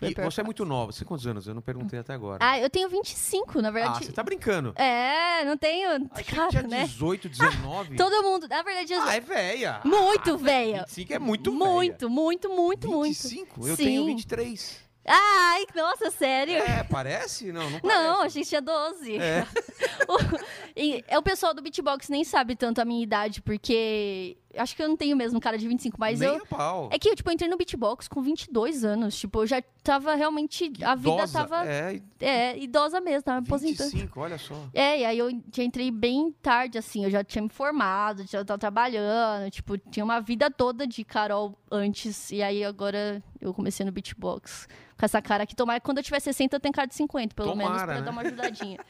E 0.00 0.14
você 0.14 0.42
é 0.42 0.44
muito 0.44 0.64
nova. 0.64 0.92
Você 0.92 1.00
tem 1.00 1.08
quantos 1.08 1.26
anos? 1.26 1.48
Eu 1.48 1.54
não 1.54 1.62
perguntei 1.62 1.98
até 1.98 2.12
agora. 2.14 2.38
Ah, 2.40 2.56
eu 2.56 2.70
tenho 2.70 2.88
25, 2.88 3.60
na 3.60 3.68
Ah, 3.68 3.72
verdade. 3.72 4.04
você 4.06 4.12
tá 4.12 4.22
brincando. 4.22 4.72
É, 4.76 5.44
não 5.44 5.56
tenho. 5.56 6.08
Que 6.10 6.22
Cara, 6.22 6.50
tinha 6.50 6.62
né? 6.62 6.84
18, 6.84 7.28
19. 7.28 7.96
Todo 7.98 8.22
mundo, 8.22 8.46
na 8.46 8.62
verdade, 8.62 8.92
eu- 8.92 9.02
Ah, 9.02 9.16
é 9.16 9.20
velha. 9.20 9.80
muito 9.84 10.34
Ah, 10.34 10.36
velha. 10.36 10.84
25 10.86 11.12
é 11.14 11.18
muito 11.18 11.50
Muito, 11.52 12.08
muito, 12.08 12.48
muito, 12.48 12.88
muito. 12.88 13.02
25? 13.02 13.66
Eu 13.66 13.74
Sim. 13.74 13.84
tenho 13.86 14.06
23. 14.06 14.87
Ai, 15.08 15.64
nossa, 15.74 16.10
sério? 16.10 16.54
É, 16.54 16.84
parece? 16.84 17.50
Não, 17.52 17.68
não 17.70 17.80
parece. 17.80 18.02
Não, 18.02 18.22
a 18.22 18.28
gente 18.28 18.48
tinha 18.48 18.60
12. 18.62 19.16
É. 19.18 19.46
O- 20.08 20.18
e, 20.74 21.04
é 21.06 21.18
o 21.18 21.22
pessoal 21.22 21.52
do 21.52 21.60
beatbox 21.60 22.08
nem 22.08 22.24
sabe 22.24 22.56
tanto 22.56 22.80
a 22.80 22.84
minha 22.84 23.02
idade, 23.02 23.42
porque 23.42 24.38
Acho 24.56 24.74
que 24.74 24.82
eu 24.82 24.88
não 24.88 24.96
tenho 24.96 25.16
mesmo 25.16 25.38
cara 25.40 25.58
de 25.58 25.68
25, 25.68 25.96
mas 26.00 26.20
Nem 26.20 26.30
eu. 26.30 26.46
pau. 26.46 26.88
É 26.90 26.98
que 26.98 27.08
eu, 27.08 27.14
tipo, 27.14 27.28
eu 27.28 27.34
entrei 27.34 27.48
no 27.50 27.56
beatbox 27.56 28.08
com 28.08 28.22
22 28.22 28.84
anos. 28.84 29.16
Tipo, 29.18 29.42
eu 29.42 29.46
já 29.46 29.62
tava 29.82 30.14
realmente. 30.14 30.72
A 30.82 30.94
vida 30.94 31.16
Idosa, 31.16 31.32
tava. 31.38 31.66
É, 31.68 32.00
É, 32.18 32.58
idosa 32.58 33.00
mesmo, 33.00 33.22
tava 33.22 33.40
me 33.40 33.46
aposentando. 33.46 33.90
25, 33.90 34.20
olha 34.20 34.38
só. 34.38 34.54
É, 34.72 35.00
e 35.00 35.04
aí 35.04 35.18
eu 35.18 35.30
já 35.54 35.62
entrei 35.62 35.90
bem 35.90 36.32
tarde, 36.42 36.78
assim, 36.78 37.04
eu 37.04 37.10
já 37.10 37.22
tinha 37.22 37.42
me 37.42 37.48
formado, 37.50 38.26
já 38.26 38.44
tava 38.44 38.58
trabalhando, 38.58 39.50
tipo, 39.50 39.76
tinha 39.76 40.04
uma 40.04 40.20
vida 40.20 40.50
toda 40.50 40.86
de 40.86 41.04
Carol 41.04 41.56
antes, 41.70 42.30
e 42.32 42.42
aí 42.42 42.64
agora 42.64 43.22
eu 43.40 43.52
comecei 43.54 43.84
no 43.86 43.92
beatbox. 43.92 44.68
Com 44.98 45.04
essa 45.04 45.20
cara 45.22 45.44
aqui, 45.44 45.54
tomara 45.54 45.78
que 45.80 45.84
quando 45.84 45.98
eu 45.98 46.04
tiver 46.04 46.20
60 46.20 46.56
eu 46.56 46.60
tenho 46.60 46.72
cara 46.74 46.86
de 46.88 46.94
50, 46.94 47.34
pelo 47.34 47.54
menos, 47.54 47.72
Tomara, 47.72 47.86
pra 47.92 48.00
né? 48.00 48.02
dar 48.04 48.10
uma 48.10 48.22
ajudadinha. 48.22 48.78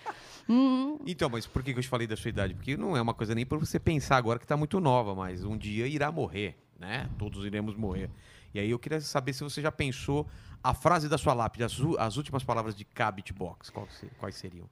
Uhum. 0.48 0.98
Então, 1.06 1.28
mas 1.28 1.46
por 1.46 1.62
que 1.62 1.72
eu 1.72 1.80
te 1.82 1.88
falei 1.88 2.06
da 2.06 2.16
sua 2.16 2.30
idade? 2.30 2.54
Porque 2.54 2.74
não 2.74 2.96
é 2.96 3.02
uma 3.02 3.12
coisa 3.12 3.34
nem 3.34 3.44
pra 3.44 3.58
você 3.58 3.78
pensar 3.78 4.16
agora 4.16 4.38
que 4.38 4.46
tá 4.46 4.56
muito 4.56 4.80
nova, 4.80 5.14
mas 5.14 5.44
um 5.44 5.58
dia 5.58 5.86
irá 5.86 6.10
morrer, 6.10 6.56
né? 6.78 7.06
Todos 7.18 7.44
iremos 7.44 7.76
morrer. 7.76 8.08
E 8.54 8.58
aí 8.58 8.70
eu 8.70 8.78
queria 8.78 8.98
saber 9.02 9.34
se 9.34 9.44
você 9.44 9.60
já 9.60 9.70
pensou 9.70 10.26
a 10.64 10.72
frase 10.72 11.06
da 11.06 11.18
sua 11.18 11.34
lápide, 11.34 11.64
as, 11.64 11.76
as 11.98 12.16
últimas 12.16 12.42
palavras 12.42 12.74
de 12.74 12.82
K 12.86 13.12
Beatbox, 13.12 13.70
quais 14.18 14.36
seriam? 14.36 14.66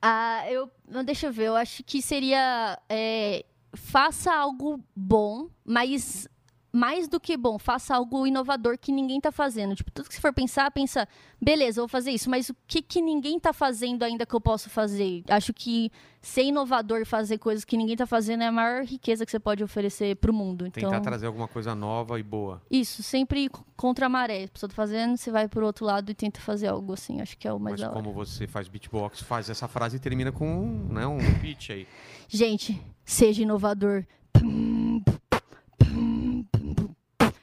Ah, 0.00 0.50
eu. 0.50 0.70
não, 0.88 1.04
Deixa 1.04 1.26
eu 1.26 1.32
ver, 1.32 1.48
eu 1.48 1.56
acho 1.56 1.84
que 1.84 2.00
seria. 2.00 2.78
é, 2.88 3.44
faça 3.74 4.32
algo 4.34 4.82
bom, 4.96 5.48
mas 5.62 6.26
mais 6.72 7.08
do 7.08 7.18
que 7.18 7.36
bom, 7.36 7.58
faça 7.58 7.94
algo 7.94 8.26
inovador 8.26 8.78
que 8.78 8.92
ninguém 8.92 9.20
tá 9.20 9.32
fazendo. 9.32 9.74
Tipo, 9.74 9.90
tudo 9.90 10.08
que 10.08 10.14
você 10.14 10.20
for 10.20 10.32
pensar, 10.32 10.70
pensa, 10.70 11.08
beleza, 11.40 11.80
vou 11.80 11.88
fazer 11.88 12.10
isso, 12.10 12.28
mas 12.28 12.50
o 12.50 12.56
que, 12.66 12.82
que 12.82 13.00
ninguém 13.00 13.40
tá 13.40 13.52
fazendo 13.52 14.02
ainda 14.02 14.26
que 14.26 14.34
eu 14.34 14.40
posso 14.40 14.68
fazer? 14.68 15.22
Acho 15.28 15.52
que 15.52 15.90
ser 16.20 16.42
inovador 16.42 17.00
e 17.00 17.04
fazer 17.04 17.38
coisas 17.38 17.64
que 17.64 17.76
ninguém 17.76 17.96
tá 17.96 18.06
fazendo 18.06 18.42
é 18.42 18.48
a 18.48 18.52
maior 18.52 18.84
riqueza 18.84 19.24
que 19.24 19.30
você 19.30 19.40
pode 19.40 19.64
oferecer 19.64 20.16
pro 20.16 20.32
mundo. 20.32 20.66
Então, 20.66 20.90
Tentar 20.90 21.00
trazer 21.00 21.26
alguma 21.26 21.48
coisa 21.48 21.74
nova 21.74 22.18
e 22.20 22.22
boa. 22.22 22.60
isso, 22.70 23.02
sempre 23.02 23.48
contra 23.76 24.06
a 24.06 24.08
maré. 24.08 24.44
A 24.44 24.48
pessoa 24.48 24.68
tá 24.68 24.76
fazendo, 24.76 25.16
você 25.16 25.30
vai 25.30 25.48
pro 25.48 25.64
outro 25.64 25.86
lado 25.86 26.10
e 26.10 26.14
tenta 26.14 26.40
fazer 26.40 26.68
algo 26.68 26.92
assim. 26.92 27.20
Acho 27.20 27.36
que 27.38 27.48
é 27.48 27.52
o 27.52 27.58
mais 27.58 27.80
Mas 27.80 27.90
como 27.90 28.12
você 28.12 28.46
faz 28.46 28.68
beatbox, 28.68 29.20
faz 29.22 29.48
essa 29.48 29.66
frase 29.66 29.96
e 29.96 30.00
termina 30.00 30.30
com 30.30 30.46
um, 30.46 30.92
né, 30.92 31.06
um 31.06 31.18
beat 31.40 31.70
aí. 31.70 31.86
Gente, 32.28 32.80
seja 33.04 33.42
inovador. 33.42 34.04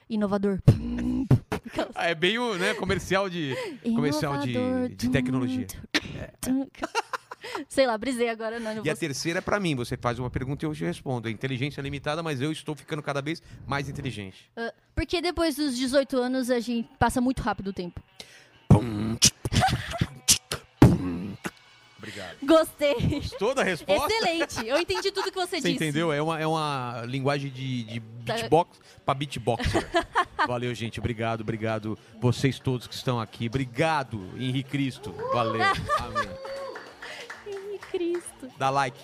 Inovador. 0.08 0.60
Ah, 1.94 2.06
é 2.06 2.14
bem 2.14 2.38
o 2.38 2.54
né, 2.54 2.74
comercial 2.74 3.28
de 3.28 3.54
comercial 3.82 4.38
de, 4.38 4.88
de 4.94 5.10
tecnologia. 5.10 5.66
Sei 7.68 7.86
lá, 7.86 7.96
brisei 7.98 8.28
agora, 8.28 8.58
não. 8.58 8.76
não 8.76 8.84
E 8.84 8.90
a 8.90 8.96
terceira 8.96 9.38
é 9.38 9.42
pra 9.42 9.60
mim, 9.60 9.74
você 9.74 9.96
faz 9.96 10.18
uma 10.18 10.30
pergunta 10.30 10.64
e 10.64 10.68
eu 10.68 10.74
te 10.74 10.84
respondo. 10.84 11.28
É 11.28 11.30
inteligência 11.30 11.80
limitada, 11.80 12.22
mas 12.22 12.40
eu 12.40 12.50
estou 12.50 12.74
ficando 12.74 13.02
cada 13.02 13.20
vez 13.20 13.42
mais 13.66 13.88
inteligente. 13.88 14.50
Ah, 14.56 14.72
Porque 14.94 15.20
depois 15.20 15.56
dos 15.56 15.76
18 15.76 16.16
anos 16.16 16.50
a 16.50 16.60
gente 16.60 16.88
passa 16.98 17.20
muito 17.20 17.42
rápido 17.42 17.68
o 17.68 17.72
tempo. 17.72 18.00
Obrigado. 22.06 22.36
Gostei. 22.44 22.94
Toda 23.36 23.62
a 23.62 23.64
resposta? 23.64 24.06
Excelente. 24.12 24.66
Eu 24.66 24.78
entendi 24.78 25.10
tudo 25.10 25.30
que 25.30 25.36
você, 25.36 25.56
Você 25.56 25.62
disse. 25.62 25.72
entendeu? 25.72 26.12
É 26.12 26.22
uma, 26.22 26.40
é 26.40 26.46
uma 26.46 27.02
linguagem 27.06 27.50
de, 27.50 27.82
de 27.82 27.98
beatbox 28.00 28.78
pra 29.04 29.12
beatboxer. 29.12 29.88
Valeu, 30.46 30.72
gente. 30.72 31.00
Obrigado, 31.00 31.40
obrigado. 31.40 31.98
Vocês 32.20 32.60
todos 32.60 32.86
que 32.86 32.94
estão 32.94 33.18
aqui. 33.18 33.46
Obrigado, 33.48 34.20
Henrique 34.38 34.70
Cristo. 34.70 35.12
Valeu. 35.32 35.62
Amém. 35.98 36.28
Ih, 37.74 37.78
Cristo. 37.90 38.48
Dá 38.56 38.70
like. 38.70 38.98